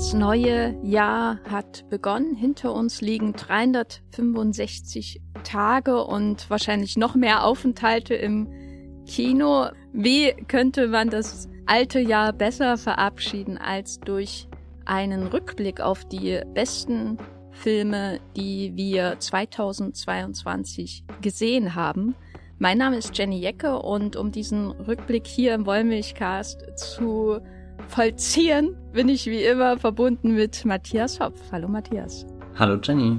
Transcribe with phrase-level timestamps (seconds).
[0.00, 2.34] Das neue Jahr hat begonnen.
[2.34, 8.48] Hinter uns liegen 365 Tage und wahrscheinlich noch mehr Aufenthalte im
[9.06, 9.66] Kino.
[9.92, 14.48] Wie könnte man das alte Jahr besser verabschieden als durch
[14.86, 17.18] einen Rückblick auf die besten
[17.50, 22.14] Filme, die wir 2022 gesehen haben?
[22.58, 27.40] Mein Name ist Jenny Jecke und um diesen Rückblick hier im Wollmilchcast zu
[27.88, 31.40] vollziehen, bin ich wie immer verbunden mit Matthias Hopf.
[31.52, 32.26] Hallo Matthias.
[32.58, 33.18] Hallo Jenny.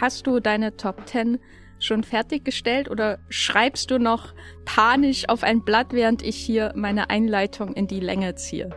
[0.00, 1.38] Hast du deine Top 10
[1.78, 7.72] schon fertiggestellt oder schreibst du noch panisch auf ein Blatt, während ich hier meine Einleitung
[7.74, 8.70] in die Länge ziehe?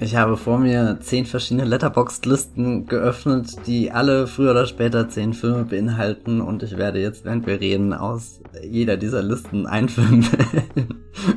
[0.00, 5.64] Ich habe vor mir zehn verschiedene Letterboxd-Listen geöffnet, die alle früher oder später zehn Filme
[5.64, 10.94] beinhalten und ich werde jetzt, während wir reden, aus jeder dieser Listen einen Film wählen.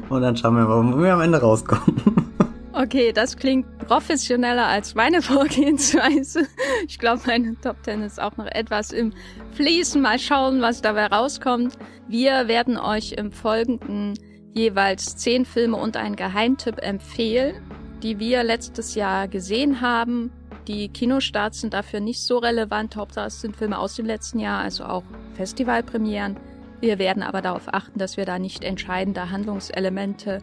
[0.09, 2.01] Und dann schauen wir mal, wo wir am Ende rauskommen.
[2.81, 6.47] Okay, das klingt professioneller als meine Vorgehensweise.
[6.87, 9.13] Ich glaube, meine Top 10 ist auch noch etwas im
[9.51, 10.01] Fließen.
[10.01, 11.77] Mal schauen, was dabei rauskommt.
[12.07, 14.17] Wir werden euch im Folgenden
[14.55, 17.61] jeweils zehn Filme und einen Geheimtipp empfehlen,
[18.01, 20.31] die wir letztes Jahr gesehen haben.
[20.67, 22.95] Die Kinostarts sind dafür nicht so relevant.
[22.95, 25.03] Hauptsache es sind Filme aus dem letzten Jahr, also auch
[25.35, 26.35] Festivalpremieren.
[26.79, 30.39] Wir werden aber darauf achten, dass wir da nicht entscheidende Handlungselemente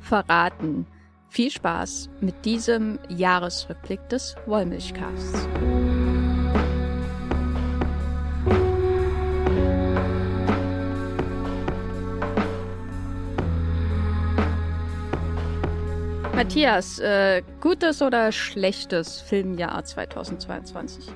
[0.00, 0.86] verraten.
[1.32, 5.46] Viel Spaß mit diesem Jahresrückblick des Wollmilchcasts.
[16.34, 21.12] Matthias, äh, gutes oder schlechtes Filmjahr 2022?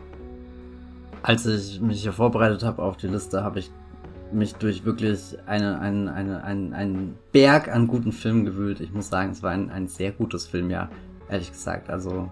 [1.24, 3.70] Als ich mich hier vorbereitet habe auf die Liste, habe ich
[4.34, 8.80] mich durch wirklich eine, eine, eine, ein, einen Berg an guten Filmen gewühlt.
[8.80, 10.90] Ich muss sagen, es war ein, ein sehr gutes Filmjahr,
[11.28, 11.90] ehrlich gesagt.
[11.90, 12.30] Also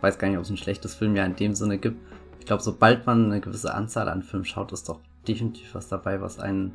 [0.00, 1.98] weiß gar nicht, ob es ein schlechtes Filmjahr in dem Sinne gibt.
[2.38, 6.20] Ich glaube, sobald man eine gewisse Anzahl an Filmen schaut, ist doch definitiv was dabei,
[6.20, 6.74] was einen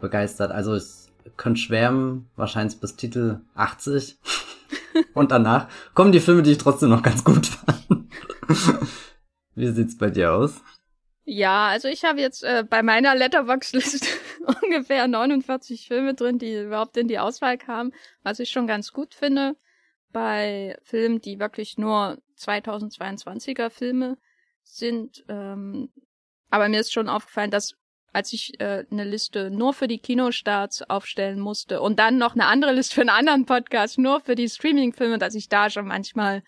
[0.00, 0.52] begeistert.
[0.52, 4.18] Also ich könnte schwärmen, wahrscheinlich bis Titel 80.
[5.14, 8.08] Und danach kommen die Filme, die ich trotzdem noch ganz gut fand.
[9.54, 10.60] Wie sieht's bei dir aus?
[11.30, 14.08] Ja, also ich habe jetzt äh, bei meiner Letterbox-Liste
[14.62, 19.12] ungefähr 49 Filme drin, die überhaupt in die Auswahl kamen, was ich schon ganz gut
[19.12, 19.54] finde.
[20.10, 24.16] Bei Filmen, die wirklich nur 2022er Filme
[24.62, 25.22] sind.
[25.28, 25.92] Ähm,
[26.48, 27.74] aber mir ist schon aufgefallen, dass
[28.14, 32.46] als ich äh, eine Liste nur für die Kinostarts aufstellen musste und dann noch eine
[32.46, 36.42] andere Liste für einen anderen Podcast nur für die Streaming-Filme, dass ich da schon manchmal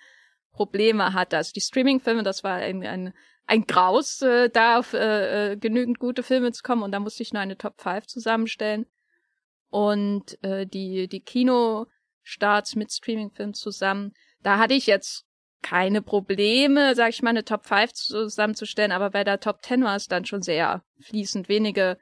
[0.52, 1.36] Probleme hatte.
[1.36, 3.12] Also die Streaming-Filme, das war ein, ein
[3.50, 7.24] ein Graus, äh, da auf äh, äh, genügend gute Filme zu kommen und da musste
[7.24, 8.86] ich nur eine Top 5 zusammenstellen.
[9.70, 14.12] Und äh, die, die Kinostarts mit Streamingfilmen zusammen,
[14.44, 15.26] da hatte ich jetzt
[15.62, 19.96] keine Probleme, sag ich mal, eine Top 5 zusammenzustellen, aber bei der Top 10 war
[19.96, 21.48] es dann schon sehr fließend.
[21.48, 21.98] Wenige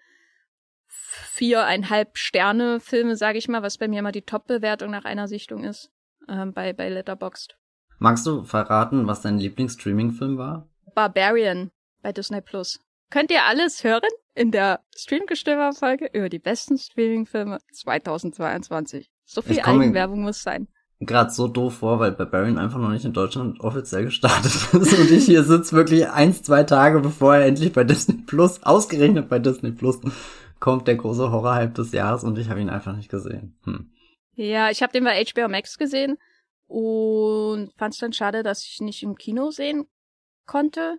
[0.87, 5.65] viereinhalb Sterne Filme, sage ich mal, was bei mir immer die Top-Bewertung nach einer Sichtung
[5.65, 5.91] ist,
[6.29, 7.57] äh, bei, bei Letterboxd.
[7.99, 10.69] Magst du verraten, was dein Lieblings-Streaming-Film war?
[10.99, 11.71] Barbarian
[12.03, 12.81] bei Disney Plus.
[13.09, 19.09] Könnt ihr alles hören in der Streamgestöber-Folge über die besten Streaming-Filme 2022.
[19.25, 20.67] So viel Eigenwerbung muss sein.
[20.99, 25.09] Gerade so doof vor, weil Barbarian einfach noch nicht in Deutschland offiziell gestartet ist und
[25.13, 29.39] ich hier sitze wirklich eins, zwei Tage bevor er endlich bei Disney Plus, ausgerechnet bei
[29.39, 30.01] Disney Plus,
[30.59, 33.57] kommt der große Horror-Hype des Jahres und ich habe ihn einfach nicht gesehen.
[33.63, 33.93] Hm.
[34.35, 36.19] Ja, ich habe den bei HBO Max gesehen
[36.67, 39.87] und fand es dann schade, dass ich nicht im Kino sehen
[40.49, 40.99] konnte.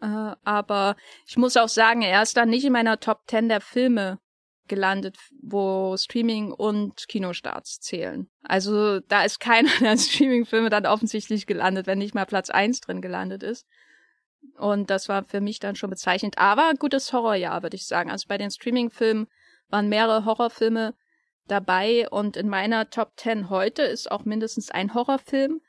[0.00, 0.94] Äh, aber
[1.26, 4.20] ich muss auch sagen, er ist dann nicht in meiner Top 10 der Filme
[4.68, 8.30] gelandet, wo Streaming und Kinostarts zählen.
[8.42, 13.02] Also da ist keiner der Streaming-Filme dann offensichtlich gelandet, wenn nicht mal Platz 1 drin
[13.02, 13.66] gelandet ist.
[14.56, 16.38] Und das war für mich dann schon bezeichnend.
[16.38, 18.10] Aber gutes Horrorjahr, würde ich sagen.
[18.10, 19.28] Also bei den Streaming-Filmen
[19.68, 20.94] waren mehrere Horrorfilme
[21.48, 25.60] dabei und in meiner Top 10 heute ist auch mindestens ein Horrorfilm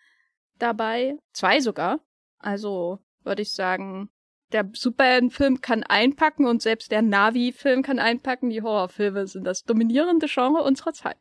[0.60, 1.18] dabei.
[1.34, 2.00] Zwei sogar.
[2.40, 4.10] Also würde ich sagen,
[4.52, 8.50] der Superheldenfilm kann einpacken und selbst der Navi-Film kann einpacken.
[8.50, 11.18] Die Horrorfilme sind das dominierende Genre unserer Zeit.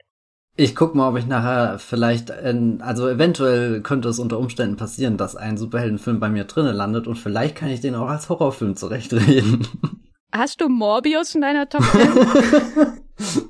[0.54, 5.16] Ich guck mal, ob ich nachher vielleicht, in, also eventuell könnte es unter Umständen passieren,
[5.16, 8.76] dass ein Superheldenfilm bei mir drinnen landet und vielleicht kann ich den auch als Horrorfilm
[8.76, 9.66] zurechtreden.
[10.32, 13.00] Hast du Morbius in deiner Top 10?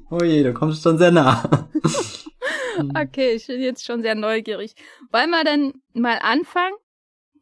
[0.10, 1.68] oh je, du kommst schon sehr nah.
[3.00, 4.74] okay, ich bin jetzt schon sehr neugierig.
[5.10, 6.74] Wollen wir denn mal anfangen?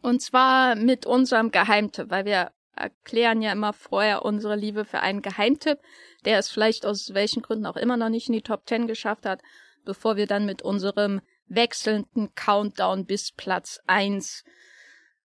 [0.02, 5.22] Und zwar mit unserem Geheimtipp, weil wir erklären ja immer vorher unsere Liebe für einen
[5.22, 5.78] Geheimtipp,
[6.24, 9.26] der es vielleicht aus welchen Gründen auch immer noch nicht in die Top 10 geschafft
[9.26, 9.42] hat,
[9.84, 14.44] bevor wir dann mit unserem wechselnden Countdown bis Platz 1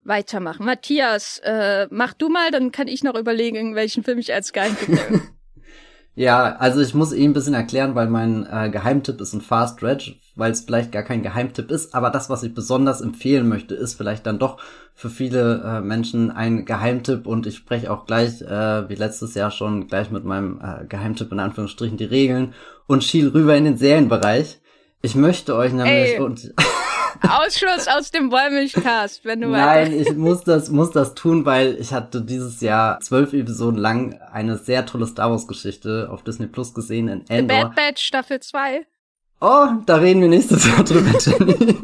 [0.03, 0.65] weitermachen.
[0.65, 4.75] Matthias, äh, mach du mal, dann kann ich noch überlegen, welchen Film ich als geil
[4.87, 5.21] nehme.
[6.15, 9.81] Ja, also ich muss ihn ein bisschen erklären, weil mein äh, Geheimtipp ist ein Fast
[9.81, 13.75] Dredge, weil es vielleicht gar kein Geheimtipp ist, aber das, was ich besonders empfehlen möchte,
[13.75, 14.57] ist vielleicht dann doch
[14.95, 19.51] für viele äh, Menschen ein Geheimtipp und ich spreche auch gleich, äh, wie letztes Jahr
[19.51, 22.53] schon, gleich mit meinem äh, Geheimtipp in Anführungsstrichen die Regeln
[22.87, 24.59] und schiel rüber in den Serienbereich.
[25.01, 26.19] Ich möchte euch nämlich Ey.
[26.19, 26.53] und
[27.21, 31.93] Ausschluss aus dem Wollmilchcast, wenn du Nein, ich muss das, muss das tun, weil ich
[31.93, 36.73] hatte dieses Jahr zwölf Episoden lang eine sehr tolle Star Wars Geschichte auf Disney Plus
[36.73, 37.57] gesehen in Endor.
[37.57, 38.85] The Bad Batch Staffel 2.
[39.41, 41.77] Oh, da reden wir nächstes Jahr drüber, Jenny.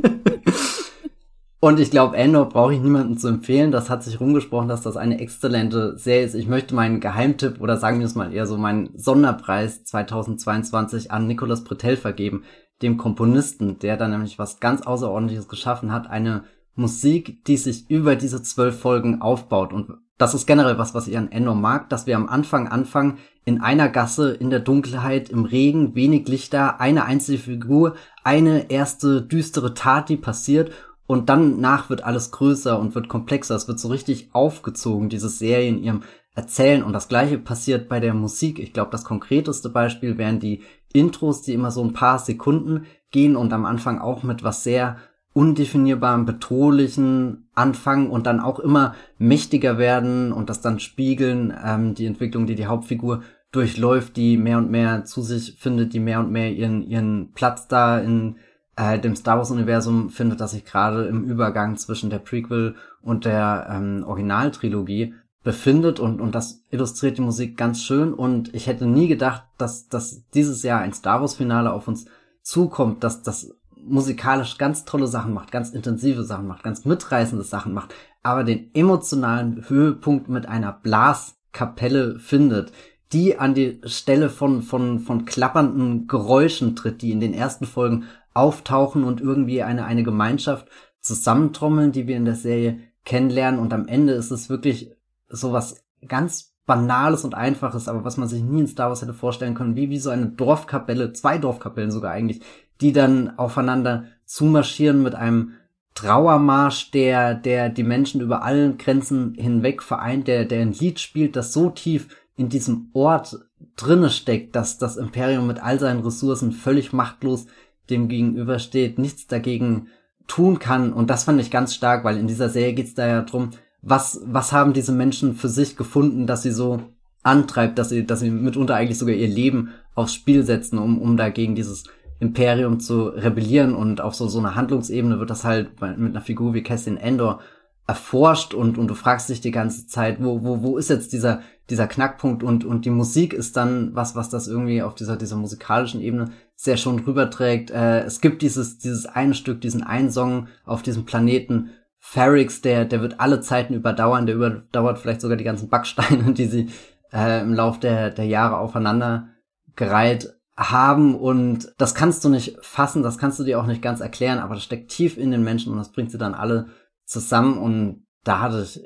[1.62, 3.72] Und ich glaube, Endor brauche ich niemandem zu empfehlen.
[3.72, 6.36] Das hat sich rumgesprochen, dass das eine exzellente Serie ist.
[6.36, 11.26] Ich möchte meinen Geheimtipp oder sagen wir es mal eher so meinen Sonderpreis 2022 an
[11.28, 12.44] Nicolas Bretel vergeben
[12.82, 16.44] dem Komponisten, der da nämlich was ganz Außerordentliches geschaffen hat, eine
[16.76, 19.72] Musik, die sich über diese zwölf Folgen aufbaut.
[19.72, 23.18] Und das ist generell was, was ich an Endor mag, dass wir am Anfang anfangen,
[23.44, 29.22] in einer Gasse, in der Dunkelheit, im Regen, wenig Lichter, eine einzige Figur, eine erste
[29.22, 30.72] düstere Tat, die passiert
[31.08, 33.56] und dann nach wird alles größer und wird komplexer.
[33.56, 36.04] Es wird so richtig aufgezogen, diese Serie in ihrem
[36.34, 36.84] Erzählen.
[36.84, 38.60] Und das gleiche passiert bei der Musik.
[38.60, 40.64] Ich glaube, das konkreteste Beispiel wären die
[40.94, 44.98] Intros, die immer so ein paar Sekunden gehen und am Anfang auch mit was sehr
[45.34, 52.06] undefinierbarem, bedrohlichen anfangen und dann auch immer mächtiger werden und das dann spiegeln, ähm, die
[52.06, 56.32] Entwicklung, die die Hauptfigur durchläuft, die mehr und mehr zu sich findet, die mehr und
[56.32, 58.36] mehr ihren, ihren Platz da in
[58.76, 63.68] äh, dem Star Wars-Universum findet, das sich gerade im Übergang zwischen der Prequel und der
[63.70, 65.14] ähm, Originaltrilogie
[65.44, 66.00] befindet.
[66.00, 68.14] Und, und das illustriert die Musik ganz schön.
[68.14, 72.06] Und ich hätte nie gedacht, dass, dass dieses Jahr ein Star Wars Finale auf uns
[72.42, 73.56] zukommt, dass das
[73.88, 77.94] musikalisch ganz tolle Sachen macht, ganz intensive Sachen macht, ganz mitreißende Sachen macht,
[78.24, 82.72] aber den emotionalen Höhepunkt mit einer Blaskapelle findet,
[83.14, 88.06] die an die Stelle von, von, von klappernden Geräuschen tritt, die in den ersten Folgen
[88.34, 90.68] auftauchen und irgendwie eine, eine Gemeinschaft
[91.00, 93.60] zusammentrommeln, die wir in der Serie kennenlernen.
[93.60, 94.92] Und am Ende ist es wirklich
[95.30, 99.54] sowas ganz Banales und Einfaches, aber was man sich nie in Star Wars hätte vorstellen
[99.54, 102.42] können, wie, wie so eine Dorfkapelle, zwei Dorfkapellen sogar eigentlich,
[102.82, 105.54] die dann aufeinander zumarschieren mit einem
[105.94, 111.36] Trauermarsch, der, der die Menschen über allen Grenzen hinweg vereint, der, der ein Lied spielt,
[111.36, 113.40] das so tief in diesem Ort
[113.78, 117.48] drinne steckt, dass das Imperium mit all seinen Ressourcen völlig machtlos
[117.90, 119.88] dem gegenübersteht, nichts dagegen
[120.28, 120.92] tun kann.
[120.92, 123.52] Und das fand ich ganz stark, weil in dieser Serie geht's da ja drum,
[123.82, 126.82] was, was haben diese Menschen für sich gefunden, dass sie so
[127.24, 131.16] antreibt, dass sie, dass sie mitunter eigentlich sogar ihr Leben aufs Spiel setzen, um, um
[131.18, 131.86] dagegen dieses
[132.20, 136.54] Imperium zu rebellieren und auf so, so einer Handlungsebene wird das halt mit einer Figur
[136.54, 137.40] wie Cassian Endor
[137.88, 141.42] erforscht und, und du fragst dich die ganze Zeit, wo, wo, wo ist jetzt dieser,
[141.70, 145.36] dieser Knackpunkt und, und die Musik ist dann was, was das irgendwie auf dieser, dieser
[145.36, 147.70] musikalischen Ebene sehr schon rüberträgt.
[147.70, 152.86] Äh, es gibt dieses, dieses eine Stück, diesen einen Song auf diesem Planeten, Ferrix, der,
[152.86, 156.70] der wird alle Zeiten überdauern, der überdauert vielleicht sogar die ganzen Backsteine, die sie
[157.14, 159.30] äh, im Lauf der, der Jahre aufeinander
[159.76, 164.00] gereiht haben und das kannst du nicht fassen, das kannst du dir auch nicht ganz
[164.00, 166.70] erklären, aber das steckt tief in den Menschen und das bringt sie dann alle
[167.04, 168.82] zusammen und da hatte ich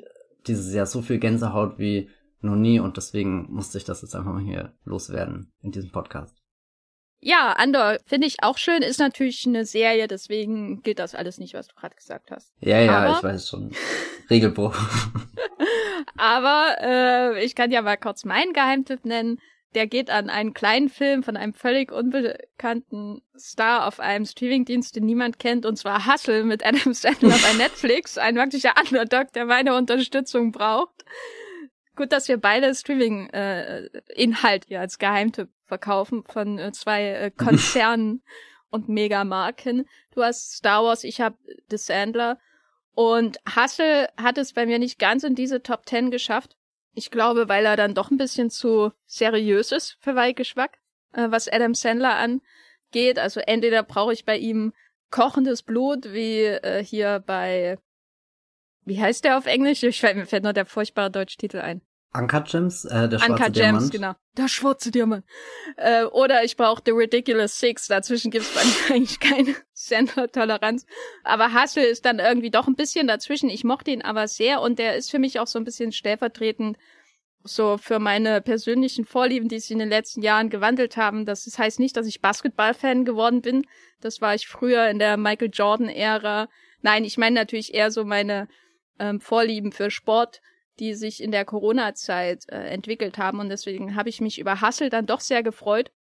[0.46, 2.10] dieses Jahr so viel Gänsehaut wie
[2.40, 6.36] noch nie und deswegen musste ich das jetzt einfach mal hier loswerden in diesem Podcast.
[7.22, 11.52] Ja, Andor finde ich auch schön, ist natürlich eine Serie, deswegen gilt das alles nicht,
[11.52, 12.54] was du gerade gesagt hast.
[12.60, 13.72] Ja, ja, Aber, ich weiß schon.
[14.30, 14.74] Regelbruch.
[16.16, 19.38] Aber äh, ich kann ja mal kurz meinen Geheimtipp nennen.
[19.74, 25.04] Der geht an einen kleinen Film von einem völlig unbekannten Star auf einem Streamingdienst, den
[25.04, 28.18] niemand kennt, und zwar Hustle mit Adam Sandler bei Netflix.
[28.18, 31.04] Ein wirklicher Underdog, der meine Unterstützung braucht.
[31.94, 38.22] Gut, dass wir beide Streaming-Inhalt äh, hier als Geheimtipp verkaufen von äh, zwei äh, Konzernen
[38.70, 39.86] und Megamarken.
[40.14, 41.36] Du hast Star Wars, ich habe
[41.70, 42.38] The Sandler.
[42.94, 46.56] Und Hustle hat es bei mir nicht ganz in diese Top Ten geschafft.
[46.94, 50.78] Ich glaube, weil er dann doch ein bisschen zu seriös ist für Weihgeschmack,
[51.12, 53.18] äh, was Adam Sandler angeht.
[53.18, 54.72] Also entweder brauche ich bei ihm
[55.10, 57.78] kochendes Blut, wie äh, hier bei,
[58.84, 59.82] wie heißt der auf Englisch?
[59.82, 61.82] Ich fällt, mir fällt nur der furchtbare deutsche Titel ein.
[62.12, 63.80] Uncut Gems, äh, der schwarze Uncut Diamant.
[63.80, 64.12] Gems, genau.
[64.36, 65.24] Der schwarze Diamant.
[65.76, 67.86] Äh, oder ich brauche The Ridiculous Six.
[67.86, 70.86] Dazwischen gibt's bei mir eigentlich keine Sender-Toleranz.
[71.22, 73.48] Aber Hustle ist dann irgendwie doch ein bisschen dazwischen.
[73.48, 76.76] Ich mochte ihn aber sehr und der ist für mich auch so ein bisschen stellvertretend
[77.42, 81.24] so für meine persönlichen Vorlieben, die sich in den letzten Jahren gewandelt haben.
[81.24, 83.66] Das heißt nicht, dass ich Basketball-Fan geworden bin.
[84.00, 86.48] Das war ich früher in der Michael Jordan-Ära.
[86.82, 88.48] Nein, ich meine natürlich eher so meine
[88.98, 90.40] ähm, Vorlieben für Sport,
[90.80, 93.38] die sich in der Corona-Zeit äh, entwickelt haben.
[93.38, 95.92] Und deswegen habe ich mich über Hassel dann doch sehr gefreut,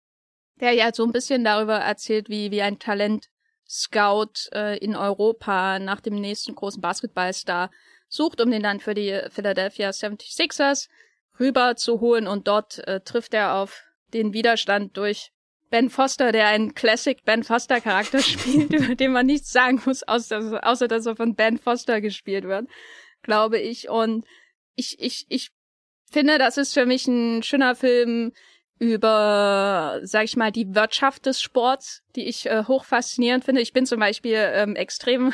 [0.59, 3.27] der ja so ein bisschen darüber erzählt, wie, wie ein Talent
[3.67, 7.69] Scout äh, in Europa nach dem nächsten großen Basketballstar
[8.07, 10.87] sucht, um den dann für die Philadelphia 76ers
[11.39, 12.27] rüber zu holen.
[12.27, 13.83] Und dort äh, trifft er auf
[14.13, 15.31] den Widerstand durch
[15.69, 20.01] Ben Foster, der einen Classic Ben Foster Charakter spielt, über den man nichts sagen muss,
[20.03, 22.67] außer, außer dass er von Ben Foster gespielt wird,
[23.21, 23.89] glaube ich.
[23.89, 24.25] Und
[24.79, 25.51] ich, ich, ich
[26.11, 28.31] finde, das ist für mich ein schöner Film
[28.79, 33.61] über, sag ich mal, die Wirtschaft des Sports, die ich äh, hoch faszinierend finde.
[33.61, 35.33] Ich bin zum Beispiel ähm, extrem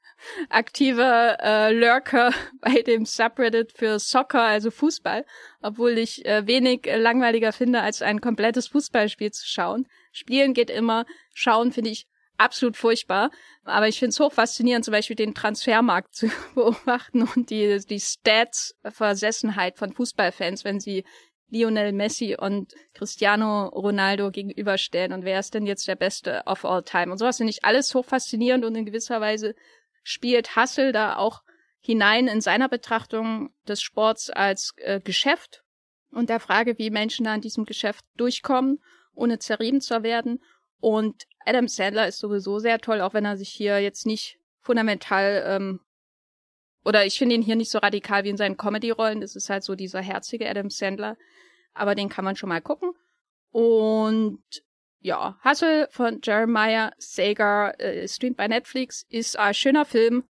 [0.48, 5.26] aktiver äh, Lurker bei dem Subreddit für Soccer, also Fußball,
[5.60, 9.86] obwohl ich äh, wenig äh, langweiliger finde, als ein komplettes Fußballspiel zu schauen.
[10.12, 12.06] Spielen geht immer, schauen finde ich
[12.38, 13.30] absolut furchtbar.
[13.64, 18.00] Aber ich finde es hoch faszinierend, zum Beispiel den Transfermarkt zu beobachten und die, die
[18.00, 21.04] Stats-Versessenheit von Fußballfans, wenn sie
[21.48, 26.82] Lionel Messi und Cristiano Ronaldo gegenüberstellen und wer ist denn jetzt der Beste of all
[26.82, 29.54] time und sowas finde ich alles hoch faszinierend und in gewisser Weise
[30.02, 31.42] spielt Hassel da auch
[31.80, 35.62] hinein in seiner Betrachtung des Sports als äh, Geschäft
[36.10, 38.82] und der Frage, wie Menschen da in diesem Geschäft durchkommen,
[39.14, 40.42] ohne zerrieben zu werden.
[40.80, 45.44] Und Adam Sandler ist sowieso sehr toll, auch wenn er sich hier jetzt nicht fundamental
[45.46, 45.80] ähm,
[46.84, 49.20] oder ich finde ihn hier nicht so radikal wie in seinen Comedy-Rollen.
[49.20, 51.16] Das ist halt so dieser herzige Adam Sandler.
[51.74, 52.92] Aber den kann man schon mal gucken.
[53.50, 54.40] Und
[55.00, 60.24] ja, Hustle von Jeremiah Sager äh, streamt bei Netflix, ist ein schöner Film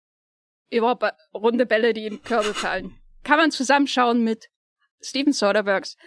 [0.69, 2.99] über runde Bälle, die in Körbe fallen.
[3.23, 4.49] Kann man zusammenschauen mit
[5.01, 5.97] Steven Soderberghs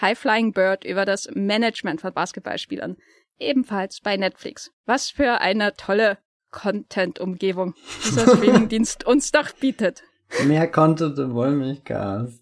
[0.00, 2.96] High Flying Bird über das Management von Basketballspielern.
[3.38, 4.70] Ebenfalls bei Netflix.
[4.86, 6.18] Was für eine tolle
[6.50, 7.74] Content-Umgebung
[8.04, 10.02] dieser Streamingdienst uns doch bietet.
[10.46, 12.40] Mehr Content im Wollmilchcast.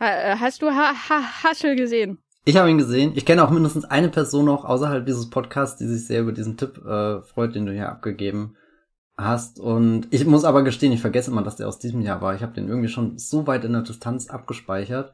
[0.00, 2.18] Ha hast du ha ha Haschel gesehen?
[2.46, 3.12] Ich habe ihn gesehen.
[3.14, 6.56] Ich kenne auch mindestens eine Person noch außerhalb dieses Podcasts, die sich sehr über diesen
[6.56, 8.56] Tipp äh, freut, den du hier abgegeben
[9.18, 9.60] hast.
[9.60, 12.34] Und ich muss aber gestehen, ich vergesse immer, dass der aus diesem Jahr war.
[12.34, 15.12] Ich habe den irgendwie schon so weit in der Distanz abgespeichert,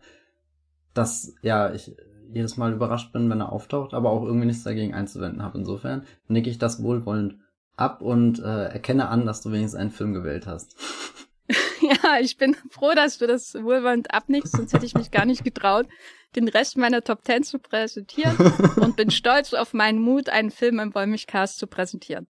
[0.94, 1.96] dass ja ich
[2.32, 5.58] jedes Mal überrascht bin, wenn er auftaucht, aber auch irgendwie nichts dagegen einzuwenden habe.
[5.58, 7.36] Insofern nicke ich das wohlwollend
[7.76, 10.76] ab und äh, erkenne an, dass du wenigstens einen Film gewählt hast.
[11.80, 15.44] ja, ich bin froh, dass du das wohlwollend abnickst, sonst hätte ich mich gar nicht
[15.44, 15.86] getraut,
[16.34, 18.36] den Rest meiner Top Ten zu präsentieren
[18.76, 22.26] und bin stolz auf meinen Mut, einen Film im Wollmilchcast zu präsentieren.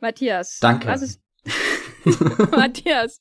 [0.00, 0.58] Matthias.
[0.60, 0.88] Danke.
[0.88, 1.20] Was ist
[2.50, 3.20] Matthias,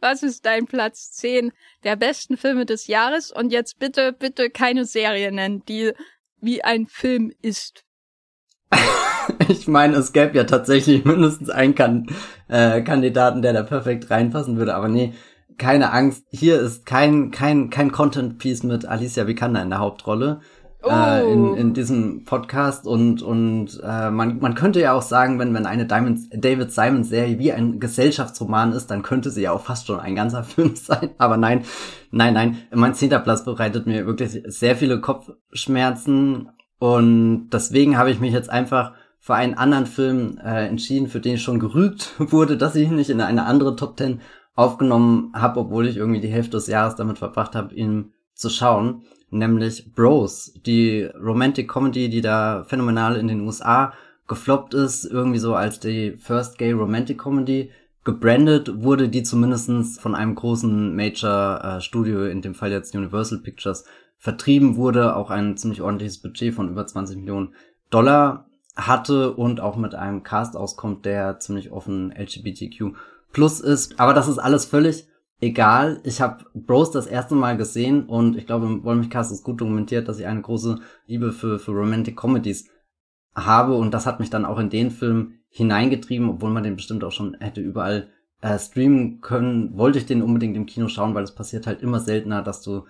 [0.00, 1.52] was ist dein Platz 10
[1.84, 3.30] der besten Filme des Jahres?
[3.30, 5.92] Und jetzt bitte, bitte keine Serie nennen, die
[6.40, 7.84] wie ein Film ist.
[9.48, 12.06] ich meine, es gäbe ja tatsächlich mindestens einen kan
[12.48, 15.12] äh, Kandidaten, der da perfekt reinpassen würde, aber nee,
[15.58, 16.24] keine Angst.
[16.30, 20.40] Hier ist kein, kein, kein Content-Piece mit Alicia Vikander in der Hauptrolle.
[20.84, 20.90] Oh.
[20.90, 21.54] Äh, in, oh.
[21.54, 25.86] in diesem Podcast und und äh, man man könnte ja auch sagen, wenn wenn eine
[25.86, 30.00] Diamond, David Simons Serie wie ein Gesellschaftsroman ist, dann könnte sie ja auch fast schon
[30.00, 31.10] ein ganzer Film sein.
[31.18, 31.64] Aber nein,
[32.10, 32.58] nein, nein.
[32.74, 38.50] Mein zehnter Platz bereitet mir wirklich sehr viele Kopfschmerzen und deswegen habe ich mich jetzt
[38.50, 42.96] einfach für einen anderen Film äh, entschieden, für den schon gerügt wurde, dass ich ihn
[42.96, 44.20] nicht in eine andere Top Ten
[44.54, 49.04] aufgenommen habe, obwohl ich irgendwie die Hälfte des Jahres damit verbracht habe, ihn zu schauen,
[49.32, 53.92] nämlich Bros, die Romantic Comedy, die da phänomenal in den USA
[54.28, 57.70] gefloppt ist, irgendwie so als die First Gay Romantic Comedy
[58.04, 63.38] gebrandet wurde, die zumindestens von einem großen Major äh, Studio, in dem Fall jetzt Universal
[63.38, 63.84] Pictures,
[64.18, 67.54] vertrieben wurde, auch ein ziemlich ordentliches Budget von über 20 Millionen
[67.90, 68.46] Dollar
[68.76, 72.94] hatte und auch mit einem Cast auskommt, der ziemlich offen LGBTQ
[73.32, 73.98] plus ist.
[73.98, 75.06] Aber das ist alles völlig
[75.42, 76.00] egal.
[76.04, 80.08] Ich habe Bros das erste Mal gesehen und ich glaube, im Wollmilchcast ist gut dokumentiert,
[80.08, 82.70] dass ich eine große Liebe für, für Romantic Comedies
[83.34, 87.02] habe und das hat mich dann auch in den Film hineingetrieben, obwohl man den bestimmt
[87.04, 88.08] auch schon hätte überall
[88.40, 92.00] äh, streamen können, wollte ich den unbedingt im Kino schauen, weil es passiert halt immer
[92.00, 92.86] seltener, dass du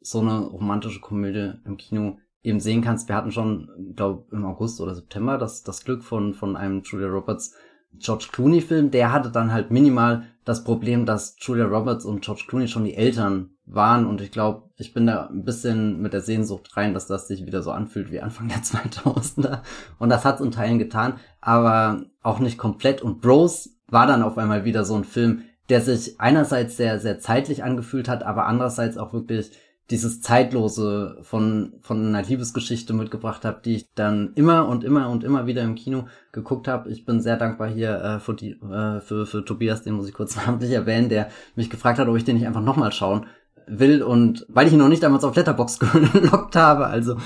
[0.00, 3.08] so eine romantische Komödie im Kino eben sehen kannst.
[3.08, 7.08] Wir hatten schon, glaube im August oder September das, das Glück von, von einem Julia
[7.08, 7.54] Roberts
[7.94, 8.90] George Clooney Film.
[8.90, 12.94] Der hatte dann halt minimal das Problem, dass Julia Roberts und George Clooney schon die
[12.94, 14.06] Eltern waren.
[14.06, 17.44] Und ich glaube, ich bin da ein bisschen mit der Sehnsucht rein, dass das sich
[17.44, 19.60] wieder so anfühlt wie Anfang der 2000er
[19.98, 23.02] und das hat's in Teilen getan, aber auch nicht komplett.
[23.02, 27.18] Und Bros war dann auf einmal wieder so ein Film, der sich einerseits sehr, sehr
[27.18, 29.52] zeitlich angefühlt hat, aber andererseits auch wirklich
[29.90, 35.24] dieses Zeitlose von, von einer Liebesgeschichte mitgebracht habe, die ich dann immer und immer und
[35.24, 36.90] immer wieder im Kino geguckt habe.
[36.90, 40.14] Ich bin sehr dankbar hier äh, für, die, äh, für, für Tobias, den muss ich
[40.14, 43.26] kurz namentlich erwähnen, der mich gefragt hat, ob ich den nicht einfach nochmal schauen
[43.66, 44.02] will.
[44.02, 45.78] Und weil ich ihn noch nicht damals auf Letterbox
[46.12, 47.16] gelockt habe, also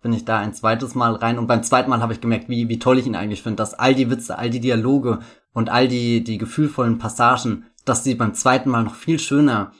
[0.00, 1.38] bin ich da ein zweites Mal rein.
[1.38, 3.74] Und beim zweiten Mal habe ich gemerkt, wie, wie toll ich ihn eigentlich finde, dass
[3.74, 5.18] all die Witze, all die Dialoge
[5.52, 9.72] und all die, die gefühlvollen Passagen, dass sie beim zweiten Mal noch viel schöner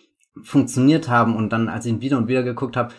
[0.42, 2.92] funktioniert haben und dann, als ich ihn wieder und wieder geguckt habe,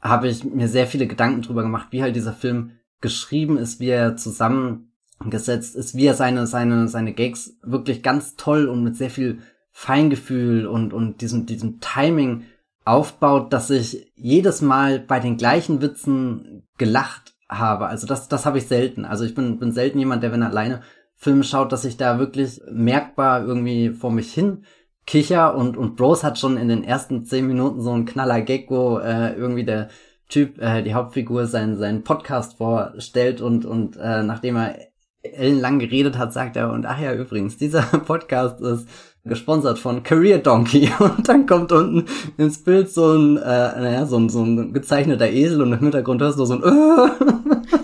[0.00, 3.88] habe ich mir sehr viele Gedanken drüber gemacht, wie halt dieser Film geschrieben ist, wie
[3.88, 9.10] er zusammengesetzt ist, wie er seine, seine, seine Gags wirklich ganz toll und mit sehr
[9.10, 9.40] viel
[9.70, 12.44] Feingefühl und, und diesem, diesem Timing
[12.84, 17.86] aufbaut, dass ich jedes Mal bei den gleichen Witzen gelacht habe.
[17.86, 19.04] Also das, das habe ich selten.
[19.04, 20.82] Also ich bin, bin selten jemand, der, wenn er alleine
[21.14, 24.64] Filme schaut, dass ich da wirklich merkbar irgendwie vor mich hin
[25.08, 28.70] Kicher und, und Bros hat schon in den ersten zehn Minuten so einen Knaller Gag,
[28.70, 29.88] wo äh, irgendwie der
[30.28, 34.76] Typ, äh, die Hauptfigur, seinen, seinen Podcast vorstellt und, und äh, nachdem er
[35.22, 38.86] ellenlang geredet hat, sagt er, und ach ja, übrigens, dieser Podcast ist
[39.24, 42.04] gesponsert von Career Donkey und dann kommt unten
[42.36, 43.40] ins Bild so ein, äh,
[43.80, 46.62] naja, so ein, so ein gezeichneter Esel und im Hintergrund hörst du so ein
[47.72, 47.78] äh.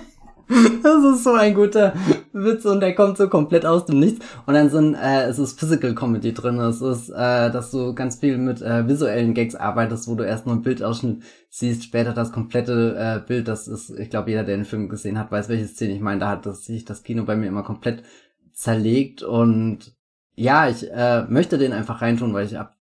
[0.48, 1.94] Das ist so ein guter
[2.32, 4.24] Witz und der kommt so komplett aus dem Nichts.
[4.46, 6.58] Und dann sind, äh, es ist Physical Comedy drin.
[6.58, 10.46] Es ist, äh, dass du ganz viel mit äh, visuellen Gags arbeitest, wo du erst
[10.46, 13.48] nur ein Bildausschnitt siehst, später das komplette äh, Bild.
[13.48, 16.20] Das ist, ich glaube, jeder, der den Film gesehen hat, weiß, welche Szene ich meine.
[16.20, 18.02] Da hat das, sich das Kino bei mir immer komplett
[18.52, 19.22] zerlegt.
[19.22, 19.94] Und
[20.34, 22.74] ja, ich äh, möchte den einfach reintun, weil ich hab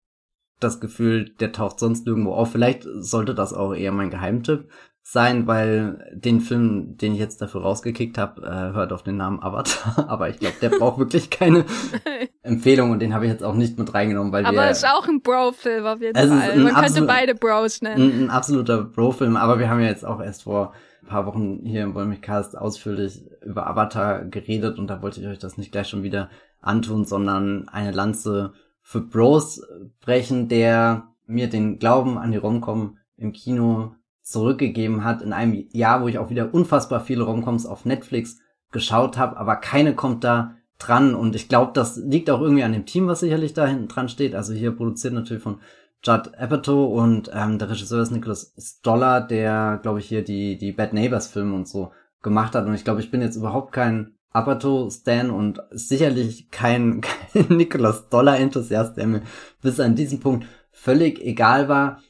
[0.59, 2.51] das Gefühl, der taucht sonst irgendwo auf.
[2.51, 4.69] Vielleicht sollte das auch eher mein Geheimtipp
[5.05, 9.43] sein, weil den Film, den ich jetzt dafür rausgekickt habe, äh, hört auf den Namen
[9.43, 11.65] Avatar, aber ich glaube, der braucht wirklich keine
[12.41, 14.61] Empfehlung und den habe ich jetzt auch nicht mit reingenommen, weil aber wir...
[14.61, 16.57] Aber ist auch ein Bro-Film auf jeden Fall.
[16.57, 18.01] Man könnte beide Bros nennen.
[18.01, 21.59] Ein, ein absoluter Bro-Film, aber wir haben ja jetzt auch erst vor ein paar Wochen
[21.65, 25.89] hier im Wollmich-Cast ausführlich über Avatar geredet und da wollte ich euch das nicht gleich
[25.89, 26.29] schon wieder
[26.61, 29.61] antun, sondern eine Lanze für Bros
[29.99, 36.01] brechen, der mir den Glauben an die Romcom im Kino zurückgegeben hat in einem Jahr,
[36.01, 38.39] wo ich auch wieder unfassbar viele Romcoms auf Netflix
[38.71, 42.73] geschaut habe, aber keine kommt da dran und ich glaube, das liegt auch irgendwie an
[42.73, 44.35] dem Team, was sicherlich da hinten dran steht.
[44.35, 45.59] Also hier produziert natürlich von
[46.03, 50.73] Judd Apatow und ähm, der Regisseur ist Nicholas Stoller, der, glaube ich, hier die, die
[50.73, 52.65] Bad Neighbors Filme und so gemacht hat.
[52.65, 57.01] Und ich glaube, ich bin jetzt überhaupt kein Apatow-Stan und sicherlich kein,
[57.33, 59.21] kein Nicholas Stoller-Enthusiast, der mir
[59.61, 62.01] bis an diesem Punkt völlig egal war.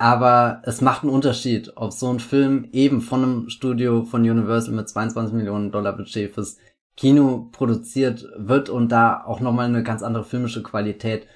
[0.00, 4.72] Aber es macht einen Unterschied, ob so ein Film eben von einem Studio von Universal
[4.72, 6.56] mit 22 Millionen Dollar Budget fürs
[6.96, 11.26] Kino produziert wird und da auch nochmal eine ganz andere filmische Qualität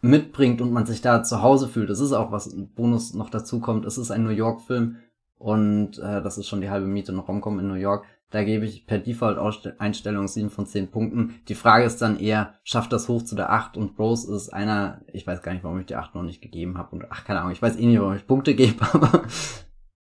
[0.00, 1.90] mitbringt und man sich da zu Hause fühlt.
[1.90, 3.84] Das ist auch was ein Bonus noch dazu kommt.
[3.84, 4.98] Es ist ein New York Film
[5.36, 8.06] und äh, das ist schon die halbe Miete noch Romcom in New York.
[8.34, 11.40] Da gebe ich per Default-Einstellung 7 von 10 Punkten.
[11.46, 13.76] Die Frage ist dann eher, schafft das hoch zu der 8?
[13.76, 16.76] Und Bros ist einer, ich weiß gar nicht, warum ich die 8 noch nicht gegeben
[16.76, 16.96] habe.
[16.96, 19.22] Und ach, keine Ahnung, ich weiß eh nicht, warum ich Punkte gebe, aber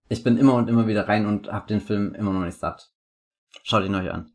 [0.08, 2.92] ich bin immer und immer wieder rein und habe den Film immer noch nicht satt.
[3.64, 4.30] Schaut ihn euch an.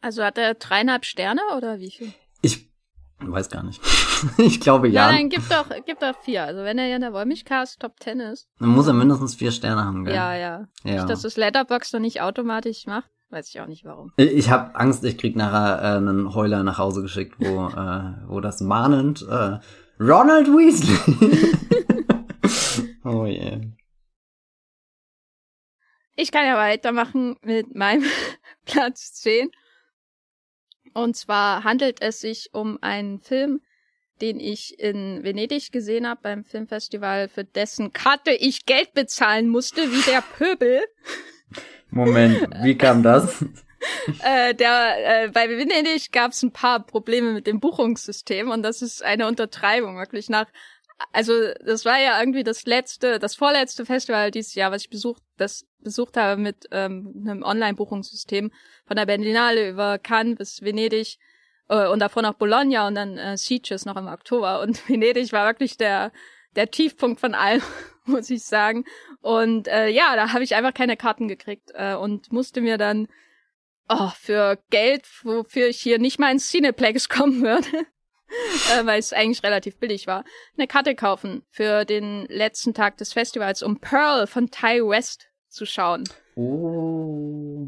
[0.00, 2.12] Also hat er dreieinhalb Sterne oder wie viel?
[2.42, 2.70] Ich
[3.18, 3.82] weiß gar nicht.
[4.38, 5.10] ich glaube ja.
[5.10, 6.44] Ja, dann gibt doch, gibt doch vier.
[6.44, 8.46] Also wenn er ja in der Wollmilchcast Top 10 ist.
[8.60, 10.14] Dann muss er mindestens vier Sterne haben, gell?
[10.14, 10.68] Ja, ja.
[10.84, 10.92] ja.
[10.94, 13.10] Nicht, dass das Letterbox noch nicht automatisch macht.
[13.36, 14.14] Weiß ich auch nicht warum.
[14.16, 18.40] Ich habe Angst, ich krieg nachher äh, einen Heuler nach Hause geschickt, wo, äh, wo
[18.40, 19.58] das mahnend äh,
[20.00, 20.96] Ronald Weasley.
[23.04, 23.60] oh yeah.
[26.14, 28.04] Ich kann ja weitermachen mit meinem
[28.64, 29.50] Platz 10.
[30.94, 33.60] Und zwar handelt es sich um einen Film,
[34.22, 39.92] den ich in Venedig gesehen habe beim Filmfestival, für dessen Karte ich Geld bezahlen musste,
[39.92, 40.82] wie der Pöbel.
[41.90, 43.44] Moment, wie kam das?
[44.22, 48.82] äh, der, äh, bei Venedig gab es ein paar Probleme mit dem Buchungssystem und das
[48.82, 50.46] ist eine Untertreibung, wirklich nach
[51.12, 51.32] also
[51.64, 55.66] das war ja irgendwie das letzte, das vorletzte Festival dieses Jahr, was ich besucht, das
[55.80, 58.50] besucht habe mit ähm, einem Online-Buchungssystem
[58.86, 61.18] von der Berlinale über Cannes bis Venedig
[61.68, 65.46] äh, und davor noch Bologna und dann äh, Sieges noch im Oktober und Venedig war
[65.46, 66.12] wirklich der
[66.56, 67.62] der Tiefpunkt von allem,
[68.06, 68.84] muss ich sagen.
[69.26, 73.08] Und äh, ja, da habe ich einfach keine Karten gekriegt äh, und musste mir dann
[73.88, 79.12] oh, für Geld, wofür ich hier nicht mal ins Cineplex kommen würde, äh, weil es
[79.12, 80.24] eigentlich relativ billig war,
[80.56, 85.66] eine Karte kaufen für den letzten Tag des Festivals, um Pearl von Ty West zu
[85.66, 86.04] schauen.
[86.36, 87.66] Oh.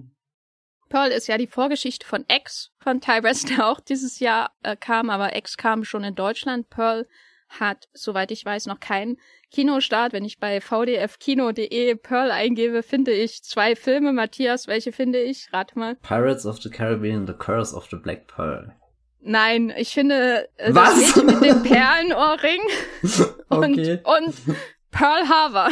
[0.88, 4.76] Pearl ist ja die Vorgeschichte von X von Ty West, der auch dieses Jahr äh,
[4.76, 6.70] kam, aber X kam schon in Deutschland.
[6.70, 7.08] Pearl
[7.48, 9.18] hat, soweit ich weiß, noch keinen
[9.50, 10.12] Kinostart.
[10.12, 14.12] Wenn ich bei vdfkino.de Pearl eingebe, finde ich zwei Filme.
[14.12, 15.48] Matthias, welche finde ich?
[15.52, 15.96] Rat mal.
[15.96, 18.74] Pirates of the Caribbean, The Curse of the Black Pearl.
[19.20, 20.90] Nein, ich finde äh, Was?
[20.90, 22.60] das Mädchen mit dem Perlenohrring
[23.48, 24.00] okay.
[24.04, 24.56] und, und
[24.90, 25.70] Pearl Harbor.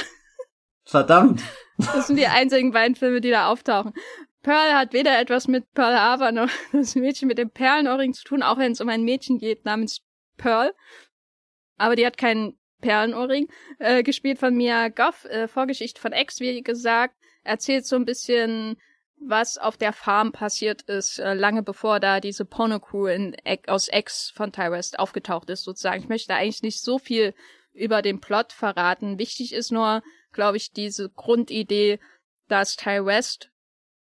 [0.85, 1.43] Verdammt.
[1.79, 3.93] Das sind die einzigen beiden Filme, die da auftauchen.
[4.43, 8.43] Pearl hat weder etwas mit Pearl Harbor noch das Mädchen mit dem Perlenohrring zu tun,
[8.43, 10.03] auch wenn es um ein Mädchen geht namens
[10.37, 10.73] Pearl.
[11.77, 13.49] Aber die hat keinen Perlenohrring.
[13.79, 17.17] Äh, gespielt von Mia Goff, äh, Vorgeschichte von Ex, wie gesagt.
[17.43, 18.77] Erzählt so ein bisschen,
[19.19, 23.37] was auf der Farm passiert ist, äh, lange bevor da diese Porno-Crew in,
[23.67, 26.03] aus Ex von Ty aufgetaucht ist, sozusagen.
[26.03, 27.35] Ich möchte eigentlich nicht so viel
[27.73, 29.19] über den Plot verraten.
[29.19, 31.99] Wichtig ist nur, glaube ich, diese Grundidee,
[32.49, 33.51] dass Ty West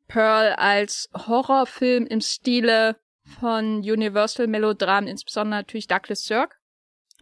[0.07, 2.97] Pearl als Horrorfilm im Stile
[3.41, 6.59] von Universal Melodram, insbesondere natürlich Douglas Sirk,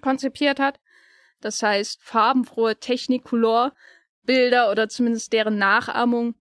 [0.02, 0.78] konzipiert hat.
[1.40, 6.34] Das heißt, farbenfrohe Technicolor-Bilder oder zumindest deren Nachahmung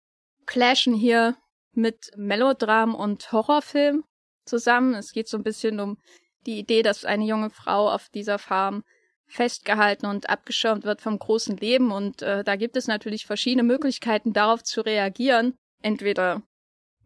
[0.46, 1.36] clashen hier
[1.72, 4.04] mit Melodram und Horrorfilm
[4.44, 4.94] zusammen.
[4.94, 5.98] Es geht so ein bisschen um
[6.46, 8.82] die Idee, dass eine junge Frau auf dieser Farm
[9.26, 11.92] festgehalten und abgeschirmt wird vom großen Leben.
[11.92, 15.56] Und äh, da gibt es natürlich verschiedene Möglichkeiten, darauf zu reagieren.
[15.82, 16.42] Entweder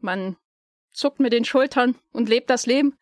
[0.01, 0.37] man
[0.91, 2.97] zuckt mit den Schultern und lebt das Leben,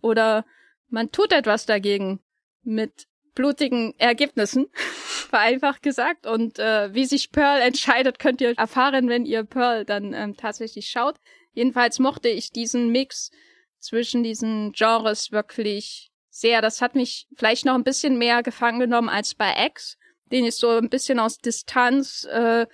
[0.00, 0.44] oder
[0.88, 2.20] man tut etwas dagegen
[2.64, 6.26] mit blutigen Ergebnissen, vereinfacht gesagt.
[6.26, 10.88] Und äh, wie sich Pearl entscheidet, könnt ihr erfahren, wenn ihr Pearl dann ähm, tatsächlich
[10.88, 11.16] schaut.
[11.52, 13.30] Jedenfalls mochte ich diesen Mix
[13.78, 16.62] zwischen diesen Genres wirklich sehr.
[16.62, 19.96] Das hat mich vielleicht noch ein bisschen mehr gefangen genommen als bei X,
[20.32, 22.66] den ich so ein bisschen aus Distanz äh,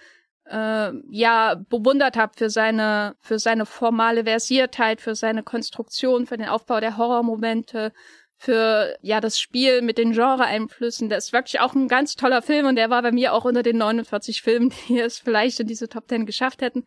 [0.46, 6.48] äh, ja bewundert habe für seine für seine formale Versiertheit, für seine Konstruktion, für den
[6.48, 7.92] Aufbau der Horrormomente,
[8.40, 11.10] für ja das Spiel mit den Genre-Einflüssen.
[11.10, 13.62] Das ist wirklich auch ein ganz toller Film und der war bei mir auch unter
[13.62, 16.84] den 49 Filmen, die es vielleicht in diese Top 10 geschafft hätten.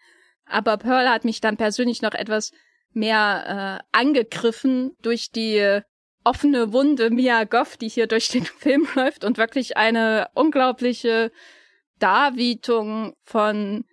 [0.48, 2.52] Aber Pearl hat mich dann persönlich noch etwas
[2.92, 5.82] mehr äh, angegriffen durch die
[6.24, 11.32] offene Wunde Mia Goff, die hier durch den Film läuft und wirklich eine unglaubliche
[12.00, 13.86] Darbietung von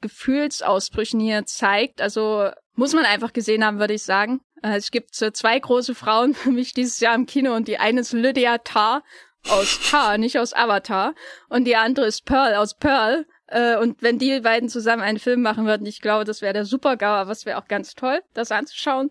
[0.00, 2.02] Gefühlsausbrüchen hier zeigt.
[2.02, 4.40] Also muss man einfach gesehen haben, würde ich sagen.
[4.62, 7.78] Äh, es gibt so zwei große Frauen für mich dieses Jahr im Kino und die
[7.78, 9.02] eine ist Lydia Tarr
[9.48, 11.14] aus Tar, nicht aus Avatar.
[11.48, 13.26] Und die andere ist Pearl aus Pearl.
[13.46, 16.64] Äh, und wenn die beiden zusammen einen Film machen würden, ich glaube, das wäre der
[16.64, 19.10] Super-GAU, aber es wäre auch ganz toll, das anzuschauen.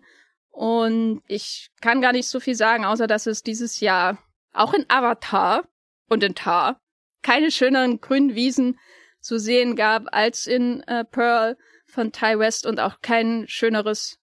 [0.50, 4.18] Und ich kann gar nicht so viel sagen, außer dass es dieses Jahr
[4.52, 5.62] auch in Avatar
[6.08, 6.80] und in Tar
[7.22, 8.78] keine schöneren grünen Wiesen
[9.20, 11.56] zu sehen gab als in äh, Pearl
[11.86, 14.18] von Ty West und auch kein schöneres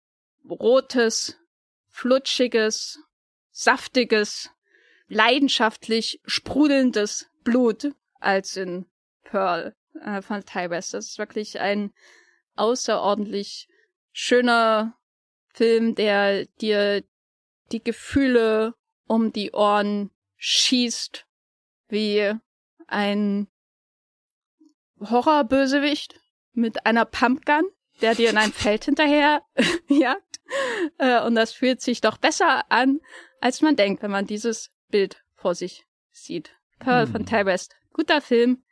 [0.49, 1.37] rotes,
[1.89, 2.99] flutschiges,
[3.51, 4.49] saftiges,
[5.07, 8.85] leidenschaftlich sprudelndes Blut als in
[9.23, 10.93] Pearl äh, von Ty West.
[10.93, 11.93] Das ist wirklich ein
[12.55, 13.67] außerordentlich
[14.11, 14.97] schöner
[15.53, 17.03] Film, der dir
[17.71, 18.73] die Gefühle
[19.07, 21.25] um die Ohren schießt,
[21.87, 22.33] wie
[22.87, 23.47] ein
[24.99, 26.19] Horrorbösewicht
[26.53, 27.65] mit einer Pumpgun,
[28.01, 29.43] der dir in ein Feld hinterher
[29.87, 30.34] jagt.
[30.97, 32.99] Äh, und das fühlt sich doch besser an,
[33.41, 36.51] als man denkt, wenn man dieses Bild vor sich sieht.
[36.79, 37.11] Pearl hm.
[37.11, 37.75] von Ty West.
[37.91, 38.63] Guter Film.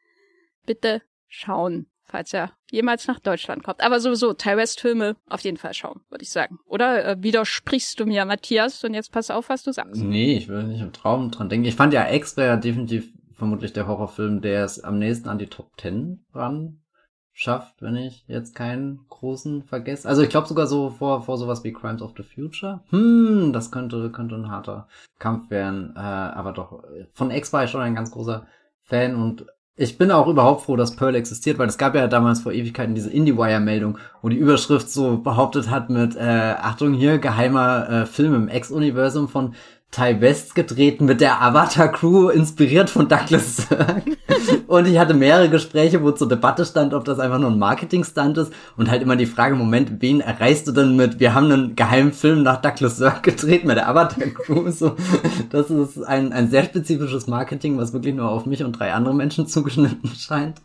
[0.66, 3.82] Bitte schauen falls er jemals nach Deutschland kommt.
[3.82, 6.60] Aber sowieso, Ty West-Filme auf jeden Fall schauen, würde ich sagen.
[6.66, 8.84] Oder äh, widersprichst du mir, Matthias?
[8.84, 10.02] Und jetzt pass auf, was du sagst.
[10.02, 11.66] Nee, ich will nicht im Traum dran denken.
[11.66, 15.48] Ich fand ja Extra ja definitiv vermutlich der Horrorfilm, der es am nächsten an die
[15.48, 16.83] Top Ten ran
[17.34, 20.08] schafft, wenn ich jetzt keinen großen vergesse.
[20.08, 22.82] Also ich glaube sogar so vor, vor sowas wie Crimes of the Future.
[22.90, 24.88] Hm, das könnte, könnte ein harter
[25.20, 25.94] Kampf werden.
[25.96, 28.46] Äh, aber doch, von X war ich schon ein ganz großer
[28.84, 32.42] Fan und ich bin auch überhaupt froh, dass Pearl existiert, weil es gab ja damals
[32.42, 37.90] vor Ewigkeiten diese IndieWire-Meldung, wo die Überschrift so behauptet hat mit, äh, Achtung hier, geheimer
[37.90, 39.56] äh, Film im Ex-Universum von
[39.94, 44.04] Ty West gedreht mit der Avatar Crew, inspiriert von Douglas Sirk.
[44.68, 48.40] und ich hatte mehrere Gespräche, wo zur Debatte stand, ob das einfach nur ein Marketing-Stunt
[48.40, 51.76] ist und halt immer die Frage, Moment, wen erreichst du denn mit, wir haben einen
[51.76, 54.64] geheimen Film nach Douglas Sirk gedreht mit der Avatar Crew.
[54.74, 54.96] So,
[55.52, 59.14] das ist ein, ein sehr spezifisches Marketing, was wirklich nur auf mich und drei andere
[59.14, 60.60] Menschen zugeschnitten scheint.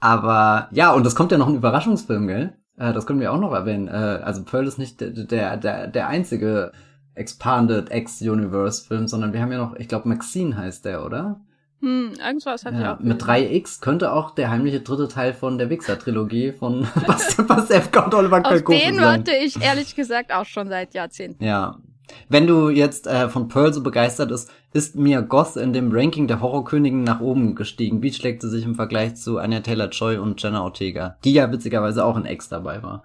[0.00, 2.54] Aber ja, und es kommt ja noch ein Überraschungsfilm, gell?
[2.78, 3.88] Äh, das können wir auch noch erwähnen.
[3.88, 6.72] Äh, also Pearl ist nicht der, der, der, der einzige
[7.14, 11.40] Expanded X-Universe-Film, sondern wir haben ja noch, ich glaube, Maxine heißt der, oder?
[11.80, 13.00] Hm, irgendwas hat ja, auch.
[13.00, 16.86] Mit 3X könnte auch der heimliche dritte Teil von der Wichser-Trilogie von
[17.46, 21.44] Pastewka und Oliver Kalkofe Auf den warte ich ehrlich gesagt auch schon seit Jahrzehnten.
[21.44, 21.76] Ja,
[22.30, 26.26] Wenn du jetzt äh, von Pearl so begeistert ist, ist Mia Goth in dem Ranking
[26.26, 28.02] der Horrorkönigen nach oben gestiegen.
[28.02, 32.04] Wie schlägt sie sich im Vergleich zu Anya Taylor-Joy und Jenna Ortega, die ja witzigerweise
[32.04, 33.04] auch in Ex dabei war?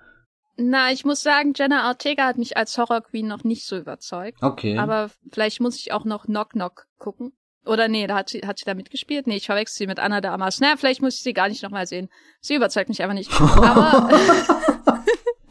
[0.62, 4.44] Na, ich muss sagen, Jenna Ortega hat mich als Horror Queen noch nicht so überzeugt.
[4.44, 4.78] Okay.
[4.78, 7.32] Aber vielleicht muss ich auch noch Knock Knock gucken.
[7.66, 9.28] Oder nee, da hat sie, hat sie da mitgespielt?
[9.28, 10.60] Nee, ich verwechsel sie mit Anna de Amas.
[10.60, 12.10] Na, vielleicht muss ich sie gar nicht nochmal sehen.
[12.42, 13.32] Sie überzeugt mich einfach nicht.
[13.40, 14.10] Aber,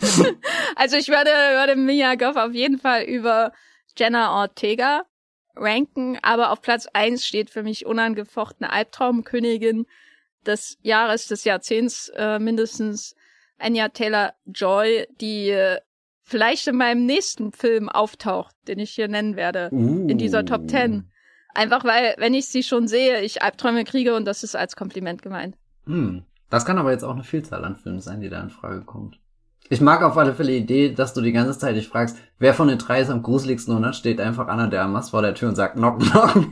[0.77, 3.53] also ich würde, würde Mia Goff auf jeden Fall über
[3.97, 5.03] Jenna Ortega
[5.57, 9.87] ranken, aber auf Platz eins steht für mich unangefochtene Albtraumkönigin
[10.47, 13.15] des Jahres, des Jahrzehnts äh, mindestens,
[13.59, 15.79] Anya Taylor-Joy, die äh,
[16.23, 20.09] vielleicht in meinem nächsten Film auftaucht, den ich hier nennen werde, uh.
[20.09, 21.11] in dieser Top Ten.
[21.55, 25.23] Einfach weil, wenn ich sie schon sehe, ich Albträume kriege und das ist als Kompliment
[25.23, 25.57] gemeint.
[25.87, 26.25] Hm.
[26.51, 29.21] Das kann aber jetzt auch eine Vielzahl an Filmen sein, die da in Frage kommt.
[29.71, 32.55] Ich mag auf alle Fälle die Idee, dass du die ganze Zeit dich fragst, wer
[32.55, 35.35] von den drei ist am gruseligsten und dann steht einfach Anna der Amas vor der
[35.35, 36.47] Tür und sagt Knock Knock.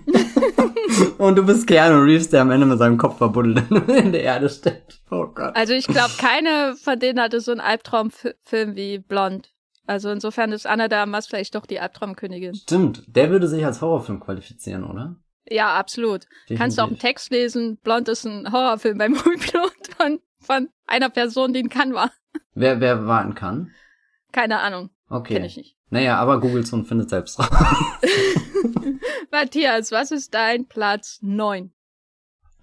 [1.18, 4.50] und du bist Keanu Reeves, der am Ende mit seinem Kopf verbuddelt in der Erde
[4.50, 5.00] steht.
[5.10, 5.56] Oh Gott.
[5.56, 9.52] Also ich glaube, keine von denen hatte so einen Albtraumfilm wie Blond.
[9.86, 12.54] Also insofern ist Anna der Amas vielleicht doch die Albtraumkönigin.
[12.54, 15.16] Stimmt, der würde sich als Horrorfilm qualifizieren, oder?
[15.48, 16.24] Ja, absolut.
[16.24, 16.58] Definitiv.
[16.58, 21.08] Kannst du auch einen Text lesen, Blond ist ein Horrorfilm beim Moviepilot von, von einer
[21.08, 22.10] Person, die in Cannes war.
[22.54, 23.68] Wer, wer war in Cannes?
[24.32, 24.90] Keine Ahnung.
[25.08, 25.34] Okay.
[25.34, 25.76] Kenn ich nicht.
[25.90, 27.48] Naja, aber googelt und findet selbst raus.
[29.30, 31.72] Matthias, was ist dein Platz neun?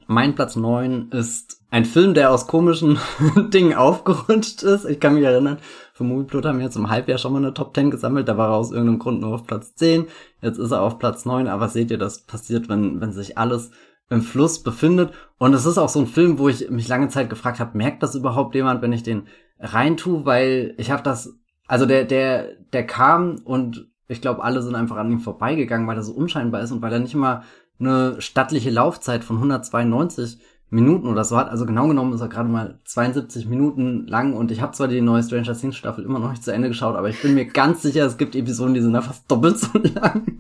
[0.08, 3.00] Mein Platz neun ist ein Film, der aus komischen
[3.50, 4.86] Dingen aufgerutscht ist.
[4.86, 5.60] Ich kann mich erinnern,
[5.94, 8.28] für Movieplot haben wir jetzt im Halbjahr schon mal eine Top 10 gesammelt.
[8.28, 10.08] Da war er aus irgendeinem Grund nur auf Platz 10.
[10.42, 11.48] Jetzt ist er auf Platz 9.
[11.48, 13.72] Aber seht ihr, das passiert, wenn, wenn sich alles
[14.10, 15.14] im Fluss befindet.
[15.38, 18.04] Und es ist auch so ein Film, wo ich mich lange Zeit gefragt habe, merkt
[18.04, 19.28] das überhaupt jemand, wenn ich den
[19.64, 20.26] reintue?
[20.26, 24.98] Weil ich habe das, also der, der, der kam und ich glaube, alle sind einfach
[24.98, 27.44] an ihm vorbeigegangen, weil er so unscheinbar ist und weil er nicht immer
[27.80, 31.50] eine stattliche Laufzeit von 192 Minuten oder so hat.
[31.50, 35.02] Also genau genommen ist er gerade mal 72 Minuten lang und ich habe zwar die
[35.02, 37.82] neue Stranger Things Staffel immer noch nicht zu Ende geschaut, aber ich bin mir ganz
[37.82, 40.40] sicher, es gibt Episoden, die sind da fast doppelt so lang.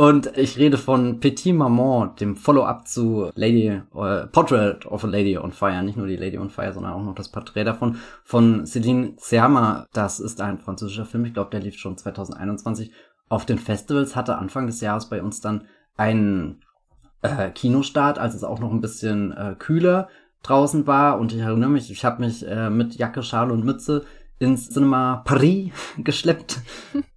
[0.00, 5.36] Und ich rede von Petit Maman, dem Follow-up zu Lady, äh, Portrait of a Lady
[5.36, 5.82] on Fire.
[5.82, 9.88] Nicht nur die Lady on Fire, sondern auch noch das Porträt davon von Céline Sciamma.
[9.92, 11.26] Das ist ein französischer Film.
[11.26, 12.92] Ich glaube, der lief schon 2021
[13.28, 15.66] auf den Festivals, hatte Anfang des Jahres bei uns dann
[15.98, 16.62] einen
[17.20, 20.08] äh, Kinostart, als es auch noch ein bisschen äh, kühler
[20.42, 21.20] draußen war.
[21.20, 24.06] Und ich erinnere mich, ich habe mich äh, mit Jacke, Schal und Mütze
[24.40, 26.60] ins Cinema Paris geschleppt,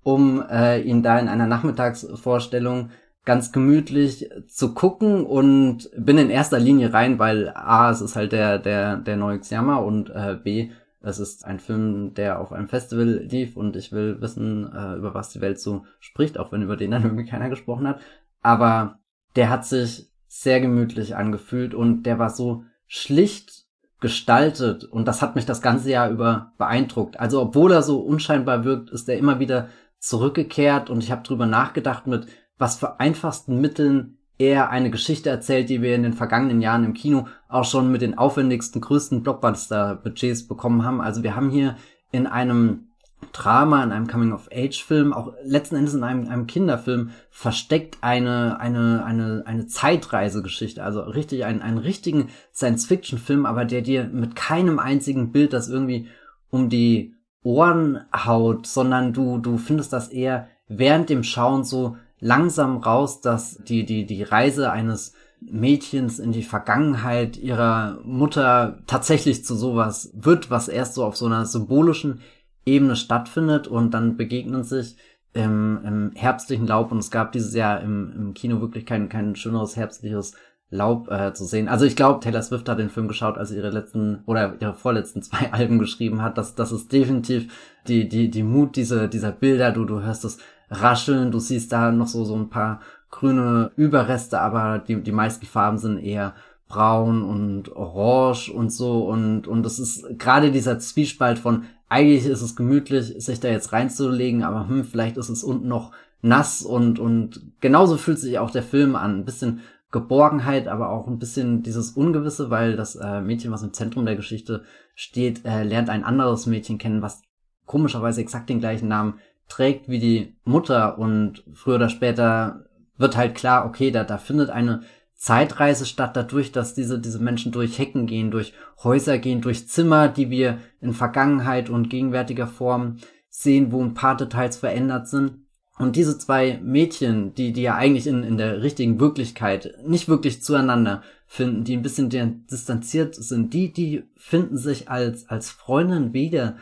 [0.04, 2.92] um äh, ihn da in einer Nachmittagsvorstellung
[3.26, 8.34] ganz gemütlich zu gucken und bin in erster Linie rein, weil A, es ist halt
[8.34, 12.68] der, der, der neue Xiama und äh, B, es ist ein Film, der auf einem
[12.68, 16.62] Festival lief und ich will wissen, äh, über was die Welt so spricht, auch wenn
[16.62, 18.02] über den dann irgendwie keiner gesprochen hat.
[18.42, 19.00] Aber
[19.38, 23.63] der hat sich sehr gemütlich angefühlt und der war so schlicht
[24.04, 27.20] gestaltet und das hat mich das ganze Jahr über beeindruckt.
[27.20, 31.48] Also obwohl er so unscheinbar wirkt, ist er immer wieder zurückgekehrt und ich habe drüber
[31.48, 36.62] nachgedacht, mit was für einfachsten Mitteln er eine Geschichte erzählt, die wir in den vergangenen
[36.62, 41.00] Jahren im Kino auch schon mit den aufwendigsten, größten Blockbuster-Budgets bekommen haben.
[41.00, 41.78] Also wir haben hier
[42.12, 42.90] in einem
[43.32, 49.44] Drama, in einem Coming-of-Age-Film, auch letzten Endes in einem, einem Kinderfilm, versteckt eine, eine, eine,
[49.46, 50.84] eine Zeitreisegeschichte.
[50.84, 56.08] Also richtig, einen, einen richtigen Science-Fiction-Film, aber der dir mit keinem einzigen Bild das irgendwie
[56.50, 62.78] um die Ohren haut, sondern du, du findest das eher während dem Schauen so langsam
[62.78, 69.56] raus, dass die, die, die Reise eines Mädchens in die Vergangenheit ihrer Mutter tatsächlich zu
[69.56, 72.22] sowas wird, was erst so auf so einer symbolischen
[72.66, 74.96] Ebene stattfindet und dann begegnen sich
[75.34, 79.36] im, im herbstlichen Laub und es gab dieses Jahr im, im Kino wirklich kein, kein
[79.36, 80.36] schöneres herbstliches
[80.70, 81.68] Laub äh, zu sehen.
[81.68, 84.74] Also ich glaube, Taylor Swift hat den Film geschaut, als sie ihre letzten oder ihre
[84.74, 86.38] vorletzten zwei Alben geschrieben hat.
[86.38, 87.54] Das, das ist definitiv
[87.88, 89.72] die, die, die Mut dieser, dieser Bilder.
[89.72, 94.40] Du, du hörst es rascheln, du siehst da noch so, so ein paar grüne Überreste,
[94.40, 96.34] aber die, die meisten Farben sind eher
[96.68, 102.42] braun und orange und so und, und es ist gerade dieser Zwiespalt von eigentlich ist
[102.42, 105.92] es gemütlich, sich da jetzt reinzulegen, aber hm, vielleicht ist es unten noch
[106.24, 109.20] nass und, und genauso fühlt sich auch der Film an.
[109.20, 109.60] Ein bisschen
[109.92, 114.16] Geborgenheit, aber auch ein bisschen dieses Ungewisse, weil das äh, Mädchen, was im Zentrum der
[114.16, 114.64] Geschichte
[114.96, 117.22] steht, äh, lernt ein anderes Mädchen kennen, was
[117.68, 122.66] komischerweise exakt den gleichen Namen trägt wie die Mutter und früher oder später
[122.98, 124.82] wird halt klar, okay, da, da findet eine
[125.24, 128.52] Zeitreise statt dadurch, dass diese, diese Menschen durch Hecken gehen, durch
[128.84, 132.98] Häuser gehen, durch Zimmer, die wir in Vergangenheit und gegenwärtiger Form
[133.30, 135.36] sehen, wo ein paar Details verändert sind.
[135.78, 140.44] Und diese zwei Mädchen, die, die ja eigentlich in, in der richtigen Wirklichkeit nicht wirklich
[140.44, 142.10] zueinander finden, die ein bisschen
[142.52, 146.58] distanziert sind, die, die finden sich als, als Freundin wieder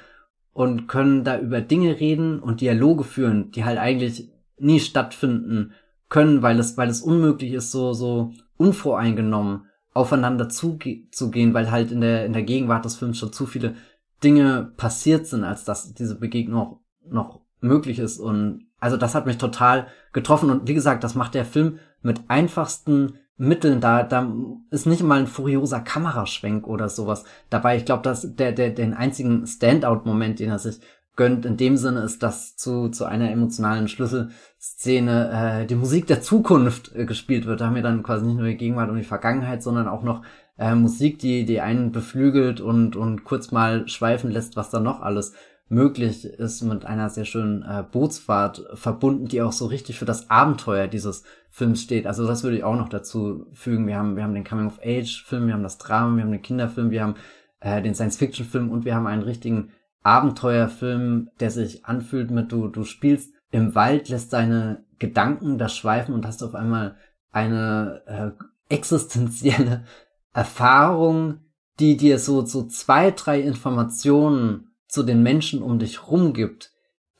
[0.53, 5.73] und können da über Dinge reden und Dialoge führen, die halt eigentlich nie stattfinden
[6.11, 12.01] können, weil es, weil es unmöglich ist, so, so unvoreingenommen aufeinander zuzugehen, weil halt in
[12.01, 13.75] der, in der Gegenwart des Films schon zu viele
[14.23, 18.19] Dinge passiert sind, als dass diese Begegnung noch möglich ist.
[18.19, 20.49] Und also das hat mich total getroffen.
[20.49, 23.79] Und wie gesagt, das macht der Film mit einfachsten Mitteln.
[23.79, 24.31] Da, da
[24.69, 27.77] ist nicht mal ein furioser Kameraschwenk oder sowas dabei.
[27.77, 30.79] Ich glaube, dass der, der, den einzigen Standout-Moment, den er sich
[31.15, 36.21] gönnt, in dem Sinne ist, dass zu, zu einer emotionalen Schlüsselszene äh, die Musik der
[36.21, 37.61] Zukunft äh, gespielt wird.
[37.61, 40.23] Da haben wir dann quasi nicht nur die Gegenwart und die Vergangenheit, sondern auch noch
[40.57, 45.01] äh, Musik, die, die einen beflügelt und, und kurz mal schweifen lässt, was da noch
[45.01, 45.33] alles
[45.71, 50.29] möglich ist mit einer sehr schönen äh, Bootsfahrt verbunden, die auch so richtig für das
[50.29, 52.07] Abenteuer dieses Films steht.
[52.07, 53.87] Also das würde ich auch noch dazu fügen.
[53.87, 57.03] Wir haben, wir haben den Coming-of-Age-Film, wir haben das Drama, wir haben den Kinderfilm, wir
[57.03, 57.15] haben
[57.61, 59.71] äh, den Science-Fiction-Film und wir haben einen richtigen
[60.03, 66.13] Abenteuerfilm, der sich anfühlt mit du, du spielst im Wald, lässt deine Gedanken da schweifen
[66.13, 66.95] und hast auf einmal
[67.31, 69.85] eine äh, existenzielle
[70.33, 71.39] Erfahrung,
[71.79, 76.71] die dir so, so zwei, drei Informationen zu den Menschen um dich rum gibt,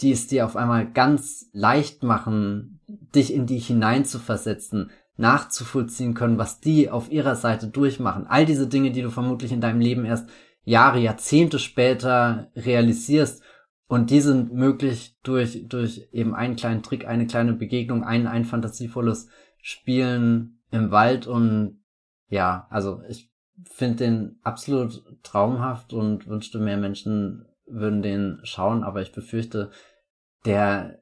[0.01, 2.79] die es dir auf einmal ganz leicht machen,
[3.15, 8.27] dich in die hineinzuversetzen, nachzuvollziehen können, was die auf ihrer Seite durchmachen.
[8.27, 10.29] All diese Dinge, die du vermutlich in deinem Leben erst
[10.63, 13.43] Jahre, Jahrzehnte später realisierst.
[13.87, 18.45] Und die sind möglich durch, durch eben einen kleinen Trick, eine kleine Begegnung, ein, ein
[18.45, 19.27] fantasievolles
[19.61, 21.27] Spielen im Wald.
[21.27, 21.81] Und
[22.29, 23.29] ja, also ich
[23.65, 29.71] finde den absolut traumhaft und wünschte mehr Menschen würden den schauen, aber ich befürchte,
[30.45, 30.99] der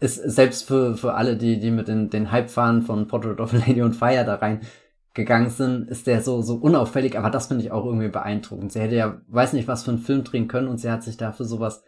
[0.00, 3.82] ist selbst für, für alle, die, die mit den, den Hype-Fahren von Portrait of Lady
[3.82, 4.60] on Fire da rein
[5.14, 8.72] gegangen sind, ist der so, so unauffällig, aber das finde ich auch irgendwie beeindruckend.
[8.72, 11.16] Sie hätte ja, weiß nicht, was für einen Film drehen können und sie hat sich
[11.16, 11.84] dafür sowas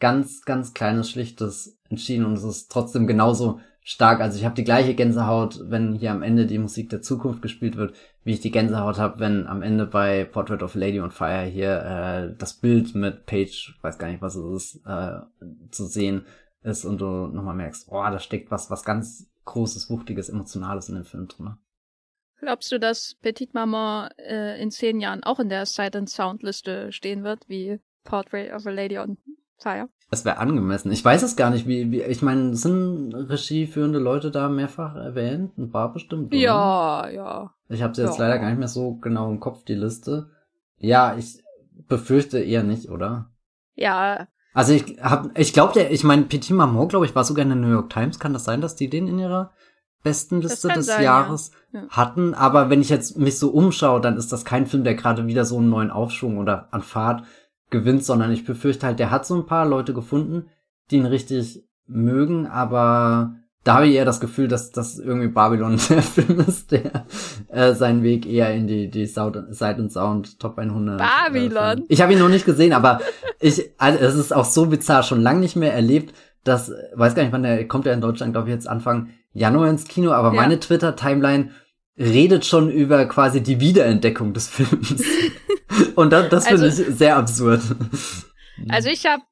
[0.00, 4.20] ganz, ganz kleines, schlichtes entschieden und es ist trotzdem genauso stark.
[4.20, 7.76] Also ich habe die gleiche Gänsehaut, wenn hier am Ende die Musik der Zukunft gespielt
[7.76, 11.44] wird, wie ich die Gänsehaut habe, wenn am Ende bei Portrait of Lady on Fire
[11.44, 15.20] hier äh, das Bild mit Page, weiß gar nicht, was es ist, äh,
[15.70, 16.24] zu sehen
[16.62, 20.94] ist und du nochmal merkst, oh, da steckt was, was ganz Großes, Wuchtiges, Emotionales in
[20.94, 21.56] dem Film drin.
[22.40, 26.42] Glaubst du, dass Petite Maman äh, in zehn Jahren auch in der Sight and Sound
[26.42, 29.16] Liste stehen wird, wie Portrait of a Lady on
[29.56, 29.88] Fire?
[30.10, 30.92] Das wäre angemessen.
[30.92, 35.56] Ich weiß es gar nicht, wie, wie ich meine, sind regieführende Leute da mehrfach erwähnt?
[35.58, 36.28] Ein paar bestimmt.
[36.28, 36.36] Oder?
[36.36, 37.54] Ja, ja.
[37.68, 38.24] Ich habe jetzt ja.
[38.24, 40.30] leider gar nicht mehr so genau im Kopf, die Liste.
[40.78, 41.42] Ja, ich
[41.88, 43.30] befürchte eher nicht, oder?
[43.74, 44.28] Ja.
[44.52, 47.48] Also ich hab, ich glaube, der, ich meine, Petit Maman, glaube ich, war sogar in
[47.48, 48.20] der New York Times.
[48.20, 49.52] Kann das sein, dass die den in ihrer
[50.04, 51.80] besten Liste des sein, Jahres ja.
[51.80, 51.88] Ja.
[51.88, 52.34] hatten?
[52.34, 55.44] Aber wenn ich jetzt mich so umschaue, dann ist das kein Film, der gerade wieder
[55.44, 57.24] so einen neuen Aufschwung oder an Fahrt
[57.70, 60.46] gewinnt, sondern ich befürchte halt, der hat so ein paar Leute gefunden,
[60.90, 65.80] die ihn richtig mögen, aber da habe ich eher das Gefühl, dass das irgendwie Babylon
[65.88, 67.06] der Film ist, der
[67.48, 70.98] äh, seinen Weg eher in die die Sight and Sound Top 100.
[70.98, 71.78] Babylon.
[71.78, 73.00] Äh, ich habe ihn noch nicht gesehen, aber
[73.40, 76.14] ich also es ist auch so bizarr schon lange nicht mehr erlebt,
[76.44, 79.68] dass weiß gar nicht, wann der kommt er in Deutschland, glaube ich jetzt Anfang Januar
[79.68, 80.40] ins Kino, aber ja.
[80.40, 81.50] meine Twitter Timeline
[81.98, 85.02] redet schon über quasi die Wiederentdeckung des Films.
[85.94, 87.62] Und das, das finde also, ich sehr absurd.
[88.68, 89.22] Also ich habe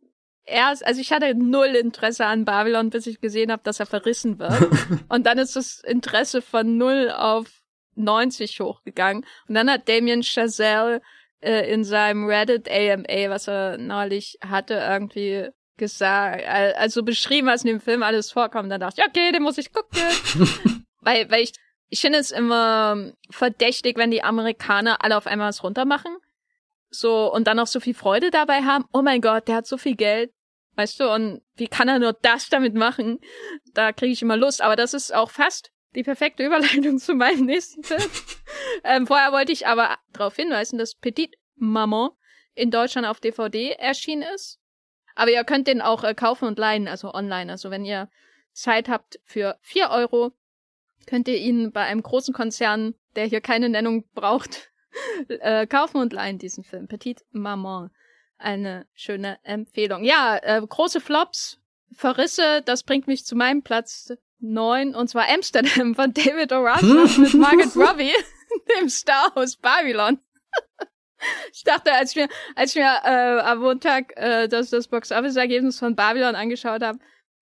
[0.44, 4.38] erst, also ich hatte null Interesse an Babylon, bis ich gesehen habe, dass er verrissen
[4.38, 4.68] wird.
[5.08, 7.46] Und dann ist das Interesse von null auf
[7.94, 9.24] 90 hochgegangen.
[9.48, 11.00] Und dann hat Damien Chazelle
[11.40, 17.68] äh, in seinem Reddit AMA, was er neulich hatte, irgendwie gesagt, also beschrieben, was in
[17.68, 18.70] dem Film alles vorkommt.
[18.70, 20.00] Dann dachte ich, okay, den muss ich gucken.
[21.00, 21.52] weil, weil ich
[21.92, 26.16] ich finde es immer verdächtig, wenn die Amerikaner alle auf einmal was runtermachen.
[26.88, 28.86] So, und dann auch so viel Freude dabei haben.
[28.94, 30.32] Oh mein Gott, der hat so viel Geld.
[30.76, 33.18] Weißt du, und wie kann er nur das damit machen?
[33.74, 34.62] Da kriege ich immer Lust.
[34.62, 38.00] Aber das ist auch fast die perfekte Überleitung zu meinem nächsten Film.
[38.84, 42.08] ähm, vorher wollte ich aber darauf hinweisen, dass Petit Maman
[42.54, 44.61] in Deutschland auf DVD erschienen ist.
[45.14, 47.50] Aber ihr könnt den auch äh, kaufen und leihen, also online.
[47.50, 48.08] Also wenn ihr
[48.52, 50.32] Zeit habt für vier Euro,
[51.06, 54.70] könnt ihr ihn bei einem großen Konzern, der hier keine Nennung braucht,
[55.28, 56.88] äh, kaufen und leihen diesen Film.
[56.88, 57.90] Petite Maman.
[58.38, 60.04] Eine schöne Empfehlung.
[60.04, 61.60] Ja, äh, große Flops,
[61.92, 66.62] Verrisse, das bringt mich zu meinem Platz neun und zwar Amsterdam von David O.
[67.20, 68.14] mit Margaret Robbie,
[68.76, 70.18] dem Star aus Babylon.
[71.52, 75.78] Ich dachte, als ich mir, als ich mir äh, am Montag äh, das, das Box-Office-Ergebnis
[75.78, 76.98] von Babylon angeschaut habe,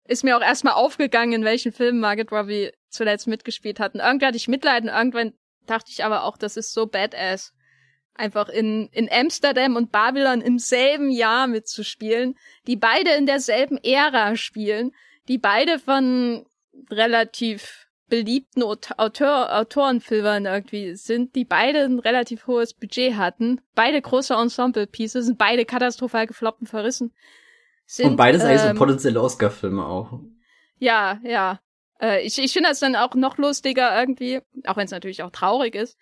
[0.08, 3.94] ist mir auch erstmal aufgegangen, in welchen Filmen Margaret Robbie zuletzt mitgespielt hat.
[3.94, 5.34] Und irgendwann hatte ich Mitleid und irgendwann
[5.66, 7.54] dachte ich aber auch, das ist so badass.
[8.14, 14.38] Einfach in, in Amsterdam und Babylon im selben Jahr mitzuspielen, die beide in derselben Ära
[14.38, 14.92] spielen,
[15.28, 16.46] die beide von
[16.90, 24.34] relativ beliebten Autor Autorenfilmern irgendwie sind, die beide ein relativ hohes Budget hatten, beide große
[24.34, 27.14] Ensemble-Pieces, sind beide katastrophal gefloppen, verrissen.
[27.86, 30.20] Sind, und beides ähm, eigentlich so ähm, potenzielle Oscar-Filme auch.
[30.78, 31.60] Ja, ja.
[32.02, 35.32] Äh, ich ich finde das dann auch noch lustiger irgendwie, auch wenn es natürlich auch
[35.32, 35.98] traurig ist,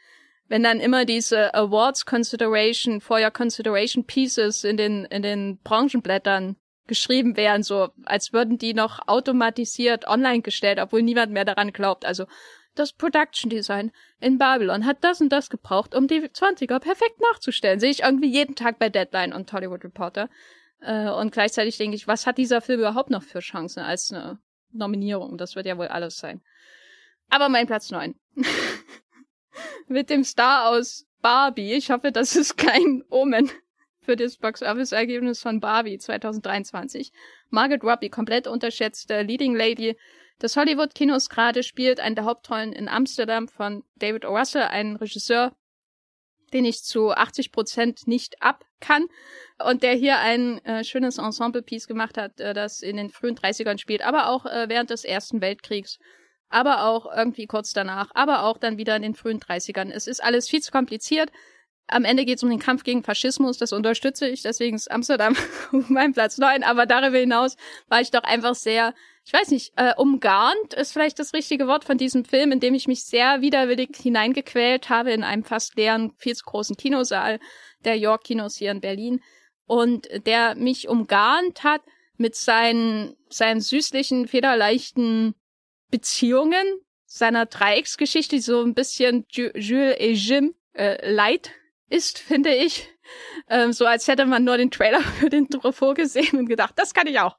[0.47, 6.57] wenn dann immer diese Awards Consideration, for your Consideration Pieces in den, in den Branchenblättern
[6.87, 12.05] geschrieben werden, so als würden die noch automatisiert online gestellt, obwohl niemand mehr daran glaubt.
[12.05, 12.25] Also
[12.75, 17.79] das Production Design in Babylon hat das und das gebraucht, um die 20er perfekt nachzustellen.
[17.79, 20.29] Sehe ich irgendwie jeden Tag bei Deadline und Hollywood Reporter.
[20.81, 24.39] Äh, und gleichzeitig denke ich, was hat dieser Film überhaupt noch für Chancen als eine
[24.71, 25.37] Nominierung?
[25.37, 26.41] Das wird ja wohl alles sein.
[27.29, 28.15] Aber mein Platz neun
[29.87, 31.73] Mit dem Star aus Barbie.
[31.73, 33.51] Ich hoffe, das ist kein Omen
[34.03, 37.11] für das Box-Office-Ergebnis von Barbie 2023.
[37.49, 39.97] Margaret Robbie, komplett unterschätzte Leading Lady
[40.41, 44.35] des Hollywood-Kinos gerade, spielt eine der Hauptrollen in Amsterdam von David O.
[44.35, 45.55] Russell, ein Regisseur,
[46.51, 49.07] den ich zu 80 Prozent nicht ab kann
[49.65, 53.79] und der hier ein äh, schönes Ensemble-Piece gemacht hat, äh, das in den frühen 30ern
[53.79, 55.97] spielt, aber auch äh, während des Ersten Weltkriegs,
[56.49, 59.89] aber auch irgendwie kurz danach, aber auch dann wieder in den frühen 30ern.
[59.89, 61.31] Es ist alles viel zu kompliziert.
[61.87, 65.35] Am Ende geht es um den Kampf gegen Faschismus, das unterstütze ich, deswegen ist Amsterdam
[65.71, 67.57] mein Platz 9, aber darüber hinaus
[67.87, 68.93] war ich doch einfach sehr,
[69.25, 72.73] ich weiß nicht, äh, umgarnt ist vielleicht das richtige Wort von diesem Film, in dem
[72.73, 77.39] ich mich sehr widerwillig hineingequält habe in einem fast leeren, viel zu großen Kinosaal
[77.83, 79.21] der York Kinos hier in Berlin.
[79.65, 81.81] Und der mich umgarnt hat
[82.17, 85.35] mit seinen, seinen süßlichen, federleichten
[85.89, 86.65] Beziehungen,
[87.05, 91.51] seiner Dreiecksgeschichte, so ein bisschen Jules et Jim äh, light
[91.93, 92.89] ist, finde ich.
[93.49, 96.93] Ähm, so als hätte man nur den Trailer für den Truffaut gesehen und gedacht, das
[96.93, 97.37] kann ich auch.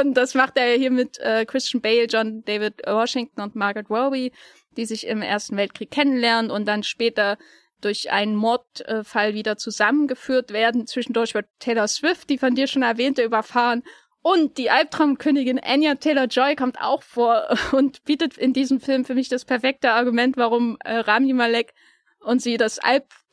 [0.00, 4.32] Und das macht er hier mit äh, Christian Bale, John David Washington und Margaret Robbie,
[4.76, 7.36] die sich im Ersten Weltkrieg kennenlernen und dann später
[7.80, 10.86] durch einen Mordfall wieder zusammengeführt werden.
[10.86, 13.82] Zwischendurch wird Taylor Swift, die von dir schon erwähnte, überfahren.
[14.22, 19.28] Und die Albtraumkönigin Anya Taylor-Joy kommt auch vor und bietet in diesem Film für mich
[19.28, 21.74] das perfekte Argument, warum äh, Rami Malek
[22.20, 22.78] und sie das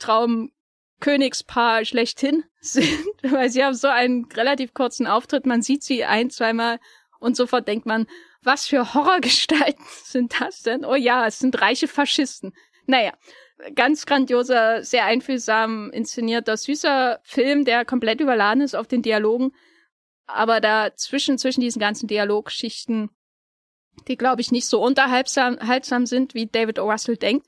[0.04, 2.90] Albtraumkönigspaar schlechthin sind,
[3.24, 5.46] weil sie haben so einen relativ kurzen Auftritt.
[5.46, 6.80] Man sieht sie ein, zweimal
[7.20, 8.08] und sofort denkt man,
[8.42, 10.86] was für Horrorgestalten sind das denn?
[10.86, 12.54] Oh ja, es sind reiche Faschisten.
[12.86, 13.14] Naja,
[13.76, 19.54] ganz grandioser, sehr einfühlsam inszenierter, süßer Film, der komplett überladen ist auf den Dialogen.
[20.26, 23.10] Aber dazwischen, zwischen diesen ganzen Dialogschichten,
[24.08, 26.90] die, glaube ich, nicht so unterhaltsam sind, wie David O.
[26.90, 27.48] Russell denkt,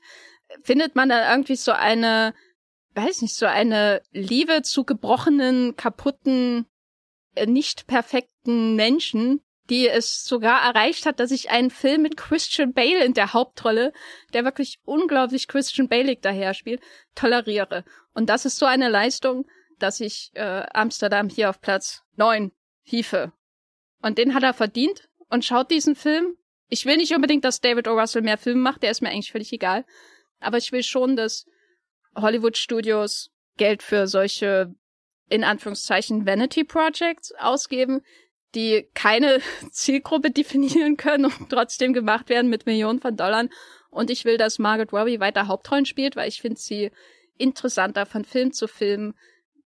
[0.62, 2.34] findet man dann irgendwie so eine,
[2.96, 6.66] weiß nicht, so eine Liebe zu gebrochenen, kaputten,
[7.34, 12.72] äh, nicht perfekten Menschen, die es sogar erreicht hat, dass ich einen Film mit Christian
[12.72, 13.92] Bale in der Hauptrolle,
[14.32, 16.80] der wirklich unglaublich Christian Bale daher spielt,
[17.14, 17.84] toleriere.
[18.14, 19.46] Und das ist so eine Leistung,
[19.78, 23.32] dass ich äh, Amsterdam hier auf Platz neun hiefe.
[24.00, 26.36] Und den hat er verdient und schaut diesen Film.
[26.68, 27.98] Ich will nicht unbedingt, dass David O.
[27.98, 29.84] Russell mehr Filme macht, der ist mir eigentlich völlig egal.
[30.40, 31.46] Aber ich will schon, dass
[32.16, 34.74] Hollywood Studios Geld für solche
[35.28, 38.02] in Anführungszeichen Vanity Projects ausgeben,
[38.54, 39.40] die keine
[39.70, 43.46] Zielgruppe definieren können und trotzdem gemacht werden mit Millionen von Dollar.
[43.90, 46.90] Und ich will, dass Margaret Robbie weiter Hauptrollen spielt, weil ich finde sie
[47.38, 49.14] interessanter von Film zu Film,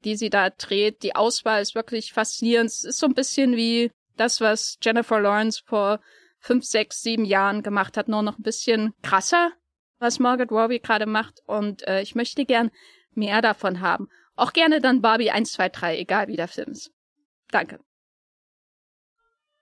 [0.04, 1.02] die sie da dreht.
[1.02, 2.70] Die Auswahl ist wirklich faszinierend.
[2.70, 6.00] Es ist so ein bisschen wie das, was Jennifer Lawrence vor
[6.38, 9.52] fünf, sechs, sieben Jahren gemacht hat, nur noch ein bisschen krasser,
[10.00, 11.40] was Margaret Robbie gerade macht.
[11.46, 12.70] Und äh, ich möchte gern
[13.14, 14.08] mehr davon haben.
[14.34, 16.90] Auch gerne dann Barbie 1, 2, 3, egal wie der Film ist.
[17.50, 17.78] Danke.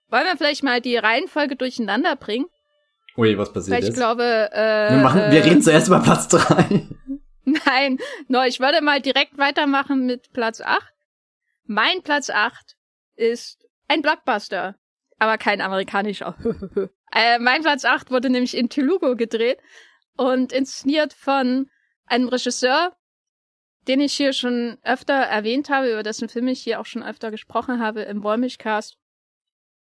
[0.08, 2.46] Wollen wir vielleicht mal die Reihenfolge durcheinander bringen?
[3.16, 3.96] Ui, was passiert Weil ich jetzt?
[3.96, 4.22] glaube,
[4.52, 6.86] äh, wir, machen, wir reden zuerst über Platz 3.
[7.66, 10.80] Nein, no, ich würde mal direkt weitermachen mit Platz 8.
[11.64, 12.76] Mein Platz 8
[13.16, 14.76] ist ein Blockbuster,
[15.18, 16.36] aber kein amerikanischer.
[17.12, 19.58] äh, mein Platz 8 wurde nämlich in Telugu gedreht
[20.18, 21.70] und inszeniert von
[22.04, 22.94] einem Regisseur,
[23.86, 27.30] den ich hier schon öfter erwähnt habe, über dessen Film ich hier auch schon öfter
[27.30, 28.98] gesprochen habe im Wollmilchcast.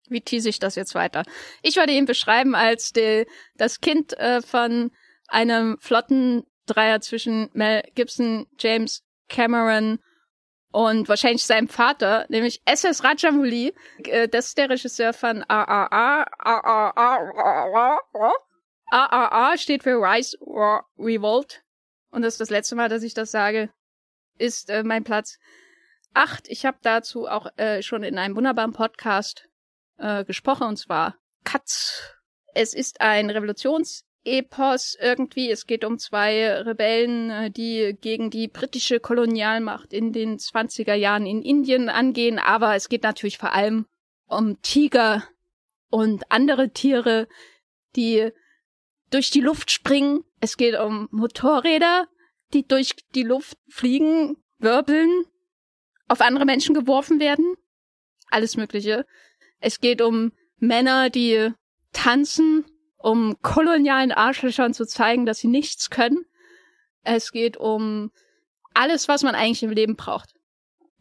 [0.08, 1.24] Wie tease ich das jetzt weiter?
[1.62, 3.26] Ich würde ihn beschreiben als die,
[3.56, 4.92] das Kind äh, von
[5.28, 9.98] einem flotten Dreier zwischen Mel Gibson, James Cameron
[10.72, 13.74] und wahrscheinlich seinem Vater, nämlich SS Rajamouli.
[14.04, 16.24] Äh, das ist der Regisseur von AAA.
[18.90, 19.56] AAA.
[19.58, 21.62] Steht für Rise or Revolt.
[22.10, 23.70] Und das ist das letzte Mal, dass ich das sage.
[24.38, 25.38] Ist äh, mein Platz
[26.14, 26.48] acht.
[26.48, 29.48] Ich habe dazu auch äh, schon in einem wunderbaren Podcast
[29.98, 32.14] äh, gesprochen, und zwar Katz.
[32.54, 35.50] Es ist ein Revolutions- Epos irgendwie.
[35.50, 41.26] Es geht um zwei Rebellen, äh, die gegen die britische Kolonialmacht in den 20er Jahren
[41.26, 42.38] in Indien angehen.
[42.38, 43.86] Aber es geht natürlich vor allem
[44.26, 45.24] um Tiger
[45.88, 47.28] und andere Tiere,
[47.96, 48.30] die
[49.10, 50.24] durch die Luft springen.
[50.40, 52.08] Es geht um Motorräder,
[52.52, 55.24] die durch die Luft fliegen, wirbeln,
[56.08, 57.54] auf andere Menschen geworfen werden.
[58.30, 59.06] Alles Mögliche.
[59.60, 61.52] Es geht um Männer, die
[61.92, 62.64] tanzen
[62.96, 66.24] um kolonialen Arschlöchern zu zeigen, dass sie nichts können.
[67.02, 68.10] Es geht um
[68.74, 70.34] alles, was man eigentlich im Leben braucht.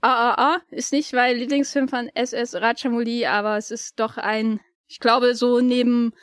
[0.02, 5.36] AAA ist nicht mein Lieblingsfilm von SS Rajamouli, aber es ist doch ein, ich glaube,
[5.36, 6.14] so neben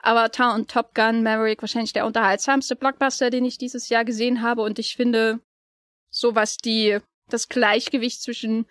[0.00, 4.62] Avatar und Top Gun Maverick wahrscheinlich der unterhaltsamste Blockbuster, den ich dieses Jahr gesehen habe.
[4.62, 5.40] Und ich finde,
[6.10, 8.66] so was die, das Gleichgewicht zwischen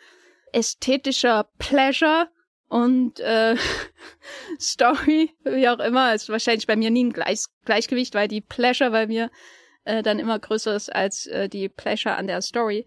[0.54, 2.30] ästhetischer Pleasure
[2.70, 3.56] und äh,
[4.60, 8.92] Story, wie auch immer, ist wahrscheinlich bei mir nie ein Gleich Gleichgewicht, weil die Pleasure
[8.92, 9.30] bei mir
[9.84, 12.86] äh, dann immer größer ist als äh, die Pleasure an der Story.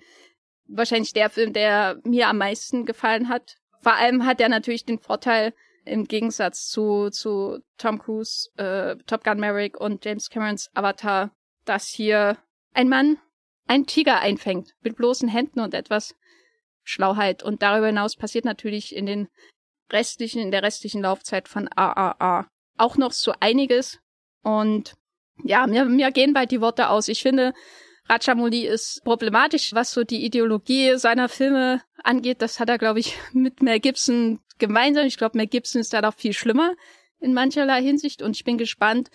[0.66, 3.56] Wahrscheinlich der Film, der mir am meisten gefallen hat.
[3.80, 5.54] Vor allem hat er natürlich den Vorteil,
[5.84, 11.30] im Gegensatz zu, zu Tom Cruise, äh, Top Gun Maverick und James Camerons Avatar,
[11.64, 12.38] dass hier
[12.74, 13.18] ein Mann
[13.66, 16.14] einen Tiger einfängt mit bloßen Händen und etwas
[16.82, 17.42] Schlauheit.
[17.42, 19.28] Und darüber hinaus passiert natürlich in den
[19.92, 24.00] restlichen, in der restlichen Laufzeit von AAA auch noch so einiges.
[24.42, 24.94] Und
[25.44, 27.08] ja, mir, mir gehen bald die Worte aus.
[27.08, 27.52] Ich finde,
[28.08, 32.42] Rajamouli ist problematisch, was so die Ideologie seiner Filme angeht.
[32.42, 35.06] Das hat er, glaube ich, mit Mel Gibson gemeinsam.
[35.06, 36.74] Ich glaube, Mel Gibson ist da noch viel schlimmer
[37.18, 38.22] in mancherlei Hinsicht.
[38.22, 39.10] Und ich bin gespannt,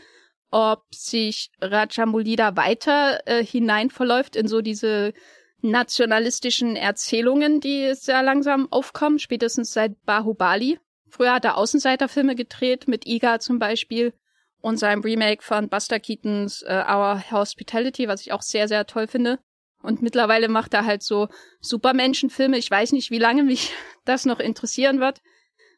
[0.51, 5.13] ob sich Rajamouli da weiter äh, hinein verläuft in so diese
[5.61, 10.79] nationalistischen Erzählungen, die sehr langsam aufkommen, spätestens seit Bahubali.
[11.09, 14.13] Früher hat er Außenseiterfilme gedreht, mit Iga zum Beispiel
[14.61, 19.07] und seinem Remake von Buster Keatons uh, Our Hospitality, was ich auch sehr, sehr toll
[19.07, 19.39] finde.
[19.81, 21.27] Und mittlerweile macht er halt so
[21.61, 22.57] Supermenschenfilme.
[22.57, 23.71] Ich weiß nicht, wie lange mich
[24.05, 25.21] das noch interessieren wird.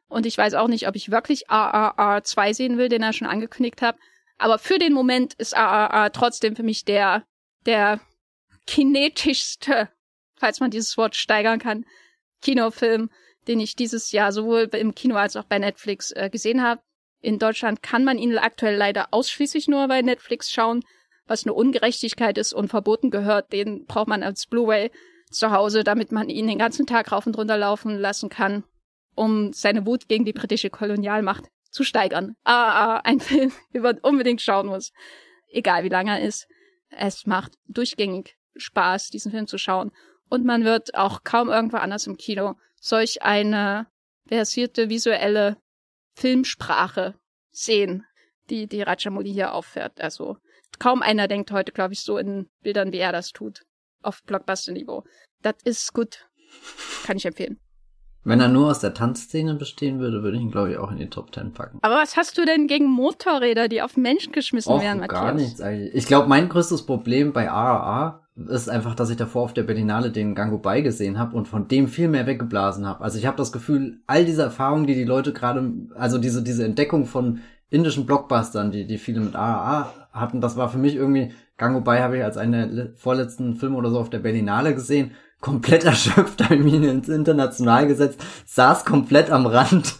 [0.09, 3.27] Und ich weiß auch nicht, ob ich wirklich AAA 2 sehen will, den er schon
[3.27, 3.97] angekündigt hat.
[4.37, 7.25] Aber für den Moment ist AAA trotzdem für mich der,
[7.65, 7.99] der
[8.65, 9.89] kinetischste,
[10.35, 11.85] falls man dieses Wort steigern kann,
[12.41, 13.09] Kinofilm,
[13.47, 16.81] den ich dieses Jahr sowohl im Kino als auch bei Netflix äh, gesehen habe.
[17.19, 20.83] In Deutschland kann man ihn aktuell leider ausschließlich nur bei Netflix schauen,
[21.25, 23.51] was eine Ungerechtigkeit ist und verboten gehört.
[23.51, 24.91] Den braucht man als Blu-ray
[25.31, 28.63] zu Hause, damit man ihn den ganzen Tag rauf und runter laufen lassen kann,
[29.17, 32.35] um seine Wut gegen die britische Kolonialmacht zu steigern.
[32.43, 34.91] Ah, ah ein Film, den man unbedingt schauen muss.
[35.49, 36.47] Egal wie lang er ist.
[36.89, 39.91] Es macht durchgängig Spaß, diesen Film zu schauen.
[40.29, 43.87] Und man wird auch kaum irgendwo anders im Kino solch eine
[44.27, 45.57] versierte visuelle
[46.15, 47.15] Filmsprache
[47.51, 48.05] sehen,
[48.49, 49.99] die die Rajamouli hier auffährt.
[49.99, 50.37] Also
[50.79, 53.63] kaum einer denkt heute, glaube ich, so in Bildern, wie er das tut.
[54.01, 55.03] Auf Blockbuster-Niveau.
[55.41, 56.27] Das ist gut.
[57.05, 57.59] Kann ich empfehlen.
[58.23, 60.97] Wenn er nur aus der Tanzszene bestehen würde, würde ich ihn, glaube ich, auch in
[60.97, 61.79] die Top Ten packen.
[61.81, 65.21] Aber was hast du denn gegen Motorräder, die auf Menschen geschmissen Och, werden, Matthias?
[65.21, 65.95] gar nichts eigentlich.
[65.95, 70.11] Ich glaube, mein größtes Problem bei AAA ist einfach, dass ich davor auf der Berlinale
[70.11, 73.03] den Gango Bai gesehen habe und von dem viel mehr weggeblasen habe.
[73.03, 76.63] Also ich habe das Gefühl, all diese Erfahrungen, die die Leute gerade, also diese diese
[76.63, 77.39] Entdeckung von
[77.69, 82.01] indischen Blockbustern, die die viele mit AAA hatten, das war für mich irgendwie Gango Bai
[82.01, 85.11] habe ich als einen der vorletzten Filme oder so auf der Berlinale gesehen,
[85.41, 89.95] komplett erschöpft, habe ich mich ins International gesetzt, saß komplett am Rand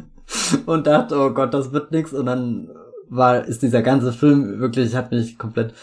[0.66, 2.68] und dachte, oh Gott, das wird nix und dann
[3.08, 5.74] war, ist dieser ganze Film wirklich, hat mich komplett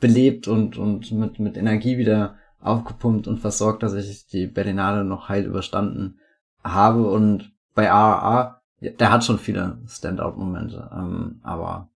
[0.00, 5.28] belebt und, und mit, mit Energie wieder aufgepumpt und versorgt, dass ich die Berlinale noch
[5.28, 6.18] heil überstanden
[6.62, 7.10] habe.
[7.10, 11.90] Und bei AAA, der hat schon viele Standout-Momente, ähm, aber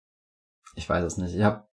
[0.75, 1.35] ich weiß es nicht.
[1.35, 1.67] Ich hab,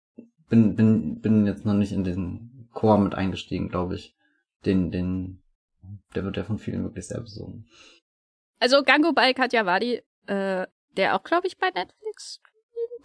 [0.48, 4.16] bin, bin, bin jetzt noch nicht in diesen Chor mit eingestiegen, glaube ich.
[4.64, 5.42] Den, den,
[6.14, 7.68] der wird ja von vielen wirklich sehr besungen.
[8.58, 12.40] Also Gango bei Katja Wadi, äh, der auch, glaube ich, bei Netflix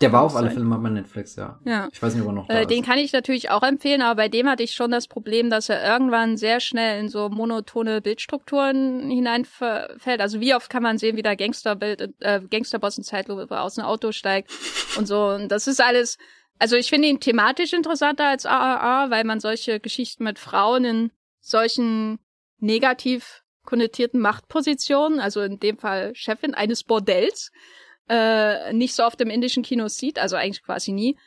[0.02, 1.60] der war auf alle Fälle mal bei Netflix, ja.
[1.66, 1.90] Ja.
[1.92, 2.86] Ich weiß nicht, ob er noch da äh, Den ist.
[2.86, 5.84] kann ich natürlich auch empfehlen, aber bei dem hatte ich schon das Problem, dass er
[5.84, 10.22] irgendwann sehr schnell in so monotone Bildstrukturen hineinfällt.
[10.22, 13.88] Also wie oft kann man sehen, wie der Gangsterbild, äh, Gangsterboss in Zeitlupe aus einem
[13.88, 14.52] Auto steigt
[14.98, 15.30] und so.
[15.30, 16.18] Und das ist alles,
[16.60, 21.12] also ich finde ihn thematisch interessanter als AAA, weil man solche Geschichten mit Frauen in
[21.48, 22.20] solchen
[22.60, 27.52] negativ konnotierten Machtpositionen, also in dem Fall Chefin eines Bordells,
[28.10, 31.18] äh, nicht so oft im indischen Kino sieht, also eigentlich quasi nie.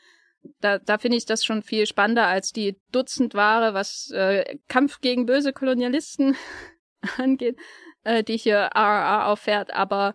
[0.61, 5.27] Da, da finde ich das schon viel spannender als die Dutzendware, was äh, Kampf gegen
[5.27, 6.35] böse Kolonialisten
[7.19, 7.59] angeht,
[8.05, 9.75] äh, die hier RRR auffährt.
[9.75, 10.15] Aber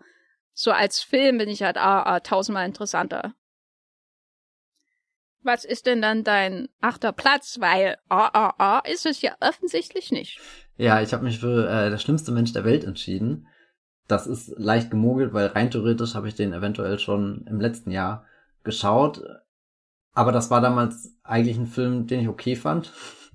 [0.54, 3.36] so als Film bin ich halt RRR tausendmal interessanter.
[5.46, 7.58] Was ist denn dann dein achter Platz?
[7.60, 10.40] Weil RRR ist es ja offensichtlich nicht.
[10.78, 13.48] Ja, ich habe mich für äh, der schlimmste Mensch der Welt entschieden.
[14.08, 18.26] Das ist leicht gemogelt, weil rein theoretisch habe ich den eventuell schon im letzten Jahr
[18.64, 19.22] geschaut.
[20.14, 22.92] Aber das war damals eigentlich ein Film, den ich okay fand.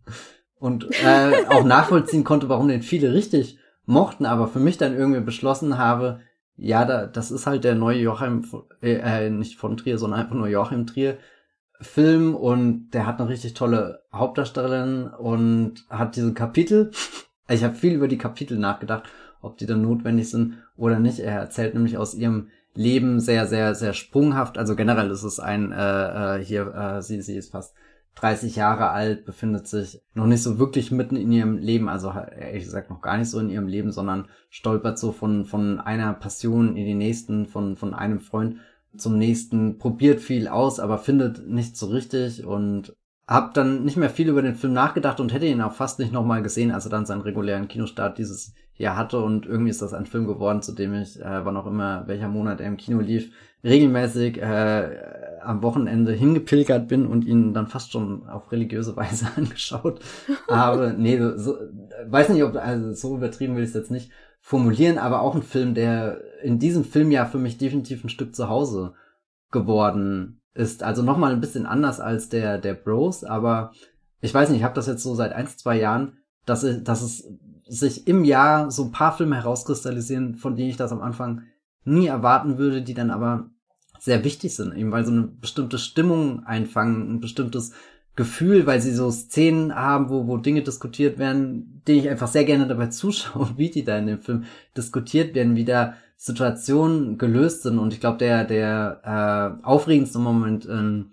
[0.57, 5.21] Und äh, auch nachvollziehen konnte, warum den viele richtig mochten, aber für mich dann irgendwie
[5.21, 6.21] beschlossen habe,
[6.57, 8.45] ja, da, das ist halt der neue Joachim,
[8.83, 11.17] äh nicht von Trier, sondern einfach nur Joachim Trier
[11.81, 16.91] Film und der hat eine richtig tolle Hauptdarstellerin und hat diese Kapitel.
[17.53, 19.09] Ich habe viel über die Kapitel nachgedacht,
[19.43, 21.19] ob die dann notwendig sind oder nicht.
[21.19, 24.57] Er erzählt nämlich aus ihrem Leben sehr, sehr, sehr sprunghaft.
[24.57, 27.75] Also generell ist es ein, äh, äh, hier, äh, sie, sie ist fast
[28.17, 32.65] 30 Jahre alt, befindet sich noch nicht so wirklich mitten in ihrem Leben, also ehrlich
[32.65, 36.77] gesagt noch gar nicht so in ihrem Leben, sondern stolpert so von, von einer Passion
[36.77, 38.57] in die nächsten, von, von einem Freund
[38.97, 42.95] zum nächsten, probiert viel aus, aber findet nicht so richtig und
[43.27, 46.13] hab dann nicht mehr viel über den Film nachgedacht und hätte ihn auch fast nicht
[46.13, 49.95] nochmal gesehen, als er dann seinen regulären Kinostart dieses Jahr hatte und irgendwie ist das
[49.95, 53.01] ein Film geworden, zu dem ich, äh, wann auch immer, welcher Monat er im Kino
[53.01, 53.31] lief,
[53.63, 54.97] regelmäßig äh,
[55.43, 60.01] am Wochenende hingepilgert bin und ihn dann fast schon auf religiöse Weise angeschaut
[60.49, 60.95] habe.
[60.99, 61.57] nee, so,
[62.09, 64.11] weiß nicht, ob, also so übertrieben will ich es jetzt nicht
[64.41, 68.35] formulieren, aber auch ein Film, der in diesem Film ja für mich definitiv ein Stück
[68.35, 68.95] zu Hause
[69.51, 70.83] geworden ist.
[70.83, 73.73] Also nochmal ein bisschen anders als der, der Bros, aber
[74.21, 77.03] ich weiß nicht, ich habe das jetzt so seit ein, zwei Jahren, dass, ich, dass
[77.03, 77.29] es
[77.67, 81.43] sich im Jahr so ein paar Filme herauskristallisieren, von denen ich das am Anfang
[81.85, 83.51] nie erwarten würde, die dann aber
[83.99, 87.73] sehr wichtig sind, eben weil so eine bestimmte Stimmung einfangen, ein bestimmtes
[88.21, 92.45] Gefühl, weil sie so Szenen haben, wo, wo Dinge diskutiert werden, denen ich einfach sehr
[92.45, 94.45] gerne dabei zuschaue, wie die da in dem Film
[94.77, 97.79] diskutiert werden, wie da Situationen gelöst sind.
[97.79, 101.05] Und ich glaube, der, der äh, aufregendste Moment, äh,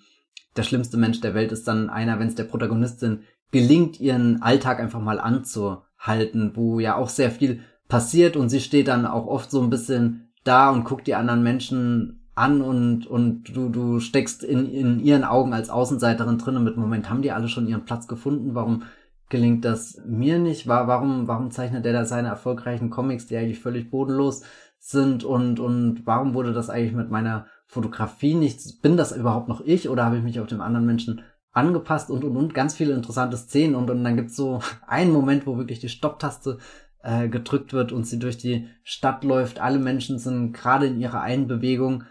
[0.57, 4.81] der schlimmste Mensch der Welt ist dann einer, wenn es der Protagonistin gelingt, ihren Alltag
[4.81, 9.49] einfach mal anzuhalten, wo ja auch sehr viel passiert und sie steht dann auch oft
[9.49, 14.43] so ein bisschen da und guckt die anderen Menschen an und, und du, du steckst
[14.43, 17.85] in, in ihren Augen als Außenseiterin drin und mit Moment haben die alle schon ihren
[17.85, 18.53] Platz gefunden.
[18.53, 18.83] Warum
[19.29, 20.67] gelingt das mir nicht?
[20.67, 24.43] Warum, warum zeichnet der da seine erfolgreichen Comics, die eigentlich völlig bodenlos
[24.79, 28.81] sind und, und warum wurde das eigentlich mit meiner Fotografie nicht?
[28.81, 31.21] Bin das überhaupt noch ich oder habe ich mich auf dem anderen Menschen
[31.51, 35.47] angepasst und, und, und ganz viele interessante Szenen und, und dann gibt's so einen Moment,
[35.47, 36.59] wo wirklich die Stopptaste
[37.01, 39.59] äh, gedrückt wird und sie durch die Stadt läuft.
[39.59, 42.03] Alle Menschen sind gerade in ihrer einen Bewegung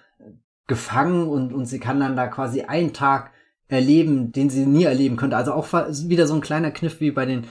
[0.67, 3.31] gefangen und, und sie kann dann da quasi einen Tag
[3.69, 5.37] erleben, den sie nie erleben könnte.
[5.37, 7.45] Also auch wieder so ein kleiner Kniff wie bei den,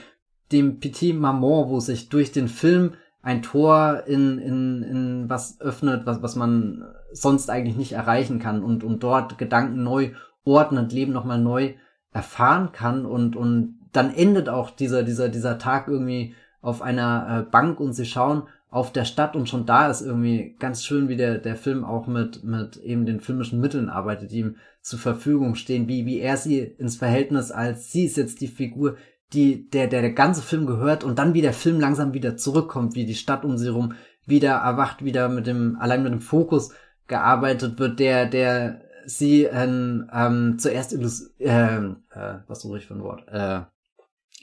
[0.52, 6.06] dem Petit Maman, wo sich durch den Film ein Tor in, in, in was öffnet,
[6.06, 10.12] was, was man sonst eigentlich nicht erreichen kann und, und dort Gedanken neu
[10.44, 11.74] ordnet, Leben nochmal neu
[12.12, 17.50] erfahren kann und, und dann endet auch dieser, dieser, dieser Tag irgendwie auf einer äh,
[17.50, 18.44] Bank und sie schauen
[18.76, 22.06] auf der Stadt und schon da ist irgendwie ganz schön, wie der, der Film auch
[22.06, 26.36] mit, mit eben den filmischen Mitteln arbeitet, die ihm zur Verfügung stehen, wie, wie er
[26.36, 28.96] sie ins Verhältnis als sie ist jetzt die Figur,
[29.32, 32.94] die, der, der, der ganze Film gehört und dann wie der Film langsam wieder zurückkommt,
[32.94, 33.94] wie die Stadt um sie rum
[34.26, 36.74] wieder erwacht, wieder mit dem, allein mit dem Fokus
[37.06, 42.94] gearbeitet wird, der, der sie ähm, ähm, zuerst illus äh, äh, was suche ich für
[42.94, 43.26] ein Wort?
[43.28, 43.62] Äh,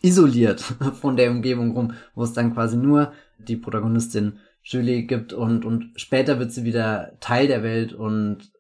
[0.02, 0.62] isoliert
[1.02, 3.14] von der Umgebung rum, wo es dann quasi nur
[3.50, 8.52] die Protagonistin Julie gibt und, und später wird sie wieder Teil der Welt und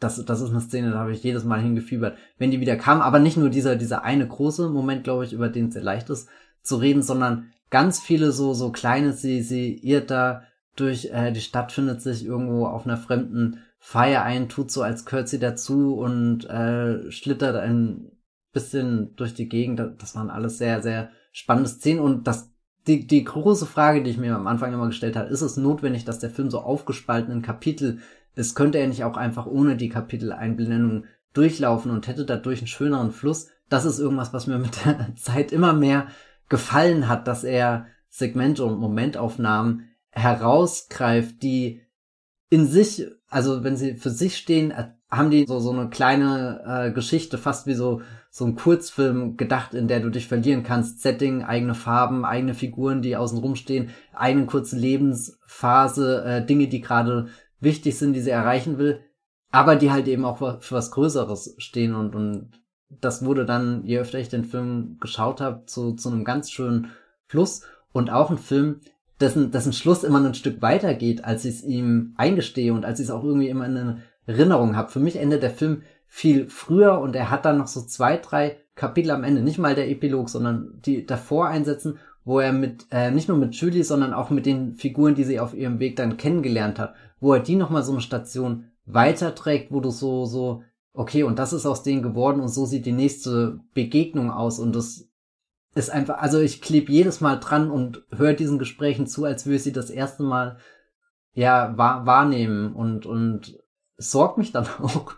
[0.00, 3.00] das, das ist eine Szene, da habe ich jedes Mal hingefiebert, wenn die wieder kam,
[3.00, 6.10] aber nicht nur dieser, dieser eine große Moment, glaube ich, über den es sehr leicht
[6.10, 6.28] ist
[6.62, 10.42] zu reden, sondern ganz viele so, so kleine, sie, sie irrt da
[10.76, 15.04] durch äh, die Stadt, findet sich irgendwo auf einer fremden Feier ein, tut so, als
[15.04, 18.12] gehört sie dazu und äh, schlittert ein
[18.52, 19.80] bisschen durch die Gegend.
[19.98, 22.51] Das waren alles sehr, sehr spannende Szenen und das
[22.86, 26.04] die, die große Frage, die ich mir am Anfang immer gestellt habe, ist es notwendig,
[26.04, 28.00] dass der Film so aufgespalten in Kapitel
[28.34, 28.54] ist?
[28.54, 33.48] Könnte er nicht auch einfach ohne die Kapiteleinblendung durchlaufen und hätte dadurch einen schöneren Fluss?
[33.68, 36.08] Das ist irgendwas, was mir mit der Zeit immer mehr
[36.48, 41.80] gefallen hat, dass er Segmente und Momentaufnahmen herausgreift, die
[42.50, 44.74] in sich, also wenn sie für sich stehen,
[45.10, 48.02] haben die so, so eine kleine äh, Geschichte, fast wie so
[48.34, 51.02] so ein Kurzfilm gedacht, in der du dich verlieren kannst.
[51.02, 57.26] Setting, eigene Farben, eigene Figuren, die außen rumstehen, eigene kurze Lebensphase, äh, Dinge, die gerade
[57.60, 59.00] wichtig sind, die sie erreichen will,
[59.50, 62.52] aber die halt eben auch für was Größeres stehen und, und
[62.88, 66.88] das wurde dann, je öfter ich den Film geschaut habe, zu, zu einem ganz schönen
[67.26, 67.62] Fluss
[67.92, 68.80] und auch ein Film,
[69.20, 72.98] dessen, dessen Schluss immer ein Stück weiter geht, als ich es ihm eingestehe und als
[72.98, 74.90] ich es auch irgendwie immer in Erinnerung habe.
[74.90, 75.82] Für mich endet der Film
[76.14, 79.74] viel früher und er hat dann noch so zwei, drei Kapitel am Ende, nicht mal
[79.74, 84.12] der Epilog, sondern die davor einsetzen, wo er mit, äh, nicht nur mit Julie, sondern
[84.12, 87.56] auch mit den Figuren, die sie auf ihrem Weg dann kennengelernt hat, wo er die
[87.56, 92.02] nochmal so eine Station weiterträgt, wo du so, so, okay, und das ist aus denen
[92.02, 95.08] geworden und so sieht die nächste Begegnung aus und das
[95.74, 99.56] ist einfach, also ich kleb jedes Mal dran und höre diesen Gesprächen zu, als würde
[99.56, 100.58] ich sie das erste Mal
[101.32, 103.61] ja wahr, wahrnehmen und und
[104.10, 105.14] sorgt mich dann auch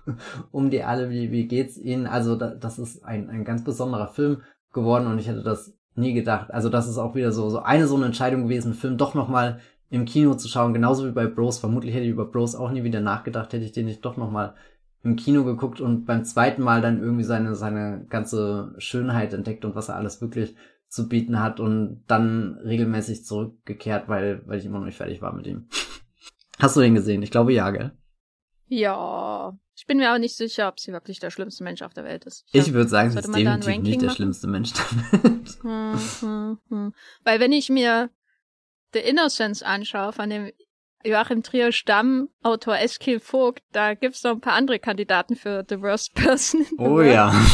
[0.50, 2.06] um die alle, wie, wie geht's ihnen?
[2.06, 6.12] Also da, das ist ein, ein ganz besonderer Film geworden und ich hätte das nie
[6.12, 6.52] gedacht.
[6.52, 9.14] Also das ist auch wieder so, so eine so eine Entscheidung gewesen, einen Film doch
[9.14, 9.60] nochmal
[9.90, 11.58] im Kino zu schauen, genauso wie bei Bros.
[11.58, 14.54] Vermutlich hätte ich über Bros auch nie wieder nachgedacht, hätte ich den nicht doch nochmal
[15.04, 19.74] im Kino geguckt und beim zweiten Mal dann irgendwie seine, seine ganze Schönheit entdeckt und
[19.74, 20.56] was er alles wirklich
[20.88, 25.34] zu bieten hat und dann regelmäßig zurückgekehrt, weil, weil ich immer noch nicht fertig war
[25.34, 25.66] mit ihm.
[26.58, 27.22] Hast du den gesehen?
[27.22, 27.92] Ich glaube ja, gell?
[28.68, 29.56] Ja.
[29.76, 32.24] Ich bin mir aber nicht sicher, ob sie wirklich der schlimmste Mensch auf der Welt
[32.24, 32.44] ist.
[32.52, 35.58] Ich, ich würde sagen, sie ist definitiv nicht der schlimmste Mensch der Welt.
[35.62, 36.94] Hm, hm, hm.
[37.24, 38.10] Weil wenn ich mir
[38.92, 40.52] The Innocence anschaue, von dem
[41.04, 45.80] Joachim Trier Stamm, Autor Eskil Vogt, da gibt's noch ein paar andere Kandidaten für The
[45.82, 46.64] Worst Person.
[46.78, 47.34] Oh ja.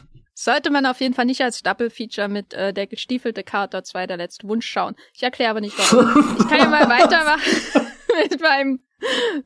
[0.34, 4.06] Sollte man auf jeden Fall nicht als Double Feature mit äh, der gestiefelte Kater 2
[4.06, 4.96] der letzte Wunsch schauen.
[5.12, 6.36] Ich erkläre aber nicht warum.
[6.38, 7.86] ich kann ja mal weitermachen
[8.30, 8.80] mit meinem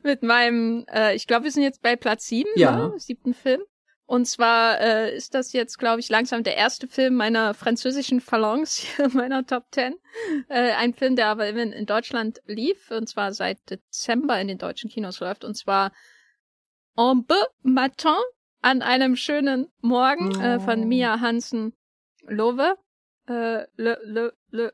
[0.03, 2.89] mit meinem äh, ich glaube, wir sind jetzt bei Platz 7, ja.
[2.89, 2.99] ne?
[2.99, 3.61] siebten Film.
[4.07, 8.85] Und zwar äh, ist das jetzt, glaube ich, langsam der erste Film meiner französischen Phalanx
[9.13, 9.95] meiner Top 10.
[10.47, 14.59] Äh, ein Film, der aber immer in Deutschland lief, und zwar seit Dezember in den
[14.59, 15.91] deutschen Kinos läuft, und zwar
[16.95, 18.13] En Beau Matin
[18.61, 20.39] an einem schönen Morgen oh.
[20.39, 20.85] äh, von oh.
[20.85, 21.73] Mia Hansen
[22.27, 22.75] Love.
[23.27, 24.73] Äh, le, le, le,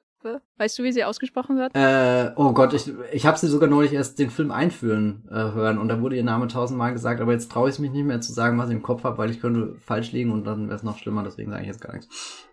[0.57, 1.75] Weißt du, wie sie ausgesprochen wird?
[1.75, 5.77] Äh, oh Gott, ich, ich habe sie sogar neulich erst den Film einführen äh, hören
[5.77, 8.33] und da wurde ihr Name tausendmal gesagt, aber jetzt traue ich mich nicht mehr zu
[8.33, 10.83] sagen, was ich im Kopf habe, weil ich könnte falsch liegen und dann wäre es
[10.83, 12.47] noch schlimmer, deswegen sage ich jetzt gar nichts.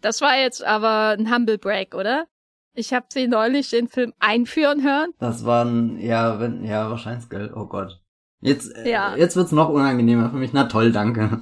[0.00, 2.26] Das war jetzt aber ein Humble Break, oder?
[2.74, 5.12] Ich habe sie neulich den Film einführen hören.
[5.18, 8.02] Das war ein, ja, wenn, ja, wahrscheinlich Geld, oh Gott.
[8.40, 9.16] Jetzt, äh, ja.
[9.16, 10.52] jetzt wird's noch unangenehmer für mich.
[10.52, 11.40] Na toll, danke.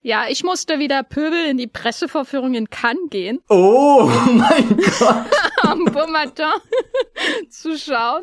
[0.00, 3.40] Ja, ich musste wieder Pöbel in die Pressevorführung in Cannes gehen.
[3.48, 5.26] Oh mein Gott.
[5.62, 6.46] Am Beaumatin
[7.50, 8.22] zu schauen.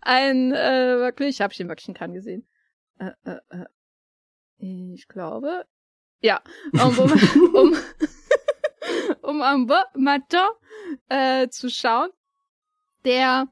[0.00, 2.48] Ein, äh, wirklich, ich habe ihn wirklich in Cannes gesehen.
[2.98, 5.66] Äh, äh, äh, ich glaube,
[6.20, 6.40] ja.
[6.72, 6.98] Um,
[7.54, 7.76] um,
[9.22, 10.48] um am Beaumatin
[11.08, 12.10] äh, zu schauen.
[13.04, 13.48] Der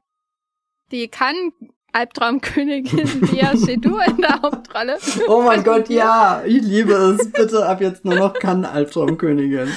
[0.91, 1.53] die Cannes
[1.95, 4.99] Albtraumkönigin Lia Seydoux in der Hauptrolle.
[5.29, 7.31] Oh mein Gott, ja, ich liebe es.
[7.31, 9.71] Bitte ab jetzt nur noch kann Albtraumkönigin.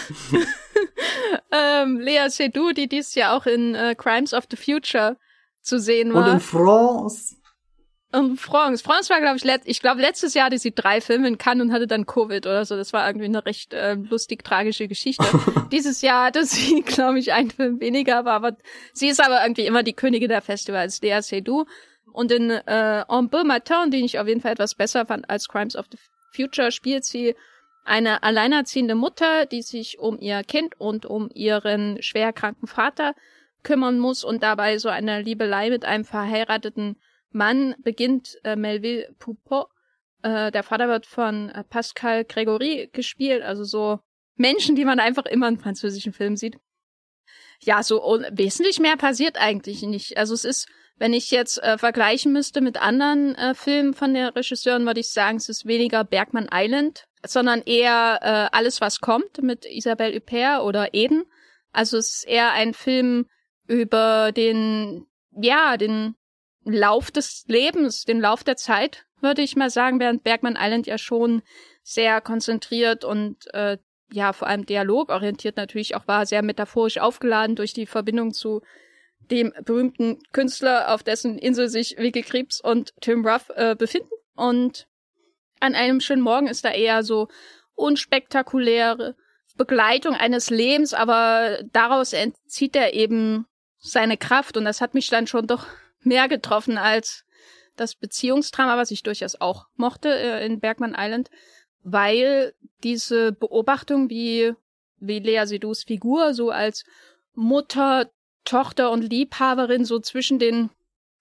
[1.52, 5.16] ähm, Lea Seydoux, die dies Jahr auch in äh, Crimes of the Future
[5.62, 6.26] zu sehen war.
[6.26, 7.36] Und in France.
[8.10, 8.82] Und France.
[8.82, 11.66] France war, glaube ich, let ich glaube, letztes Jahr hatte sie drei Filme in Cannes
[11.66, 12.74] und hatte dann Covid oder so.
[12.74, 15.24] Das war irgendwie eine recht äh, lustig tragische Geschichte.
[15.72, 18.56] Dieses Jahr hatte sie, glaube ich, einen Film weniger, war aber
[18.92, 21.64] sie ist aber irgendwie immer die Königin der Festivals, Lea Seydoux.
[22.12, 25.48] Und in äh, En Beau Matin, den ich auf jeden Fall etwas besser fand als
[25.48, 25.98] Crimes of the
[26.32, 27.34] Future, spielt sie
[27.84, 33.14] eine alleinerziehende Mutter, die sich um ihr Kind und um ihren schwerkranken Vater
[33.62, 36.96] kümmern muss und dabei so eine Liebelei mit einem verheirateten
[37.30, 38.38] Mann beginnt.
[38.44, 39.68] Äh, Melville Poupeau,
[40.22, 44.00] äh, der Vater wird von äh, Pascal Gregory gespielt, also so
[44.36, 46.58] Menschen, die man einfach immer in französischen Filmen sieht.
[47.60, 48.00] Ja, so
[48.30, 50.16] wesentlich mehr passiert eigentlich nicht.
[50.16, 50.68] Also es ist
[50.98, 55.10] wenn ich jetzt äh, vergleichen müsste mit anderen äh, Filmen von der Regisseurin, würde ich
[55.10, 60.62] sagen, es ist weniger Bergman Island, sondern eher äh, Alles, was kommt mit Isabelle Huppert
[60.62, 61.24] oder Eden.
[61.72, 63.26] Also es ist eher ein Film
[63.66, 66.14] über den, ja, den
[66.64, 70.98] Lauf des Lebens, den Lauf der Zeit, würde ich mal sagen, während Bergman Island ja
[70.98, 71.42] schon
[71.82, 73.78] sehr konzentriert und äh,
[74.10, 78.62] ja, vor allem dialogorientiert natürlich auch war, sehr metaphorisch aufgeladen durch die Verbindung zu
[79.30, 84.10] dem berühmten Künstler, auf dessen Insel sich Vicky Krebs und Tim Ruff äh, befinden.
[84.34, 84.86] Und
[85.60, 87.28] an einem schönen Morgen ist da eher so
[87.74, 89.16] unspektakuläre
[89.56, 93.46] Begleitung eines Lebens, aber daraus entzieht er eben
[93.78, 95.66] seine Kraft und das hat mich dann schon doch
[96.00, 97.24] mehr getroffen als
[97.76, 101.30] das Beziehungsdrama, was ich durchaus auch mochte äh, in Bergman Island,
[101.82, 104.52] weil diese Beobachtung, wie,
[104.98, 106.84] wie Lea Sedus Figur so als
[107.34, 108.10] Mutter,
[108.44, 110.70] Tochter und Liebhaberin so zwischen den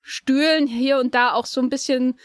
[0.02, 2.18] Stühlen hier und da auch so ein bisschen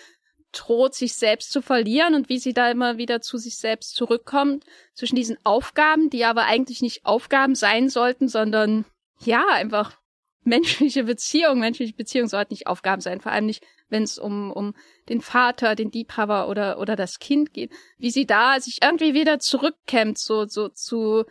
[0.52, 4.64] droht, sich selbst zu verlieren und wie sie da immer wieder zu sich selbst zurückkommt,
[4.94, 8.84] zwischen diesen Aufgaben, die aber eigentlich nicht Aufgaben sein sollten, sondern
[9.24, 9.98] ja, einfach
[10.44, 14.74] menschliche Beziehungen, menschliche Beziehungen sollten nicht Aufgaben sein, vor allem nicht, wenn es um, um
[15.08, 19.38] den Vater, den Liebhaber oder, oder das Kind geht, wie sie da sich irgendwie wieder
[19.38, 21.24] zurückkämmt, so, so zu,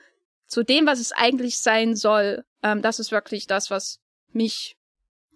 [0.46, 2.44] zu dem, was es eigentlich sein soll.
[2.64, 4.00] Ähm, das ist wirklich das, was
[4.32, 4.76] mich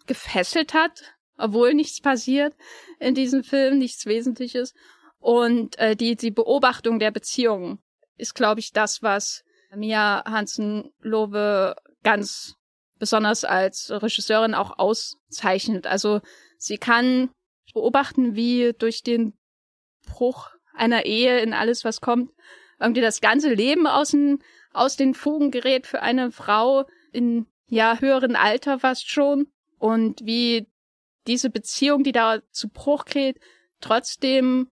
[0.05, 2.55] gefesselt hat, obwohl nichts passiert
[2.99, 4.73] in diesem Film, nichts Wesentliches.
[5.19, 7.80] Und äh, die, die Beobachtung der Beziehungen
[8.17, 9.43] ist, glaube ich, das, was
[9.76, 12.55] Mia Hansen-Lobe ganz
[12.99, 15.88] besonders als Regisseurin auch auszeichnet.
[15.88, 16.21] Also
[16.57, 17.30] sie kann
[17.73, 19.38] beobachten, wie durch den
[20.05, 22.32] Bruch einer Ehe in alles, was kommt,
[22.80, 24.39] irgendwie das ganze Leben aus den,
[24.73, 26.86] aus den Fugen gerät für eine Frau
[27.16, 29.47] in ja höheren Alter fast schon
[29.80, 30.68] und wie
[31.28, 33.39] diese Beziehung, die da zu Bruch geht,
[33.82, 34.70] trotzdem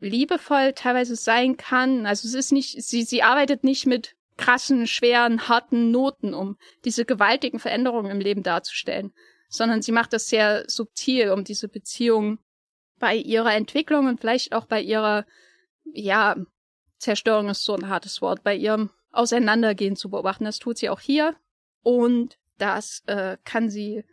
[0.00, 2.06] liebevoll teilweise sein kann.
[2.06, 7.04] Also es ist nicht, sie, sie arbeitet nicht mit krassen, schweren, harten Noten, um diese
[7.04, 9.12] gewaltigen Veränderungen im Leben darzustellen,
[9.48, 12.38] sondern sie macht das sehr subtil, um diese Beziehung
[12.98, 15.26] bei ihrer Entwicklung und vielleicht auch bei ihrer,
[15.84, 16.36] ja,
[16.98, 20.44] Zerstörung ist so ein hartes Wort, bei ihrem Auseinandergehen zu beobachten.
[20.44, 21.36] Das tut sie auch hier
[21.82, 24.04] und das äh, kann sie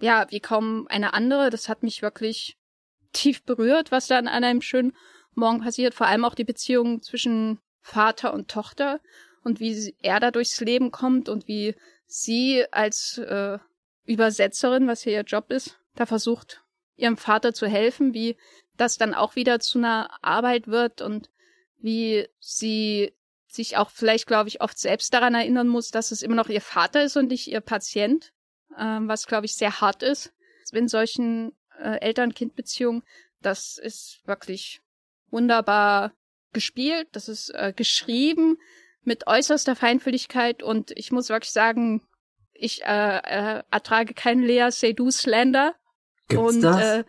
[0.00, 1.50] ja, wie kaum eine andere.
[1.50, 2.56] Das hat mich wirklich
[3.12, 4.94] tief berührt, was da an einem schönen
[5.34, 5.94] Morgen passiert.
[5.94, 9.00] Vor allem auch die Beziehung zwischen Vater und Tochter
[9.42, 11.74] und wie er da durchs Leben kommt und wie
[12.06, 13.58] sie als äh,
[14.04, 16.62] Übersetzerin, was hier ihr Job ist, da versucht,
[16.96, 18.36] ihrem Vater zu helfen, wie
[18.76, 21.30] das dann auch wieder zu einer Arbeit wird und
[21.78, 23.12] wie sie
[23.48, 26.60] sich auch vielleicht, glaube ich, oft selbst daran erinnern muss, dass es immer noch ihr
[26.60, 28.32] Vater ist und nicht ihr Patient
[28.78, 30.32] ähm, was, glaube ich, sehr hart ist.
[30.72, 33.02] In solchen äh, Eltern-Kind-Beziehungen,
[33.40, 34.82] das ist wirklich
[35.30, 36.12] wunderbar
[36.52, 38.58] gespielt, das ist äh, geschrieben
[39.02, 42.06] mit äußerster Feinfühligkeit und ich muss wirklich sagen,
[42.52, 45.74] ich äh, äh, ertrage keinen Lea Seydoux Slander.
[46.28, 46.82] Gibt's und, das?
[46.82, 47.04] Äh,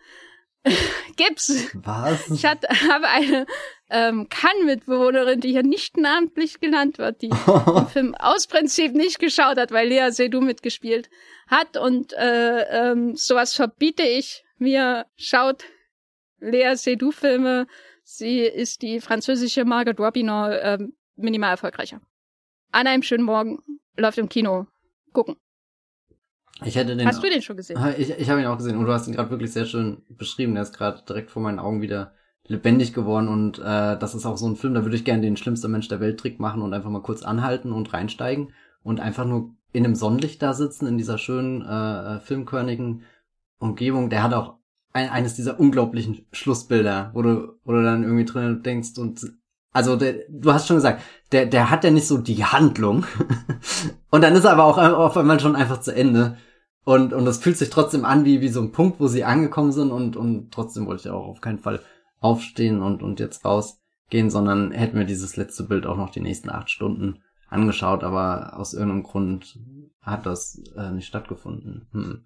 [1.16, 1.68] gibt's.
[1.74, 2.28] Was?
[2.30, 3.46] Ich hatte, habe eine
[3.88, 9.56] ähm, Kann-Mitbewohnerin, die hier nicht namentlich genannt wird, die den Film aus Prinzip nicht geschaut
[9.56, 11.08] hat, weil Lea Seydoux mitgespielt
[11.48, 11.76] hat.
[11.76, 15.06] Und äh, ähm, sowas verbiete ich mir.
[15.16, 15.64] Schaut
[16.38, 17.66] Lea Seydoux-Filme.
[18.04, 20.78] Sie ist die französische Margaret Robbie noch äh,
[21.16, 22.00] minimal erfolgreicher.
[22.72, 23.58] An einem schönen Morgen
[23.96, 24.66] läuft im Kino.
[25.12, 25.36] Gucken.
[26.64, 27.78] Ich hätte den Hast du den schon gesehen?
[27.96, 30.54] Ich, ich habe ihn auch gesehen und du hast ihn gerade wirklich sehr schön beschrieben.
[30.54, 32.12] Der ist gerade direkt vor meinen Augen wieder
[32.46, 35.36] lebendig geworden und äh, das ist auch so ein Film, da würde ich gerne den
[35.36, 38.52] schlimmste Mensch der Welt Trick machen und einfach mal kurz anhalten und reinsteigen
[38.82, 43.04] und einfach nur in einem Sonnenlicht da sitzen, in dieser schönen, äh, filmkörnigen
[43.58, 44.10] Umgebung.
[44.10, 44.56] Der hat auch
[44.92, 49.20] ein, eines dieser unglaublichen Schlussbilder, wo du, wo du dann irgendwie drin denkst und
[49.72, 53.06] also der, du hast schon gesagt, der, der hat ja nicht so die Handlung.
[54.10, 56.36] und dann ist er aber auch auf einmal schon einfach zu Ende.
[56.84, 59.72] Und, und das fühlt sich trotzdem an wie, wie so ein Punkt, wo sie angekommen
[59.72, 61.80] sind und, und trotzdem wollte ich auch auf keinen Fall
[62.20, 66.50] aufstehen und, und jetzt rausgehen, sondern hätten wir dieses letzte Bild auch noch die nächsten
[66.50, 69.58] acht Stunden angeschaut, aber aus irgendeinem Grund
[70.00, 71.88] hat das äh, nicht stattgefunden.
[71.92, 72.24] Hm.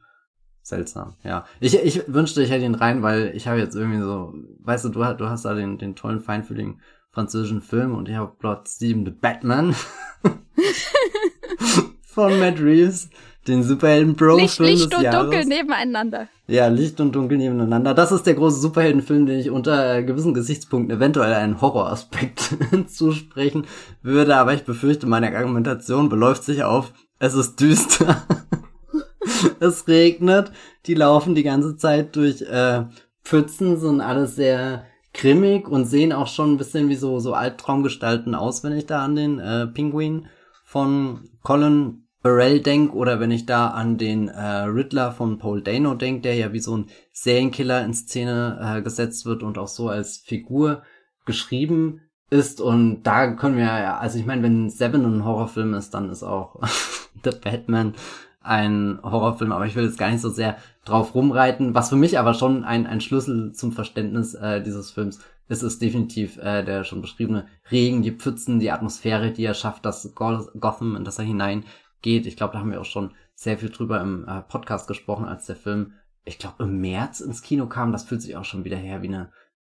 [0.62, 1.44] Seltsam, ja.
[1.60, 4.88] Ich, ich wünschte, ich hätte ihn rein, weil ich habe jetzt irgendwie so, weißt du,
[4.88, 6.80] du, du hast da den, den tollen, feinfühligen
[7.10, 9.74] französischen Film und ich habe Plot 7 The Batman
[12.02, 13.10] von Matt Reeves
[13.46, 15.20] den Superhelden-Bro-Film Licht, Licht des und Jahres.
[15.20, 16.28] Dunkel nebeneinander.
[16.46, 17.94] Ja, Licht und Dunkel nebeneinander.
[17.94, 22.56] Das ist der große Superheldenfilm, den ich unter gewissen Gesichtspunkten eventuell einen Horroraspekt
[22.88, 23.66] zusprechen
[24.02, 28.22] würde, aber ich befürchte, meine Argumentation beläuft sich auf, es ist düster.
[29.60, 30.52] es regnet,
[30.86, 32.84] die laufen die ganze Zeit durch äh,
[33.24, 34.84] Pfützen, sind alles sehr
[35.14, 39.04] grimmig und sehen auch schon ein bisschen wie so, so Albtraumgestalten aus, wenn ich da
[39.04, 40.26] an den äh, Pinguin
[40.64, 45.94] von Colin Burrell denk oder wenn ich da an den äh, Riddler von Paul Dano
[45.94, 49.90] denk, der ja wie so ein Serienkiller in Szene äh, gesetzt wird und auch so
[49.90, 50.82] als Figur
[51.26, 52.00] geschrieben
[52.30, 56.08] ist und da können wir ja, also ich meine, wenn Seven ein Horrorfilm ist, dann
[56.08, 56.60] ist auch
[57.24, 57.92] The Batman
[58.40, 60.56] ein Horrorfilm, aber ich will jetzt gar nicht so sehr
[60.86, 61.74] drauf rumreiten.
[61.74, 65.82] Was für mich aber schon ein, ein Schlüssel zum Verständnis äh, dieses Films ist, ist
[65.82, 70.96] definitiv äh, der schon beschriebene Regen, die Pfützen, die Atmosphäre, die er schafft, das Gotham,
[70.96, 71.64] in das er hinein
[72.04, 72.26] geht.
[72.26, 75.46] Ich glaube, da haben wir auch schon sehr viel drüber im äh, Podcast gesprochen, als
[75.46, 75.94] der Film,
[76.24, 77.90] ich glaube, im März ins Kino kam.
[77.90, 79.32] Das fühlt sich auch schon wieder her wie eine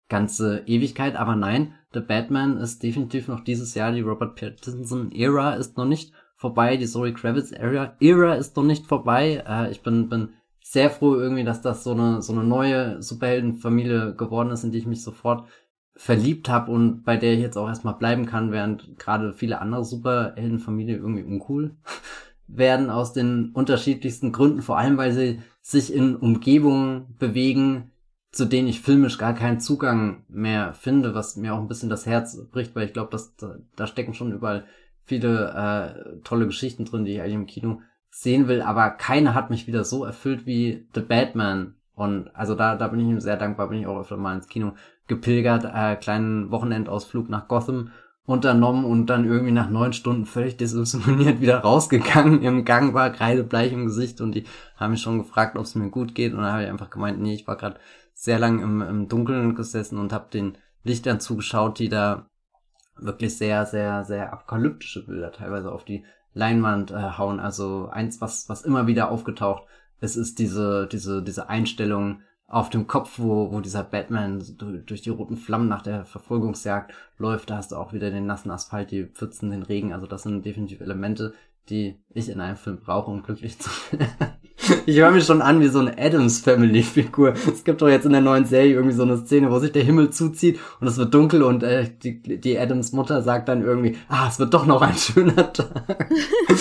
[0.09, 1.15] ganze Ewigkeit.
[1.15, 3.91] Aber nein, The Batman ist definitiv noch dieses Jahr.
[3.91, 6.77] Die Robert Pattinson-Ära ist noch nicht vorbei.
[6.77, 9.43] Die Zoe Kravitz-Ära ist noch nicht vorbei.
[9.47, 14.15] Äh, ich bin, bin sehr froh irgendwie, dass das so eine, so eine neue Superheldenfamilie
[14.15, 15.47] geworden ist, in die ich mich sofort
[15.97, 19.83] verliebt habe und bei der ich jetzt auch erstmal bleiben kann, während gerade viele andere
[19.83, 21.75] Superheldenfamilien irgendwie uncool
[22.47, 27.91] werden aus den unterschiedlichsten Gründen, vor allem weil sie sich in Umgebungen bewegen,
[28.31, 32.05] zu denen ich filmisch gar keinen Zugang mehr finde, was mir auch ein bisschen das
[32.05, 34.65] Herz bricht, weil ich glaube, dass da, stecken schon überall
[35.03, 37.81] viele äh, tolle Geschichten drin, die ich eigentlich im Kino
[38.11, 41.75] sehen will, aber keine hat mich wieder so erfüllt wie The Batman.
[41.93, 44.47] Und also da, da bin ich ihm sehr dankbar, bin ich auch öfter mal ins
[44.47, 44.73] Kino
[45.07, 47.91] gepilgert, äh, kleinen Wochenendausflug nach Gotham
[48.25, 52.41] unternommen und dann irgendwie nach neun Stunden völlig desillusioniert wieder rausgegangen.
[52.43, 54.43] Im Gang war kreidebleich im Gesicht und die
[54.75, 56.33] haben mich schon gefragt, ob es mir gut geht.
[56.33, 57.79] Und dann habe ich einfach gemeint, nee, ich war gerade
[58.13, 62.25] sehr lang im, im Dunkeln gesessen und habe den Lichtern zugeschaut, die da
[62.97, 66.03] wirklich sehr, sehr, sehr apokalyptische Bilder teilweise auf die
[66.33, 67.39] Leinwand äh, hauen.
[67.39, 69.63] Also eins, was, was immer wieder aufgetaucht
[69.99, 74.41] es ist diese, diese, diese Einstellung auf dem Kopf, wo, wo dieser Batman
[74.85, 77.49] durch die roten Flammen nach der Verfolgungsjagd läuft.
[77.49, 79.93] Da hast du auch wieder den nassen Asphalt, die Pfützen, den Regen.
[79.93, 81.33] Also das sind definitiv Elemente,
[81.69, 84.37] die ich in einem Film brauche, um glücklich zu werden.
[84.85, 87.33] Ich höre mich schon an wie so eine Adams Family Figur.
[87.33, 89.83] Es gibt doch jetzt in der neuen Serie irgendwie so eine Szene, wo sich der
[89.83, 93.97] Himmel zuzieht und es wird dunkel und äh, die, die Adams Mutter sagt dann irgendwie,
[94.09, 96.09] ah, es wird doch noch ein schöner Tag.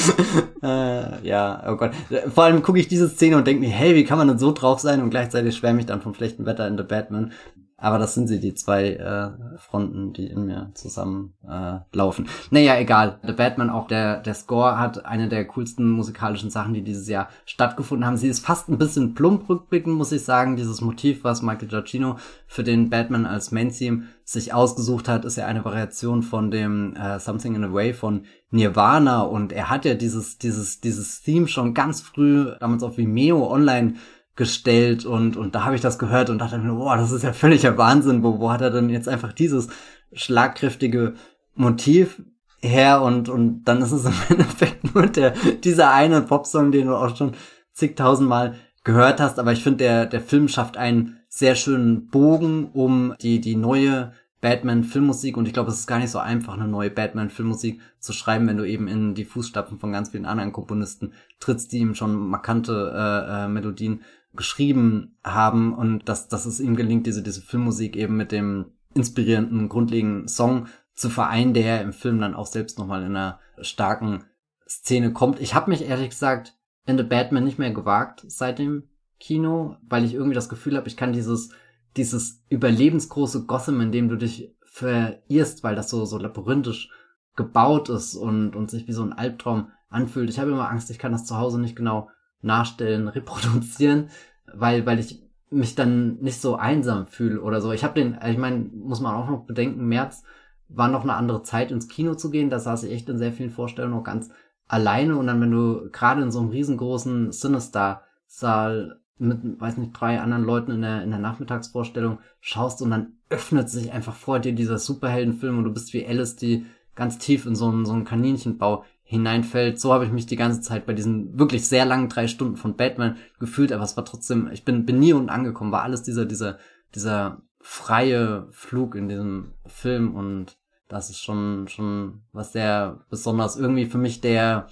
[0.63, 1.93] äh, ja, oh Gott.
[2.35, 4.53] Vor allem gucke ich diese Szene und denke mir, hey, wie kann man denn so
[4.53, 7.33] drauf sein und gleichzeitig schwärme ich dann vom schlechten Wetter in The Batman.
[7.79, 12.27] Aber das sind sie, die zwei äh, Fronten, die in mir zusammen äh, laufen.
[12.51, 13.19] Naja, egal.
[13.23, 17.29] The Batman, auch der, der Score hat eine der coolsten musikalischen Sachen, die dieses Jahr
[17.45, 18.17] stattgefunden haben.
[18.17, 20.57] Sie ist fast ein bisschen plump rückblickend, muss ich sagen.
[20.57, 22.17] Dieses Motiv, was Michael Giacchino
[22.47, 27.21] für den Batman als Main-Theme sich ausgesucht hat, ist ja eine Variation von dem äh,
[27.21, 31.75] Something in a Way von Nirvana und er hat ja dieses, dieses, dieses Theme schon
[31.75, 33.95] ganz früh damals auf Vimeo online
[34.37, 37.33] gestellt und, und da habe ich das gehört und dachte mir, boah, das ist ja
[37.33, 39.69] völliger Wahnsinn, wo, wo hat er denn jetzt einfach dieses
[40.13, 41.15] schlagkräftige
[41.55, 42.23] Motiv
[42.61, 43.03] her?
[43.03, 45.33] Und, und dann ist es im Endeffekt nur der,
[45.65, 47.33] dieser eine Popsong, den du auch schon
[47.73, 53.15] zigtausendmal gehört hast, aber ich finde, der, der Film schafft einen sehr schönen Bogen um
[53.21, 55.37] die, die neue Batman-Filmmusik.
[55.37, 58.57] Und ich glaube, es ist gar nicht so einfach, eine neue Batman-Filmmusik zu schreiben, wenn
[58.57, 62.93] du eben in die Fußstapfen von ganz vielen anderen Komponisten trittst, die ihm schon markante
[62.95, 64.03] äh, äh, Melodien
[64.37, 69.69] geschrieben haben und dass, dass es ihm gelingt, diese, diese Filmmusik eben mit dem inspirierenden,
[69.69, 74.25] grundlegenden Song zu vereinen, der im Film dann auch selbst nochmal in einer starken
[74.69, 75.41] Szene kommt.
[75.41, 76.55] Ich habe mich ehrlich gesagt
[76.87, 78.85] in The Batman nicht mehr gewagt seit dem
[79.19, 81.51] Kino, weil ich irgendwie das Gefühl habe, ich kann dieses,
[81.97, 86.91] dieses überlebensgroße Gotham, in dem du dich verirrst, weil das so, so labyrinthisch
[87.35, 90.31] gebaut ist und, und sich wie so ein Albtraum anfühlt.
[90.31, 92.09] Ich habe immer Angst, ich kann das zu Hause nicht genau
[92.47, 94.09] nachstellen, reproduzieren,
[94.53, 97.73] weil, weil ich mich dann nicht so einsam fühle oder so.
[97.73, 100.25] Ich habe den, ich meine, muss man auch noch bedenken, März
[100.69, 102.51] war noch eine andere Zeit ins Kino zu gehen.
[102.51, 104.31] Da saß ich echt in sehr vielen Vorstellungen noch ganz
[104.67, 110.21] alleine und dann, wenn du gerade in so einem riesengroßen Sinister-Saal mit, weiß nicht, drei
[110.21, 114.53] anderen Leuten in der, in der Nachmittagsvorstellung schaust und dann öffnet sich einfach vor dir
[114.53, 118.05] dieser Superheldenfilm und du bist wie Alice, die ganz tief in so einen, so einen
[118.05, 119.81] Kaninchenbau hineinfällt.
[119.81, 122.77] So habe ich mich die ganze Zeit bei diesen wirklich sehr langen drei Stunden von
[122.77, 126.27] Batman gefühlt, aber es war trotzdem, ich bin, bin nie unten angekommen, war alles dieser,
[126.27, 126.59] dieser,
[126.95, 133.57] dieser freie Flug in diesem Film und das ist schon, schon was sehr besonders.
[133.57, 134.67] Irgendwie für mich der,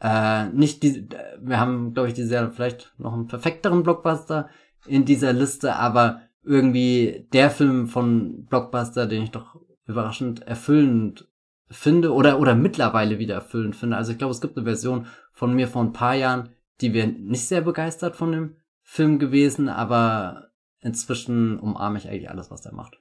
[0.00, 1.06] äh, nicht die,
[1.40, 4.48] wir haben, glaube ich, dieses Jahr vielleicht noch einen perfekteren Blockbuster
[4.86, 11.28] in dieser Liste, aber irgendwie der Film von Blockbuster, den ich doch überraschend erfüllend
[11.68, 13.96] finde oder, oder mittlerweile wieder erfüllend finde.
[13.96, 16.50] Also ich glaube, es gibt eine Version von mir vor ein paar Jahren,
[16.80, 20.50] die wäre nicht sehr begeistert von dem Film gewesen, aber
[20.80, 23.00] inzwischen umarme ich eigentlich alles, was er macht.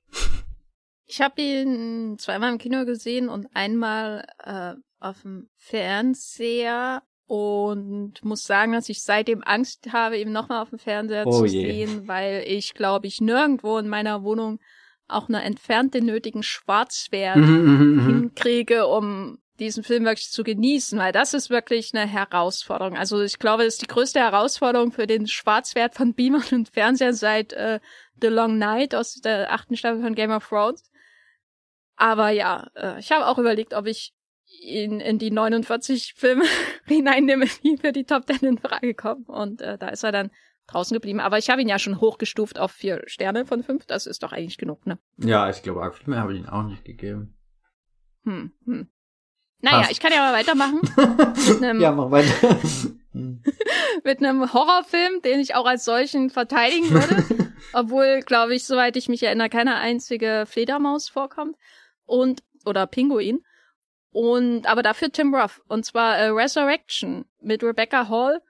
[1.06, 8.44] Ich habe ihn zweimal im Kino gesehen und einmal äh, auf dem Fernseher und muss
[8.44, 11.66] sagen, dass ich seitdem Angst habe, eben nochmal auf dem Fernseher oh zu je.
[11.66, 14.60] sehen, weil ich glaube ich nirgendwo in meiner Wohnung
[15.08, 20.44] auch nur entfernt den nötigen Schwarzwert mhm, mhm, mhm, hinkriege, um diesen Film wirklich zu
[20.44, 22.98] genießen, weil das ist wirklich eine Herausforderung.
[22.98, 27.14] Also ich glaube, das ist die größte Herausforderung für den Schwarzwert von Beamern und Fernseher
[27.14, 27.80] seit äh,
[28.22, 30.84] The Long Night aus der achten Staffel von Game of Thrones.
[31.96, 34.14] Aber ja, äh, ich habe auch überlegt, ob ich
[34.46, 36.46] ihn in die 49 Filme
[36.86, 39.26] hineinnehme, die für die Top 10 in Frage kommen.
[39.26, 40.32] Und äh, da ist er dann
[40.68, 41.20] draußen geblieben.
[41.20, 43.86] Aber ich habe ihn ja schon hochgestuft auf vier Sterne von fünf.
[43.86, 45.00] Das ist doch eigentlich genug, ne?
[45.18, 47.38] Ja, ich glaube, arg viel mehr habe ich ihn auch nicht gegeben.
[48.24, 48.90] Hm, hm.
[49.62, 49.92] Naja, Passt.
[49.92, 50.82] ich kann ja mal weitermachen.
[51.64, 52.60] einem, ja, mach weiter.
[54.04, 57.54] mit einem Horrorfilm, den ich auch als solchen verteidigen würde.
[57.74, 61.56] Obwohl, glaube ich, soweit ich mich erinnere, keine einzige Fledermaus vorkommt.
[62.06, 63.44] Und, oder Pinguin.
[64.12, 65.62] Und, aber dafür Tim Roth.
[65.68, 68.42] Und zwar äh, Resurrection mit Rebecca Hall.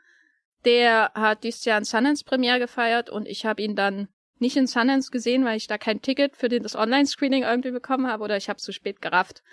[0.66, 4.08] Der hat dieses Jahr in Sundance Premiere gefeiert und ich habe ihn dann
[4.40, 8.24] nicht in Sundance gesehen, weil ich da kein Ticket für das Online-Screening irgendwie bekommen habe
[8.24, 9.44] oder ich habe zu spät gerafft.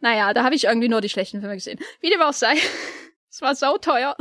[0.00, 1.78] Naja, da habe ich irgendwie nur die schlechten Filme gesehen.
[2.00, 2.54] Wie dem auch sei.
[3.30, 4.16] es war so teuer.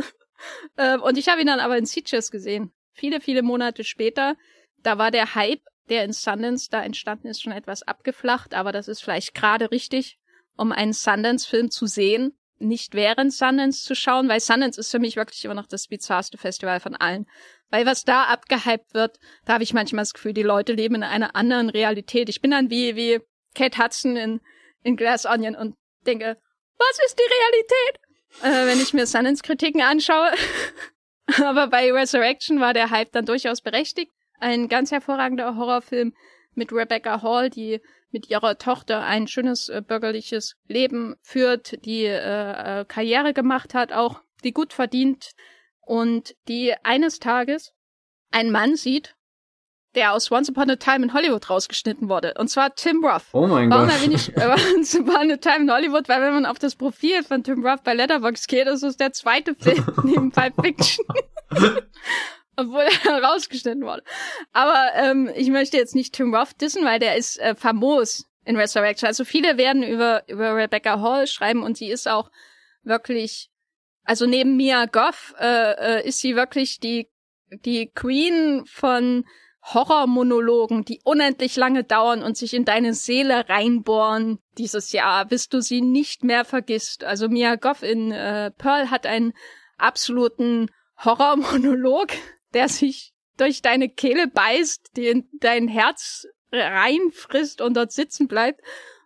[0.78, 2.72] Ähm, und ich habe ihn dann aber in Sitges gesehen.
[2.94, 4.36] Viele, viele Monate später.
[4.78, 8.88] Da war der Hype, der in Sundance da entstanden ist, schon etwas abgeflacht, aber das
[8.88, 10.20] ist vielleicht gerade richtig,
[10.58, 15.16] um einen Sundance-Film zu sehen nicht während Sundance zu schauen, weil Sundance ist für mich
[15.16, 17.26] wirklich immer noch das bizarrste Festival von allen.
[17.70, 21.04] Weil was da abgehypt wird, da habe ich manchmal das Gefühl, die Leute leben in
[21.04, 22.30] einer anderen Realität.
[22.30, 23.20] Ich bin dann wie, wie
[23.56, 24.42] Kate Hudson in,
[24.84, 26.38] in Glass Onion und denke,
[26.78, 28.00] was ist die Realität?
[28.44, 30.32] Äh, wenn ich mir Sundance-Kritiken anschaue.
[31.44, 34.12] Aber bei Resurrection war der Hype dann durchaus berechtigt.
[34.40, 36.14] Ein ganz hervorragender Horrorfilm
[36.56, 37.82] mit Rebecca Hall, die
[38.12, 43.92] mit ihrer Tochter ein schönes äh, bürgerliches Leben führt, die äh, äh, Karriere gemacht hat,
[43.92, 45.32] auch die gut verdient
[45.82, 47.74] und die eines Tages
[48.32, 49.16] einen Mann sieht,
[49.96, 52.34] der aus Once Upon a Time in Hollywood rausgeschnitten wurde.
[52.38, 53.24] Und zwar Tim Roth.
[53.34, 53.90] Oh mein Warum Gott.
[53.90, 56.08] Warum erwähne ich äh, Once Upon a Time in Hollywood?
[56.08, 59.12] Weil wenn man auf das Profil von Tim Roth bei Letterboxd geht, ist es der
[59.14, 61.06] zweite Film neben Pulp Fiction.
[62.68, 64.04] obwohl er rausgeschnitten wurde.
[64.52, 68.56] Aber ähm, ich möchte jetzt nicht Tim Roth dissen, weil der ist äh, famos in
[68.56, 69.08] Resurrection.
[69.08, 72.32] Also viele werden über, über Rebecca Hall schreiben und sie ist auch
[72.84, 73.50] wirklich,
[74.04, 77.08] also neben Mia Goff äh, äh, ist sie wirklich die,
[77.66, 79.26] die Queen von
[79.64, 85.62] Horrormonologen, die unendlich lange dauern und sich in deine Seele reinbohren dieses Jahr, bis du
[85.62, 87.04] sie nicht mehr vergisst.
[87.04, 89.34] Also Mia Goff in äh, Pearl hat einen
[89.78, 90.72] absoluten
[91.04, 92.08] Horrormonolog,
[92.54, 98.62] der sich durch deine Kehle beißt, die in dein Herz reinfrisst und dort sitzen bleibt.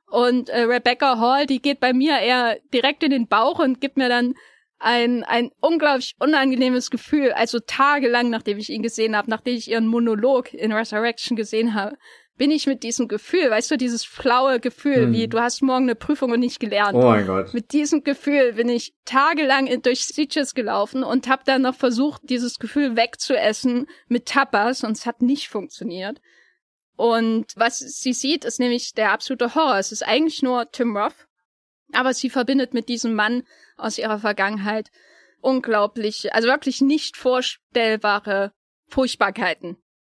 [0.07, 3.97] Und äh, Rebecca Hall, die geht bei mir eher direkt in den Bauch und gibt
[3.97, 4.35] mir dann
[4.77, 7.31] ein, ein unglaublich unangenehmes Gefühl.
[7.31, 11.97] Also tagelang, nachdem ich ihn gesehen habe, nachdem ich ihren Monolog in Resurrection gesehen habe,
[12.38, 15.13] bin ich mit diesem Gefühl, weißt du, dieses flaue Gefühl, hm.
[15.13, 16.95] wie du hast morgen eine Prüfung und nicht gelernt.
[16.95, 17.53] Oh mein Gott.
[17.53, 22.23] Mit diesem Gefühl bin ich tagelang in, durch Sitges gelaufen und habe dann noch versucht,
[22.25, 26.19] dieses Gefühl wegzuessen mit Tapas und es hat nicht funktioniert.
[26.97, 29.77] Und was sie sieht, ist nämlich der absolute Horror.
[29.77, 31.27] Es ist eigentlich nur Tim Roth,
[31.93, 33.43] aber sie verbindet mit diesem Mann
[33.77, 34.89] aus ihrer Vergangenheit
[35.41, 38.51] unglaublich, also wirklich nicht vorstellbare
[38.88, 39.77] Furchtbarkeiten,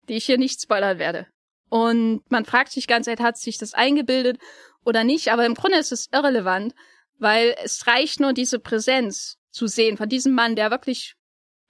[0.08, 1.26] die ich hier nicht spoilern werde.
[1.68, 4.38] Und man fragt sich ganz Zeit, hat sich das eingebildet
[4.84, 5.32] oder nicht?
[5.32, 6.74] Aber im Grunde ist es irrelevant,
[7.18, 11.14] weil es reicht nur diese Präsenz zu sehen von diesem Mann, der wirklich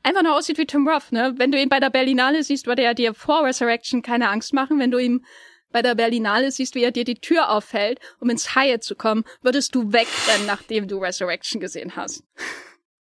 [0.03, 1.34] einfach nur aussieht wie Tim Roth, ne?
[1.36, 4.78] Wenn du ihn bei der Berlinale siehst, würde er dir vor Resurrection keine Angst machen.
[4.78, 5.24] Wenn du ihm
[5.70, 9.24] bei der Berlinale siehst, wie er dir die Tür auffällt, um ins Haie zu kommen,
[9.42, 12.22] würdest du wegrennen, nachdem du Resurrection gesehen hast.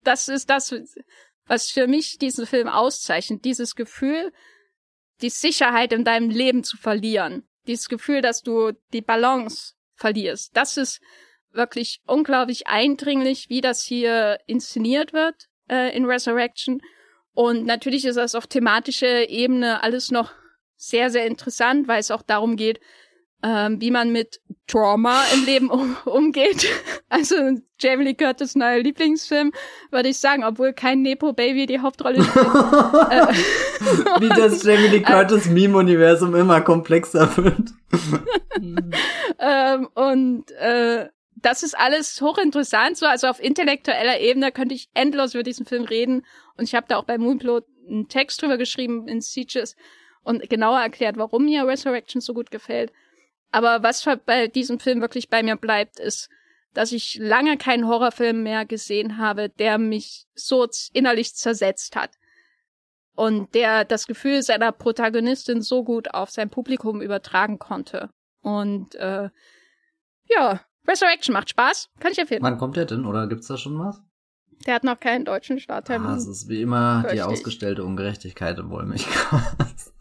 [0.05, 0.75] Das ist das,
[1.47, 3.45] was für mich diesen Film auszeichnet.
[3.45, 4.33] Dieses Gefühl,
[5.23, 7.45] die Sicherheit in deinem Leben zu verlieren.
[7.67, 10.57] Dieses Gefühl, dass du die Balance verlierst.
[10.57, 11.01] Das ist
[11.53, 16.81] wirklich unglaublich eindringlich, wie das hier inszeniert wird äh, in Resurrection.
[17.33, 20.33] Und natürlich ist das auf thematischer Ebene alles noch
[20.77, 22.81] sehr, sehr interessant, weil es auch darum geht,
[23.43, 26.67] ähm, wie man mit Trauma im Leben um, umgeht.
[27.13, 27.35] Also
[27.81, 29.51] Jamie Lee Curtis neuer Lieblingsfilm,
[29.91, 32.47] würde ich sagen, obwohl kein Nepo Baby die Hauptrolle spielt.
[32.47, 33.27] äh,
[34.21, 37.71] wie das Jamie Lee Curtis Meme-Universum immer komplexer wird.
[39.41, 42.97] ähm, und äh, das ist alles hochinteressant.
[42.97, 46.25] So, also auf intellektueller Ebene könnte ich endlos über diesen Film reden.
[46.57, 49.75] Und ich habe da auch bei Moonplot einen Text drüber geschrieben in Sieges
[50.23, 52.93] und genauer erklärt, warum mir Resurrection so gut gefällt.
[53.51, 56.29] Aber was bei diesem Film wirklich bei mir bleibt, ist,
[56.73, 62.13] dass ich lange keinen Horrorfilm mehr gesehen habe, der mich so innerlich zersetzt hat.
[63.15, 68.11] Und der das Gefühl seiner Protagonistin so gut auf sein Publikum übertragen konnte.
[68.41, 69.29] Und äh,
[70.29, 71.91] ja, Resurrection macht Spaß.
[71.99, 72.43] Kann ich empfehlen.
[72.43, 73.05] Wann kommt der denn?
[73.05, 74.01] Oder gibt's da schon was?
[74.67, 76.09] Der hat noch keinen deutschen Starttermin.
[76.09, 79.93] Ah, es ist wie immer die ausgestellte Ungerechtigkeit im Wollmilchcast.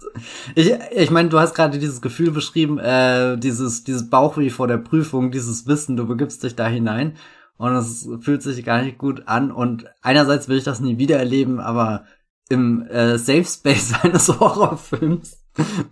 [0.56, 4.78] Ich, ich meine, du hast gerade dieses Gefühl beschrieben, äh, dieses, dieses Bauchweh vor der
[4.78, 7.16] Prüfung, dieses Wissen, du begibst dich da hinein
[7.58, 11.18] und es fühlt sich gar nicht gut an und einerseits will ich das nie wieder
[11.18, 12.06] erleben, aber
[12.50, 15.44] im äh, Safe Space eines Horrorfilms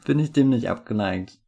[0.06, 1.40] bin ich dem nicht abgeneigt.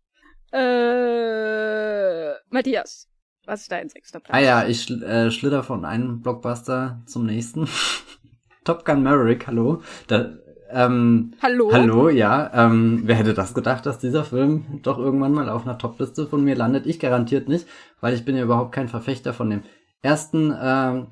[0.51, 3.07] Äh, Matthias,
[3.45, 4.35] was ist dein sechster Platz?
[4.35, 7.67] Ah ja, ich schl äh, schlitter von einem Blockbuster zum nächsten.
[8.63, 9.81] Top Gun Maverick, hallo.
[10.07, 10.33] Da,
[10.71, 11.71] ähm, hallo?
[11.71, 12.51] Hallo, ja.
[12.53, 16.43] Ähm, wer hätte das gedacht, dass dieser Film doch irgendwann mal auf einer Topliste von
[16.43, 16.85] mir landet?
[16.85, 17.67] Ich garantiert nicht,
[18.01, 19.63] weil ich bin ja überhaupt kein Verfechter von dem
[20.01, 21.07] ersten ähm,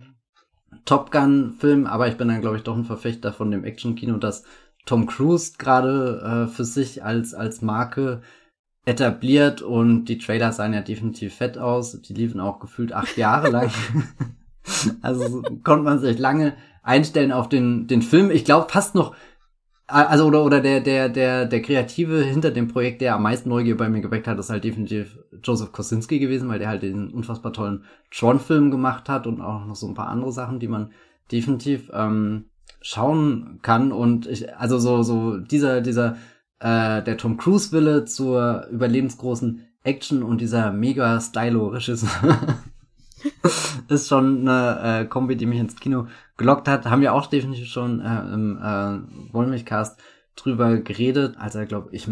[0.85, 4.43] Top Gun-Film, aber ich bin dann, glaube ich, doch ein Verfechter von dem Action-Kino, das
[4.85, 8.21] Tom Cruise gerade äh, für sich als, als Marke
[8.85, 12.01] etabliert und die Trailer sahen ja definitiv fett aus.
[12.01, 13.71] Die liefen auch gefühlt acht Jahre lang.
[15.01, 16.53] also konnte man sich lange
[16.83, 18.31] einstellen auf den, den Film.
[18.31, 19.13] Ich glaube fast noch,
[19.87, 23.77] also oder oder der der der der Kreative hinter dem Projekt, der am meisten Neugier
[23.77, 27.53] bei mir geweckt hat, ist halt definitiv Joseph Kosinski gewesen, weil der halt den unfassbar
[27.53, 30.91] tollen Tron-Film gemacht hat und auch noch so ein paar andere Sachen, die man
[31.31, 32.45] definitiv ähm,
[32.81, 33.91] schauen kann.
[33.91, 36.17] Und ich, also so so dieser dieser
[36.59, 42.09] äh, der Tom Cruise Wille zur überlebensgroßen Action und dieser mega stylo Regisseur
[43.89, 46.07] ist schon eine äh, Kombi, die mich ins Kino
[46.37, 46.85] gelockt hat.
[46.85, 49.99] Haben wir auch definitiv schon äh, im äh, Wollmilchcast
[50.35, 51.35] drüber geredet.
[51.37, 52.07] Also ich glaube, ich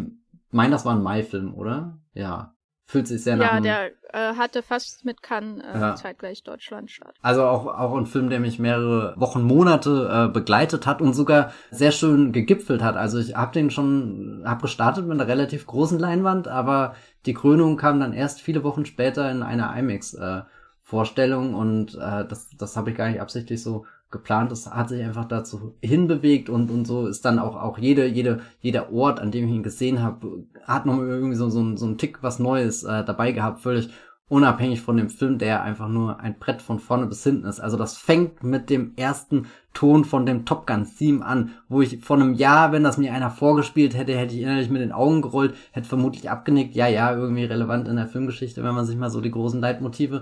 [0.52, 2.00] meine, das war ein Mai-Film, oder?
[2.14, 2.52] Ja.
[2.88, 3.56] Fühlt sich sehr nach.
[3.56, 5.96] Ja, der äh, hatte fast mit Cannes äh, ja.
[5.96, 7.16] zeitgleich Deutschland statt.
[7.24, 11.52] Also auch, auch ein Film, der mich mehrere Wochen, Monate äh, begleitet hat und sogar
[11.72, 12.96] sehr schön gegipfelt hat.
[12.96, 16.96] Also ich habe den schon, habe gestartet mit einer relativ großen Leinwand, aber
[17.26, 20.14] die Krönung kam dann erst viele Wochen später in einer IMAX.
[20.14, 20.44] Äh,
[20.88, 24.52] Vorstellung und äh, das, das habe ich gar nicht absichtlich so geplant.
[24.52, 28.42] Das hat sich einfach dazu hinbewegt und, und so ist dann auch, auch jede, jede,
[28.62, 31.98] jeder Ort, an dem ich ihn gesehen habe, hat noch irgendwie so, so, so ein
[31.98, 33.90] Tick was Neues äh, dabei gehabt, völlig
[34.28, 37.60] unabhängig von dem Film, der einfach nur ein Brett von vorne bis hinten ist.
[37.60, 42.00] Also das fängt mit dem ersten Ton von dem Top Gun Theme an, wo ich
[42.04, 45.24] vor einem Jahr, wenn das mir einer vorgespielt hätte, hätte ich innerlich mit den Augen
[45.24, 46.76] gerollt, hätte vermutlich abgenickt.
[46.76, 50.22] Ja, ja, irgendwie relevant in der Filmgeschichte, wenn man sich mal so die großen Leitmotive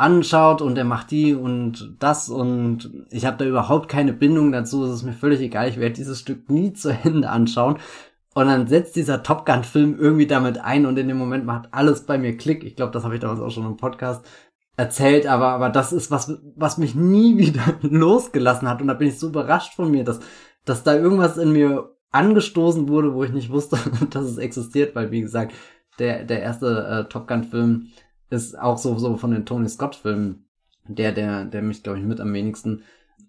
[0.00, 4.84] anschaut und er macht die und das und ich habe da überhaupt keine Bindung dazu.
[4.84, 5.68] Es ist mir völlig egal.
[5.68, 7.78] Ich werde dieses Stück nie zu Ende anschauen.
[8.34, 12.06] Und dann setzt dieser Top Gun-Film irgendwie damit ein und in dem Moment macht alles
[12.06, 12.62] bei mir Klick.
[12.64, 14.24] Ich glaube, das habe ich damals auch schon im Podcast
[14.76, 18.80] erzählt, aber, aber das ist was, was mich nie wieder losgelassen hat.
[18.80, 20.20] Und da bin ich so überrascht von mir, dass,
[20.64, 23.78] dass da irgendwas in mir angestoßen wurde, wo ich nicht wusste,
[24.10, 25.52] dass es existiert, weil, wie gesagt,
[25.98, 27.88] der, der erste äh, Top Gun-Film
[28.30, 30.46] ist auch so, so von den Tony Scott-Filmen
[30.96, 32.82] der, der, der mich, glaube ich, mit am wenigsten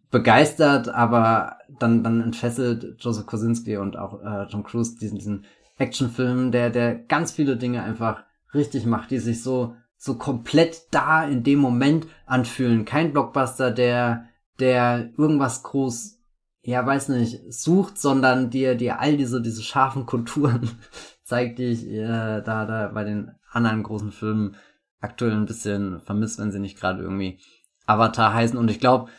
[0.09, 5.45] begeistert, aber dann, dann entfesselt Joseph Kosinski und auch äh, Tom Cruise diesen, diesen
[5.77, 8.23] Actionfilm, der, der ganz viele Dinge einfach
[8.53, 12.83] richtig macht, die sich so, so komplett da in dem Moment anfühlen.
[12.83, 14.25] Kein Blockbuster, der,
[14.59, 16.19] der irgendwas groß,
[16.63, 20.69] ja, weiß nicht, sucht, sondern dir, dir all diese, diese scharfen Konturen
[21.23, 24.55] zeigt, die ich äh, da, da bei den anderen großen Filmen
[25.01, 27.39] aktuell ein bisschen vermisst, wenn sie nicht gerade irgendwie
[27.85, 28.57] Avatar heißen.
[28.57, 29.09] Und ich glaube,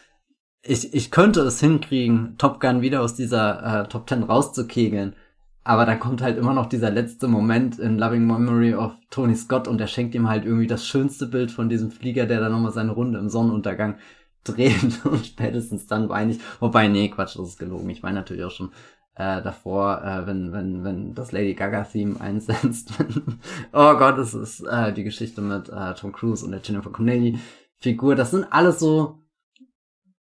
[0.63, 5.17] ich, ich könnte es hinkriegen, Top Gun wieder aus dieser äh, Top Ten rauszukegeln.
[5.65, 9.69] Aber da kommt halt immer noch dieser letzte Moment in Loving Memory of Tony Scott
[9.69, 12.73] und er schenkt ihm halt irgendwie das schönste Bild von diesem Flieger, der da nochmal
[12.73, 13.99] seine Runde im Sonnenuntergang
[14.45, 16.41] dreht und spätestens dann weine ich.
[16.59, 17.89] Wobei, nee, Quatsch, das ist gelogen.
[17.91, 18.73] Ich meine natürlich auch schon
[19.15, 22.93] äh, davor, äh, wenn, wenn, wenn das Lady Gaga-Theme einsetzt.
[23.73, 28.15] oh Gott, das ist äh, die Geschichte mit äh, Tom Cruise und der Jennifer Connelly-Figur.
[28.15, 29.19] Das sind alles so,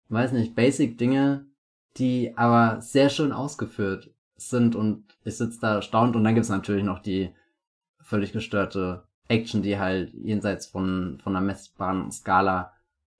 [0.08, 1.46] weiß nicht, Basic-Dinge,
[1.96, 6.84] die aber sehr schön ausgeführt sind und ich sitze da erstaunt und dann gibt's natürlich
[6.84, 7.30] noch die
[8.00, 12.72] völlig gestörte Action, die halt jenseits von, von einer messbaren Skala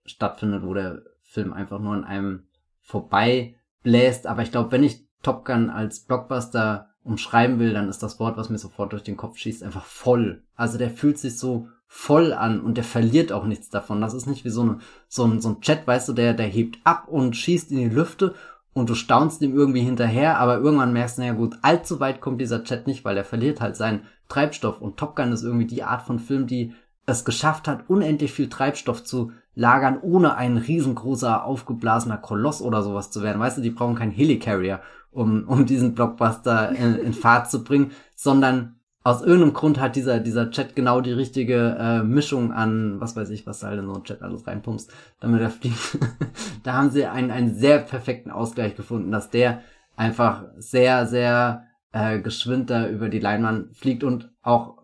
[0.05, 2.47] stattfindet, wo der Film einfach nur an einem
[2.81, 4.27] vorbei bläst.
[4.27, 8.37] Aber ich glaube, wenn ich Top Gun als Blockbuster umschreiben will, dann ist das Wort,
[8.37, 10.43] was mir sofort durch den Kopf schießt, einfach voll.
[10.55, 14.01] Also der fühlt sich so voll an und der verliert auch nichts davon.
[14.01, 16.45] Das ist nicht wie so, eine, so, ein, so ein Chat, weißt du, der, der
[16.45, 18.35] hebt ab und schießt in die Lüfte
[18.73, 22.39] und du staunst ihm irgendwie hinterher, aber irgendwann merkst du, naja gut, allzu weit kommt
[22.39, 25.83] dieser Chat nicht, weil er verliert halt seinen Treibstoff und Top Gun ist irgendwie die
[25.83, 26.73] Art von Film, die
[27.05, 33.11] es geschafft hat, unendlich viel Treibstoff zu lagern, ohne ein riesengroßer, aufgeblasener Koloss oder sowas
[33.11, 33.41] zu werden.
[33.41, 34.81] Weißt du, die brauchen keinen Helicarrier
[35.11, 40.19] um, um diesen Blockbuster in, in Fahrt zu bringen, sondern aus irgendeinem Grund hat dieser,
[40.19, 43.87] dieser Chat genau die richtige äh, Mischung an, was weiß ich, was da halt in
[43.87, 45.97] so ein Chat alles reinpumpst, damit er fliegt.
[46.63, 49.61] da haben sie einen, einen sehr perfekten Ausgleich gefunden, dass der
[49.95, 54.77] einfach sehr, sehr äh, geschwind da über die Leinwand fliegt und auch,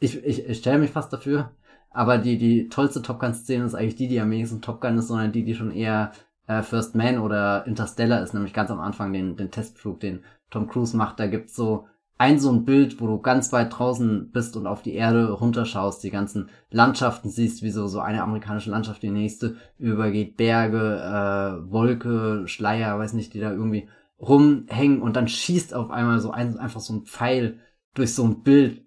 [0.00, 1.52] ich, ich, ich stelle mich fast dafür,
[1.90, 5.08] aber die, die tollste Top Gun-Szene ist eigentlich die, die am wenigsten Top Gun ist,
[5.08, 6.10] sondern die, die schon eher
[6.46, 10.68] äh, First Man oder Interstellar ist nämlich ganz am Anfang den, den Testflug, den Tom
[10.68, 11.18] Cruise macht.
[11.18, 14.82] Da gibt's so ein so ein Bild, wo du ganz weit draußen bist und auf
[14.82, 19.56] die Erde runterschaust, die ganzen Landschaften siehst, wie so, so eine amerikanische Landschaft die nächste
[19.78, 23.88] übergeht, Berge, äh, Wolke, Schleier, weiß nicht, die da irgendwie
[24.20, 27.58] rumhängen und dann schießt auf einmal so ein, einfach so ein Pfeil
[27.94, 28.84] durch so ein Bild.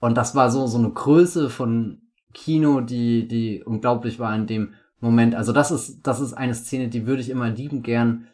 [0.00, 2.00] Und das war so, so eine Größe von
[2.32, 5.34] Kino, die, die unglaublich war in dem Moment.
[5.34, 8.28] Also das ist, das ist eine Szene, die würde ich immer lieben gern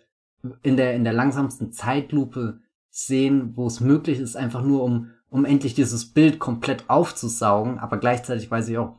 [0.62, 5.46] in der, in der langsamsten Zeitlupe sehen, wo es möglich ist, einfach nur um, um
[5.46, 7.78] endlich dieses Bild komplett aufzusaugen.
[7.78, 8.96] Aber gleichzeitig weiß ich auch,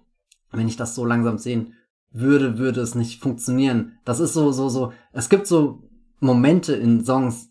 [0.51, 1.75] wenn ich das so langsam sehen
[2.11, 3.99] würde, würde es nicht funktionieren.
[4.03, 5.83] Das ist so, so, so, es gibt so
[6.19, 7.48] Momente in Songs,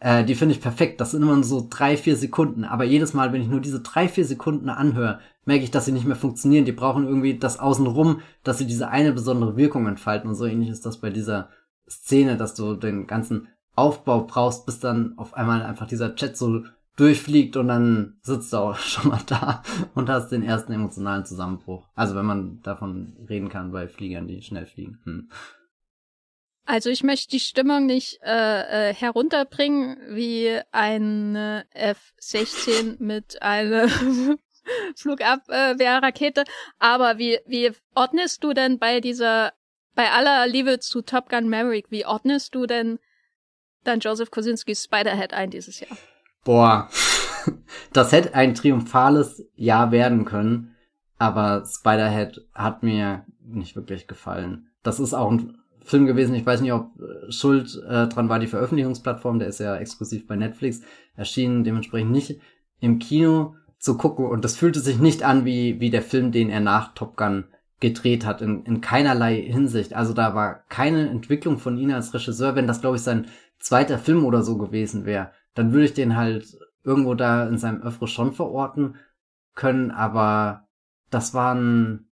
[0.00, 1.00] äh, die finde ich perfekt.
[1.00, 2.64] Das sind immer so drei, vier Sekunden.
[2.64, 5.92] Aber jedes Mal, wenn ich nur diese drei, vier Sekunden anhöre, merke ich, dass sie
[5.92, 6.64] nicht mehr funktionieren.
[6.64, 10.28] Die brauchen irgendwie das Außenrum, dass sie diese eine besondere Wirkung entfalten.
[10.28, 11.50] Und so ähnlich ist das bei dieser
[11.88, 16.64] Szene, dass du den ganzen Aufbau brauchst, bis dann auf einmal einfach dieser Chat so
[16.96, 19.62] durchfliegt und dann sitzt du auch schon mal da
[19.94, 21.86] und hast den ersten emotionalen Zusammenbruch.
[21.94, 24.98] Also wenn man davon reden kann bei Fliegern, die schnell fliegen.
[25.04, 25.30] Hm.
[26.70, 33.88] Also ich möchte die Stimmung nicht äh, äh, herunterbringen wie eine F-16 mit einer
[34.94, 36.44] Flugabwehrrakete.
[36.78, 39.52] Aber wie, wie ordnest du denn bei dieser,
[39.96, 43.00] bei aller Liebe zu Top Gun Maverick, wie ordnest du denn
[43.82, 45.98] dann Joseph Kosinskis Spiderhead ein dieses Jahr?
[46.44, 46.88] Boah,
[47.92, 50.76] das hätte ein triumphales Jahr werden können,
[51.18, 54.70] aber Spiderhead hat mir nicht wirklich gefallen.
[54.84, 58.38] Das ist auch ein Film gewesen, ich weiß nicht, ob äh, Schuld äh, dran war
[58.38, 60.82] die Veröffentlichungsplattform, der ist ja exklusiv bei Netflix.
[61.16, 62.40] Erschienen, dementsprechend nicht
[62.80, 64.26] im Kino zu gucken.
[64.26, 67.44] Und das fühlte sich nicht an wie, wie der Film, den er nach Top Gun
[67.80, 69.94] gedreht hat, in, in keinerlei Hinsicht.
[69.94, 72.54] Also da war keine Entwicklung von ihm als Regisseur.
[72.54, 73.26] Wenn das, glaube ich, sein
[73.58, 77.82] zweiter Film oder so gewesen wäre, dann würde ich den halt irgendwo da in seinem
[77.82, 78.96] Öffre schon verorten
[79.54, 80.68] können, aber
[81.10, 82.09] das waren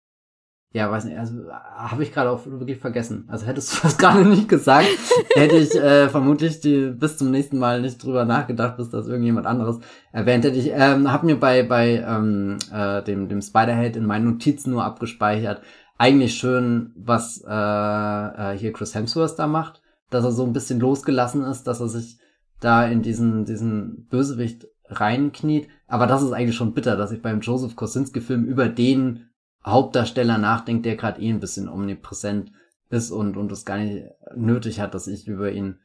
[0.74, 1.34] ja, weiß nicht, also
[1.76, 3.28] habe ich gerade auch wirklich vergessen.
[3.28, 4.88] Also hättest du das gerade nicht gesagt,
[5.36, 9.46] hätte ich äh, vermutlich die, bis zum nächsten Mal nicht drüber nachgedacht, bis das irgendjemand
[9.46, 9.78] anderes
[10.10, 10.59] erwähnt hätte.
[10.59, 14.84] Ich ähm, habe mir bei bei ähm, äh, dem dem Spider-Head in meinen Notizen nur
[14.84, 15.62] abgespeichert.
[15.96, 19.80] Eigentlich schön, was äh, äh, hier Chris Hemsworth da macht,
[20.10, 22.18] dass er so ein bisschen losgelassen ist, dass er sich
[22.59, 25.68] da in diesen diesen Bösewicht reinkniet.
[25.86, 29.28] Aber das ist eigentlich schon bitter, dass ich beim Joseph Kosinski-Film über den
[29.66, 32.53] Hauptdarsteller nachdenkt, der gerade eh ein bisschen omnipräsent
[32.91, 35.78] ist und und es gar nicht nötig hat, dass ich über ihn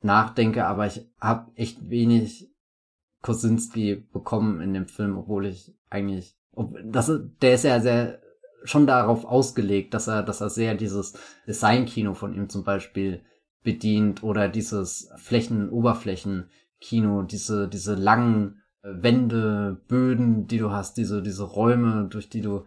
[0.00, 2.50] nachdenke, aber ich habe echt wenig
[3.22, 7.10] Kosinski bekommen in dem Film, obwohl ich eigentlich ob, das
[7.42, 8.20] der ist ja sehr
[8.64, 11.14] schon darauf ausgelegt, dass er dass er sehr dieses
[11.46, 13.20] Design-Kino von ihm zum Beispiel
[13.62, 22.06] bedient oder dieses Flächen-Oberflächen-Kino, diese diese langen Wände, Böden, die du hast, diese diese Räume,
[22.08, 22.64] durch die du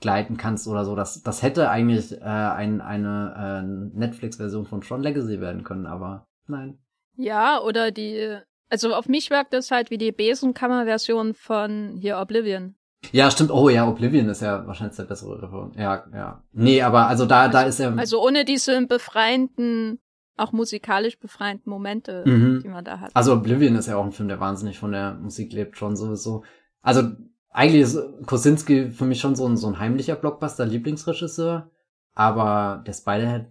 [0.00, 0.94] gleiten kannst oder so.
[0.94, 6.26] Das, das hätte eigentlich äh, ein, eine äh, Netflix-Version von Tron Legacy werden können, aber
[6.46, 6.78] nein.
[7.16, 12.74] Ja, oder die, also auf mich wirkt das halt wie die Besenkammer-Version von hier Oblivion.
[13.12, 13.50] Ja, stimmt.
[13.50, 15.72] Oh ja, Oblivion ist ja wahrscheinlich der bessere Reform.
[15.76, 16.42] Ja, ja.
[16.52, 17.96] Nee, aber also da, also, da ist er.
[17.96, 20.00] Also ohne diese befreienden,
[20.36, 22.60] auch musikalisch befreienden Momente, mhm.
[22.62, 23.10] die man da hat.
[23.14, 26.42] Also Oblivion ist ja auch ein Film, der wahnsinnig von der Musik lebt, schon sowieso.
[26.82, 27.12] Also
[27.56, 31.70] eigentlich ist Kosinski für mich schon so ein, so ein heimlicher Blockbuster-Lieblingsregisseur,
[32.14, 33.46] aber der Spiderhead,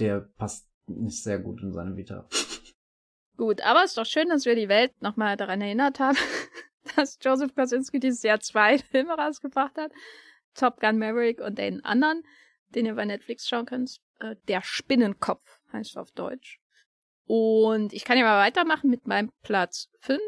[0.00, 2.26] der passt nicht sehr gut in seine Vita.
[3.36, 6.16] Gut, aber es ist doch schön, dass wir die Welt nochmal daran erinnert haben,
[6.96, 9.90] dass Joseph Kosinski dieses Jahr zwei Filme rausgebracht hat.
[10.54, 12.22] Top Gun Maverick und den anderen,
[12.68, 13.98] den ihr bei Netflix schauen könnt.
[14.20, 16.60] Äh, der Spinnenkopf heißt auf Deutsch.
[17.26, 20.20] Und ich kann ja mal weitermachen mit meinem Platz 5.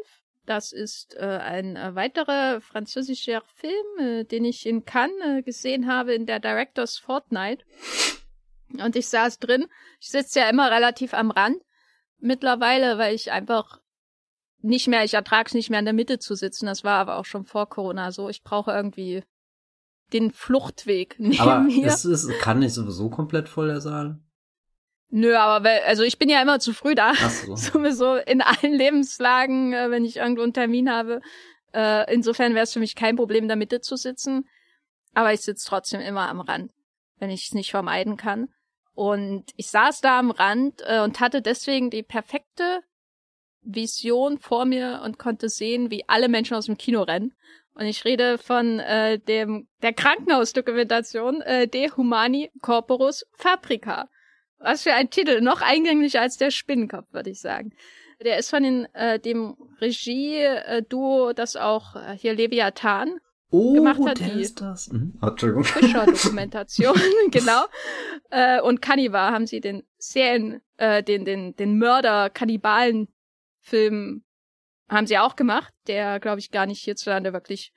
[0.47, 5.87] Das ist äh, ein äh, weiterer französischer Film, äh, den ich in Cannes äh, gesehen
[5.87, 7.65] habe in der Directors Fortnight.
[8.81, 9.67] Und ich saß drin.
[9.99, 11.57] Ich sitze ja immer relativ am Rand
[12.19, 13.81] mittlerweile, weil ich einfach
[14.61, 16.65] nicht mehr, ich ertrage es nicht mehr in der Mitte zu sitzen.
[16.65, 18.29] Das war aber auch schon vor Corona so.
[18.29, 19.23] Ich brauche irgendwie
[20.13, 21.87] den Fluchtweg neben aber mir.
[21.87, 24.21] Es ist, kann nicht sowieso komplett voll der Saal.
[25.09, 27.13] Nö, aber weil, also ich bin ja immer zu früh da.
[27.15, 27.55] Ach so.
[27.55, 31.21] Sowieso in allen Lebenslagen, äh, wenn ich irgendwo einen Termin habe.
[31.73, 34.47] Äh, insofern wäre es für mich kein Problem, in der Mitte zu sitzen.
[35.13, 36.71] Aber ich sitze trotzdem immer am Rand,
[37.19, 38.49] wenn ich es nicht vermeiden kann.
[38.93, 42.81] Und ich saß da am Rand äh, und hatte deswegen die perfekte
[43.61, 47.33] Vision vor mir und konnte sehen, wie alle Menschen aus dem Kino rennen.
[47.75, 54.09] Und ich rede von äh, dem der Krankenhausdokumentation äh, De Humani Corporus Fabrica
[54.59, 57.71] Was für ein Titel, noch eingänglicher als der Spinnenkopf, würde ich sagen.
[58.23, 63.19] Der ist von den, äh, dem Regie-Duo, das auch äh, hier Leviathan
[63.51, 64.19] oh, gemacht hat.
[64.19, 64.91] Der die ist das.
[64.91, 65.13] Mhm.
[65.21, 65.63] Oh, Entschuldigung.
[65.63, 66.99] Fischer-Dokumentation,
[67.31, 67.65] genau.
[68.31, 74.23] Äh, und Cannibal haben sie den Serien, äh, den, den, den Mörder-Kannibalen-Film
[74.89, 77.73] haben sie auch gemacht, der, glaube ich, gar nicht hierzulande wirklich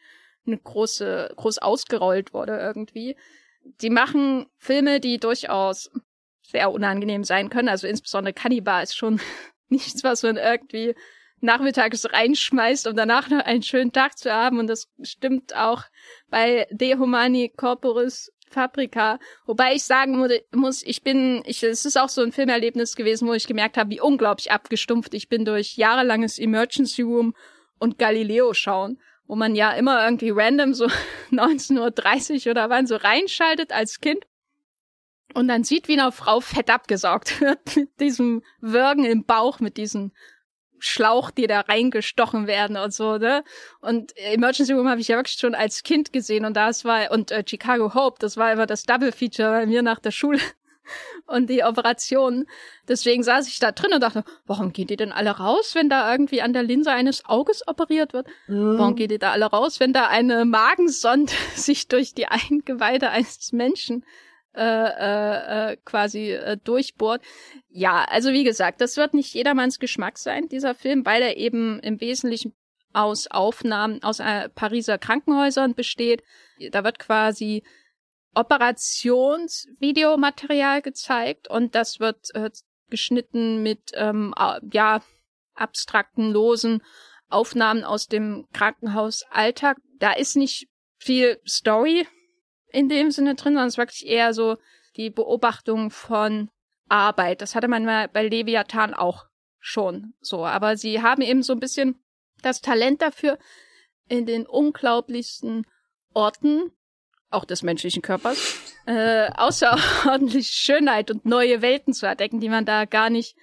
[0.47, 3.17] eine große, groß ausgerollt wurde irgendwie.
[3.83, 5.91] Die machen Filme, die durchaus
[6.51, 7.69] sehr unangenehm sein können.
[7.69, 9.21] Also insbesondere Cannibal ist schon
[9.69, 10.95] nichts, was man irgendwie
[11.41, 14.59] nachmittags reinschmeißt, um danach noch einen schönen Tag zu haben.
[14.59, 15.85] Und das stimmt auch
[16.29, 19.19] bei De Humani Corporis Fabrica.
[19.47, 20.19] Wobei ich sagen
[20.53, 23.91] muss, ich bin, ich, es ist auch so ein Filmerlebnis gewesen, wo ich gemerkt habe,
[23.91, 27.35] wie unglaublich abgestumpft ich bin durch jahrelanges Emergency Room
[27.79, 30.87] und Galileo schauen, wo man ja immer irgendwie random so
[31.31, 34.25] 19.30 Uhr oder wann so reinschaltet als Kind
[35.35, 39.77] und dann sieht, wie eine Frau fett abgesaugt wird mit diesem Würgen im Bauch, mit
[39.77, 40.13] diesen
[40.81, 43.45] Schlauch, die da reingestochen werden und so, ne?
[43.81, 47.31] Und Emergency Room habe ich ja wirklich schon als Kind gesehen und das war und
[47.31, 50.41] äh, Chicago Hope, das war immer das Double Feature bei mir nach der Schule
[51.27, 52.47] und die Operation.
[52.89, 56.11] Deswegen saß ich da drin und dachte, warum gehen die denn alle raus, wenn da
[56.11, 58.27] irgendwie an der Linse eines Auges operiert wird?
[58.49, 58.79] Mhm.
[58.79, 63.53] Warum gehen die da alle raus, wenn da eine Magensonde sich durch die Eingeweide eines
[63.53, 64.05] Menschen
[64.53, 67.23] äh, äh, äh, quasi äh, durchbohrt.
[67.69, 71.79] Ja, also wie gesagt, das wird nicht jedermanns Geschmack sein, dieser Film, weil er eben
[71.81, 72.53] im Wesentlichen
[72.93, 76.25] aus Aufnahmen aus äh, Pariser Krankenhäusern besteht.
[76.73, 77.63] Da wird quasi
[78.35, 82.51] Operationsvideomaterial gezeigt und das wird äh,
[82.89, 84.35] geschnitten mit ähm,
[84.73, 85.01] ja
[85.55, 86.83] abstrakten, losen
[87.29, 89.77] Aufnahmen aus dem Krankenhausalltag.
[90.01, 90.67] Da ist nicht
[90.99, 92.09] viel Story
[92.73, 94.57] in dem Sinne drin, sondern es ist wirklich eher so
[94.97, 96.51] die Beobachtung von
[96.89, 97.41] Arbeit.
[97.41, 99.27] Das hatte man mal bei Leviathan auch
[99.59, 100.45] schon so.
[100.45, 102.03] Aber sie haben eben so ein bisschen
[102.43, 103.39] das Talent dafür,
[104.09, 105.67] in den unglaublichsten
[106.15, 106.73] Orten,
[107.31, 112.87] auch des menschlichen Körpers, äh, außerordentlich Schönheit und neue Welten zu entdecken, die man da
[112.87, 113.37] gar nicht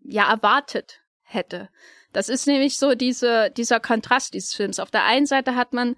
[0.00, 1.68] ja erwartet hätte.
[2.12, 4.80] Das ist nämlich so diese, dieser Kontrast dieses Films.
[4.80, 5.94] Auf der einen Seite hat man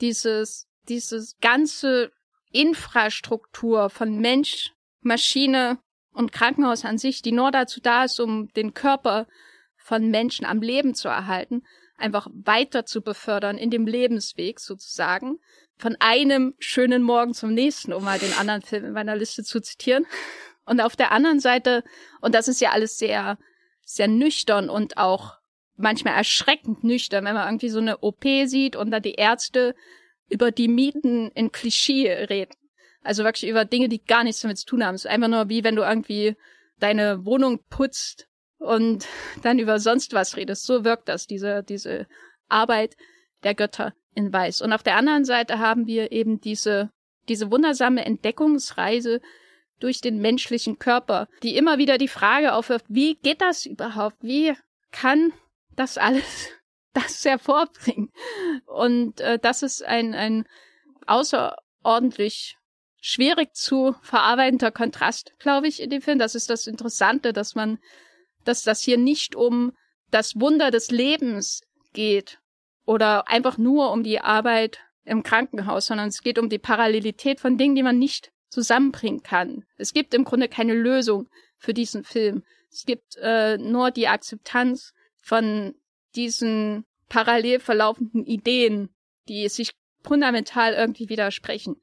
[0.00, 2.12] dieses diese ganze
[2.52, 5.78] Infrastruktur von Mensch, Maschine
[6.12, 9.26] und Krankenhaus an sich, die nur dazu da ist, um den Körper
[9.76, 11.62] von Menschen am Leben zu erhalten,
[11.96, 15.38] einfach weiter zu befördern in dem Lebensweg sozusagen.
[15.78, 19.60] Von einem schönen Morgen zum nächsten, um mal den anderen Film in meiner Liste zu
[19.60, 20.06] zitieren.
[20.66, 21.84] Und auf der anderen Seite,
[22.20, 23.38] und das ist ja alles sehr,
[23.84, 25.38] sehr nüchtern und auch
[25.76, 29.74] manchmal erschreckend nüchtern, wenn man irgendwie so eine OP sieht und da die Ärzte
[30.30, 32.54] über die Mieten in Klischee reden.
[33.02, 34.94] Also wirklich über Dinge, die gar nichts damit zu tun haben.
[34.94, 36.36] Es ist einfach nur wie wenn du irgendwie
[36.78, 38.28] deine Wohnung putzt
[38.58, 39.06] und
[39.42, 40.64] dann über sonst was redest.
[40.64, 42.06] So wirkt das, diese, diese
[42.48, 42.96] Arbeit
[43.42, 44.60] der Götter in Weiß.
[44.60, 46.90] Und auf der anderen Seite haben wir eben diese,
[47.28, 49.20] diese wundersame Entdeckungsreise
[49.78, 54.16] durch den menschlichen Körper, die immer wieder die Frage aufwirft, wie geht das überhaupt?
[54.20, 54.54] Wie
[54.90, 55.32] kann
[55.74, 56.50] das alles
[56.92, 58.12] das hervorbringen.
[58.66, 60.46] Und äh, das ist ein, ein
[61.06, 62.56] außerordentlich
[63.00, 66.18] schwierig zu verarbeitender Kontrast, glaube ich, in dem Film.
[66.18, 67.78] Das ist das Interessante, dass man,
[68.44, 69.72] dass das hier nicht um
[70.10, 71.62] das Wunder des Lebens
[71.92, 72.38] geht
[72.84, 77.56] oder einfach nur um die Arbeit im Krankenhaus, sondern es geht um die Parallelität von
[77.56, 79.64] Dingen, die man nicht zusammenbringen kann.
[79.76, 82.42] Es gibt im Grunde keine Lösung für diesen Film.
[82.70, 85.74] Es gibt äh, nur die Akzeptanz von
[86.14, 88.88] diesen parallel verlaufenden Ideen,
[89.28, 89.70] die sich
[90.02, 91.76] fundamental irgendwie widersprechen.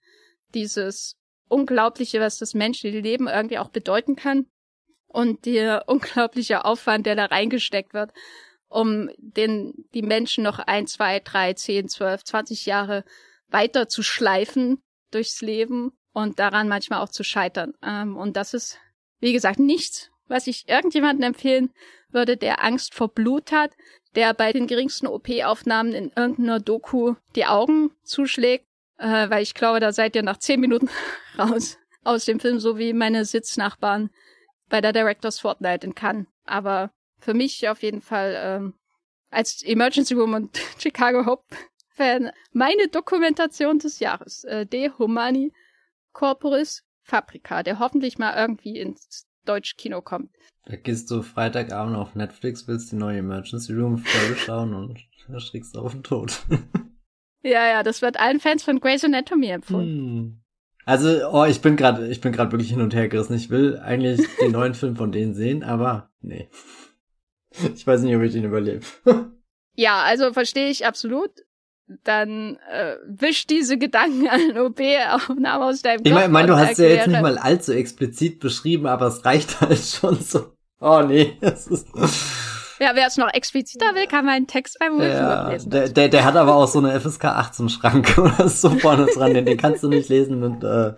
[0.54, 1.16] Dieses
[1.50, 4.48] Unglaubliche, was das menschliche Leben irgendwie auch bedeuten kann
[5.08, 8.12] und der unglaubliche Aufwand, der da reingesteckt wird,
[8.70, 13.06] um den, die Menschen noch ein, zwei, drei, zehn, zwölf, zwanzig Jahre
[13.50, 14.82] weiter zu schleifen
[15.12, 17.74] durchs Leben und daran manchmal auch zu scheitern.
[17.82, 18.78] Ähm, und das ist,
[19.20, 21.72] wie gesagt, nichts, was ich irgendjemandem empfehlen
[22.10, 23.72] würde, der Angst vor Blut hat,
[24.18, 28.66] der bei den geringsten OP-Aufnahmen in irgendeiner Doku die Augen zuschlägt,
[28.98, 30.90] äh, weil ich glaube, da seid ihr nach zehn Minuten
[31.38, 34.10] raus aus dem Film, so wie meine Sitznachbarn
[34.70, 36.26] bei der Directors Fortnite in Cannes.
[36.46, 36.90] Aber
[37.20, 38.74] für mich auf jeden Fall ähm,
[39.30, 41.56] als Emergency Room und Chicago Hope
[41.90, 44.44] Fan meine Dokumentation des Jahres.
[44.46, 45.54] Äh, De Humani
[46.14, 50.30] Corporis Fabrica, der hoffentlich mal irgendwie ins Deutsch-Kino kommt.
[50.66, 55.00] Da gehst du Freitagabend auf Netflix, willst die neue Emergency Room Folge schauen und
[55.34, 56.42] erschrickst auf den Tod.
[57.42, 59.88] ja, ja, das wird allen Fans von Grey's Anatomy empfohlen.
[59.88, 60.42] Hm.
[60.86, 63.36] Also, oh, ich bin gerade, ich bin gerade wirklich hin und her gerissen.
[63.36, 66.48] Ich will eigentlich den neuen Film von denen sehen, aber nee.
[67.76, 68.86] Ich weiß nicht, ob ich den überlebe.
[69.74, 71.30] Ja, also verstehe ich absolut.
[72.04, 76.08] Dann äh, wisch diese Gedanken an OP-Aufnahme aus deinem Kopf.
[76.08, 79.62] Ich meine, mein, du hast ja jetzt nicht mal allzu explizit beschrieben, aber es reicht
[79.62, 80.54] halt schon so.
[80.80, 81.88] Oh nee, das ist.
[82.80, 85.72] Ja, wer es noch expliziter will, kann meinen Text beim Wolf ja, lesen.
[85.72, 89.34] Der, der, der hat aber auch so eine FSK 18 Schranke oder so vorne dran,
[89.34, 90.94] den, den kannst du nicht lesen und äh,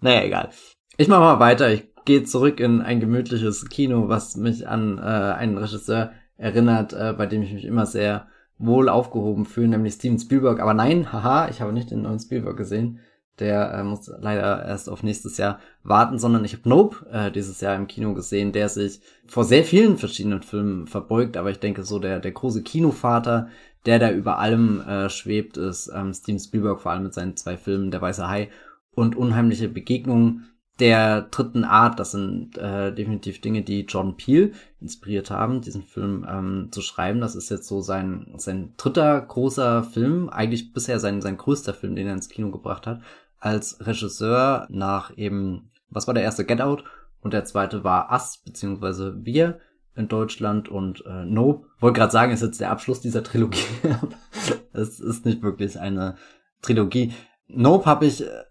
[0.00, 0.50] naja, egal.
[0.96, 1.70] Ich mach mal weiter.
[1.70, 7.12] Ich gehe zurück in ein gemütliches Kino, was mich an äh, einen Regisseur erinnert, äh,
[7.16, 8.28] bei dem ich mich immer sehr
[8.58, 10.60] wohl aufgehoben fühle, nämlich Steven Spielberg.
[10.60, 13.00] Aber nein, haha, ich habe nicht den neuen Spielberg gesehen.
[13.38, 17.60] Der äh, muss leider erst auf nächstes Jahr warten, sondern ich habe Nope äh, dieses
[17.60, 21.82] Jahr im Kino gesehen, der sich vor sehr vielen verschiedenen Filmen verbeugt, aber ich denke
[21.82, 23.48] so der der große Kinovater,
[23.84, 27.58] der da über allem äh, schwebt, ist ähm, Steven Spielberg vor allem mit seinen zwei
[27.58, 28.48] Filmen Der Weiße Hai
[28.92, 30.48] und Unheimliche Begegnungen
[30.80, 31.98] der dritten Art.
[31.98, 37.20] Das sind äh, definitiv Dinge, die John Peel inspiriert haben, diesen Film ähm, zu schreiben.
[37.20, 41.96] Das ist jetzt so sein, sein dritter großer Film, eigentlich bisher sein, sein größter Film,
[41.96, 43.00] den er ins Kino gebracht hat,
[43.38, 46.84] als Regisseur nach eben, was war der erste Get Out
[47.20, 49.60] und der zweite war Us, beziehungsweise Wir
[49.94, 51.66] in Deutschland und äh, Nope.
[51.80, 53.64] Wollte gerade sagen, ist jetzt der Abschluss dieser Trilogie.
[54.72, 56.16] es ist nicht wirklich eine
[56.60, 57.14] Trilogie.
[57.48, 58.44] Nope habe ich äh,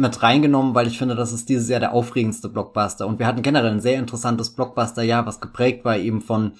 [0.00, 3.06] mit reingenommen, weil ich finde, das ist dieses Jahr der aufregendste Blockbuster.
[3.06, 6.52] Und wir hatten generell ein sehr interessantes Blockbuster-Jahr, was geprägt war eben von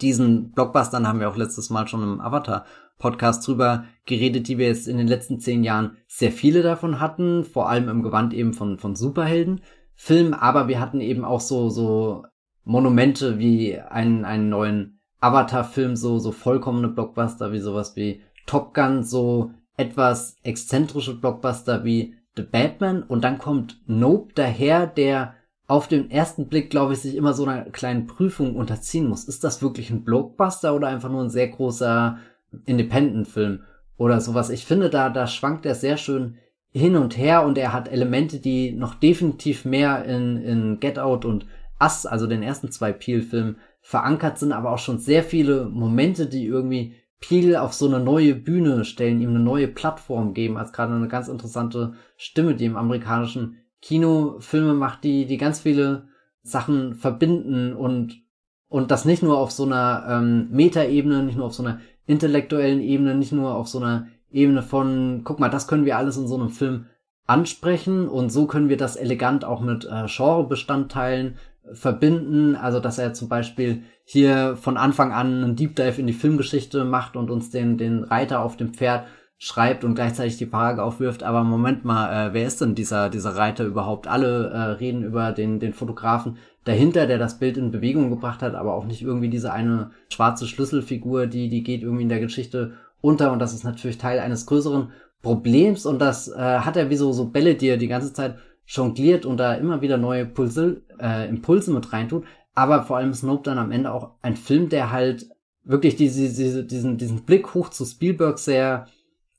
[0.00, 4.88] diesen Blockbustern, haben wir auch letztes Mal schon im Avatar-Podcast drüber geredet, die wir jetzt
[4.88, 8.78] in den letzten zehn Jahren sehr viele davon hatten, vor allem im Gewand eben von,
[8.78, 12.24] von Superhelden-Filmen, aber wir hatten eben auch so, so
[12.64, 19.04] Monumente wie einen, einen neuen Avatar-Film, so, so vollkommene Blockbuster wie sowas wie Top Gun,
[19.04, 25.34] so etwas exzentrische Blockbuster wie The Batman und dann kommt Nope daher, der
[25.66, 29.24] auf den ersten Blick, glaube ich, sich immer so einer kleinen Prüfung unterziehen muss.
[29.24, 32.18] Ist das wirklich ein Blockbuster oder einfach nur ein sehr großer
[32.66, 33.62] Independent-Film
[33.96, 34.50] oder sowas?
[34.50, 36.36] Ich finde, da, da schwankt er sehr schön
[36.72, 41.24] hin und her und er hat Elemente, die noch definitiv mehr in, in Get Out
[41.24, 41.46] und
[41.80, 46.46] Us, also den ersten zwei Peel-Filmen, verankert sind, aber auch schon sehr viele Momente, die
[46.46, 50.92] irgendwie Peel auf so eine neue Bühne stellen, ihm eine neue Plattform geben, als gerade
[50.92, 56.08] eine ganz interessante Stimme, die im amerikanischen Kino Filme macht, die, die ganz viele
[56.42, 58.20] Sachen verbinden und,
[58.68, 62.80] und das nicht nur auf so einer ähm, Metaebene, nicht nur auf so einer intellektuellen
[62.80, 66.26] Ebene, nicht nur auf so einer Ebene von, guck mal, das können wir alles in
[66.26, 66.86] so einem Film
[67.26, 71.36] ansprechen und so können wir das elegant auch mit äh, Genrebestandteilen
[71.72, 72.56] verbinden.
[72.56, 76.84] Also, dass er zum Beispiel hier von Anfang an einen Deep Dive in die Filmgeschichte
[76.84, 79.04] macht und uns den, den Reiter auf dem Pferd
[79.44, 83.34] schreibt und gleichzeitig die Frage aufwirft, aber Moment mal, äh, wer ist denn dieser, dieser
[83.34, 84.06] Reiter überhaupt?
[84.06, 88.54] Alle äh, reden über den, den Fotografen dahinter, der das Bild in Bewegung gebracht hat,
[88.54, 92.74] aber auch nicht irgendwie diese eine schwarze Schlüsselfigur, die, die geht irgendwie in der Geschichte
[93.00, 96.96] unter und das ist natürlich Teil eines größeren Problems und das äh, hat er wie
[96.96, 98.36] so, so Bälle, die er die ganze Zeit
[98.66, 102.24] jongliert und da immer wieder neue Pulse, äh, Impulse mit reintut.
[102.54, 105.28] Aber vor allem Snope dann am Ende auch ein Film, der halt
[105.64, 108.86] wirklich diese, diese, diesen, diesen Blick hoch zu Spielberg sehr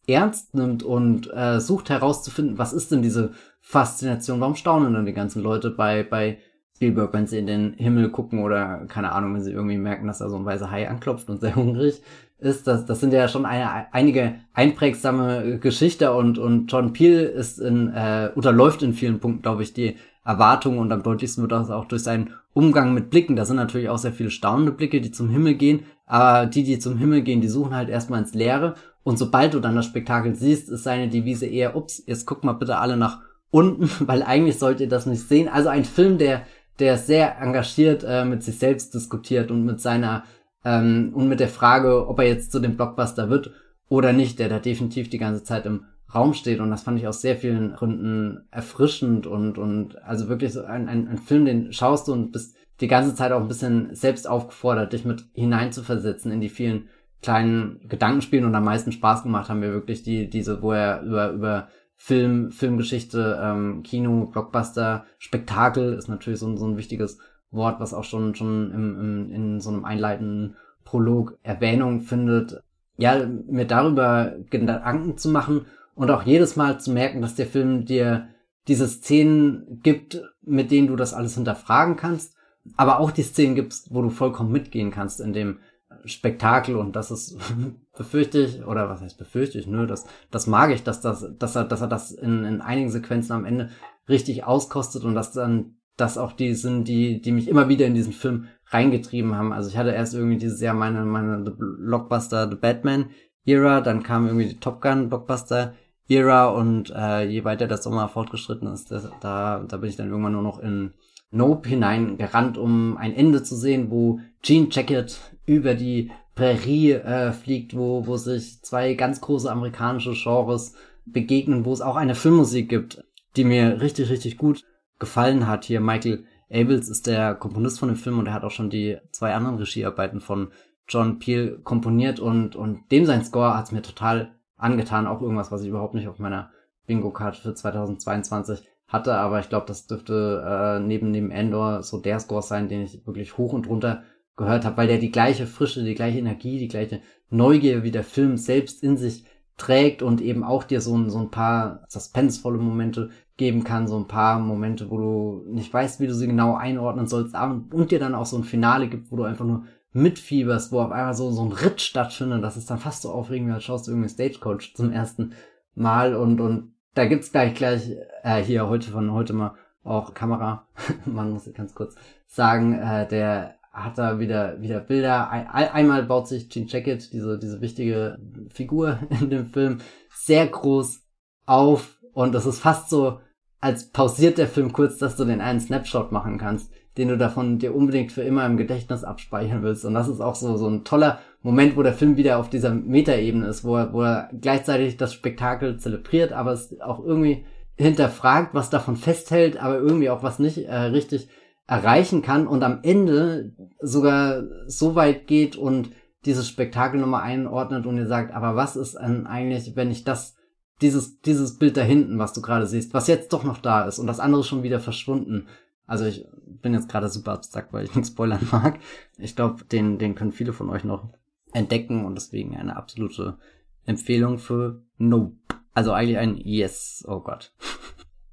[0.08, 3.32] ernst nimmt und äh, sucht herauszufinden, was ist denn diese
[3.62, 6.40] Faszination, warum staunen denn die ganzen Leute bei, bei
[6.76, 10.20] Spielberg, wenn sie in den Himmel gucken oder keine Ahnung, wenn sie irgendwie merken, dass
[10.20, 12.02] da so ein weißer Hai anklopft und sehr hungrig
[12.44, 12.68] ist.
[12.68, 17.90] Das, das sind ja schon eine, einige einprägsame Geschichte und, und John Peel ist in,
[17.90, 19.96] äh, unterläuft in vielen Punkten, glaube ich, die
[20.26, 23.36] Erwartungen und am deutlichsten wird das auch durch seinen Umgang mit Blicken.
[23.36, 26.80] Da sind natürlich auch sehr viele staunende Blicke, die zum Himmel gehen, aber die, die
[26.80, 30.36] zum Himmel gehen, die suchen halt erstmal ins Leere und sobald du dann das Spektakel
[30.36, 33.20] siehst, ist seine Devise eher, ups, jetzt guckt mal bitte alle nach
[33.52, 35.50] unten, weil eigentlich sollt ihr das nicht sehen.
[35.50, 36.44] Also ein Film, der,
[36.80, 40.24] der sehr engagiert äh, mit sich selbst diskutiert und mit seiner
[40.66, 43.52] ähm, und mit der Frage, ob er jetzt zu dem Blockbuster wird
[43.90, 46.60] oder nicht, der da definitiv die ganze Zeit im Raum steht.
[46.60, 50.88] Und das fand ich aus sehr vielen Gründen erfrischend und, und also wirklich so ein,
[50.88, 54.28] ein, ein Film, den schaust du und bist die ganze Zeit auch ein bisschen selbst
[54.28, 56.90] aufgefordert, dich mit hineinzuversetzen in die vielen
[57.22, 61.32] kleinen Gedankenspielen und am meisten Spaß gemacht haben wir wirklich die, diese, wo er über,
[61.32, 67.20] über Film, Filmgeschichte, ähm, Kino, Blockbuster, Spektakel ist natürlich so, so ein wichtiges
[67.54, 72.62] Wort, was auch schon, schon im, im, in so einem einleitenden Prolog Erwähnung findet.
[72.98, 75.66] Ja, mir darüber Gedanken zu machen
[75.96, 78.28] und auch jedes Mal zu merken, dass der Film dir
[78.68, 82.36] diese Szenen gibt, mit denen du das alles hinterfragen kannst,
[82.78, 85.60] aber auch die Szenen gibst, wo du vollkommen mitgehen kannst in dem
[86.06, 87.38] Spektakel und das ist
[87.98, 91.56] befürchte ich, oder was heißt befürchte ich, nö, das, das mag ich, dass das, dass
[91.56, 93.70] er, dass er das in, in einigen Sequenzen am Ende
[94.10, 97.94] richtig auskostet und dass dann das auch die sind, die, die mich immer wieder in
[97.94, 99.54] diesen Film reingetrieben haben.
[99.54, 103.10] Also ich hatte erst irgendwie dieses Jahr meine, meine Blockbuster The Batman
[103.46, 105.74] Era, dann kam irgendwie die Top Gun Blockbuster
[106.08, 110.10] Era und äh, je weiter der Sommer fortgeschritten ist, das, da, da bin ich dann
[110.10, 110.94] irgendwann nur noch in
[111.32, 117.76] Nope hineingerannt, um ein Ende zu sehen, wo Gene Jacket über die Prärie äh, fliegt,
[117.76, 120.76] wo, wo sich zwei ganz große amerikanische Genres
[121.06, 123.04] begegnen, wo es auch eine Filmmusik gibt,
[123.36, 124.64] die mir richtig, richtig gut
[125.04, 125.66] gefallen hat.
[125.66, 128.98] Hier Michael Abels ist der Komponist von dem Film und er hat auch schon die
[129.12, 130.52] zwei anderen Regiearbeiten von
[130.88, 135.08] John Peel komponiert und, und dem sein Score hat's mir total angetan.
[135.08, 136.52] Auch irgendwas, was ich überhaupt nicht auf meiner
[136.88, 142.20] Bingo-Karte für 2022 hatte, aber ich glaube, das dürfte äh, neben dem Endor so der
[142.20, 144.04] Score sein, den ich wirklich hoch und runter
[144.38, 148.04] gehört habe, weil der die gleiche Frische, die gleiche Energie, die gleiche Neugier wie der
[148.04, 149.26] Film selbst in sich
[149.58, 153.98] trägt und eben auch dir so ein, so ein paar suspensvolle Momente geben kann, so
[153.98, 158.00] ein paar Momente, wo du nicht weißt, wie du sie genau einordnen sollst, und dir
[158.00, 161.32] dann auch so ein Finale gibt, wo du einfach nur mitfieberst, wo auf einmal so,
[161.32, 164.74] so ein Ritt stattfindet, das ist dann fast so aufregend, als schaust du irgendwie Stagecoach
[164.76, 165.34] zum ersten
[165.76, 167.92] Mal und, und da gibt's gleich gleich,
[168.24, 170.68] äh, hier heute von heute mal auch Kamera,
[171.06, 171.96] man muss ganz kurz
[172.28, 175.32] sagen, äh, der hat da wieder, wieder Bilder.
[175.32, 178.20] Ein, einmal baut sich Gene Jacket, diese, diese wichtige
[178.50, 179.80] Figur in dem Film,
[180.12, 181.02] sehr groß
[181.46, 183.20] auf und das ist fast so,
[183.60, 187.60] als pausiert der Film kurz, dass du den einen Snapshot machen kannst, den du davon
[187.60, 189.86] dir unbedingt für immer im Gedächtnis abspeichern willst.
[189.86, 192.74] Und das ist auch so, so ein toller Moment, wo der Film wieder auf dieser
[192.74, 197.46] Metaebene ist, wo er, wo er gleichzeitig das Spektakel zelebriert, aber es auch irgendwie
[197.76, 201.30] hinterfragt, was davon festhält, aber irgendwie auch was nicht äh, richtig
[201.68, 205.92] erreichen kann und am Ende sogar so weit geht und
[206.26, 210.36] dieses Spektakel nochmal einordnet und ihr sagt, aber was ist denn eigentlich, wenn ich das,
[210.82, 214.00] dieses, dieses Bild da hinten, was du gerade siehst, was jetzt doch noch da ist
[214.00, 215.48] und das andere schon wieder verschwunden.
[215.86, 218.80] Also ich bin jetzt gerade super abstrakt, weil ich nicht spoilern mag.
[219.18, 221.10] Ich glaube, den, den können viele von euch noch
[221.52, 223.38] entdecken und deswegen eine absolute
[223.86, 225.36] Empfehlung für Nope.
[225.74, 227.54] Also eigentlich ein Yes, oh Gott.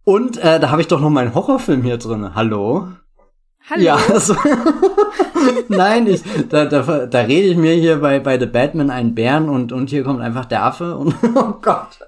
[0.05, 2.35] Und äh, da habe ich doch noch meinen Horrorfilm hier drin.
[2.35, 2.89] Hallo?
[3.69, 3.83] Hallo?
[3.83, 4.35] Ja, also,
[5.69, 9.49] nein, ich, da, da, da rede ich mir hier bei, bei The Batman einen Bären
[9.49, 11.99] und, und hier kommt einfach der Affe und oh Gott,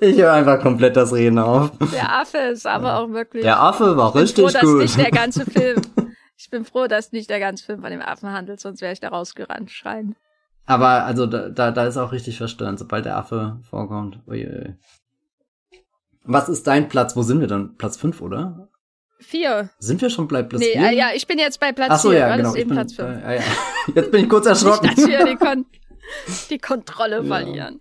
[0.00, 1.72] ich höre einfach komplett das Reden auf.
[1.92, 3.42] Der Affe ist aber auch wirklich.
[3.42, 4.82] Der Affe war richtig froh, gut.
[4.84, 5.82] Dass nicht der ganze Film.
[6.36, 9.00] Ich bin froh, dass nicht der ganze Film von dem Affen handelt, sonst wäre ich
[9.00, 10.14] da rausgerannt schreien.
[10.66, 14.20] Aber also da, da, da ist auch richtig verstörend, sobald der Affe vorkommt.
[14.28, 14.76] Uiui.
[16.24, 17.16] Was ist dein Platz?
[17.16, 17.76] Wo sind wir dann?
[17.76, 18.67] Platz 5, oder?
[19.20, 19.70] Vier.
[19.78, 20.80] Sind wir schon bei Platz nee, 4?
[20.82, 22.18] Äh, ja, ich bin jetzt bei Platz Ach so, vier.
[22.20, 22.54] ja, genau.
[22.54, 23.24] Eben bin, Platz fünf.
[23.24, 23.42] Äh, ja.
[23.94, 24.86] Jetzt bin ich kurz erschrocken.
[24.86, 25.66] Nicht, dass wir die, Kon
[26.50, 27.24] die Kontrolle Ja.
[27.24, 27.80] verlieren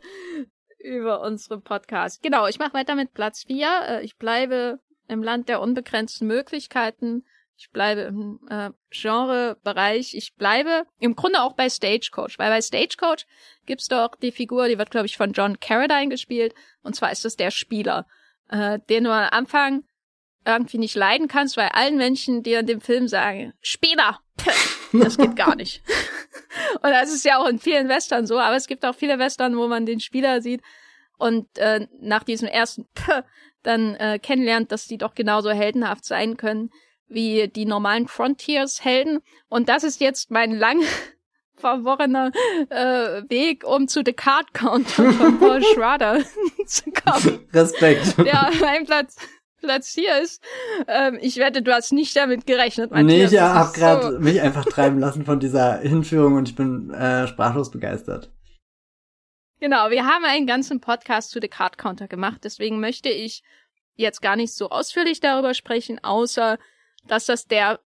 [0.79, 2.23] über unsere Podcast.
[2.23, 3.67] Genau, ich mache weiter mit Platz vier.
[3.87, 7.23] Äh, Ich bleibe im Land der unbegrenzten Möglichkeiten.
[7.57, 10.13] Ich bleibe im äh, Genrebereich.
[10.15, 13.25] Ich bleibe im Grunde auch bei Stagecoach, weil bei Stagecoach
[13.65, 16.53] gibt's doch die Figur, die wird, glaube ich, von John Carradine gespielt.
[16.83, 18.05] Und zwar ist das der Spieler,
[18.49, 19.83] äh, den du am Anfang
[20.47, 25.17] irgendwie nicht leiden kannst, weil allen Menschen, die in dem Film sagen, Spieler, pff, das
[25.17, 25.83] geht gar nicht.
[26.81, 29.57] und das ist ja auch in vielen Western so, aber es gibt auch viele Western,
[29.57, 30.61] wo man den Spieler sieht
[31.17, 33.23] und äh, nach diesem ersten Pff,
[33.63, 36.71] dann äh, kennenlernt, dass die doch genauso heldenhaft sein können
[37.09, 39.19] wie die normalen Frontiers-Helden.
[39.47, 40.81] Und das ist jetzt mein lang
[41.55, 42.31] verworrener
[42.69, 46.23] äh, Weg, um zu The Card Counter von Paul Schrader
[46.65, 48.17] zu kommen Respekt.
[48.17, 49.15] der mein Platz,
[49.61, 50.43] Platz hier ist.
[50.87, 53.07] Ähm, ich wette, du hast nicht damit gerechnet, Matthias.
[53.07, 56.49] nee, ich Das hab ist gerade so- mich einfach treiben lassen von dieser Hinführung und
[56.49, 58.31] ich bin äh, sprachlos begeistert.
[59.59, 63.41] Genau, wir haben einen ganzen Podcast zu The Card Counter gemacht, deswegen möchte ich
[63.95, 66.59] jetzt gar nicht so ausführlich darüber sprechen, außer
[67.07, 67.79] dass das der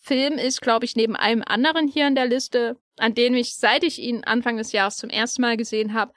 [0.00, 3.82] Film ist, glaube ich, neben einem anderen hier in der Liste, an den ich, seit
[3.84, 6.12] ich ihn Anfang des Jahres zum ersten Mal gesehen habe,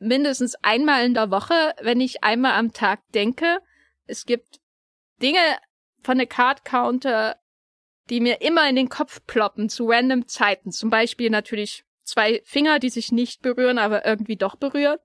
[0.00, 3.58] mindestens einmal in der Woche, wenn nicht einmal am Tag denke.
[4.10, 4.60] Es gibt
[5.22, 5.58] Dinge
[6.02, 7.36] von The Card Counter,
[8.08, 10.72] die mir immer in den Kopf ploppen zu random Zeiten.
[10.72, 14.98] Zum Beispiel natürlich zwei Finger, die sich nicht berühren, aber irgendwie doch berühren.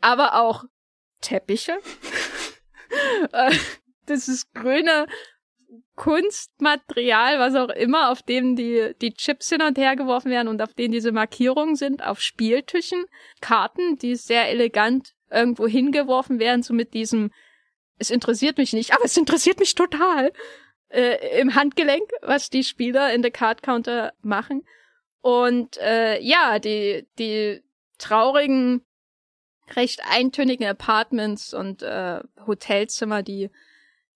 [0.00, 0.64] Aber auch
[1.20, 1.78] Teppiche.
[3.32, 3.52] Äh,
[4.06, 5.08] das ist grüne
[5.96, 10.62] Kunstmaterial, was auch immer, auf dem die, die Chips hin und her geworfen werden und
[10.62, 13.04] auf denen diese Markierungen sind, auf Spieltischen,
[13.40, 17.32] Karten, die sehr elegant irgendwo hingeworfen werden, so mit diesem,
[17.98, 20.32] es interessiert mich nicht, aber es interessiert mich total,
[20.88, 24.66] äh, im Handgelenk, was die Spieler in der Card Counter machen.
[25.20, 27.62] Und äh, ja, die, die
[27.98, 28.84] traurigen,
[29.74, 33.50] recht eintönigen Apartments und äh, Hotelzimmer, die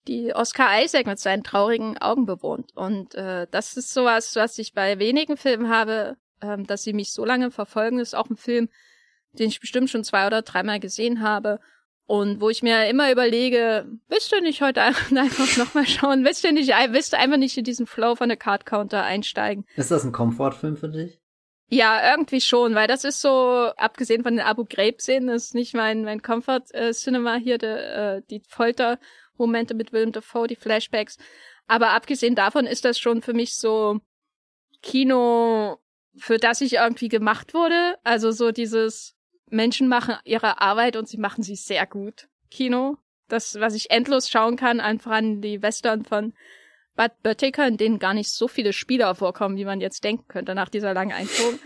[0.07, 2.75] die Oscar Isaac mit seinen traurigen Augen bewohnt.
[2.75, 7.13] Und äh, das ist sowas, was ich bei wenigen Filmen habe, ähm, dass sie mich
[7.13, 7.97] so lange verfolgen.
[7.97, 8.69] Das ist auch ein Film,
[9.33, 11.59] den ich bestimmt schon zwei oder dreimal gesehen habe.
[12.09, 16.25] Und wo ich mir immer überlege, willst du nicht heute einfach nochmal schauen?
[16.25, 19.63] Willst du nicht, willst du einfach nicht in diesen Flow von der Card Counter einsteigen?
[19.75, 21.21] Ist das ein Komfortfilm für dich?
[21.67, 23.29] Ja, irgendwie schon, weil das ist so,
[23.77, 28.41] abgesehen von den Abu Ghraib-Szenen, das ist nicht mein, mein Comfort-Cinema hier, de, äh, die
[28.47, 31.19] Folter-Momente mit Willem Dafoe, die Flashbacks.
[31.67, 33.99] Aber abgesehen davon ist das schon für mich so
[34.81, 35.77] Kino,
[36.17, 37.99] für das ich irgendwie gemacht wurde.
[38.03, 39.15] Also so dieses,
[39.49, 42.27] Menschen machen ihre Arbeit und sie machen sie sehr gut.
[42.49, 42.97] Kino.
[43.27, 46.33] Das, was ich endlos schauen kann, einfach an die Western von
[46.95, 50.55] Bud Böttiger, in denen gar nicht so viele Spieler vorkommen, wie man jetzt denken könnte
[50.55, 51.59] nach dieser langen Einführung.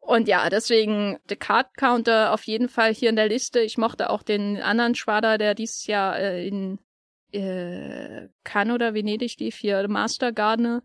[0.00, 3.60] Und ja, deswegen The Card Counter auf jeden Fall hier in der Liste.
[3.60, 6.78] Ich mochte auch den anderen Schwader, der dieses Jahr äh, in
[7.32, 10.84] äh, Cannes oder Venedig lief, hier Master Gardener.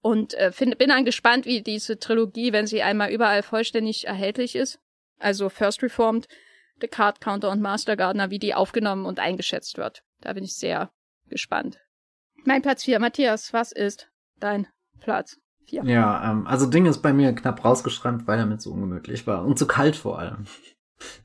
[0.00, 4.54] Und äh, find, bin dann gespannt, wie diese Trilogie, wenn sie einmal überall vollständig erhältlich
[4.54, 4.78] ist,
[5.18, 6.28] also First Reformed,
[6.80, 10.02] The Card Counter und Master Gardener, wie die aufgenommen und eingeschätzt wird.
[10.20, 10.90] Da bin ich sehr
[11.28, 11.78] gespannt.
[12.44, 12.98] Mein Platz 4.
[12.98, 14.10] Matthias, was ist
[14.40, 14.66] dein
[15.00, 15.84] Platz 4?
[15.84, 19.44] Ja, ähm, also Ding ist bei mir knapp rausgeschrammt, weil er mir zu ungemütlich war.
[19.44, 20.46] Und zu kalt vor allem.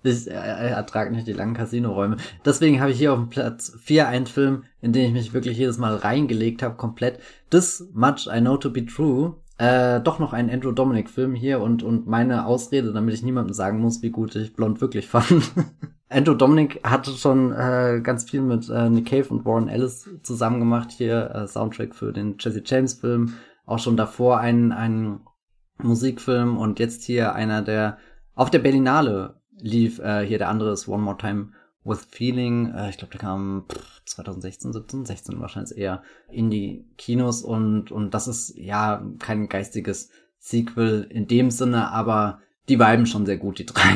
[0.02, 2.18] Ich äh, ertrage nicht die langen Casino-Räume.
[2.44, 5.56] Deswegen habe ich hier auf dem Platz 4 einen Film, in den ich mich wirklich
[5.56, 7.20] jedes Mal reingelegt habe, komplett.
[7.52, 11.62] This Much I Know to Be True äh, doch noch ein Andrew Dominic Film hier
[11.62, 15.52] und, und meine Ausrede, damit ich niemandem sagen muss, wie gut ich Blond wirklich fand.
[16.10, 20.60] Andrew Dominic hatte schon äh, ganz viel mit äh, Nick Cave und Warren Ellis zusammen
[20.60, 23.34] gemacht hier, äh, Soundtrack für den Jesse James Film,
[23.66, 25.22] auch schon davor ein, ein
[25.82, 27.98] Musikfilm und jetzt hier einer, der
[28.36, 31.50] auf der Berlinale lief, äh, hier der andere ist One More Time
[31.88, 36.86] with Feeling, äh, ich glaube, der kam pff, 2016, 17, 16 wahrscheinlich eher in die
[36.98, 40.10] Kinos und, und das ist ja kein geistiges
[40.40, 42.40] Sequel in dem Sinne, aber
[42.70, 43.94] die viben schon sehr gut, die drei.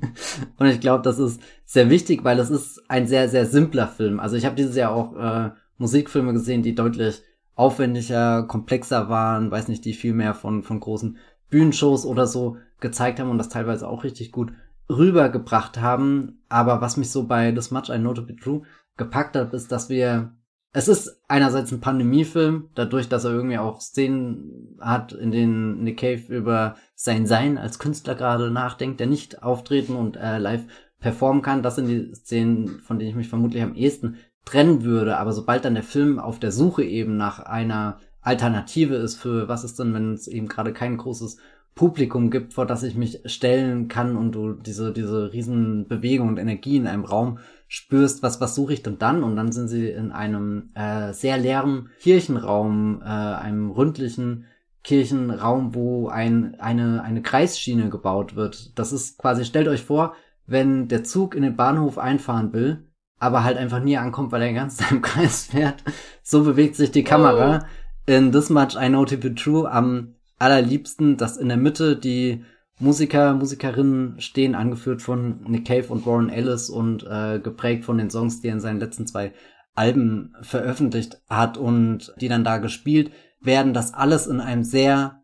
[0.58, 4.18] und ich glaube, das ist sehr wichtig, weil es ist ein sehr, sehr simpler Film.
[4.18, 7.22] Also ich habe dieses Jahr auch äh, Musikfilme gesehen, die deutlich
[7.54, 11.18] aufwendiger, komplexer waren, weiß nicht, die viel mehr von, von großen
[11.50, 14.52] Bühnenshows oder so gezeigt haben und das teilweise auch richtig gut
[14.88, 16.42] rübergebracht haben.
[16.48, 18.62] Aber was mich so bei This Much I Know to Be True
[18.96, 20.32] gepackt hat, ist, dass wir
[20.76, 26.00] es ist einerseits ein Pandemiefilm, dadurch, dass er irgendwie auch Szenen hat, in denen Nick
[26.00, 30.64] Cave über sein Sein als Künstler gerade nachdenkt, der nicht auftreten und äh, live
[30.98, 31.62] performen kann.
[31.62, 35.16] Das sind die Szenen, von denen ich mich vermutlich am ehesten trennen würde.
[35.18, 39.62] Aber sobald dann der Film auf der Suche eben nach einer Alternative ist für was
[39.62, 41.36] ist denn, wenn es eben gerade kein großes
[41.74, 46.38] Publikum gibt, vor das ich mich stellen kann und du diese, diese riesen Bewegung und
[46.38, 49.24] Energie in einem Raum spürst, was, was suche ich denn dann?
[49.24, 54.46] Und dann sind sie in einem äh, sehr leeren Kirchenraum, äh, einem ründlichen
[54.84, 58.78] Kirchenraum, wo ein, eine, eine Kreisschiene gebaut wird.
[58.78, 60.14] Das ist quasi, stellt euch vor,
[60.46, 62.86] wenn der Zug in den Bahnhof einfahren will,
[63.18, 65.82] aber halt einfach nie ankommt, weil er ganz im Kreis fährt.
[66.22, 67.62] So bewegt sich die Kamera.
[67.62, 67.66] Oh.
[68.06, 70.14] In This Much I Know To Be True am
[70.44, 72.44] allerliebsten, dass in der Mitte die
[72.78, 78.10] Musiker, Musikerinnen stehen, angeführt von Nick Cave und Warren Ellis und äh, geprägt von den
[78.10, 79.32] Songs, die er in seinen letzten zwei
[79.74, 83.10] Alben veröffentlicht hat und die dann da gespielt
[83.40, 85.22] werden, das alles in einem sehr,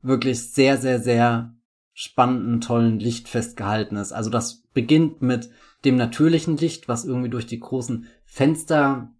[0.00, 1.54] wirklich sehr, sehr, sehr
[1.92, 4.12] spannenden, tollen Licht festgehalten ist.
[4.12, 5.50] Also das beginnt mit
[5.84, 9.12] dem natürlichen Licht, was irgendwie durch die großen Fenster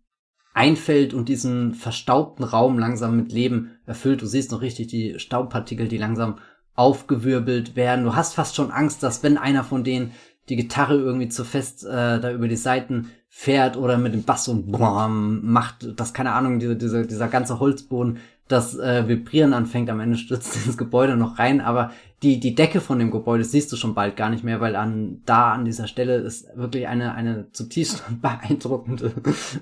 [0.54, 4.22] einfällt und diesen verstaubten Raum langsam mit Leben erfüllt.
[4.22, 6.38] Du siehst noch richtig die Staubpartikel, die langsam
[6.74, 8.04] aufgewirbelt werden.
[8.04, 10.12] Du hast fast schon Angst, dass wenn einer von denen
[10.48, 14.48] die Gitarre irgendwie zu fest äh, da über die Seiten fährt oder mit dem Bass
[14.48, 18.18] und boom, macht, dass keine Ahnung, diese, diese, dieser ganze Holzboden
[18.48, 21.92] das äh, Vibrieren anfängt, am Ende stürzt ins Gebäude noch rein, aber
[22.22, 25.22] die, die Decke von dem Gebäude siehst du schon bald gar nicht mehr, weil an,
[25.26, 29.12] da an dieser Stelle ist wirklich eine, eine zutiefst beeindruckende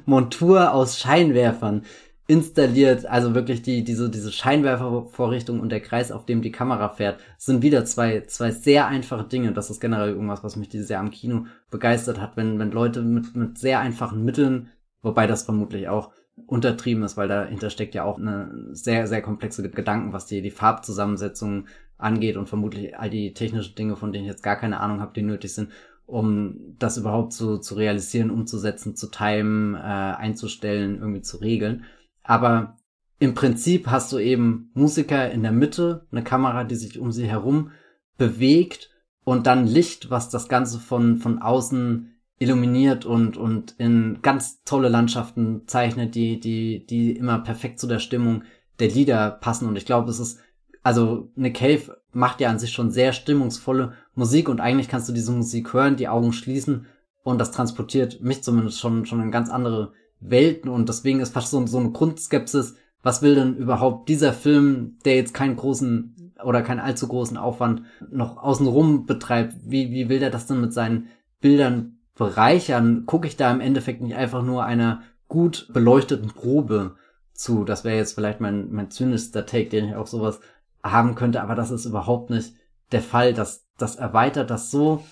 [0.04, 1.82] Montur aus Scheinwerfern
[2.26, 3.06] installiert.
[3.06, 7.62] Also wirklich die, diese, diese Scheinwerfervorrichtung und der Kreis, auf dem die Kamera fährt, sind
[7.62, 9.52] wieder zwei, zwei sehr einfache Dinge.
[9.52, 13.02] Das ist generell irgendwas, was mich dieses Jahr am Kino begeistert hat, wenn, wenn Leute
[13.02, 14.68] mit, mit sehr einfachen Mitteln,
[15.02, 16.12] wobei das vermutlich auch
[16.46, 20.50] untertrieben ist, weil dahinter steckt ja auch eine sehr, sehr komplexe Gedanken, was die, die
[20.50, 21.66] Farbzusammensetzung
[22.02, 25.12] angeht und vermutlich all die technischen Dinge, von denen ich jetzt gar keine Ahnung habe,
[25.14, 25.70] die nötig sind,
[26.06, 31.85] um das überhaupt zu, zu realisieren, umzusetzen, zu timen, äh, einzustellen, irgendwie zu regeln.
[32.22, 32.77] Aber
[33.18, 37.27] im Prinzip hast du eben Musiker in der Mitte, eine Kamera, die sich um sie
[37.27, 37.70] herum
[38.16, 38.90] bewegt
[39.24, 44.89] und dann Licht, was das Ganze von, von außen illuminiert und, und in ganz tolle
[44.89, 48.44] Landschaften zeichnet, die, die, die immer perfekt zu der Stimmung
[48.78, 49.68] der Lieder passen.
[49.68, 50.40] Und ich glaube, es ist,
[50.82, 55.12] also Nick Cave macht ja an sich schon sehr stimmungsvolle Musik und eigentlich kannst du
[55.12, 56.86] diese Musik hören, die Augen schließen
[57.23, 61.51] und das transportiert mich zumindest schon, schon in ganz andere Welten und deswegen ist fast
[61.51, 66.62] so, so eine Grundskepsis, was will denn überhaupt dieser Film, der jetzt keinen großen oder
[66.62, 71.09] keinen allzu großen Aufwand noch außenrum betreibt, wie, wie will der das denn mit seinen
[71.40, 73.05] Bildern bereichern?
[73.07, 76.97] Gucke ich da im Endeffekt nicht einfach nur einer gut beleuchteten Probe
[77.32, 77.65] zu?
[77.65, 80.40] Das wäre jetzt vielleicht mein, mein zynischster Take, den ich auch sowas
[80.82, 82.55] haben könnte, aber das ist überhaupt nicht
[82.93, 83.35] der Fall.
[83.35, 85.02] Das, das erweitert das so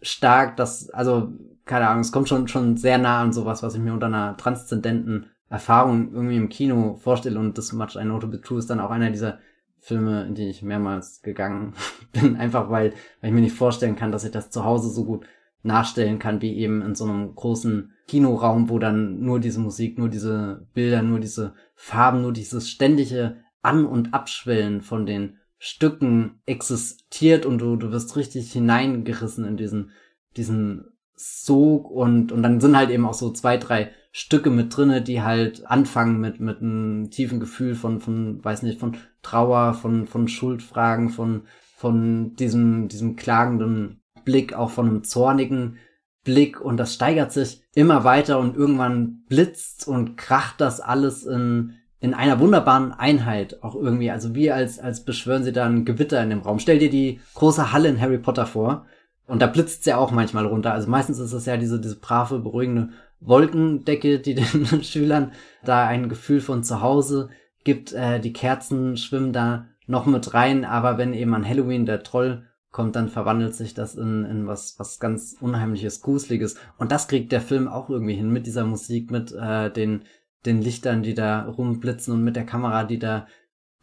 [0.00, 1.32] stark, dass, also,
[1.64, 4.36] keine Ahnung, es kommt schon, schon sehr nah an sowas, was ich mir unter einer
[4.36, 8.70] transzendenten Erfahrung irgendwie im Kino vorstelle und das Much I Know to Be True ist
[8.70, 9.38] dann auch einer dieser
[9.78, 11.74] Filme, in die ich mehrmals gegangen
[12.12, 15.04] bin, einfach weil, weil ich mir nicht vorstellen kann, dass ich das zu Hause so
[15.04, 15.26] gut
[15.62, 20.08] nachstellen kann, wie eben in so einem großen Kinoraum, wo dann nur diese Musik, nur
[20.08, 27.46] diese Bilder, nur diese Farben, nur dieses ständige An- und Abschwellen von den Stücken existiert
[27.46, 29.90] und du, du wirst richtig hineingerissen in diesen,
[30.36, 35.02] diesen Sog und, und dann sind halt eben auch so zwei, drei Stücke mit drinne,
[35.02, 40.06] die halt anfangen mit, mit einem tiefen Gefühl von, von, weiß nicht, von Trauer, von,
[40.06, 41.42] von Schuldfragen, von,
[41.76, 45.78] von diesem, diesem klagenden Blick, auch von einem zornigen
[46.24, 51.74] Blick und das steigert sich immer weiter und irgendwann blitzt und kracht das alles in,
[52.02, 54.10] in einer wunderbaren Einheit auch irgendwie.
[54.10, 56.58] Also wie als, als beschwören sie da ein Gewitter in dem Raum.
[56.58, 58.86] Stell dir die große Halle in Harry Potter vor.
[59.28, 60.72] Und da blitzt ja auch manchmal runter.
[60.72, 62.88] Also meistens ist es ja diese, diese brave, beruhigende
[63.20, 65.30] Wolkendecke, die den Schülern
[65.64, 67.30] da ein Gefühl von Zuhause
[67.62, 67.92] gibt.
[67.92, 72.42] Äh, die Kerzen schwimmen da noch mit rein, aber wenn eben an Halloween der Troll
[72.72, 76.56] kommt, dann verwandelt sich das in, in was, was ganz Unheimliches, Gruseliges.
[76.78, 80.02] Und das kriegt der Film auch irgendwie hin mit dieser Musik, mit äh, den,
[80.46, 83.26] den Lichtern, die da rumblitzen und mit der Kamera, die da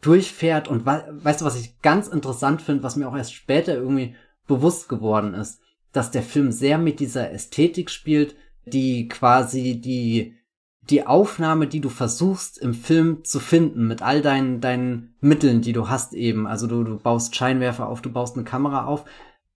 [0.00, 0.68] durchfährt.
[0.68, 4.14] Und weißt du, was ich ganz interessant finde, was mir auch erst später irgendwie
[4.46, 5.60] bewusst geworden ist,
[5.92, 10.36] dass der Film sehr mit dieser Ästhetik spielt, die quasi die,
[10.82, 15.72] die Aufnahme, die du versuchst im Film zu finden, mit all deinen, deinen Mitteln, die
[15.72, 19.04] du hast eben, also du, du baust Scheinwerfer auf, du baust eine Kamera auf,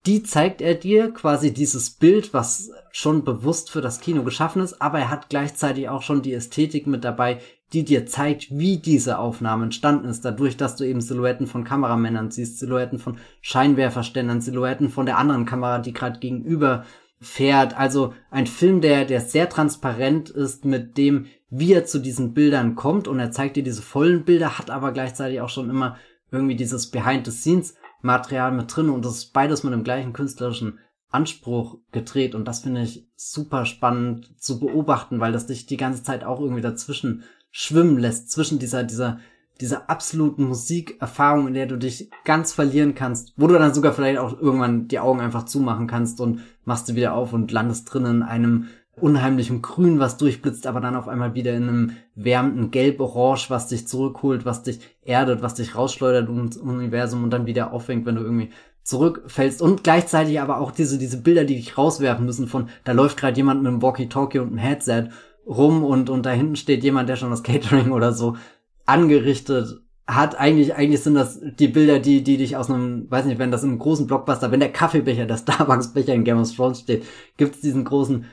[0.07, 4.81] die zeigt er dir quasi dieses Bild, was schon bewusst für das Kino geschaffen ist,
[4.81, 7.41] aber er hat gleichzeitig auch schon die Ästhetik mit dabei,
[7.73, 12.31] die dir zeigt, wie diese Aufnahme entstanden ist, dadurch, dass du eben Silhouetten von Kameramännern
[12.31, 16.85] siehst, Silhouetten von Scheinwerferständern, Silhouetten von der anderen Kamera, die gerade gegenüber
[17.21, 17.77] fährt.
[17.77, 22.77] Also ein Film, der, der sehr transparent ist mit dem, wie er zu diesen Bildern
[22.77, 23.09] kommt.
[23.09, 25.97] Und er zeigt dir diese vollen Bilder, hat aber gleichzeitig auch schon immer
[26.31, 28.89] irgendwie dieses Behind-the-Scenes-Material mit drin.
[28.89, 30.79] Und das ist beides mit dem gleichen künstlerischen
[31.15, 36.03] Anspruch gedreht und das finde ich super spannend zu beobachten, weil das dich die ganze
[36.03, 39.21] Zeit auch irgendwie dazwischen schwimmen lässt, zwischen dieser, dieser
[39.61, 44.19] dieser absoluten Musikerfahrung, in der du dich ganz verlieren kannst, wo du dann sogar vielleicht
[44.19, 48.17] auch irgendwann die Augen einfach zumachen kannst und machst du wieder auf und landest drinnen
[48.17, 48.67] in einem
[48.97, 53.89] unheimlichen Grün, was durchblitzt, aber dann auf einmal wieder in einem wärmenden Gelb-Orange, was dich
[53.89, 58.23] zurückholt, was dich erdet, was dich rausschleudert ins Universum und dann wieder auffängt, wenn du
[58.23, 58.51] irgendwie
[58.85, 63.17] zurückfällst und gleichzeitig aber auch diese, diese Bilder, die dich rauswerfen müssen von, da läuft
[63.17, 65.09] gerade jemand mit einem Walkie-Talkie und einem Headset
[65.47, 68.37] rum und, und da hinten steht jemand, der schon das Catering oder so
[68.85, 70.39] angerichtet hat.
[70.39, 73.63] Eigentlich, eigentlich sind das die Bilder, die, die dich aus einem, weiß nicht, wenn das
[73.63, 77.05] in einem großen Blockbuster, wenn der Kaffeebecher, der Starbucks-Becher in Game of Thrones steht,
[77.39, 78.27] gibt's diesen großen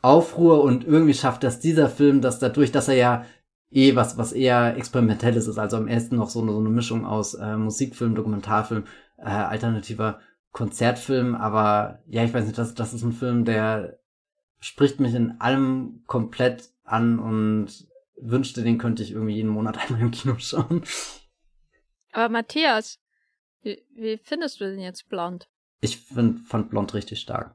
[0.00, 3.24] Aufruhr und irgendwie schafft das dieser Film, dass dadurch, dass er ja
[3.70, 7.04] eh was, was eher experimentelles ist, also am ersten noch so eine, so eine Mischung
[7.04, 8.84] aus äh, Musikfilm, Dokumentarfilm,
[9.18, 10.20] äh, alternativer
[10.52, 13.98] Konzertfilm, aber ja, ich weiß nicht, das, das ist ein Film, der
[14.60, 17.86] spricht mich in allem komplett an und
[18.16, 20.82] wünschte, den könnte ich irgendwie jeden Monat einmal im Kino schauen.
[22.12, 22.98] Aber Matthias,
[23.62, 25.48] wie, wie findest du den jetzt Blond?
[25.80, 27.54] Ich find, fand Blond richtig stark.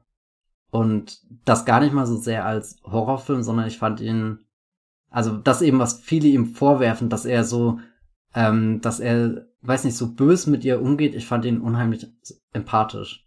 [0.70, 4.44] Und das gar nicht mal so sehr als Horrorfilm, sondern ich fand ihn,
[5.10, 7.80] also das eben, was viele ihm vorwerfen, dass er so,
[8.34, 12.06] ähm, dass er, weiß nicht, so bös mit ihr umgeht, ich fand ihn unheimlich
[12.52, 13.26] empathisch.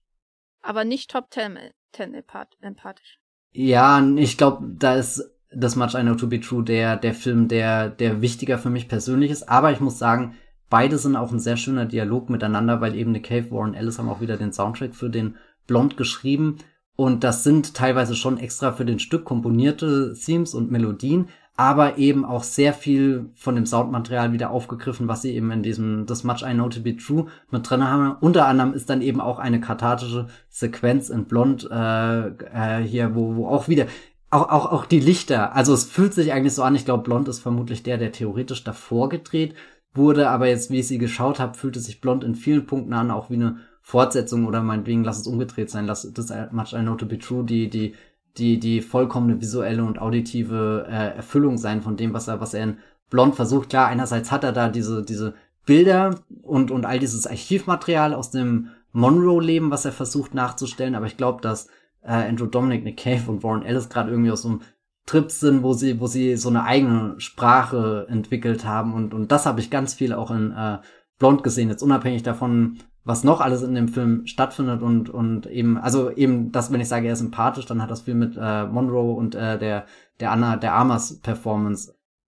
[0.61, 1.57] Aber nicht Top Ten,
[1.91, 3.19] ten empathisch.
[3.51, 7.47] Ja, ich glaube, da ist das Much I Know To Be True der, der Film,
[7.47, 9.49] der, der wichtiger für mich persönlich ist.
[9.49, 10.35] Aber ich muss sagen,
[10.69, 14.09] beide sind auch ein sehr schöner Dialog miteinander, weil eben Nick Cave, Warren Ellis haben
[14.09, 16.57] auch wieder den Soundtrack für den Blond geschrieben.
[16.95, 21.29] Und das sind teilweise schon extra für den Stück komponierte Themes und Melodien.
[21.57, 26.05] Aber eben auch sehr viel von dem Soundmaterial wieder aufgegriffen, was sie eben in diesem
[26.05, 28.15] This Much I Know to Be True mit drin haben.
[28.21, 33.35] Unter anderem ist dann eben auch eine kathartische Sequenz in Blond äh, äh, hier, wo,
[33.35, 33.88] wo auch wieder
[34.29, 35.55] auch, auch, auch die Lichter.
[35.55, 36.75] Also es fühlt sich eigentlich so an.
[36.75, 39.55] Ich glaube, Blond ist vermutlich der, der theoretisch davor gedreht
[39.93, 43.09] wurde, aber jetzt, wie ich sie geschaut habe, fühlte sich Blond in vielen Punkten an,
[43.09, 46.95] auch wie eine Fortsetzung oder meinetwegen, lass es umgedreht sein, lass das Much I Know
[46.95, 47.95] to Be True, die, die
[48.38, 52.64] die, die vollkommene visuelle und auditive äh, Erfüllung sein von dem, was er, was er
[52.64, 52.77] in
[53.09, 53.69] Blond versucht.
[53.69, 55.34] Klar, einerseits hat er da diese, diese
[55.65, 61.18] Bilder und, und all dieses Archivmaterial aus dem Monroe-Leben, was er versucht nachzustellen, aber ich
[61.18, 61.68] glaube, dass
[62.01, 64.61] äh, Andrew Dominic, Nick Cave und Warren Ellis gerade irgendwie aus so einem
[65.05, 69.45] Trip sind, wo sie, wo sie so eine eigene Sprache entwickelt haben und, und das
[69.45, 70.80] habe ich ganz viel auch in äh,
[71.19, 75.77] Blond gesehen, jetzt unabhängig davon, was noch alles in dem Film stattfindet und und eben
[75.77, 78.65] also eben das wenn ich sage er ist sympathisch dann hat das viel mit äh,
[78.65, 79.85] Monroe und äh, der
[80.19, 81.95] der Anna der Amas Performance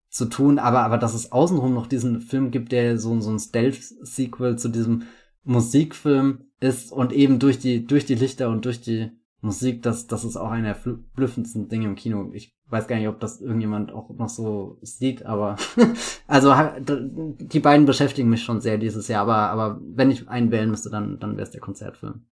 [0.09, 0.59] zu tun.
[0.59, 4.57] Aber aber dass es außenrum noch diesen Film gibt der so so ein Stealth Sequel
[4.57, 5.03] zu diesem
[5.43, 9.11] Musikfilm ist und eben durch die durch die Lichter und durch die
[9.41, 12.30] Musik, das, das ist auch eine der verblüffendsten Dinge im Kino.
[12.34, 15.56] Ich weiß gar nicht, ob das irgendjemand auch noch so sieht, aber
[16.28, 20.70] also die beiden beschäftigen mich schon sehr dieses Jahr, aber, aber wenn ich einen wählen
[20.70, 22.26] müsste, dann, dann wäre es der Konzertfilm.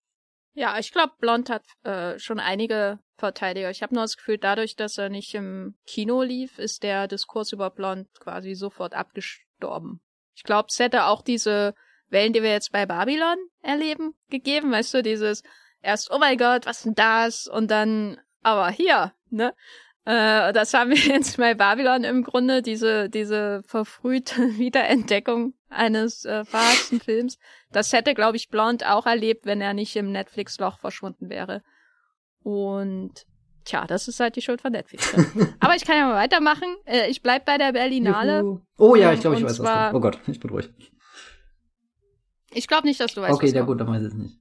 [0.55, 3.71] Ja, ich glaube, Blond hat äh, schon einige Verteidiger.
[3.71, 7.53] Ich habe nur das Gefühl, dadurch, dass er nicht im Kino lief, ist der Diskurs
[7.53, 10.01] über Blond quasi sofort abgestorben.
[10.37, 11.75] Ich glaube, es hätte auch diese
[12.09, 15.43] Wellen, die wir jetzt bei Babylon erleben, gegeben, weißt du, dieses
[15.85, 17.47] erst, oh mein Gott, was denn das?
[17.47, 19.55] Und dann, aber hier, ne?
[20.07, 26.45] Äh, das haben wir jetzt bei Babylon im Grunde, diese, diese verfrühte Wiederentdeckung eines äh,
[26.45, 27.39] verhassten Films.
[27.73, 31.63] Das hätte, glaube ich, Blond auch erlebt, wenn er nicht im Netflix-Loch verschwunden wäre.
[32.43, 33.27] Und
[33.65, 35.13] tja, das ist halt die Schuld von Netflix.
[35.61, 36.77] Aber ich kann ja mal weitermachen.
[36.85, 38.41] Äh, ich bleib bei der Berlinale.
[38.41, 38.61] Juhu.
[38.79, 39.95] Oh ja, ich glaube, ich weiß zwar, was.
[39.95, 40.71] Oh Gott, ich bin ruhig.
[42.53, 43.35] Ich glaube nicht, dass du weißt.
[43.35, 44.39] Okay, ja gut, dann weiß ich es nicht.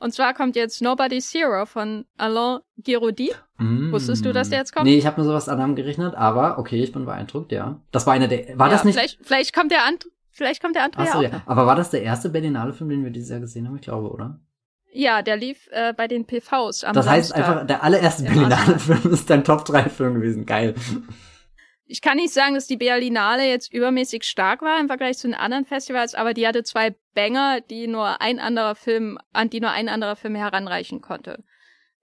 [0.00, 3.32] Und zwar kommt jetzt Nobody's Hero von Alain Giraudy.
[3.58, 3.92] Mm.
[3.92, 4.86] Wusstest du, dass der jetzt kommt?
[4.86, 7.80] Nee, ich habe nur sowas an Namen gerechnet, aber okay, ich bin beeindruckt, ja.
[7.92, 8.58] Das war einer der.
[8.58, 8.94] War ja, das nicht?
[8.96, 10.10] Vielleicht, vielleicht kommt der andere.
[10.30, 11.42] Vielleicht kommt der andere Achso, ja, ja.
[11.46, 13.76] Aber war das der erste Berlinale-Film, den wir dieses Jahr gesehen haben?
[13.76, 14.40] Ich glaube, oder?
[14.92, 17.48] Ja, der lief äh, bei den PVs am Das heißt Samstag.
[17.48, 20.44] einfach, der allererste Berlinale-Film ist dein Top-3-Film gewesen.
[20.44, 20.74] Geil.
[21.86, 25.34] Ich kann nicht sagen, dass die Berlinale jetzt übermäßig stark war im Vergleich zu den
[25.34, 29.70] anderen Festivals, aber die hatte zwei Banger, die nur ein anderer Film, an die nur
[29.70, 31.44] ein anderer Film heranreichen konnte.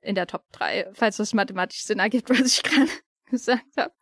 [0.01, 2.91] In der Top 3, falls das mathematisch Sinn ergibt, was ich gerade
[3.31, 3.93] gesagt habe.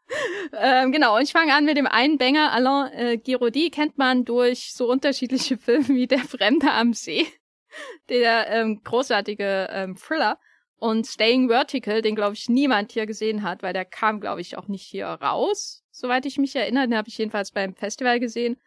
[0.54, 2.52] Ähm, genau, und ich fange an mit dem einen Banger.
[2.52, 7.28] Alain äh, Giraudy kennt man durch so unterschiedliche Filme wie Der Fremde am See,
[8.10, 10.40] der ähm, großartige ähm, Thriller.
[10.80, 14.58] Und Staying Vertical, den glaube ich niemand hier gesehen hat, weil der kam glaube ich
[14.58, 16.88] auch nicht hier raus, soweit ich mich erinnere.
[16.88, 18.58] Den habe ich jedenfalls beim Festival gesehen.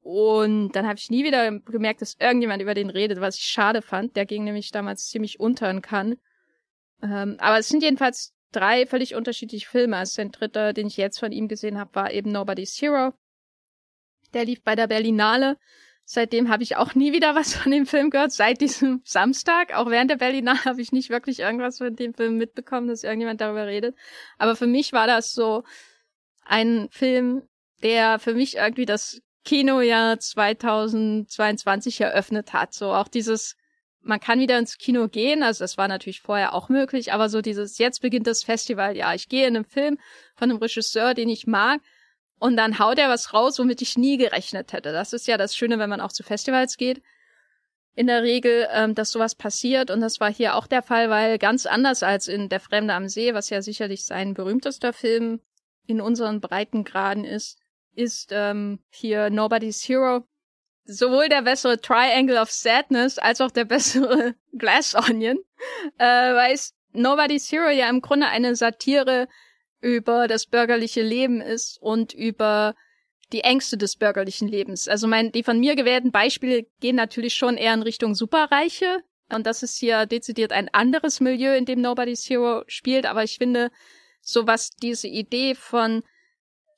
[0.00, 3.82] Und dann habe ich nie wieder gemerkt, dass irgendjemand über den redet, was ich schade
[3.82, 4.16] fand.
[4.16, 5.82] Der ging nämlich damals ziemlich unter in.
[7.02, 9.96] Ähm, aber es sind jedenfalls drei völlig unterschiedliche Filme.
[9.96, 13.12] Also ein dritter, den ich jetzt von ihm gesehen habe, war eben Nobody's Hero.
[14.34, 15.56] Der lief bei der Berlinale.
[16.06, 19.74] Seitdem habe ich auch nie wieder was von dem Film gehört, seit diesem Samstag.
[19.74, 23.40] Auch während der Berlinale habe ich nicht wirklich irgendwas von dem Film mitbekommen, dass irgendjemand
[23.40, 23.96] darüber redet.
[24.38, 25.64] Aber für mich war das so
[26.44, 27.42] ein Film,
[27.82, 32.74] der für mich irgendwie das Kinojahr 2022 eröffnet hat.
[32.74, 33.56] So auch dieses,
[34.00, 37.40] man kann wieder ins Kino gehen, also das war natürlich vorher auch möglich, aber so
[37.40, 39.98] dieses, jetzt beginnt das Festival, ja, ich gehe in einen Film
[40.34, 41.80] von einem Regisseur, den ich mag,
[42.44, 44.92] und dann haut er was raus, womit ich nie gerechnet hätte.
[44.92, 47.00] Das ist ja das Schöne, wenn man auch zu Festivals geht.
[47.94, 49.90] In der Regel, ähm, dass sowas passiert.
[49.90, 53.08] Und das war hier auch der Fall, weil ganz anders als in Der Fremde am
[53.08, 55.40] See, was ja sicherlich sein berühmtester Film
[55.86, 57.60] in unseren Breitengraden ist,
[57.94, 60.26] ist ähm, hier Nobody's Hero
[60.84, 65.38] sowohl der bessere Triangle of Sadness als auch der bessere Glass Onion,
[65.96, 66.60] äh, weil
[66.92, 69.28] Nobody's Hero ja im Grunde eine Satire
[69.84, 72.74] über das bürgerliche Leben ist und über
[73.32, 74.88] die Ängste des bürgerlichen Lebens.
[74.88, 79.02] Also mein, die von mir gewählten Beispiele gehen natürlich schon eher in Richtung Superreiche.
[79.30, 83.04] Und das ist hier dezidiert ein anderes Milieu, in dem Nobody's Hero spielt.
[83.04, 83.70] Aber ich finde,
[84.22, 86.02] so was diese Idee von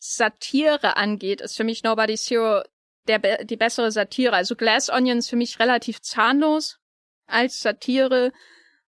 [0.00, 2.62] Satire angeht, ist für mich Nobody's Hero
[3.06, 4.34] der, die bessere Satire.
[4.34, 6.78] Also Glass Onion ist für mich relativ zahnlos
[7.28, 8.32] als Satire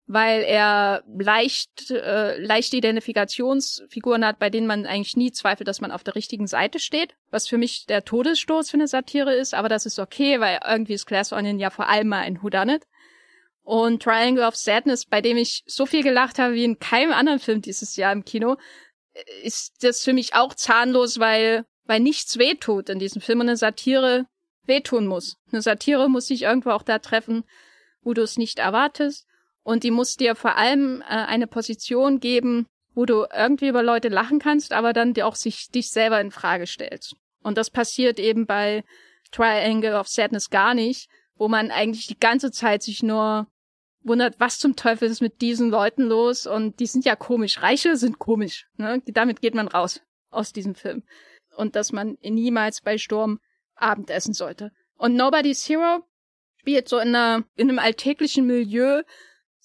[0.08, 5.92] weil er leicht äh, leichte Identifikationsfiguren hat, bei denen man eigentlich nie zweifelt, dass man
[5.92, 9.68] auf der richtigen Seite steht, was für mich der Todesstoß für eine Satire ist, aber
[9.68, 12.86] das ist okay, weil irgendwie ist Glass Onion ja vor allem mal ein Whodunit.
[13.62, 17.38] Und Triangle of Sadness, bei dem ich so viel gelacht habe wie in keinem anderen
[17.38, 18.56] Film dieses Jahr im Kino,
[19.42, 23.58] ist das für mich auch zahnlos, weil, weil nichts wehtut in diesem Film und eine
[23.58, 24.24] Satire
[24.64, 25.36] wehtun muss.
[25.52, 27.44] Eine Satire muss sich irgendwo auch da treffen,
[28.00, 29.26] wo du es nicht erwartest.
[29.68, 34.08] Und die muss dir vor allem äh, eine Position geben, wo du irgendwie über Leute
[34.08, 37.16] lachen kannst, aber dann dir auch sich dich selber in Frage stellst.
[37.42, 38.82] Und das passiert eben bei
[39.30, 43.46] Triangle of Sadness gar nicht, wo man eigentlich die ganze Zeit sich nur
[44.00, 47.60] wundert, was zum Teufel ist mit diesen Leuten los und die sind ja komisch.
[47.60, 48.68] Reiche sind komisch.
[48.78, 49.02] Ne?
[49.08, 50.00] Damit geht man raus
[50.30, 51.02] aus diesem Film.
[51.58, 53.38] Und dass man niemals bei Sturm
[53.74, 54.72] Abendessen sollte.
[54.96, 56.04] Und Nobody's Hero
[56.56, 59.02] spielt so in, einer, in einem alltäglichen Milieu.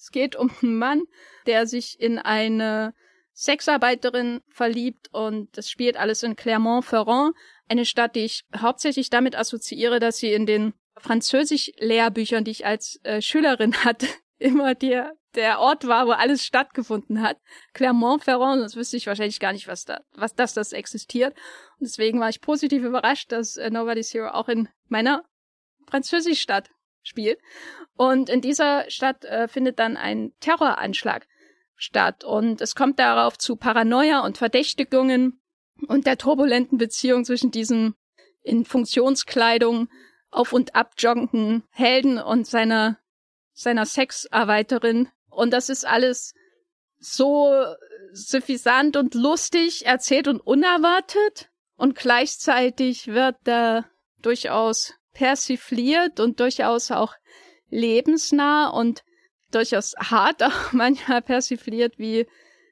[0.04, 1.04] Es geht um einen Mann,
[1.46, 2.94] der sich in eine
[3.34, 7.34] Sexarbeiterin verliebt und das spielt alles in Clermont-Ferrand,
[7.70, 13.00] eine Stadt, die ich hauptsächlich damit assoziiere, dass sie in den Französisch-Lehrbüchern, die ich als
[13.04, 14.08] äh, Schülerin hatte,
[14.40, 17.38] immer der, der Ort war, wo alles stattgefunden hat.
[17.74, 21.34] Clermont-Ferrand, das wüsste ich wahrscheinlich gar nicht, was da, was das, das existiert.
[21.80, 25.24] Und deswegen war ich positiv überrascht, dass äh, Nobody's Hero auch in meiner
[25.88, 26.70] Französischstadt
[27.04, 27.40] spielt.
[27.96, 31.28] Und in dieser Stadt äh, findet dann ein Terroranschlag
[31.76, 32.24] statt.
[32.24, 35.42] Und es kommt darauf zu Paranoia und Verdächtigungen
[35.88, 37.96] und der turbulenten Beziehung zwischen diesen
[38.42, 39.90] in Funktionskleidung
[40.32, 42.98] auf und ab joggenden Helden und seiner,
[43.54, 45.10] seiner Sexarbeiterin.
[45.30, 46.34] Und das ist alles
[47.00, 47.54] so
[48.12, 51.50] suffisant und lustig erzählt und unerwartet.
[51.76, 53.86] Und gleichzeitig wird da
[54.22, 57.14] durchaus persifliert und durchaus auch
[57.74, 59.04] lebensnah und
[59.52, 62.28] durchaus hart auch manchmal persifliert, wie,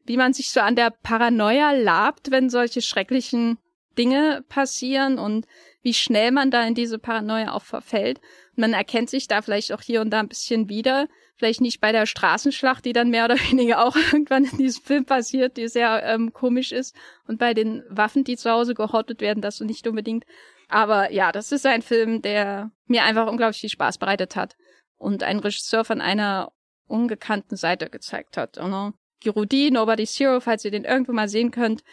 [0.05, 3.57] wie man sich so an der Paranoia labt, wenn solche schrecklichen
[3.97, 5.45] Dinge passieren und
[5.81, 8.21] wie schnell man da in diese Paranoia auch verfällt.
[8.55, 11.07] Man erkennt sich da vielleicht auch hier und da ein bisschen wieder.
[11.35, 15.05] Vielleicht nicht bei der Straßenschlacht, die dann mehr oder weniger auch irgendwann in diesem Film
[15.05, 16.95] passiert, die sehr ähm, komisch ist.
[17.27, 20.25] Und bei den Waffen, die zu Hause gehortet werden, das so nicht unbedingt.
[20.69, 24.55] Aber ja, das ist ein Film, der mir einfach unglaublich viel Spaß bereitet hat.
[25.01, 26.51] Und ein Regisseur von einer
[26.85, 28.59] ungekannten Seite gezeigt hat.
[28.59, 28.93] Oder?
[29.19, 31.83] Girudi, Nobody's Hero, falls ihr den irgendwo mal sehen könnt,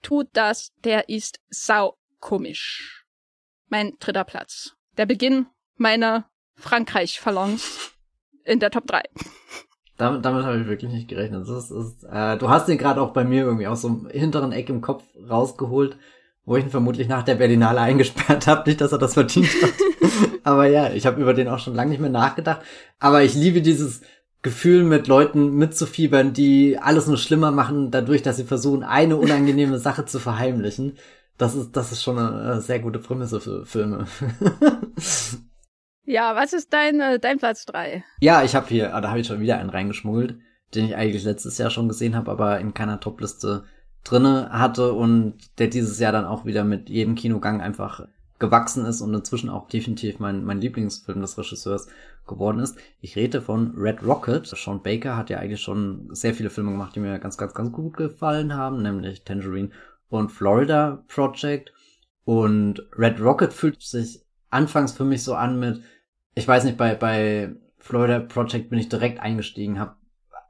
[0.00, 3.04] tut das, der ist sau komisch.
[3.68, 4.76] Mein dritter Platz.
[4.96, 7.96] Der Beginn meiner Frankreich-Phalanx
[8.44, 9.02] in der Top 3.
[9.96, 11.48] Damit, damit habe ich wirklich nicht gerechnet.
[11.48, 14.52] Das ist, äh, du hast den gerade auch bei mir irgendwie aus so einem hinteren
[14.52, 15.96] Eck im Kopf rausgeholt,
[16.44, 18.68] wo ich ihn vermutlich nach der Berlinale eingesperrt habe.
[18.68, 19.72] Nicht, dass er das verdient hat.
[20.44, 22.62] Aber ja, ich habe über den auch schon lange nicht mehr nachgedacht.
[22.98, 24.02] Aber ich liebe dieses
[24.42, 29.78] Gefühl, mit Leuten mitzufiebern, die alles nur schlimmer machen, dadurch, dass sie versuchen, eine unangenehme
[29.80, 30.98] Sache zu verheimlichen.
[31.38, 34.06] Das ist, das ist schon eine sehr gute Prämisse für Filme.
[36.04, 38.04] ja, was ist dein, äh, dein Platz drei?
[38.20, 40.38] Ja, ich habe hier, ah, da habe ich schon wieder einen reingeschmuggelt,
[40.74, 43.64] den ich eigentlich letztes Jahr schon gesehen habe, aber in keiner Topliste
[44.04, 48.06] drinne hatte und der dieses Jahr dann auch wieder mit jedem Kinogang einfach
[48.38, 51.86] gewachsen ist und inzwischen auch definitiv mein, mein Lieblingsfilm des Regisseurs
[52.26, 52.76] geworden ist.
[53.00, 54.46] Ich rede von Red Rocket.
[54.46, 57.72] Sean Baker hat ja eigentlich schon sehr viele Filme gemacht, die mir ganz, ganz, ganz
[57.72, 59.70] gut gefallen haben, nämlich Tangerine
[60.08, 61.72] und Florida Project.
[62.24, 65.82] Und Red Rocket fühlt sich anfangs für mich so an mit,
[66.34, 69.96] ich weiß nicht, bei, bei Florida Project bin ich direkt eingestiegen, habe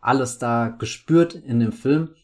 [0.01, 2.15] alles da gespürt in dem Film.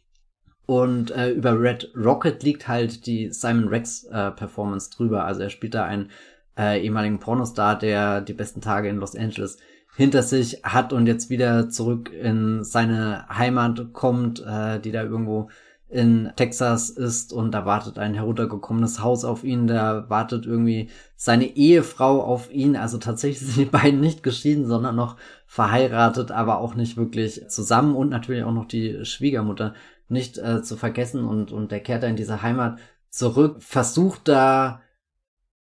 [0.68, 5.24] Und äh, über Red Rocket liegt halt die Simon Rex äh, Performance drüber.
[5.24, 6.10] Also er spielt da einen
[6.58, 9.56] äh, ehemaligen Pornostar, der die besten Tage in Los Angeles
[9.96, 15.48] hinter sich hat und jetzt wieder zurück in seine Heimat kommt, äh, die da irgendwo
[15.88, 17.32] in Texas ist.
[17.32, 22.76] Und da wartet ein heruntergekommenes Haus auf ihn, da wartet irgendwie seine Ehefrau auf ihn,
[22.76, 25.16] also tatsächlich sind die beiden nicht geschieden, sondern noch
[25.46, 27.96] verheiratet, aber auch nicht wirklich zusammen.
[27.96, 29.72] Und natürlich auch noch die Schwiegermutter
[30.08, 32.78] nicht äh, zu vergessen und, und der kehrt da in diese Heimat
[33.10, 34.80] zurück, versucht da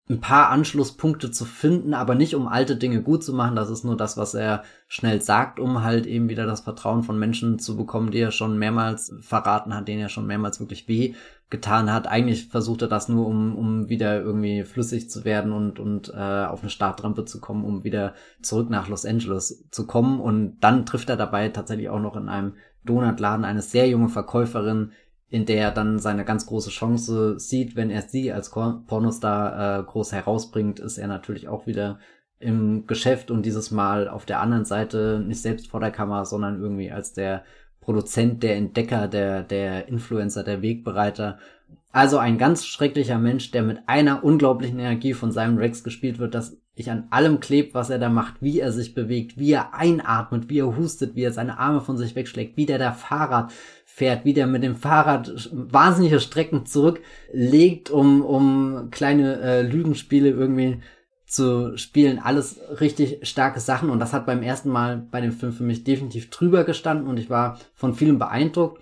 [0.07, 3.56] ein paar Anschlusspunkte zu finden, aber nicht um alte Dinge gut zu machen.
[3.56, 7.18] Das ist nur das, was er schnell sagt, um halt eben wieder das Vertrauen von
[7.18, 11.16] Menschen zu bekommen, die er schon mehrmals verraten hat, denen er schon mehrmals wirklich weh
[11.49, 12.07] getan hat.
[12.07, 16.45] Eigentlich versucht er das nur, um, um wieder irgendwie flüssig zu werden und, und äh,
[16.45, 18.14] auf eine Startrampe zu kommen, um wieder
[18.44, 20.20] zurück nach Los Angeles zu kommen.
[20.20, 22.53] Und dann trifft er dabei tatsächlich auch noch in einem
[22.86, 24.91] Donutladen eine sehr junge Verkäuferin,
[25.30, 29.84] in der er dann seine ganz große Chance sieht, wenn er sie als Pornostar äh,
[29.84, 31.99] groß herausbringt, ist er natürlich auch wieder
[32.40, 36.62] im Geschäft und dieses Mal auf der anderen Seite nicht selbst vor der Kamera, sondern
[36.62, 37.44] irgendwie als der
[37.82, 41.40] Produzent, der Entdecker, der, der Influencer, der Wegbereiter.
[41.91, 46.36] Also ein ganz schrecklicher Mensch, der mit einer unglaublichen Energie von seinem Rex gespielt wird,
[46.36, 49.73] dass ich an allem klebt, was er da macht, wie er sich bewegt, wie er
[49.73, 53.53] einatmet, wie er hustet, wie er seine Arme von sich wegschlägt, wie der da Fahrrad
[53.85, 60.81] fährt, wie der mit dem Fahrrad wahnsinnige Strecken zurücklegt, um, um kleine äh, Lügenspiele irgendwie
[61.26, 62.19] zu spielen.
[62.19, 65.85] Alles richtig starke Sachen und das hat beim ersten Mal bei dem Film für mich
[65.85, 68.81] definitiv drüber gestanden und ich war von vielem beeindruckt.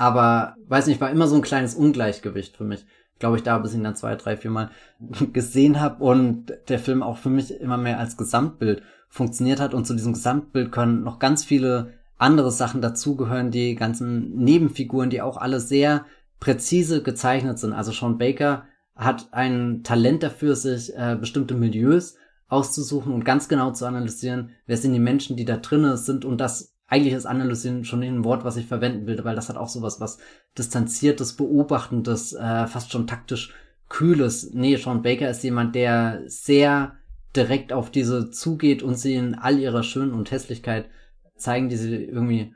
[0.00, 2.86] Aber, weiß nicht, war immer so ein kleines Ungleichgewicht für mich
[3.18, 4.70] glaube ich, da bis ich ihn dann zwei, drei, vier Mal
[5.32, 9.86] gesehen habe und der Film auch für mich immer mehr als Gesamtbild funktioniert hat und
[9.86, 15.36] zu diesem Gesamtbild können noch ganz viele andere Sachen dazugehören, die ganzen Nebenfiguren, die auch
[15.36, 16.04] alle sehr
[16.40, 17.72] präzise gezeichnet sind.
[17.72, 18.64] Also Sean Baker
[18.94, 22.16] hat ein Talent dafür, sich äh, bestimmte Milieus
[22.48, 26.40] auszusuchen und ganz genau zu analysieren, wer sind die Menschen, die da drinnen sind und
[26.40, 29.68] das eigentlich ist Analysieren schon ein Wort, was ich verwenden will, weil das hat auch
[29.68, 30.18] sowas, was
[30.56, 33.52] distanziertes, beobachtendes, äh, fast schon taktisch
[33.88, 34.50] kühles.
[34.54, 36.96] Nee, Sean Baker ist jemand, der sehr
[37.36, 40.88] direkt auf diese zugeht und sie in all ihrer Schön und Hässlichkeit
[41.36, 42.54] zeigen, die sie irgendwie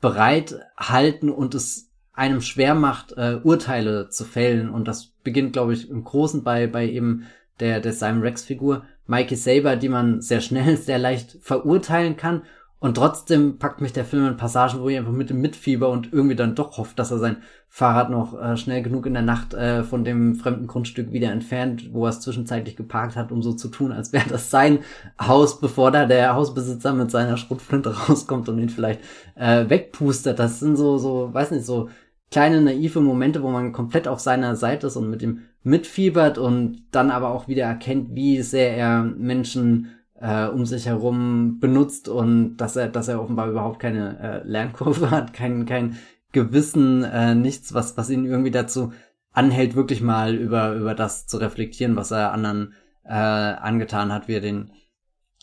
[0.00, 4.70] bereit halten und es einem schwer macht, äh, Urteile zu fällen.
[4.70, 7.26] Und das beginnt, glaube ich, im Großen bei, bei eben
[7.60, 12.42] der, der Simon Rex Figur, Mikey Saber, die man sehr schnell, sehr leicht verurteilen kann
[12.80, 16.12] und trotzdem packt mich der Film in Passagen, wo ich einfach mit dem Mitfieber und
[16.12, 17.38] irgendwie dann doch hofft, dass er sein
[17.68, 21.92] Fahrrad noch äh, schnell genug in der Nacht äh, von dem fremden Grundstück wieder entfernt,
[21.92, 24.78] wo er es zwischenzeitlich geparkt hat, um so zu tun, als wäre das sein
[25.20, 29.00] Haus, bevor da der Hausbesitzer mit seiner Schrotflinte rauskommt und ihn vielleicht
[29.34, 30.38] äh, wegpustet.
[30.38, 31.88] Das sind so, so, weiß nicht, so
[32.30, 36.84] kleine naive Momente, wo man komplett auf seiner Seite ist und mit ihm mitfiebert und
[36.92, 42.56] dann aber auch wieder erkennt, wie sehr er Menschen äh, um sich herum benutzt und
[42.56, 45.96] dass er, dass er offenbar überhaupt keine äh, Lernkurve hat, kein, kein
[46.32, 48.92] Gewissen, äh, nichts, was, was ihn irgendwie dazu
[49.32, 52.74] anhält, wirklich mal über, über das zu reflektieren, was er anderen
[53.04, 54.72] äh, angetan hat, wie er den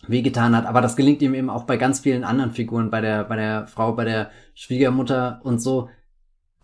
[0.08, 0.66] wehgetan hat.
[0.66, 3.68] Aber das gelingt ihm eben auch bei ganz vielen anderen Figuren, bei der, bei der
[3.68, 5.90] Frau, bei der Schwiegermutter und so,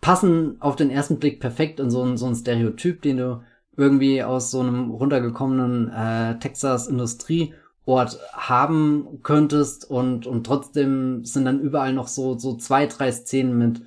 [0.01, 3.43] passen auf den ersten Blick perfekt in so ein, so ein Stereotyp, den du
[3.77, 7.53] irgendwie aus so einem runtergekommenen äh, Texas Industrie
[7.91, 13.57] Ort haben könntest und, und trotzdem sind dann überall noch so, so zwei, drei Szenen
[13.57, 13.81] mit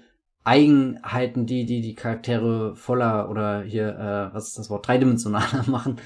[0.44, 5.96] Eigenheiten, die, die die Charaktere voller oder hier, äh, was ist das Wort, dreidimensionaler machen.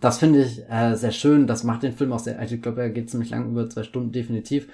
[0.00, 1.46] Das finde ich äh, sehr schön.
[1.46, 4.12] Das macht den Film auch sehr, ich glaube, er geht ziemlich lang, über zwei Stunden
[4.12, 4.68] definitiv.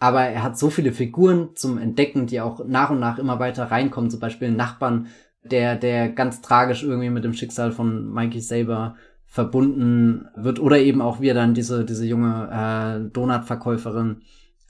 [0.00, 3.70] Aber er hat so viele Figuren zum Entdecken, die auch nach und nach immer weiter
[3.70, 4.10] reinkommen.
[4.10, 5.06] Zum Beispiel einen Nachbarn,
[5.44, 8.96] der, der ganz tragisch irgendwie mit dem Schicksal von Mikey Saber
[9.30, 14.22] verbunden wird oder eben auch wie er dann diese, diese junge äh, Donutverkäuferin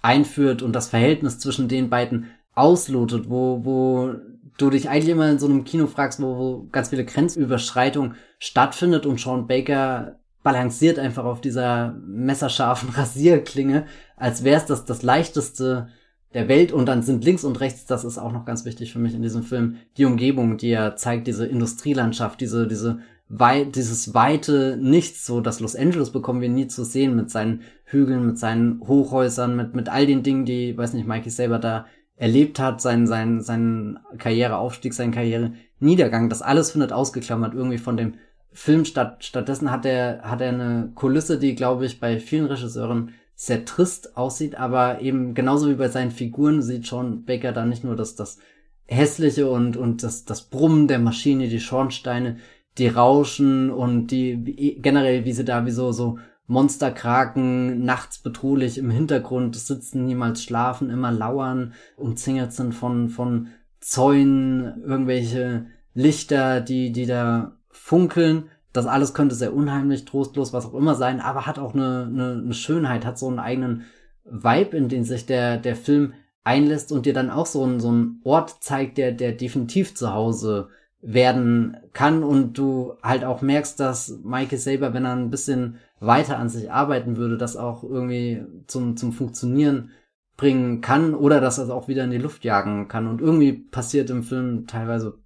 [0.02, 4.14] einführt und das Verhältnis zwischen den beiden auslotet, wo, wo
[4.58, 9.06] du dich eigentlich immer in so einem Kino fragst, wo, wo ganz viele Grenzüberschreitung stattfindet
[9.06, 15.88] und Sean Baker balanciert einfach auf dieser messerscharfen Rasierklinge, als wäre es das, das leichteste
[16.34, 18.98] der Welt und dann sind links und rechts, das ist auch noch ganz wichtig für
[18.98, 23.00] mich in diesem Film, die Umgebung, die er zeigt, diese Industrielandschaft, diese, diese
[23.30, 27.62] weit, dieses weite Nichts, so das Los Angeles bekommen wir nie zu sehen mit seinen
[27.84, 31.86] Hügeln, mit seinen Hochhäusern, mit, mit all den Dingen, die, weiß nicht, Mikey selber da
[32.16, 38.14] erlebt hat, sein, sein, sein Karriereaufstieg, sein Karriereniedergang, das alles findet ausgeklammert irgendwie von dem
[38.52, 39.24] Film statt.
[39.24, 44.16] Stattdessen hat er, hat er eine Kulisse, die, glaube ich, bei vielen Regisseuren sehr trist
[44.16, 48.16] aussieht, aber eben genauso wie bei seinen Figuren sieht Sean Baker da nicht nur das,
[48.16, 48.38] das
[48.86, 52.38] hässliche und, und das, das Brummen der Maschine, die Schornsteine,
[52.78, 58.90] die rauschen und die generell, wie sie da wie so, so Monsterkraken nachts bedrohlich im
[58.90, 63.48] Hintergrund sitzen, niemals schlafen, immer lauern, umzingelt sind von, von
[63.80, 68.44] Zäunen, irgendwelche Lichter, die, die da funkeln.
[68.72, 72.42] Das alles könnte sehr unheimlich, trostlos, was auch immer sein, aber hat auch eine, eine,
[72.44, 73.84] eine Schönheit, hat so einen eigenen
[74.24, 77.88] Vibe, in den sich der, der Film einlässt und dir dann auch so einen, so
[77.88, 80.68] einen Ort zeigt, der, der definitiv zu Hause
[81.02, 86.38] werden kann und du halt auch merkst, dass Michael selber, wenn er ein bisschen weiter
[86.38, 89.90] an sich arbeiten würde, das auch irgendwie zum, zum Funktionieren
[90.36, 93.06] bringen kann oder dass er es auch wieder in die Luft jagen kann.
[93.06, 95.18] Und irgendwie passiert im Film teilweise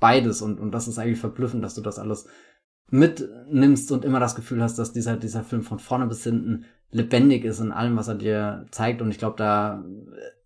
[0.00, 2.26] beides und, und das ist eigentlich verblüffend, dass du das alles
[2.90, 7.44] mitnimmst und immer das Gefühl hast, dass dieser, dieser Film von vorne bis hinten lebendig
[7.44, 9.00] ist in allem, was er dir zeigt.
[9.00, 9.84] Und ich glaube, da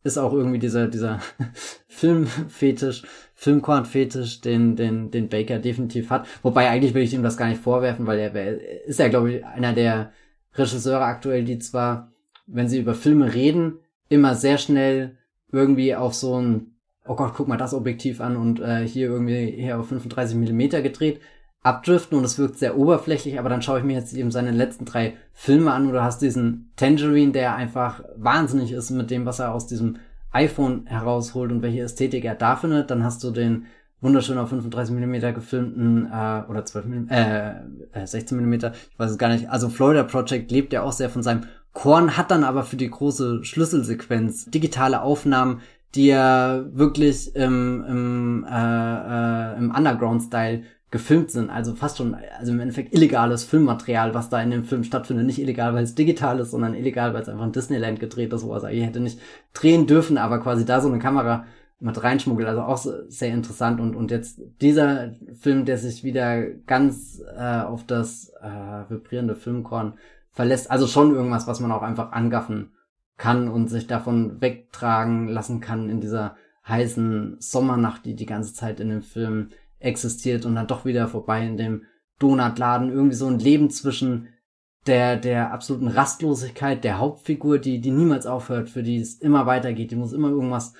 [0.04, 1.20] ist auch irgendwie dieser, dieser
[1.88, 3.02] Filmfetisch,
[3.36, 6.26] Filmkorn-Fetisch, den, den, den Baker definitiv hat.
[6.42, 9.44] Wobei eigentlich will ich ihm das gar nicht vorwerfen, weil er ist ja, glaube ich,
[9.44, 10.10] einer der
[10.54, 12.12] Regisseure aktuell, die zwar,
[12.46, 13.74] wenn sie über Filme reden,
[14.08, 15.18] immer sehr schnell
[15.52, 16.72] irgendwie auf so ein,
[17.06, 20.80] oh Gott, guck mal das Objektiv an und äh, hier irgendwie hier auf 35 Millimeter
[20.80, 21.20] gedreht,
[21.62, 24.86] abdriften und es wirkt sehr oberflächlich, aber dann schaue ich mir jetzt eben seine letzten
[24.86, 29.40] drei Filme an und du hast diesen Tangerine, der einfach wahnsinnig ist mit dem, was
[29.40, 29.98] er aus diesem
[30.32, 32.90] iPhone herausholt und welche Ästhetik er da findet.
[32.90, 33.66] Dann hast du den
[34.00, 39.18] wunderschön auf 35 mm gefilmten äh, oder 12 mm, äh, 16 mm, ich weiß es
[39.18, 39.50] gar nicht.
[39.50, 42.90] Also Florida Project lebt ja auch sehr von seinem Korn, hat dann aber für die
[42.90, 45.60] große Schlüsselsequenz digitale Aufnahmen,
[45.94, 50.62] die er wirklich im, im, äh, äh, im Underground-Style
[50.96, 51.50] gefilmt sind.
[51.50, 55.26] Also fast schon, also im Endeffekt illegales Filmmaterial, was da in dem Film stattfindet.
[55.26, 58.44] Nicht illegal, weil es digital ist, sondern illegal, weil es einfach in Disneyland gedreht ist,
[58.44, 59.20] wo er eigentlich hätte nicht
[59.52, 61.44] drehen dürfen, aber quasi da so eine Kamera
[61.78, 62.48] mit reinschmuggelt.
[62.48, 62.78] Also auch
[63.08, 63.78] sehr interessant.
[63.78, 69.98] Und, und jetzt dieser Film, der sich wieder ganz äh, auf das äh, vibrierende Filmkorn
[70.30, 70.70] verlässt.
[70.70, 72.72] Also schon irgendwas, was man auch einfach angaffen
[73.18, 76.36] kann und sich davon wegtragen lassen kann in dieser
[76.66, 81.46] heißen Sommernacht, die die ganze Zeit in dem Film existiert und dann doch wieder vorbei
[81.46, 81.82] in dem
[82.18, 82.90] Donutladen.
[82.90, 84.28] Irgendwie so ein Leben zwischen
[84.86, 89.90] der, der absoluten Rastlosigkeit der Hauptfigur, die, die niemals aufhört, für die es immer weitergeht.
[89.90, 90.74] Die muss immer irgendwas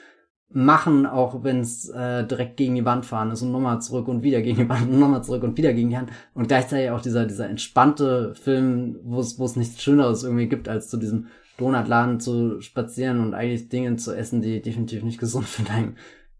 [0.49, 4.23] machen, auch wenn es äh, direkt gegen die Wand fahren ist und nochmal zurück und
[4.23, 6.11] wieder gegen die Wand und nochmal zurück und wieder gegen die Wand.
[6.35, 10.69] Und gleichzeitig auch dieser, dieser entspannte Film, wo es, wo es nichts Schöneres irgendwie gibt,
[10.69, 11.27] als zu diesem
[11.59, 15.97] Donutladen zu spazieren und eigentlich Dinge zu essen, die definitiv nicht gesund für deinen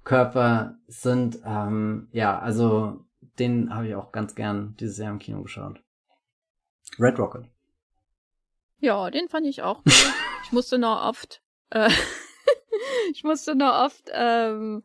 [0.07, 1.41] Körper sind.
[1.45, 3.05] Ähm, ja, also
[3.39, 5.83] den habe ich auch ganz gern dieses Jahr im Kino geschaut.
[6.99, 7.45] Red Rocket.
[8.79, 9.93] Ja, den fand ich auch gut.
[10.45, 11.91] ich musste noch oft, äh,
[13.13, 14.85] ich musste noch oft ähm,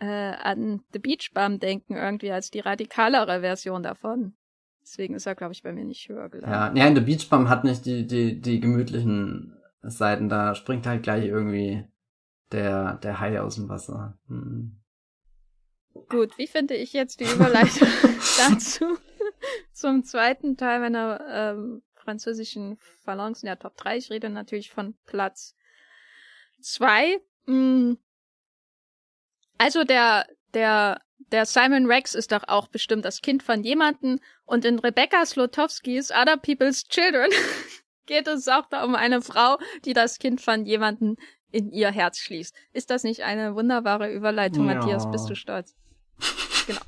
[0.00, 4.34] äh, an The Beach Bum denken, irgendwie als die radikalere Version davon.
[4.80, 6.78] Deswegen ist er, glaube ich, bei mir nicht höher gelandet.
[6.78, 10.30] Ja, ja, The Beach Bum hat nicht die, die, die gemütlichen Seiten.
[10.30, 11.84] Da springt halt gleich irgendwie
[12.52, 14.18] der, der Hai aus dem Wasser.
[14.28, 14.80] Hm.
[16.08, 17.88] Gut, wie finde ich jetzt die Überleitung
[18.38, 18.98] dazu?
[19.72, 23.96] Zum zweiten Teil meiner ähm, französischen Phalanx in der Top 3.
[23.96, 25.56] Ich rede natürlich von Platz
[26.60, 27.20] 2.
[27.46, 27.98] Hm.
[29.58, 31.00] Also der, der,
[31.32, 36.10] der Simon Rex ist doch auch bestimmt das Kind von jemanden und in Rebecca Slotowskis
[36.10, 37.30] Other People's Children
[38.06, 41.16] geht es auch da um eine Frau, die das Kind von jemanden
[41.50, 42.54] in ihr Herz schließt.
[42.72, 44.74] Ist das nicht eine wunderbare Überleitung, ja.
[44.74, 45.10] Matthias?
[45.10, 45.74] Bist du stolz?
[46.66, 46.80] genau.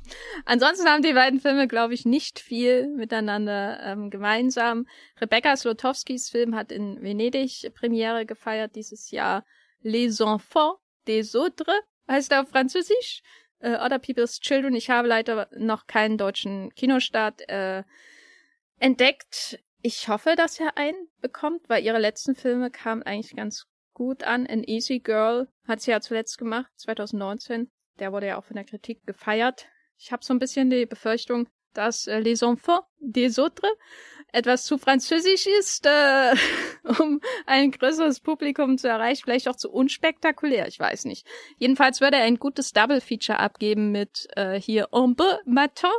[0.45, 4.87] Ansonsten haben die beiden Filme, glaube ich, nicht viel miteinander ähm, gemeinsam.
[5.19, 9.45] Rebecca Slotowskis Film hat in Venedig Premiere gefeiert dieses Jahr.
[9.81, 11.73] Les Enfants des Autres
[12.07, 13.21] heißt er auf Französisch.
[13.59, 14.75] Äh, Other People's Children.
[14.75, 17.83] Ich habe leider noch keinen deutschen Kinostart äh,
[18.79, 19.59] entdeckt.
[19.81, 23.67] Ich hoffe, dass er einen bekommt, weil ihre letzten Filme kamen eigentlich ganz
[23.99, 24.47] gut an.
[24.47, 27.69] An Easy Girl hat sie ja zuletzt gemacht, 2019.
[27.99, 29.67] Der wurde ja auch von der Kritik gefeiert.
[29.97, 33.69] Ich habe so ein bisschen die Befürchtung, dass äh, Les Enfants des Autres
[34.31, 36.33] etwas zu französisch ist, äh,
[37.01, 41.27] um ein größeres Publikum zu erreichen, vielleicht auch zu unspektakulär, ich weiß nicht.
[41.57, 45.89] Jedenfalls würde er ein gutes Double Feature abgeben mit äh, hier peu matin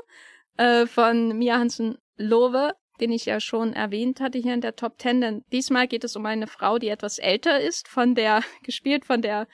[0.56, 4.98] äh, von Mia Hansen Lowe den ich ja schon erwähnt hatte hier in der Top
[4.98, 5.20] Ten.
[5.20, 9.22] Denn diesmal geht es um eine Frau, die etwas älter ist, von der, gespielt von
[9.22, 9.48] der,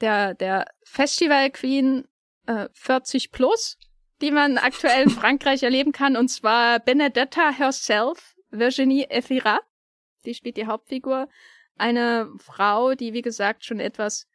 [0.00, 2.06] der, der Festival Queen
[2.46, 3.78] äh, 40 plus,
[4.20, 9.60] die man aktuell in Frankreich erleben kann, und zwar Benedetta herself, Virginie Efira.
[10.24, 11.28] Die spielt die Hauptfigur.
[11.76, 14.28] Eine Frau, die wie gesagt schon etwas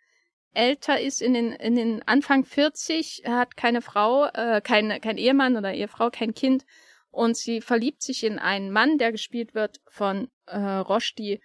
[0.53, 5.55] älter ist, in den, in den Anfang 40, hat keine Frau, äh, kein, kein Ehemann
[5.55, 6.65] oder Ehefrau, kein Kind
[7.11, 11.41] und sie verliebt sich in einen Mann, der gespielt wird von äh, Roshdi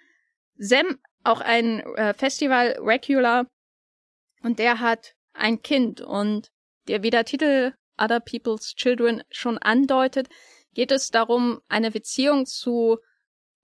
[0.56, 3.46] Sem, auch ein äh, Festival-Regular.
[4.42, 6.50] Und der hat ein Kind und
[6.86, 10.28] der, wie der Titel Other People's Children schon andeutet,
[10.74, 12.98] geht es darum, eine Beziehung zu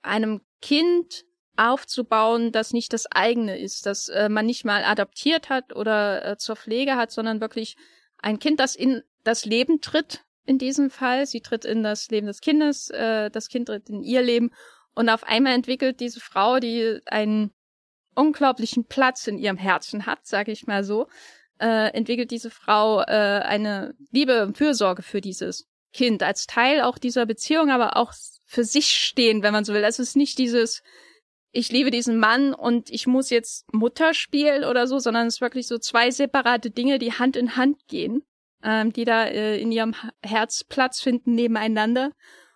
[0.02, 1.24] einem Kind
[1.56, 6.36] aufzubauen, das nicht das eigene ist, das äh, man nicht mal adoptiert hat oder äh,
[6.38, 7.76] zur Pflege hat, sondern wirklich
[8.18, 11.26] ein Kind, das in das Leben tritt in diesem Fall.
[11.26, 14.50] Sie tritt in das Leben des Kindes, äh, das Kind tritt in ihr Leben
[14.94, 17.52] und auf einmal entwickelt diese Frau, die einen
[18.14, 21.06] unglaublichen Platz in ihrem Herzen hat, sage ich mal so,
[21.60, 26.98] äh, entwickelt diese Frau äh, eine Liebe und Fürsorge für dieses Kind als Teil auch
[26.98, 28.12] dieser Beziehung, aber auch
[28.44, 29.84] für sich stehen, wenn man so will.
[29.84, 30.82] Es ist nicht dieses
[31.52, 35.40] ich liebe diesen Mann und ich muss jetzt Mutter spielen oder so, sondern es ist
[35.40, 38.22] wirklich so zwei separate Dinge, die Hand in Hand gehen
[38.62, 42.12] ähm, die da äh, in ihrem Herz Platz finden nebeneinander.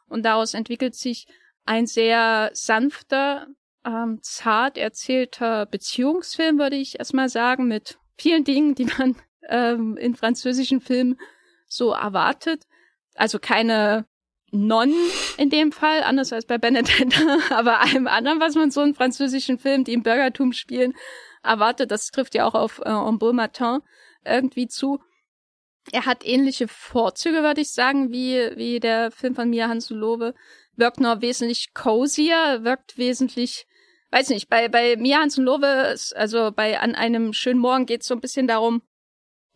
[0.09, 1.27] Und daraus entwickelt sich
[1.65, 3.47] ein sehr sanfter,
[3.85, 9.17] ähm, zart erzählter Beziehungsfilm, würde ich erstmal sagen, mit vielen Dingen, die man
[9.49, 11.19] ähm, in französischen Filmen
[11.67, 12.65] so erwartet.
[13.15, 14.07] also keine
[14.51, 14.95] Non
[15.37, 19.59] in dem Fall, anders als bei Benedetta, aber allem anderen, was man so in französischen
[19.59, 20.95] Filmen, die im Bürgertum spielen,
[21.43, 21.91] erwartet.
[21.91, 23.81] Das trifft ja auch auf äh, Un beau matin
[24.25, 25.01] irgendwie zu.
[25.93, 30.35] Er hat ähnliche Vorzüge, würde ich sagen, wie, wie der Film von Mia Hansen-Lobe.
[30.77, 33.67] Wirkt nur wesentlich cozier, wirkt wesentlich,
[34.11, 38.15] weiß nicht, bei, bei Mia Hansen-Lobe, also bei An einem schönen Morgen geht es so
[38.15, 38.83] ein bisschen darum,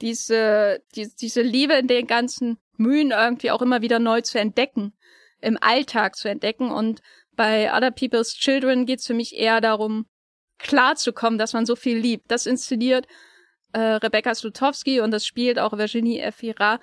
[0.01, 4.93] diese, die, diese Liebe in den ganzen Mühen irgendwie auch immer wieder neu zu entdecken,
[5.41, 6.71] im Alltag zu entdecken.
[6.71, 7.01] Und
[7.33, 10.07] bei Other People's Children geht es für mich eher darum,
[10.59, 12.31] klarzukommen, dass man so viel liebt.
[12.31, 13.07] Das inszeniert
[13.73, 16.81] äh, Rebecca Slutowski und das spielt auch Virginie Efira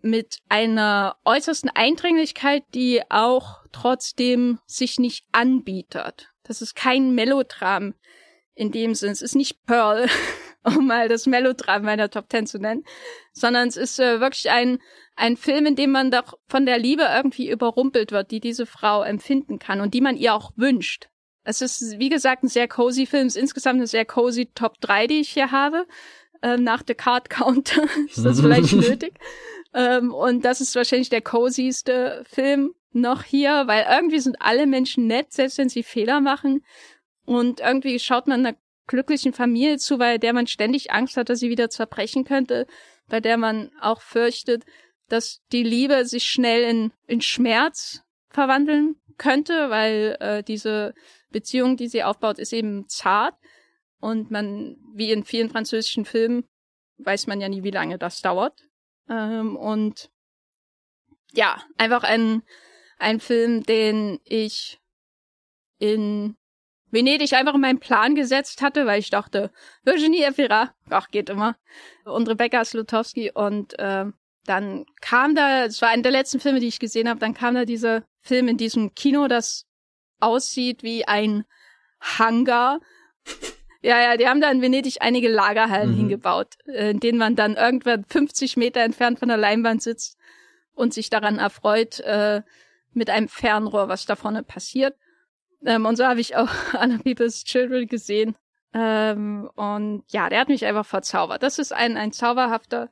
[0.00, 6.30] mit einer äußersten Eindringlichkeit, die auch trotzdem sich nicht anbietet.
[6.42, 7.94] Das ist kein Melodram
[8.54, 9.12] in dem Sinn.
[9.12, 10.08] Es ist nicht Pearl,
[10.64, 12.84] um mal das Melodram meiner Top Ten zu nennen,
[13.32, 14.78] sondern es ist äh, wirklich ein,
[15.16, 19.02] ein Film, in dem man doch von der Liebe irgendwie überrumpelt wird, die diese Frau
[19.02, 21.08] empfinden kann und die man ihr auch wünscht.
[21.44, 23.26] Es ist, wie gesagt, ein sehr cozy Film.
[23.26, 25.86] Es ist insgesamt eine sehr cozy Top 3, die ich hier habe.
[26.42, 29.14] Ähm, nach The Card Counter ist das vielleicht nötig.
[29.74, 35.06] Ähm, und das ist wahrscheinlich der cozyste Film noch hier, weil irgendwie sind alle Menschen
[35.06, 36.64] nett, selbst wenn sie Fehler machen.
[37.24, 38.56] Und irgendwie schaut man einer
[38.86, 42.66] glücklichen Familie zu, bei der man ständig Angst hat, dass sie wieder zerbrechen könnte,
[43.08, 44.64] bei der man auch fürchtet,
[45.08, 50.94] dass die Liebe sich schnell in, in Schmerz verwandeln könnte, weil äh, diese
[51.32, 53.34] Beziehung, die sie aufbaut, ist eben zart.
[54.00, 56.44] Und man, wie in vielen französischen Filmen,
[56.98, 58.60] weiß man ja nie, wie lange das dauert.
[59.08, 60.10] Ähm, und
[61.32, 62.42] ja, einfach ein,
[62.98, 64.80] ein Film, den ich
[65.78, 66.36] in
[66.90, 69.50] Venedig einfach in meinen Plan gesetzt hatte, weil ich dachte,
[69.82, 71.56] Virginie Efira, ach, geht immer,
[72.04, 74.04] und Rebecca Slutowski und äh,
[74.44, 77.54] dann kam da, es war einer der letzten Filme, die ich gesehen habe, dann kam
[77.54, 79.64] da dieser Film in diesem Kino, das
[80.22, 81.44] aussieht wie ein
[82.00, 82.80] Hangar.
[83.82, 85.96] Ja, ja, die haben da in Venedig einige Lagerhallen mhm.
[85.96, 90.16] hingebaut, äh, in denen man dann irgendwann 50 Meter entfernt von der Leinwand sitzt
[90.74, 92.42] und sich daran erfreut, äh,
[92.92, 94.96] mit einem Fernrohr, was da vorne passiert.
[95.64, 98.36] Ähm, und so habe ich auch Anna People's Children gesehen.
[98.74, 101.42] Ähm, und ja, der hat mich einfach verzaubert.
[101.42, 102.88] Das ist ein, ein zauberhafter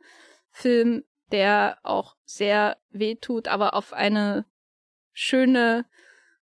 [0.50, 4.44] Film, der auch sehr weh tut, aber auf eine
[5.12, 5.86] schöne,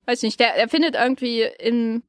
[0.09, 2.03] weiß nicht, der, er findet irgendwie im,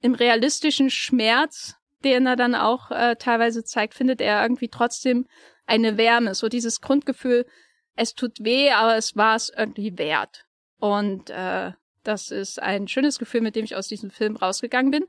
[0.00, 5.24] im realistischen Schmerz, den er dann auch äh, teilweise zeigt, findet er irgendwie trotzdem
[5.64, 7.46] eine Wärme, so dieses Grundgefühl,
[7.94, 10.46] es tut weh, aber es war es irgendwie wert.
[10.78, 15.04] Und äh, das ist ein schönes Gefühl, mit dem ich aus diesem Film rausgegangen bin,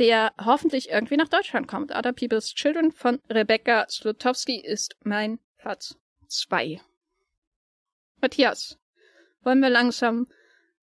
[0.00, 1.92] der hoffentlich irgendwie nach Deutschland kommt.
[1.92, 6.80] Other People's Children von Rebecca Slutowski ist mein Platz zwei.
[8.20, 8.78] Matthias,
[9.42, 10.26] wollen wir langsam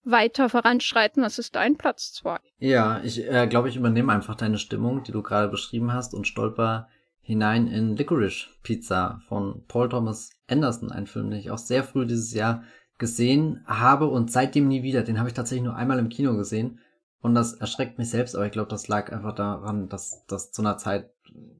[0.04, 1.24] weiter voranschreiten.
[1.24, 2.38] Was ist dein Platz zwei?
[2.58, 6.28] Ja, ich äh, glaube, ich übernehme einfach deine Stimmung, die du gerade beschrieben hast, und
[6.28, 6.88] stolper
[7.22, 12.06] hinein in Licorice Pizza von Paul Thomas Anderson, ein Film, den ich auch sehr früh
[12.06, 12.64] dieses Jahr
[12.98, 15.04] gesehen habe und seitdem nie wieder.
[15.04, 16.80] Den habe ich tatsächlich nur einmal im Kino gesehen
[17.22, 20.62] und das erschreckt mich selbst, aber ich glaube, das lag einfach daran, dass das zu
[20.62, 21.12] einer Zeit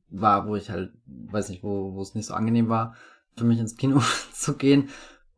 [0.10, 2.96] war, wo ich halt, weiß nicht, wo, wo es nicht so angenehm war,
[3.38, 4.02] für mich ins Kino
[4.34, 4.90] zu gehen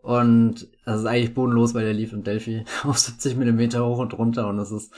[0.01, 4.17] und das ist eigentlich bodenlos, weil der lief im Delphi auf 70 Millimeter hoch und
[4.17, 4.91] runter und das ist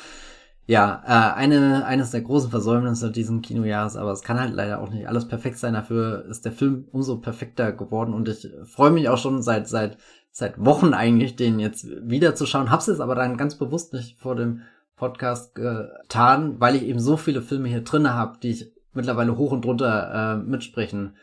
[0.66, 4.90] ja äh, eine eines der großen Versäumnisse dieses Kinojahres, aber es kann halt leider auch
[4.90, 5.74] nicht alles perfekt sein.
[5.74, 9.98] Dafür ist der Film umso perfekter geworden und ich freue mich auch schon seit seit
[10.32, 12.72] seit Wochen eigentlich, den jetzt wieder zu schauen.
[12.72, 14.62] Hab's jetzt aber dann ganz bewusst nicht vor dem
[14.96, 19.52] Podcast getan, weil ich eben so viele Filme hier drinne habe, die ich mittlerweile hoch
[19.52, 21.16] und runter äh, mitsprechen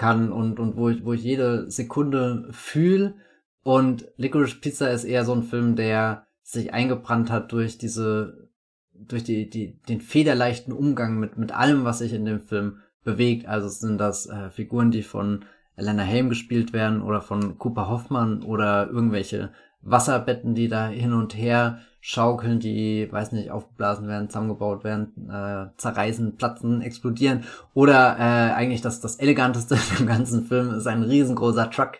[0.00, 3.16] kann und, und wo ich, wo ich jede Sekunde fühle.
[3.62, 8.48] Und Licorice Pizza ist eher so ein Film, der sich eingebrannt hat durch diese,
[8.94, 13.46] durch die, die, den federleichten Umgang mit, mit allem, was sich in dem Film bewegt.
[13.46, 15.44] Also sind das äh, Figuren, die von
[15.76, 19.52] Elena Helm gespielt werden oder von Cooper Hoffmann oder irgendwelche
[19.82, 25.66] Wasserbetten, die da hin und her schaukeln, die, weiß nicht, aufgeblasen werden, zusammengebaut werden, äh,
[25.76, 27.44] zerreißen, platzen, explodieren.
[27.74, 31.92] Oder äh, eigentlich das, das Eleganteste im ganzen Film ist ein riesengroßer Truck,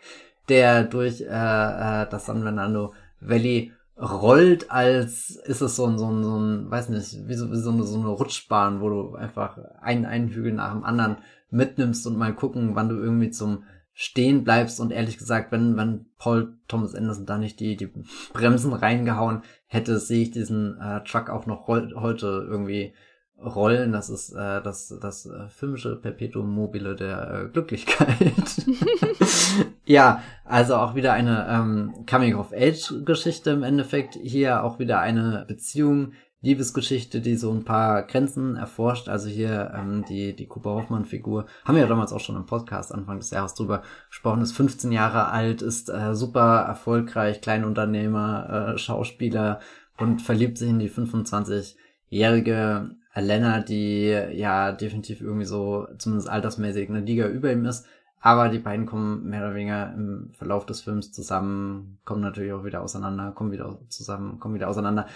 [0.48, 6.10] der durch äh, äh, das San Fernando Valley rollt, als ist es so ein, so
[6.10, 9.14] ein, so ein weiß nicht, wie so, wie so, eine, so eine Rutschbahn, wo du
[9.14, 11.18] einfach einen, einen Hügel nach dem anderen
[11.50, 13.64] mitnimmst und mal gucken, wann du irgendwie zum
[14.00, 17.90] stehen bleibst und ehrlich gesagt, wenn, wenn Paul Thomas Anderson da nicht die, die
[18.32, 22.94] Bremsen reingehauen hätte, sehe ich diesen äh, Truck auch noch heute irgendwie
[23.36, 23.92] Rollen.
[23.92, 28.64] Das ist äh, das, das äh, filmische Perpetuum mobile der äh, Glücklichkeit.
[29.84, 34.14] ja, also auch wieder eine ähm, Coming-of-Age-Geschichte im Endeffekt.
[34.14, 39.08] Hier auch wieder eine Beziehung, Liebesgeschichte, die so ein paar Grenzen erforscht.
[39.08, 42.94] Also hier ähm, die, die Cooper Hoffmann-Figur, haben wir ja damals auch schon im Podcast
[42.94, 48.78] Anfang des Jahres drüber gesprochen, ist 15 Jahre alt, ist äh, super erfolgreich, Kleinunternehmer, äh,
[48.78, 49.60] Schauspieler
[49.98, 57.00] und verliebt sich in die 25-jährige Elena, die ja definitiv irgendwie so, zumindest altersmäßig, eine
[57.00, 57.86] Liga über ihm ist.
[58.22, 62.64] Aber die beiden kommen mehr oder weniger im Verlauf des Films zusammen, kommen natürlich auch
[62.64, 65.06] wieder auseinander, kommen wieder zusammen, kommen wieder auseinander.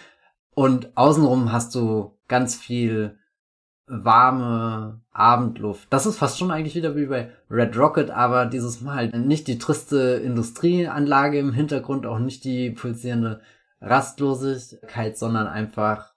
[0.55, 3.19] Und außenrum hast du ganz viel
[3.87, 5.89] warme Abendluft.
[5.91, 9.59] Das ist fast schon eigentlich wieder wie bei Red Rocket, aber dieses Mal nicht die
[9.59, 13.41] triste Industrieanlage im Hintergrund, auch nicht die pulsierende
[13.81, 16.15] Rastlosigkeit, sondern einfach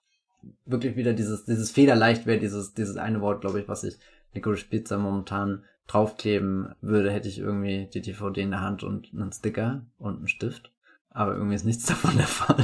[0.65, 3.97] wirklich wieder dieses, dieses Federleicht wäre dieses, dieses eine Wort, glaube ich, was ich
[4.33, 9.31] Licorice Pizza momentan draufkleben würde, hätte ich irgendwie die DVD in der Hand und einen
[9.31, 10.71] Sticker und einen Stift.
[11.17, 12.63] Aber irgendwie ist nichts davon der Fall.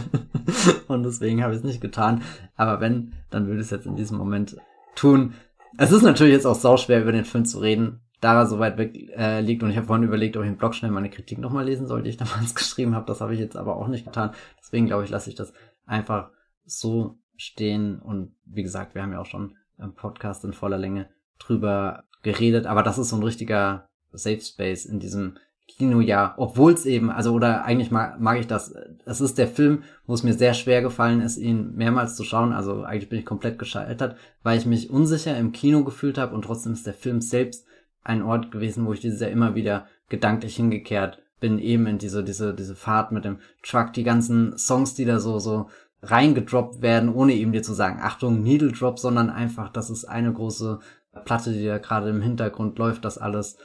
[0.87, 2.21] und deswegen habe ich es nicht getan.
[2.55, 4.57] Aber wenn, dann würde ich es jetzt in diesem Moment
[4.95, 5.33] tun.
[5.79, 8.77] Es ist natürlich jetzt auch sauschwer, über den Film zu reden, da er so weit
[8.77, 9.63] weg äh, liegt.
[9.63, 12.03] Und ich habe vorhin überlegt, ob ich im Blog schnell meine Kritik nochmal lesen soll,
[12.03, 13.07] die ich damals geschrieben habe.
[13.07, 14.35] Das habe ich jetzt aber auch nicht getan.
[14.59, 15.51] Deswegen glaube ich, lasse ich das
[15.87, 16.29] einfach
[16.63, 17.99] so stehen.
[17.99, 21.09] Und wie gesagt, wir haben ja auch schon im Podcast in voller Länge
[21.39, 22.67] drüber geredet.
[22.67, 25.39] Aber das ist so ein richtiger Safe Space in diesem
[25.77, 28.73] Kinojahr, obwohl es eben, also oder eigentlich mag, mag ich das,
[29.05, 32.53] es ist der Film, wo es mir sehr schwer gefallen ist, ihn mehrmals zu schauen,
[32.53, 36.43] also eigentlich bin ich komplett gescheitert, weil ich mich unsicher im Kino gefühlt habe und
[36.43, 37.65] trotzdem ist der Film selbst
[38.03, 42.23] ein Ort gewesen, wo ich dieses Jahr immer wieder gedanklich hingekehrt bin, eben in diese,
[42.23, 45.69] diese, diese Fahrt mit dem Truck, die ganzen Songs, die da so, so
[46.01, 50.33] reingedroppt werden, ohne eben dir zu sagen, Achtung, Needle Drop, sondern einfach, das ist eine
[50.33, 50.79] große
[51.25, 53.57] Platte, die da gerade im Hintergrund läuft, das alles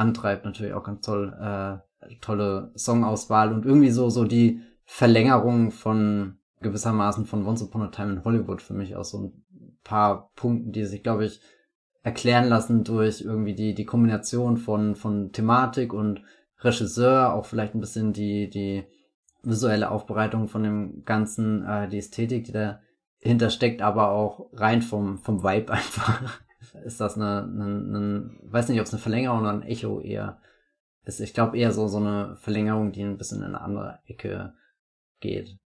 [0.00, 6.38] antreibt, natürlich auch ganz toll, äh, tolle Songauswahl und irgendwie so, so die Verlängerung von
[6.60, 10.72] gewissermaßen von Once Upon a Time in Hollywood für mich aus so ein paar Punkten,
[10.72, 11.40] die sich, glaube ich,
[12.02, 16.22] erklären lassen durch irgendwie die, die Kombination von, von Thematik und
[16.60, 18.84] Regisseur, auch vielleicht ein bisschen die, die
[19.42, 25.18] visuelle Aufbereitung von dem Ganzen, äh, die Ästhetik, die dahinter steckt, aber auch rein vom,
[25.18, 26.40] vom Vibe einfach
[26.84, 30.38] ist das eine, eine, eine weiß nicht, ob es eine Verlängerung oder ein Echo eher
[31.04, 31.20] ist.
[31.20, 34.54] Ich glaube eher so, so eine Verlängerung, die ein bisschen in eine andere Ecke
[35.20, 35.58] geht.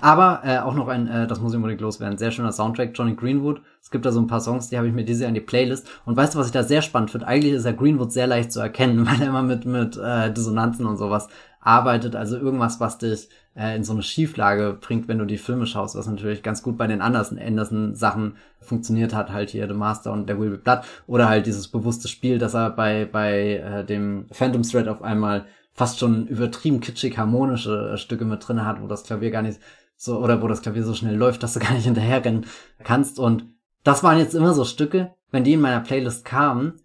[0.00, 3.14] Aber äh, auch noch ein, äh, das muss ich unbedingt loswerden, sehr schöner Soundtrack, Johnny
[3.14, 3.60] Greenwood.
[3.80, 5.88] Es gibt da so ein paar Songs, die habe ich mir diese in die Playlist.
[6.04, 7.26] Und weißt du, was ich da sehr spannend finde?
[7.26, 10.86] Eigentlich ist ja Greenwood sehr leicht zu erkennen, weil er immer mit, mit äh, Dissonanzen
[10.86, 11.28] und sowas
[11.66, 15.66] arbeitet, also irgendwas, was dich äh, in so eine Schieflage bringt, wenn du die Filme
[15.66, 19.74] schaust, was natürlich ganz gut bei den Anderson Anderson Sachen funktioniert hat, halt hier The
[19.74, 23.56] Master und der Will Be Blood oder halt dieses bewusste Spiel, dass er bei bei
[23.56, 28.64] äh, dem Phantom Thread auf einmal fast schon übertrieben kitschig harmonische äh, Stücke mit drinne
[28.64, 29.60] hat, wo das Klavier gar nicht
[29.96, 32.46] so oder wo das Klavier so schnell läuft, dass du gar nicht hinterherrennen
[32.84, 33.18] kannst.
[33.18, 33.46] Und
[33.82, 36.80] das waren jetzt immer so Stücke, wenn die in meiner Playlist kamen,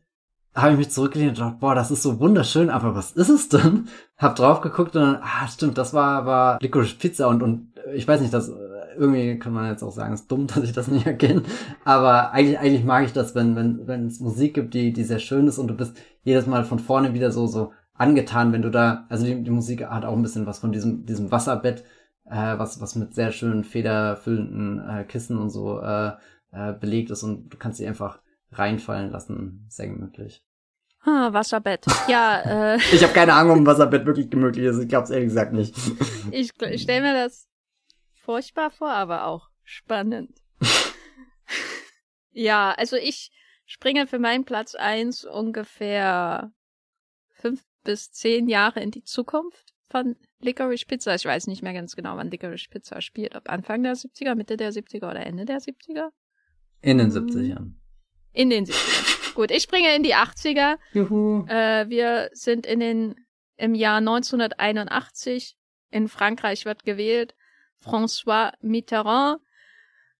[0.54, 3.50] habe ich mich zurückgelehnt und dachte, boah, das ist so wunderschön, aber was ist es
[3.50, 3.88] denn?
[4.18, 8.08] Hab drauf geguckt und dann, ah, stimmt, das war, war Licorice Pizza und, und ich
[8.08, 8.52] weiß nicht, das,
[8.98, 11.44] irgendwie kann man jetzt auch sagen, ist dumm, dass ich das nicht erkenne,
[11.86, 15.20] aber eigentlich, eigentlich mag ich das, wenn, wenn, wenn es Musik gibt, die, die sehr
[15.20, 18.70] schön ist und du bist jedes Mal von vorne wieder so, so angetan, wenn du
[18.70, 21.86] da, also die, die Musik hat auch ein bisschen was von diesem, diesem Wasserbett,
[22.26, 26.12] äh, was, was mit sehr schönen, federfüllenden äh, Kissen und so äh,
[26.52, 28.20] äh, belegt ist und du kannst sie einfach
[28.52, 29.66] reinfallen lassen.
[29.70, 30.44] Sehr gemütlich.
[31.04, 31.86] Ah, Wasserbett.
[32.08, 32.42] Ja,
[32.76, 32.78] äh.
[32.78, 34.80] ich habe keine Ahnung, ob ein Wasserbett wirklich gemütlich ist.
[34.80, 35.76] Ich glaube es ehrlich gesagt nicht.
[36.32, 37.48] ich, ich stelle mir das
[38.14, 40.42] furchtbar vor, aber auch spannend.
[42.32, 43.32] ja, also ich
[43.66, 46.52] springe für meinen Platz eins ungefähr
[47.30, 51.16] fünf bis zehn Jahre in die Zukunft von Licorice Pizza.
[51.16, 53.36] Ich weiß nicht mehr ganz genau, wann Licorice Pizza spielt.
[53.36, 56.10] Ob Anfang der 70er, Mitte der 70er oder Ende der 70er?
[56.82, 57.74] In den 70ern.
[58.34, 59.34] In den 70ern.
[59.34, 60.78] Gut, ich springe in die 80er.
[60.94, 61.46] Juhu.
[61.48, 63.16] Äh, wir sind in den,
[63.58, 65.56] im Jahr 1981.
[65.90, 67.36] In Frankreich wird gewählt.
[67.84, 69.42] François Mitterrand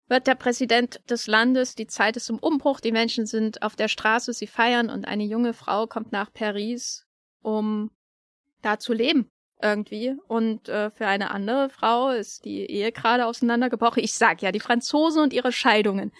[0.08, 1.74] wird der Präsident des Landes.
[1.74, 2.80] Die Zeit ist im Umbruch.
[2.80, 7.06] Die Menschen sind auf der Straße, sie feiern und eine junge Frau kommt nach Paris,
[7.40, 7.90] um
[8.60, 9.30] da zu leben
[9.62, 10.14] irgendwie.
[10.28, 14.02] Und äh, für eine andere Frau ist die Ehe gerade auseinandergebrochen.
[14.02, 16.12] Ich sag ja, die Franzosen und ihre Scheidungen.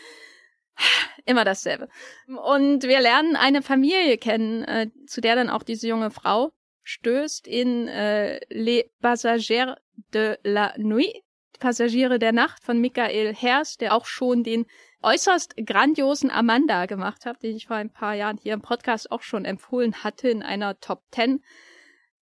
[1.25, 1.89] Immer dasselbe.
[2.27, 7.47] Und wir lernen eine Familie kennen, äh, zu der dann auch diese junge Frau stößt
[7.47, 9.77] in äh, Les Passagers
[10.13, 11.23] de la Nuit,
[11.63, 14.67] Passagiere der Nacht von Michael Herst, der auch schon den
[15.01, 19.23] äußerst grandiosen Amanda gemacht habe, den ich vor ein paar Jahren hier im Podcast auch
[19.23, 21.41] schon empfohlen hatte in einer Top 10,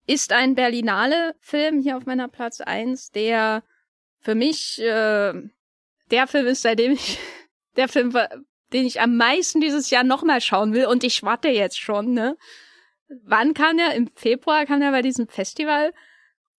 [0.06, 3.62] ist ein Berlinale-Film hier auf meiner Platz 1, der
[4.18, 5.32] für mich äh,
[6.10, 7.18] der Film ist, seitdem ich
[7.76, 8.12] der Film
[8.72, 12.36] den ich am meisten dieses Jahr nochmal schauen will und ich warte jetzt schon, ne?
[13.24, 13.94] Wann kam der?
[13.94, 15.92] Im Februar kam der bei diesem Festival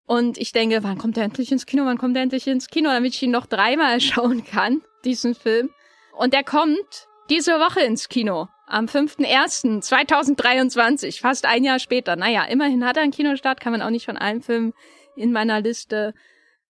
[0.06, 1.86] und ich denke, wann kommt er endlich ins Kino?
[1.86, 5.70] Wann kommt er endlich ins Kino, damit ich ihn noch dreimal schauen kann, diesen Film.
[6.18, 8.50] Und der kommt diese Woche ins Kino.
[8.68, 12.18] Am 5.1.2023, fast ein Jahr später.
[12.18, 14.74] Naja, immerhin hat er einen Kinostart, kann man auch nicht von allen Filmen
[15.16, 16.14] in meiner Liste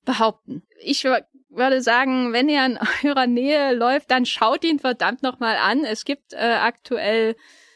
[0.05, 0.61] behaupten.
[0.79, 1.03] Ich
[1.51, 5.83] würde sagen, wenn er in eurer Nähe läuft, dann schaut ihn verdammt nochmal an.
[5.83, 7.35] Es gibt äh, aktuell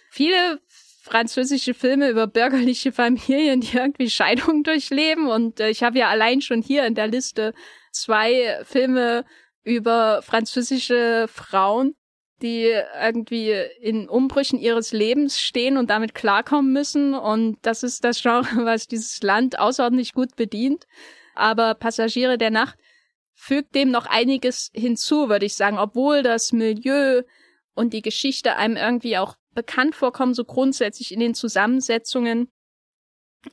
[0.09, 0.59] viele
[1.01, 5.27] französische Filme über bürgerliche Familien, die irgendwie Scheidungen durchleben.
[5.27, 7.53] Und äh, ich habe ja allein schon hier in der Liste
[7.91, 9.23] zwei Filme
[9.63, 11.95] über französische Frauen,
[12.41, 12.71] die
[13.01, 17.13] irgendwie in Umbrüchen ihres Lebens stehen und damit klarkommen müssen.
[17.13, 20.85] Und das ist das Genre, was dieses Land außerordentlich gut bedient.
[21.35, 22.77] Aber Passagiere der Nacht
[23.35, 27.21] fügt dem noch einiges hinzu, würde ich sagen, obwohl das Milieu
[27.75, 32.49] und die Geschichte einem irgendwie auch bekannt vorkommen, so grundsätzlich in den Zusammensetzungen,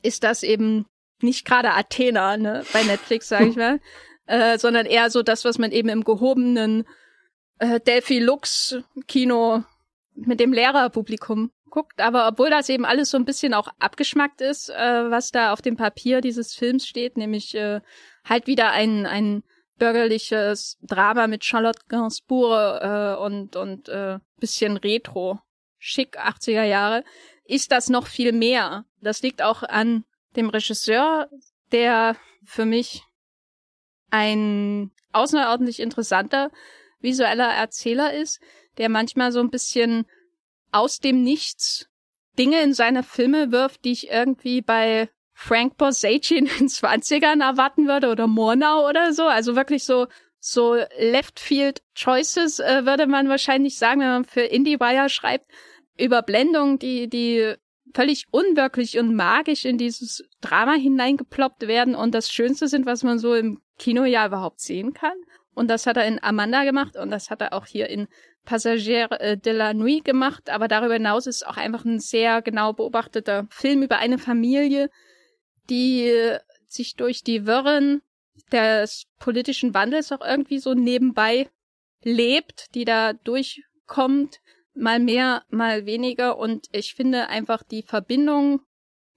[0.01, 0.85] ist das eben
[1.21, 3.79] nicht gerade Athena, ne, bei Netflix, sage ich mal,
[4.25, 6.85] äh, sondern eher so das, was man eben im gehobenen
[7.59, 8.77] äh, Delphi Lux
[9.07, 9.63] Kino
[10.15, 11.99] mit dem Lehrerpublikum guckt.
[11.99, 15.61] Aber obwohl das eben alles so ein bisschen auch abgeschmackt ist, äh, was da auf
[15.61, 17.81] dem Papier dieses Films steht, nämlich äh,
[18.25, 19.43] halt wieder ein, ein
[19.77, 25.39] bürgerliches Drama mit Charlotte Gainsbourg äh, und, und äh, bisschen Retro
[25.77, 27.03] schick 80er Jahre,
[27.43, 28.85] ist das noch viel mehr.
[29.01, 30.05] Das liegt auch an
[30.35, 31.29] dem Regisseur,
[31.71, 33.03] der für mich
[34.09, 36.51] ein außerordentlich interessanter
[36.99, 38.39] visueller Erzähler ist,
[38.77, 40.05] der manchmal so ein bisschen
[40.71, 41.89] aus dem Nichts
[42.37, 47.87] Dinge in seine Filme wirft, die ich irgendwie bei Frank Borsage in den 20ern erwarten
[47.87, 49.23] würde oder Murnau oder so.
[49.23, 50.07] Also wirklich so
[50.39, 55.49] so Left Field Choices äh, würde man wahrscheinlich sagen, wenn man für IndieWire schreibt.
[55.97, 57.53] Überblendungen, die, die
[57.93, 63.19] völlig unwirklich und magisch in dieses Drama hineingeploppt werden und das Schönste sind, was man
[63.19, 65.15] so im Kino ja überhaupt sehen kann.
[65.53, 68.07] Und das hat er in Amanda gemacht und das hat er auch hier in
[68.43, 70.49] Passagier äh, de la Nuit gemacht.
[70.49, 74.89] Aber darüber hinaus ist es auch einfach ein sehr genau beobachteter Film über eine Familie,
[75.69, 76.37] die
[76.67, 78.01] sich durch die Wirren
[78.51, 81.49] des politischen Wandels auch irgendwie so nebenbei
[82.01, 84.41] lebt, die da durchkommt
[84.73, 86.37] mal mehr, mal weniger.
[86.37, 88.61] Und ich finde einfach die Verbindung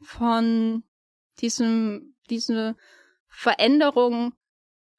[0.01, 0.85] von
[1.41, 2.77] diesem, diese
[3.29, 4.35] Veränderung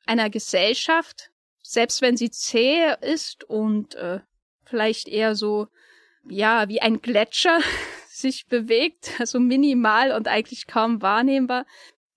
[0.06, 4.22] einer Gesellschaft, selbst wenn sie zäh ist und äh,
[4.64, 5.68] vielleicht eher so,
[6.30, 7.60] ja, wie ein Gletscher
[8.22, 11.66] sich bewegt, also minimal und eigentlich kaum wahrnehmbar.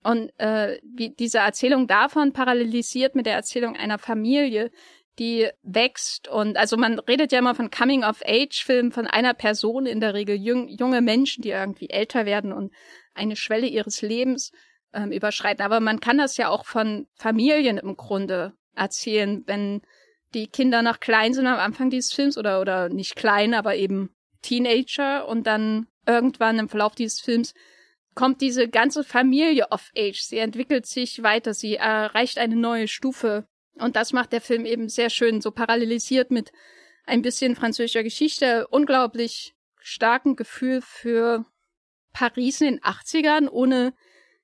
[0.03, 4.71] Und äh, wie diese Erzählung davon parallelisiert mit der Erzählung einer Familie,
[5.19, 10.13] die wächst und also man redet ja immer von Coming-of-Age-Filmen von einer Person, in der
[10.13, 12.73] Regel jung, junge Menschen, die irgendwie älter werden und
[13.13, 14.51] eine Schwelle ihres Lebens
[14.93, 15.63] ähm, überschreiten.
[15.63, 19.81] Aber man kann das ja auch von Familien im Grunde erzählen, wenn
[20.33, 24.15] die Kinder noch klein sind am Anfang dieses Films oder oder nicht klein, aber eben
[24.41, 27.53] Teenager und dann irgendwann im Verlauf dieses Films
[28.13, 30.19] kommt diese ganze Familie of Age.
[30.19, 34.89] Sie entwickelt sich weiter, sie erreicht eine neue Stufe und das macht der Film eben
[34.89, 36.51] sehr schön, so parallelisiert mit
[37.05, 41.45] ein bisschen französischer Geschichte, unglaublich starken Gefühl für
[42.13, 43.93] Paris in den 80ern, ohne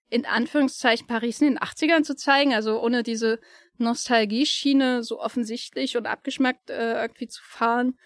[0.10, 3.40] in Anführungszeichen Paris in den 80ern zu zeigen, also ohne diese
[3.78, 7.98] Nostalgie-Schiene so offensichtlich und abgeschmackt äh, irgendwie zu fahren.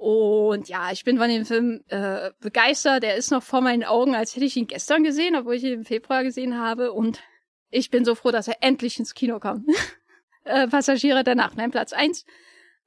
[0.00, 3.04] Und ja, ich bin von dem Film äh, begeistert.
[3.04, 5.74] Er ist noch vor meinen Augen, als hätte ich ihn gestern gesehen, obwohl ich ihn
[5.74, 6.92] im Februar gesehen habe.
[6.92, 7.20] Und
[7.68, 9.68] ich bin so froh, dass er endlich ins Kino kommt.
[10.44, 11.58] äh, Passagiere der Nacht.
[11.58, 12.24] Mein Platz eins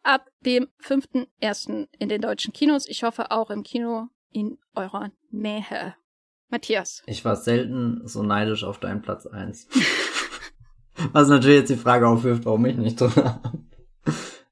[0.02, 1.88] ab dem 5.1.
[2.00, 2.88] in den deutschen Kinos.
[2.88, 5.94] Ich hoffe auch im Kino in eurer Nähe.
[6.50, 7.04] Matthias.
[7.06, 9.68] Ich war selten so neidisch auf deinen Platz eins.
[11.12, 13.64] Was natürlich jetzt die Frage aufwirft, warum ich nicht drin habe.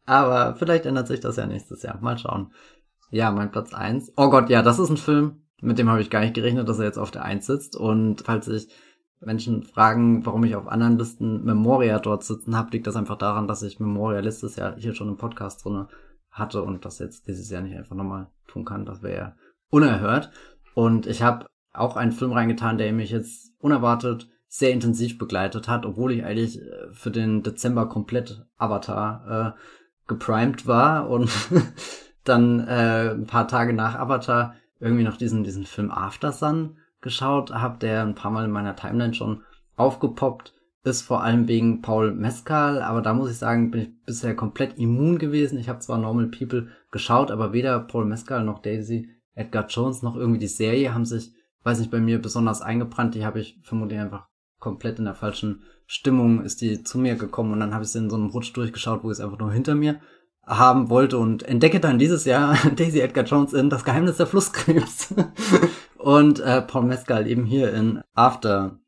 [0.06, 2.00] Aber vielleicht ändert sich das ja nächstes Jahr.
[2.02, 2.54] Mal schauen.
[3.10, 4.12] Ja, mein Platz eins.
[4.16, 6.80] Oh Gott, ja, das ist ein Film, mit dem habe ich gar nicht gerechnet, dass
[6.80, 7.76] er jetzt auf der Eins sitzt.
[7.76, 8.70] Und falls ich
[9.20, 13.48] Menschen fragen, warum ich auf anderen Listen Memoria dort sitzen habe, liegt das einfach daran,
[13.48, 15.88] dass ich Memoria letztes Jahr hier schon im Podcast drinne
[16.32, 18.86] hatte und das jetzt dieses Jahr nicht einfach nochmal tun kann.
[18.86, 19.36] Das wäre ja
[19.70, 20.32] unerhört.
[20.74, 25.86] Und ich habe auch einen Film reingetan, der mich jetzt unerwartet sehr intensiv begleitet hat,
[25.86, 29.62] obwohl ich eigentlich äh, für den Dezember komplett Avatar äh,
[30.12, 31.32] geprimed war und
[32.26, 37.52] dann äh, ein paar Tage nach Avatar irgendwie noch diesen, diesen Film After Sun geschaut
[37.52, 39.44] habe, der ein paar Mal in meiner Timeline schon
[39.78, 44.36] aufgepoppt ist, vor allem wegen Paul Mescal, aber da muss ich sagen, bin ich bisher
[44.36, 45.58] komplett immun gewesen.
[45.58, 50.16] Ich habe zwar Normal People geschaut, aber weder Paul Mescal noch Daisy Edgar Jones noch
[50.16, 51.32] irgendwie die Serie haben sich,
[51.64, 53.16] weiß nicht, bei mir besonders eingebrannt.
[53.16, 54.28] Die habe ich vermutlich einfach
[54.60, 57.98] komplett in der falschen Stimmung ist die zu mir gekommen und dann habe ich sie
[57.98, 60.00] in so einem Rutsch durchgeschaut, wo ich es einfach nur hinter mir
[60.46, 65.14] haben wollte und entdecke dann dieses Jahr Daisy Edgar Jones in Das Geheimnis der Flusskrebs
[65.98, 68.80] und äh, Paul Mescal eben hier in After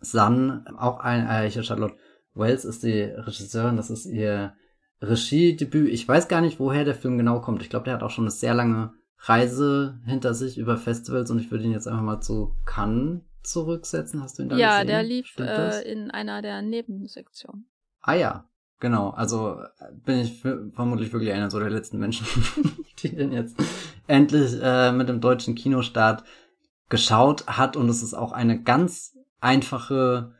[0.00, 1.96] Sun, auch ein, äh, hier Charlotte
[2.34, 4.52] Wells ist die Regisseurin, das ist ihr
[5.00, 5.88] Regiedebüt.
[5.88, 7.62] Ich weiß gar nicht, woher der Film genau kommt.
[7.62, 11.38] Ich glaube, der hat auch schon eine sehr lange Reise hinter sich über Festivals und
[11.38, 14.22] ich würde ihn jetzt einfach mal zu Cannes zurücksetzen.
[14.22, 14.88] Hast du ihn da ja, gesehen?
[14.88, 17.66] Ja, der lief äh, in einer der Nebensektionen.
[18.00, 19.58] Ah ja, Genau, also
[20.04, 20.42] bin ich
[20.74, 22.26] vermutlich wirklich einer so der letzten Menschen,
[22.98, 23.56] die den jetzt
[24.06, 26.24] endlich äh, mit dem deutschen Kinostart
[26.90, 27.76] geschaut hat.
[27.76, 30.34] Und es ist auch eine ganz einfache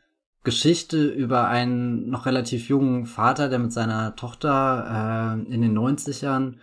[0.45, 6.57] Geschichte über einen noch relativ jungen Vater, der mit seiner Tochter äh, in den 90ern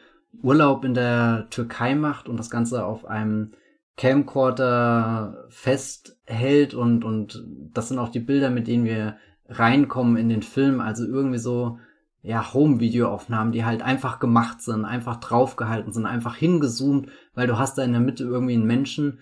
[0.44, 3.52] Urlaub in der Türkei macht und das Ganze auf einem
[3.98, 5.48] Camcorder
[6.26, 7.44] festhält und, und
[7.74, 10.80] das sind auch die Bilder, mit denen wir reinkommen in den Film.
[10.82, 11.80] Also irgendwie so,
[12.22, 17.78] ja, Home-Videoaufnahmen, die halt einfach gemacht sind, einfach draufgehalten sind, einfach hingezoomt, weil du hast
[17.78, 19.20] da in der Mitte irgendwie einen Menschen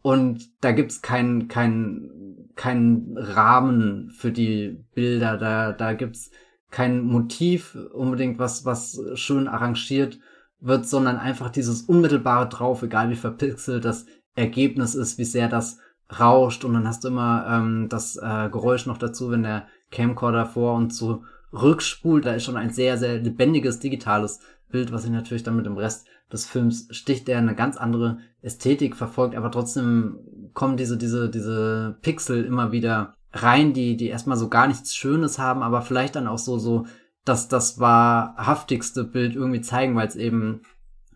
[0.00, 6.30] und da gibt's keinen kein, kein Rahmen für die Bilder, da, da gibt's
[6.70, 10.18] kein Motiv unbedingt, was, was schön arrangiert
[10.60, 15.78] wird, sondern einfach dieses unmittelbare drauf, egal wie verpixelt das Ergebnis ist, wie sehr das
[16.18, 20.46] rauscht und dann hast du immer ähm, das äh, Geräusch noch dazu, wenn der Camcorder
[20.46, 22.24] vor und zurückspult.
[22.24, 25.76] Da ist schon ein sehr, sehr lebendiges digitales Bild, was sich natürlich dann mit dem
[25.76, 30.18] Rest des Films sticht, der eine ganz andere Ästhetik verfolgt, aber trotzdem
[30.52, 35.38] kommen diese, diese, diese Pixel immer wieder rein, die, die erstmal so gar nichts Schönes
[35.38, 36.86] haben, aber vielleicht dann auch so, so,
[37.24, 40.62] dass das wahrhaftigste Bild irgendwie zeigen, weil es eben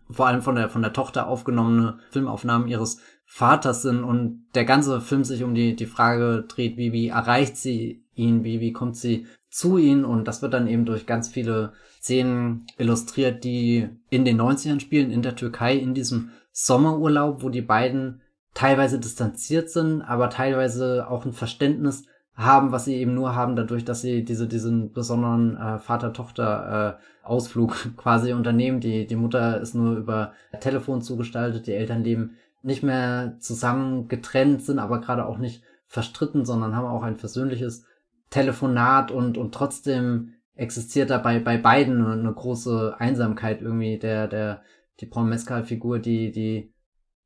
[0.09, 2.99] vor allem von der, von der Tochter aufgenommene Filmaufnahmen ihres
[3.35, 7.57] Vaters sind und der ganze Film sich um die, die Frage dreht, wie, wie erreicht
[7.57, 11.29] sie ihn, wie, wie kommt sie zu ihm und das wird dann eben durch ganz
[11.29, 17.49] viele Szenen illustriert, die in den 90ern spielen, in der Türkei, in diesem Sommerurlaub, wo
[17.49, 18.21] die beiden
[18.53, 22.05] teilweise distanziert sind, aber teilweise auch ein Verständnis
[22.35, 27.89] haben, was sie eben nur haben, dadurch, dass sie diese, diesen besonderen äh, Vater-Tochter-Ausflug äh,
[27.97, 28.79] quasi unternehmen.
[28.79, 34.63] Die, die Mutter ist nur über Telefon zugestaltet, die Eltern leben nicht mehr zusammen getrennt
[34.63, 37.85] sind, aber gerade auch nicht verstritten, sondern haben auch ein versöhnliches
[38.29, 43.99] Telefonat und, und trotzdem existiert dabei bei beiden eine, große Einsamkeit irgendwie.
[43.99, 44.61] Der, der,
[44.99, 46.73] die Paul Mescal-Figur, die, die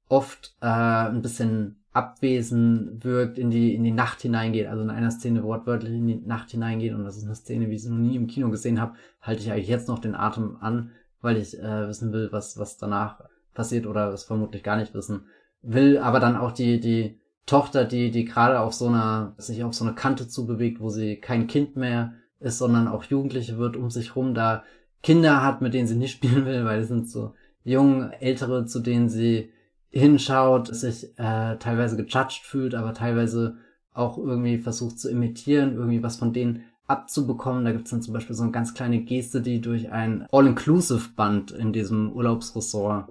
[0.09, 5.11] oft äh, ein bisschen abwesend wirkt, in die, in die Nacht hineingeht, also in einer
[5.11, 7.97] Szene wortwörtlich in die Nacht hineingeht und das ist eine Szene, wie ich sie noch
[7.97, 10.91] nie im Kino gesehen habe, halte ich eigentlich jetzt noch den Atem an,
[11.21, 13.21] weil ich äh, wissen will, was, was danach
[13.57, 15.25] passiert oder es vermutlich gar nicht wissen
[15.61, 19.73] will, aber dann auch die, die Tochter, die, die gerade auf so einer, sich auf
[19.73, 23.89] so eine Kante zubewegt, wo sie kein Kind mehr ist, sondern auch Jugendliche wird um
[23.89, 24.63] sich rum, da
[25.01, 28.79] Kinder hat, mit denen sie nicht spielen will, weil es sind so jung, ältere, zu
[28.79, 29.51] denen sie
[29.89, 33.57] hinschaut, sich äh, teilweise gejudged fühlt, aber teilweise
[33.93, 37.65] auch irgendwie versucht zu imitieren, irgendwie was von denen abzubekommen.
[37.65, 41.73] Da gibt's dann zum Beispiel so eine ganz kleine Geste, die durch ein All-Inclusive-Band in
[41.73, 43.09] diesem Urlaubsressort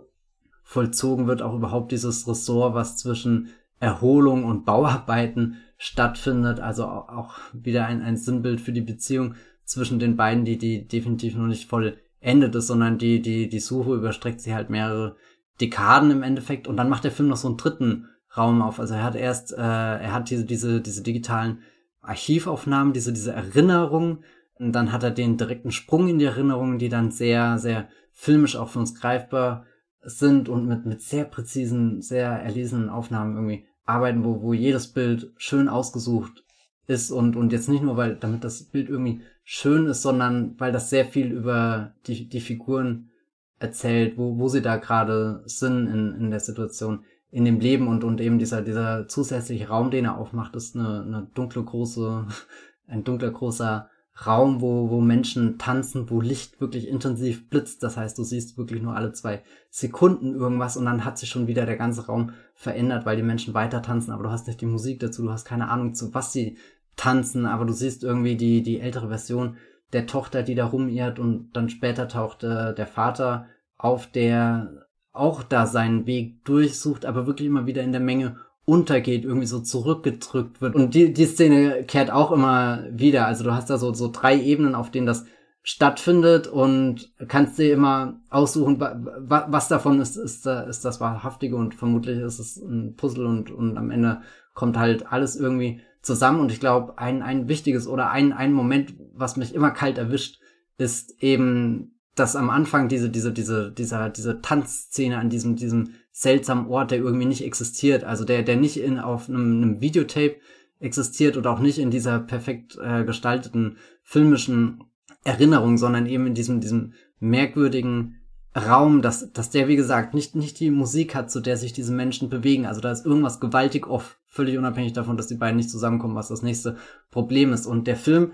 [0.66, 7.86] vollzogen wird, auch überhaupt dieses Ressort, was zwischen Erholung und Bauarbeiten stattfindet, also auch wieder
[7.86, 11.98] ein, ein Sinnbild für die Beziehung zwischen den beiden, die, die definitiv noch nicht voll
[12.20, 15.14] endet ist, sondern die, die, die Suche überstreckt sich halt mehrere
[15.60, 16.66] Dekaden im Endeffekt.
[16.66, 18.80] Und dann macht der Film noch so einen dritten Raum auf.
[18.80, 21.60] Also er hat erst, äh, er hat diese, diese, diese digitalen
[22.02, 24.24] Archivaufnahmen, diese, diese Erinnerungen,
[24.58, 28.56] und dann hat er den direkten Sprung in die Erinnerungen, die dann sehr, sehr filmisch
[28.56, 29.64] auch für uns greifbar
[30.06, 35.32] sind und mit, mit sehr präzisen, sehr erlesenen Aufnahmen irgendwie arbeiten, wo, wo jedes Bild
[35.36, 36.44] schön ausgesucht
[36.86, 40.72] ist und, und jetzt nicht nur, weil, damit das Bild irgendwie schön ist, sondern weil
[40.72, 43.10] das sehr viel über die, die Figuren
[43.58, 48.04] erzählt, wo, wo sie da gerade sind in, in der Situation, in dem Leben und,
[48.04, 52.26] und eben dieser, dieser zusätzliche Raum, den er aufmacht, ist eine, eine dunkle große,
[52.86, 53.90] ein dunkler großer
[54.24, 57.82] Raum, wo, wo Menschen tanzen, wo Licht wirklich intensiv blitzt.
[57.82, 61.46] Das heißt, du siehst wirklich nur alle zwei Sekunden irgendwas und dann hat sich schon
[61.46, 64.66] wieder der ganze Raum verändert, weil die Menschen weiter tanzen, aber du hast nicht die
[64.66, 66.56] Musik dazu, du hast keine Ahnung, zu was sie
[66.96, 69.58] tanzen, aber du siehst irgendwie die, die ältere Version
[69.92, 73.46] der Tochter, die da rumirrt und dann später taucht äh, der Vater
[73.76, 78.36] auf, der auch da seinen Weg durchsucht, aber wirklich immer wieder in der Menge
[78.66, 80.74] untergeht, irgendwie so zurückgedrückt wird.
[80.74, 83.26] Und die, die Szene kehrt auch immer wieder.
[83.26, 85.24] Also du hast da so, so drei Ebenen, auf denen das
[85.62, 92.20] stattfindet und kannst dir immer aussuchen, was davon ist, ist, ist das Wahrhaftige und vermutlich
[92.20, 94.20] ist es ein Puzzle und, und am Ende
[94.54, 98.94] kommt halt alles irgendwie zusammen und ich glaube, ein, ein wichtiges oder ein, ein Moment,
[99.12, 100.38] was mich immer kalt erwischt,
[100.78, 106.68] ist eben, dass am Anfang diese, diese, diese, dieser, diese Tanzszene an diesem, diesem seltsamen
[106.68, 110.36] Ort, der irgendwie nicht existiert, also der, der nicht in, auf einem, einem Videotape
[110.80, 114.82] existiert oder auch nicht in dieser perfekt äh, gestalteten filmischen
[115.24, 118.22] Erinnerung, sondern eben in diesem, diesem merkwürdigen
[118.56, 121.92] Raum, dass, dass der, wie gesagt, nicht, nicht die Musik hat, zu der sich diese
[121.92, 122.64] Menschen bewegen.
[122.64, 126.28] Also da ist irgendwas gewaltig off, völlig unabhängig davon, dass die beiden nicht zusammenkommen, was
[126.28, 126.78] das nächste
[127.10, 127.66] Problem ist.
[127.66, 128.32] Und der Film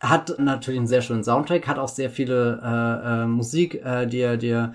[0.00, 4.18] hat natürlich einen sehr schönen Soundtrack, hat auch sehr viele äh, äh, Musik, äh, die
[4.18, 4.72] er, die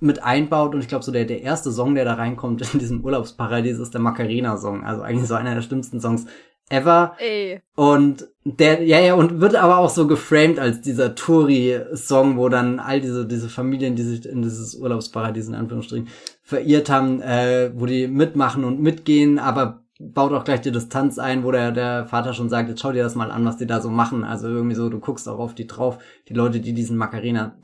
[0.00, 0.74] mit einbaut.
[0.74, 3.94] Und ich glaube, so der, der erste Song, der da reinkommt in diesem Urlaubsparadies, ist
[3.94, 4.84] der Macarena-Song.
[4.84, 6.26] Also eigentlich so einer der schlimmsten Songs
[6.68, 7.16] ever.
[7.18, 7.60] Ey.
[7.74, 12.80] Und der, ja, ja, und wird aber auch so geframed als dieser Touri-Song, wo dann
[12.80, 16.08] all diese, diese Familien, die sich in dieses Urlaubsparadies in Anführungsstrichen
[16.42, 21.42] verirrt haben, äh, wo die mitmachen und mitgehen, aber baut auch gleich die Distanz ein,
[21.42, 23.80] wo der, der Vater schon sagt, jetzt schau dir das mal an, was die da
[23.80, 24.24] so machen.
[24.24, 27.56] Also irgendwie so, du guckst auch auf die drauf, die Leute, die diesen Macarena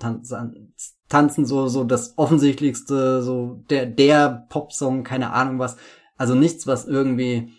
[1.13, 5.77] tanzen, so, so das offensichtlichste, so der, der Popsong, keine Ahnung was.
[6.17, 7.53] Also nichts, was irgendwie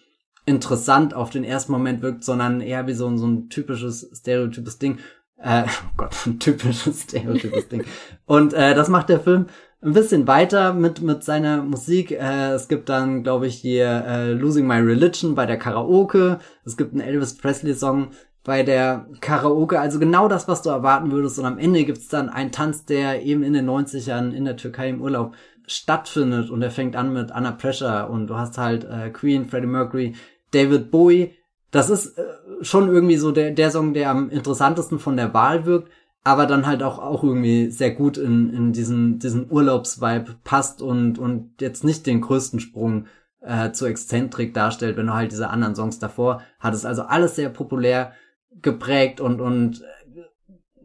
[0.45, 4.98] interessant auf den ersten Moment wirkt, sondern eher wie so, so ein typisches, stereotypes Ding.
[5.38, 7.83] Äh, oh Gott, ein typisches, stereotypes Ding.
[8.25, 9.45] Und äh, das macht der Film
[9.82, 12.11] ein bisschen weiter mit, mit seiner Musik.
[12.11, 16.40] Äh, es gibt dann, glaube ich, hier äh, Losing My Religion bei der Karaoke.
[16.65, 18.11] Es gibt einen Elvis Presley-Song
[18.43, 19.80] bei der Karaoke.
[19.80, 21.39] Also genau das, was du erwarten würdest.
[21.39, 24.89] Und am Ende gibt's dann einen Tanz, der eben in den 90ern in der Türkei
[24.89, 26.49] im Urlaub stattfindet.
[26.49, 28.09] Und er fängt an mit Anna Pressure.
[28.09, 30.15] Und du hast halt äh, Queen, Freddie Mercury,
[30.51, 31.33] David Bowie,
[31.73, 32.23] das ist äh,
[32.61, 35.91] schon irgendwie so der, der Song, der am interessantesten von der Wahl wirkt,
[36.23, 41.17] aber dann halt auch, auch irgendwie sehr gut in, in diesen, diesen Urlaubsvibe passt und,
[41.17, 43.07] und jetzt nicht den größten Sprung
[43.41, 46.85] äh, zu Exzentrik darstellt, wenn du halt diese anderen Songs davor hattest.
[46.85, 48.13] Also alles sehr populär
[48.61, 50.22] geprägt und, und äh,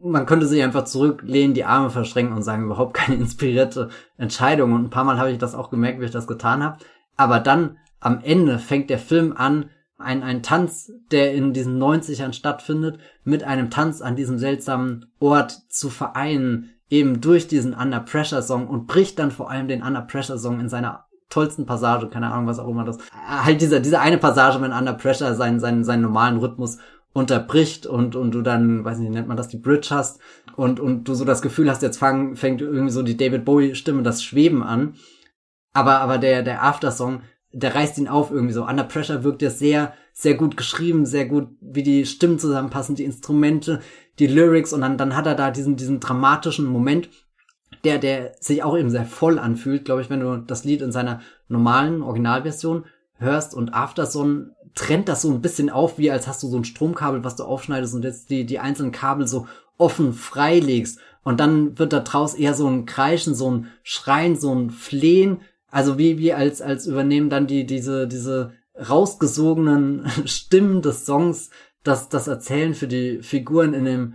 [0.01, 4.73] man könnte sich einfach zurücklehnen, die Arme verschränken und sagen, überhaupt keine inspirierte Entscheidung.
[4.73, 6.77] Und ein paar Mal habe ich das auch gemerkt, wie ich das getan habe.
[7.17, 12.31] Aber dann am Ende fängt der Film an, ein, ein Tanz, der in diesen 90ern
[12.31, 18.41] stattfindet, mit einem Tanz an diesem seltsamen Ort zu vereinen, eben durch diesen Under Pressure
[18.41, 22.31] Song und bricht dann vor allem den Under Pressure Song in seiner tollsten Passage, keine
[22.31, 25.83] Ahnung, was auch immer das, halt dieser, diese eine Passage, wenn Under Pressure seinen, seinen,
[25.83, 26.79] seinen normalen Rhythmus
[27.13, 30.19] unterbricht und, und du dann, weiß nicht, nennt man das, die Bridge hast
[30.55, 33.75] und, und du so das Gefühl hast, jetzt fang, fängt irgendwie so die David Bowie
[33.75, 34.95] Stimme, das Schweben an.
[35.73, 37.21] Aber, aber der, der Aftersong
[37.51, 38.65] der reißt ihn auf irgendwie so.
[38.65, 43.05] Under Pressure wirkt ja sehr, sehr gut geschrieben, sehr gut, wie die Stimmen zusammenpassen, die
[43.05, 43.81] Instrumente,
[44.19, 47.09] die Lyrics und dann, dann hat er da diesen, diesen dramatischen Moment,
[47.83, 50.91] der, der sich auch eben sehr voll anfühlt, glaube ich, wenn du das Lied in
[50.91, 52.85] seiner normalen Originalversion
[53.17, 56.65] hörst und Afterson trennt das so ein bisschen auf, wie als hast du so ein
[56.65, 60.99] Stromkabel, was du aufschneidest und jetzt die, die einzelnen Kabel so offen freilegst.
[61.23, 65.41] Und dann wird da draus eher so ein Kreischen, so ein Schreien, so ein Flehen,
[65.69, 71.49] also wie, wie als, als übernehmen dann die, diese, diese rausgesogenen Stimmen des Songs
[71.83, 74.13] das, das Erzählen für die Figuren in dem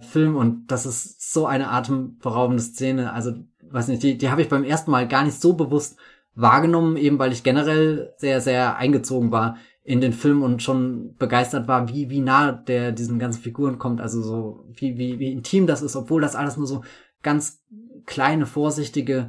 [0.00, 3.12] Film und das ist so eine atemberaubende Szene.
[3.12, 5.96] Also, weiß nicht, die, die habe ich beim ersten Mal gar nicht so bewusst
[6.34, 11.68] wahrgenommen, eben weil ich generell sehr, sehr eingezogen war in den Film und schon begeistert
[11.68, 15.68] war, wie, wie nah der diesen ganzen Figuren kommt, also so, wie, wie, wie intim
[15.68, 16.82] das ist, obwohl das alles nur so
[17.22, 17.62] ganz
[18.04, 19.28] kleine, vorsichtige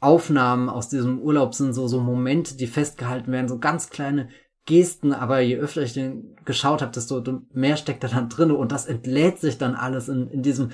[0.00, 4.28] Aufnahmen aus diesem Urlaub sind so, so Momente, die festgehalten werden, so ganz kleine
[4.66, 8.72] Gesten, aber je öfter ich den geschaut habe, desto mehr steckt da dann drin und
[8.72, 10.70] das entlädt sich dann alles in, in diesem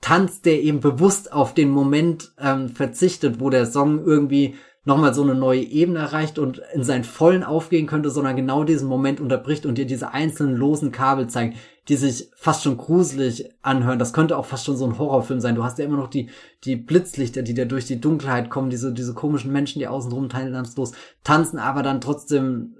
[0.00, 5.22] Tanz, der eben bewusst auf den Moment ähm, verzichtet, wo der Song irgendwie nochmal so
[5.22, 9.66] eine neue Ebene erreicht und in seinen vollen aufgehen könnte, sondern genau diesen Moment unterbricht
[9.66, 13.98] und dir diese einzelnen losen Kabel zeigt, die sich fast schon gruselig anhören.
[13.98, 15.54] Das könnte auch fast schon so ein Horrorfilm sein.
[15.54, 16.30] Du hast ja immer noch die,
[16.64, 20.92] die Blitzlichter, die da durch die Dunkelheit kommen, diese, diese komischen Menschen, die außenrum teilnahmslos
[21.24, 22.76] tanzen, aber dann trotzdem,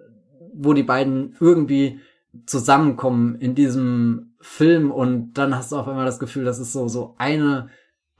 [0.55, 2.01] wo die beiden irgendwie
[2.47, 6.89] zusammenkommen in diesem Film und dann hast du auf einmal das Gefühl, das ist so,
[6.89, 7.69] so eine,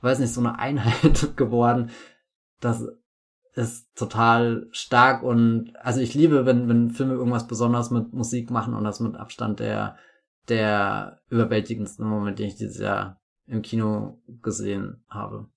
[0.01, 1.89] weiß nicht, so eine Einheit geworden.
[2.59, 2.85] Das
[3.53, 8.73] ist total stark und also ich liebe, wenn, wenn Filme irgendwas besonders mit Musik machen
[8.73, 9.97] und das mit Abstand der
[10.49, 15.49] der überwältigendsten Moment, den ich dieses Jahr im Kino gesehen habe.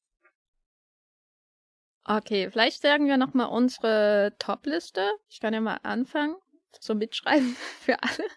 [2.05, 5.09] Okay, vielleicht sagen wir nochmal unsere Top-Liste.
[5.29, 6.37] Ich kann ja mal anfangen
[6.73, 8.29] zum Mitschreiben für alle.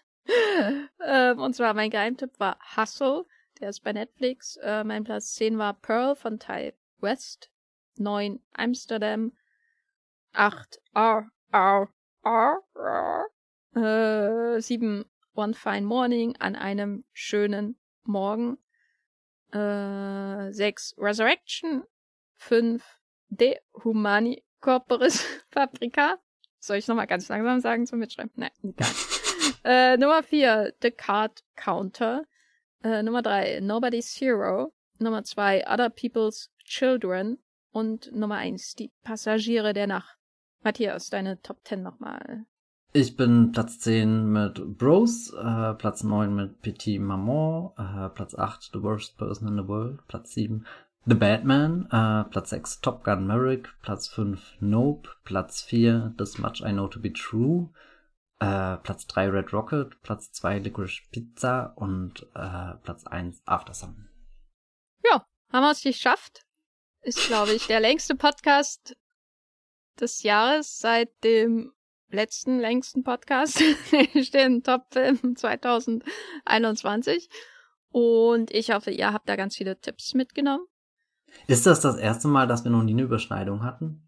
[1.04, 3.24] ähm, und zwar mein Geheimtipp war Hustle,
[3.60, 4.56] der ist bei Netflix.
[4.62, 7.50] Äh, mein Platz 10 war Pearl von Ty West.
[7.96, 9.32] 9 Amsterdam.
[10.32, 11.88] 8 R, R,
[12.24, 13.26] R, R.
[13.74, 18.58] Äh, 7 One Fine Morning an einem schönen Morgen.
[19.52, 21.84] Äh, 6 Resurrection.
[22.36, 22.84] 5
[23.28, 26.18] De Humani Corporis Fabrica.
[26.60, 28.32] Soll ich nochmal ganz langsam sagen zum Mitschreiben?
[28.34, 28.88] Nein, egal.
[29.64, 32.24] äh, Nummer 4, The Card Counter.
[32.82, 34.72] Äh, Nummer 3, Nobody's Hero.
[34.98, 37.38] Nummer 2, Other People's Children.
[37.70, 40.17] Und Nummer 1, Die Passagiere der Nacht.
[40.68, 42.44] Matthias, deine Top 10 nochmal.
[42.92, 48.72] Ich bin Platz 10 mit Bros, äh, Platz 9 mit Petit Maman, äh, Platz 8
[48.74, 50.66] The Worst Person in the World, Platz 7
[51.06, 56.60] The Batman, äh, Platz 6 Top Gun Maverick, Platz 5 Nope, Platz 4 This Much
[56.60, 57.70] I Know to Be True,
[58.38, 64.10] äh, Platz 3 Red Rocket, Platz 2 Licorice Pizza und äh, Platz 1 After Sun.
[65.02, 66.42] Ja, haben wir es geschafft.
[67.00, 68.94] Ist, glaube ich, der längste Podcast
[70.00, 71.72] des Jahres seit dem
[72.10, 73.62] letzten längsten Podcast,
[74.32, 77.28] den Top Film 2021.
[77.90, 80.66] Und ich hoffe, ihr habt da ganz viele Tipps mitgenommen.
[81.46, 84.02] Ist das das erste Mal, dass wir noch nie eine Überschneidung hatten?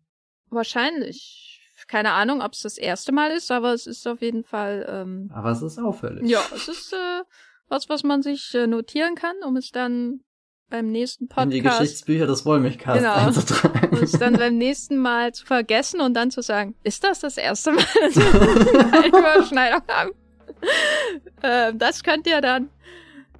[0.48, 1.60] Wahrscheinlich.
[1.86, 4.86] Keine Ahnung, ob es das erste Mal ist, aber es ist auf jeden Fall.
[4.88, 6.28] Ähm, aber es ist auffällig.
[6.28, 7.22] Ja, es ist äh,
[7.68, 10.22] was, was man sich äh, notieren kann, um es dann
[10.70, 11.44] beim nächsten Podcast.
[11.44, 13.96] In die Geschichtsbücher des Wollmilchcasts genau, einzutragen.
[13.96, 17.36] Um es dann beim nächsten Mal zu vergessen und dann zu sagen, ist das das
[17.36, 20.10] erste Mal, dass wir eine Überschneidung haben?
[21.42, 22.70] äh, das könnt ihr dann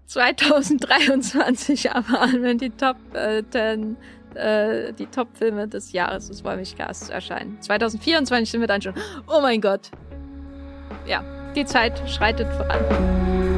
[0.07, 3.97] 2023 erfahren, wenn die Top äh, 10,
[4.35, 7.61] äh, die Top-Filme des Jahres des Wollmilchcasts erscheinen.
[7.61, 8.95] 2024 sind wir dann schon.
[9.29, 9.91] Oh mein Gott.
[11.07, 13.50] Ja, die Zeit schreitet voran.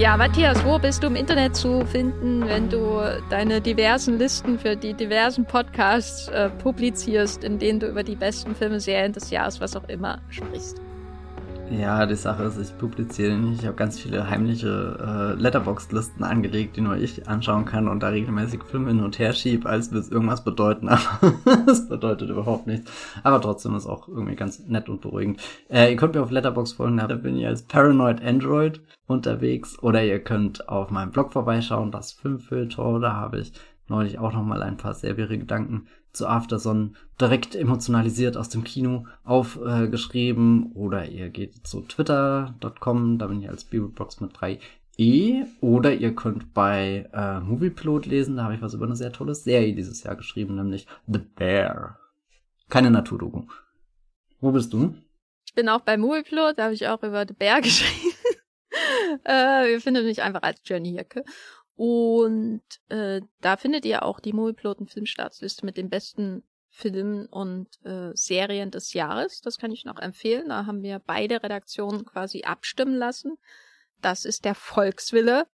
[0.00, 4.74] Ja, Matthias, wo bist du im Internet zu finden, wenn du deine diversen Listen für
[4.74, 9.60] die diversen Podcasts äh, publizierst, in denen du über die besten Filme, Serien des Jahres,
[9.60, 10.80] was auch immer, sprichst?
[11.70, 13.60] Ja, die Sache ist, ich publiziere nicht.
[13.60, 14.98] Ich habe ganz viele heimliche
[15.38, 19.32] äh, Letterbox-Listen angelegt, die nur ich anschauen kann und da regelmäßig Filme hin und her
[19.32, 20.88] schiebe, als würde es irgendwas bedeuten.
[20.88, 21.32] Aber
[21.66, 22.90] das bedeutet überhaupt nichts.
[23.22, 25.40] Aber trotzdem ist auch irgendwie ganz nett und beruhigend.
[25.68, 29.78] Äh, ihr könnt mir auf Letterbox folgen, da bin ich als Paranoid Android unterwegs.
[29.80, 32.98] Oder ihr könnt auf meinem Blog vorbeischauen, das Filmfilter.
[32.98, 33.52] Da habe ich
[33.86, 39.06] neulich auch nochmal ein paar sehr wirre Gedanken zu Afterson direkt emotionalisiert aus dem Kino
[39.24, 40.72] aufgeschrieben.
[40.74, 45.46] Äh, oder ihr geht zu twitter.com, da bin ich als Bibelbox mit 3e.
[45.60, 49.34] Oder ihr könnt bei äh, Moviepilot lesen, da habe ich was über eine sehr tolle
[49.34, 51.98] Serie dieses Jahr geschrieben, nämlich The Bear.
[52.68, 53.44] Keine Naturdoku.
[54.40, 54.94] Wo bist du?
[55.46, 58.14] Ich bin auch bei Moviepilot, da habe ich auch über The Bear geschrieben.
[59.26, 61.24] äh, ihr findet mich einfach als Jenny Jacke.
[61.82, 62.60] Und
[62.90, 68.70] äh, da findet ihr auch die Moviepiloten Filmstartsliste mit den besten Filmen und äh, Serien
[68.70, 69.40] des Jahres.
[69.40, 70.50] Das kann ich noch empfehlen.
[70.50, 73.38] Da haben wir beide Redaktionen quasi abstimmen lassen.
[74.02, 75.46] Das ist der Volkswille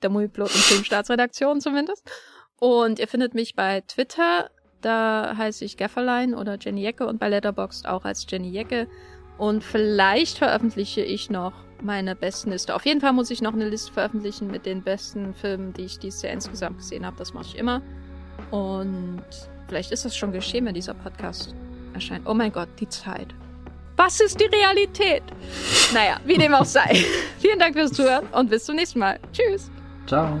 [0.00, 2.10] der Moviepiloten Filmstartsredaktion zumindest.
[2.56, 4.50] Und ihr findet mich bei Twitter.
[4.80, 8.88] Da heiße ich Gafferlein oder Jenny Jecke und bei Letterboxd auch als Jenny Jecke.
[9.36, 11.52] Und vielleicht veröffentliche ich noch
[11.82, 12.74] meine besten Liste.
[12.74, 15.98] Auf jeden Fall muss ich noch eine Liste veröffentlichen mit den besten Filmen, die ich
[15.98, 17.16] dieses Jahr insgesamt gesehen habe.
[17.16, 17.82] Das mache ich immer.
[18.50, 19.22] Und
[19.68, 21.54] vielleicht ist das schon geschehen, wenn dieser Podcast
[21.94, 22.26] erscheint.
[22.26, 23.28] Oh mein Gott, die Zeit.
[23.96, 25.22] Was ist die Realität?
[25.92, 27.04] Naja, wie dem auch sei.
[27.38, 29.18] Vielen Dank fürs Zuhören und bis zum nächsten Mal.
[29.32, 29.70] Tschüss.
[30.06, 30.40] Ciao.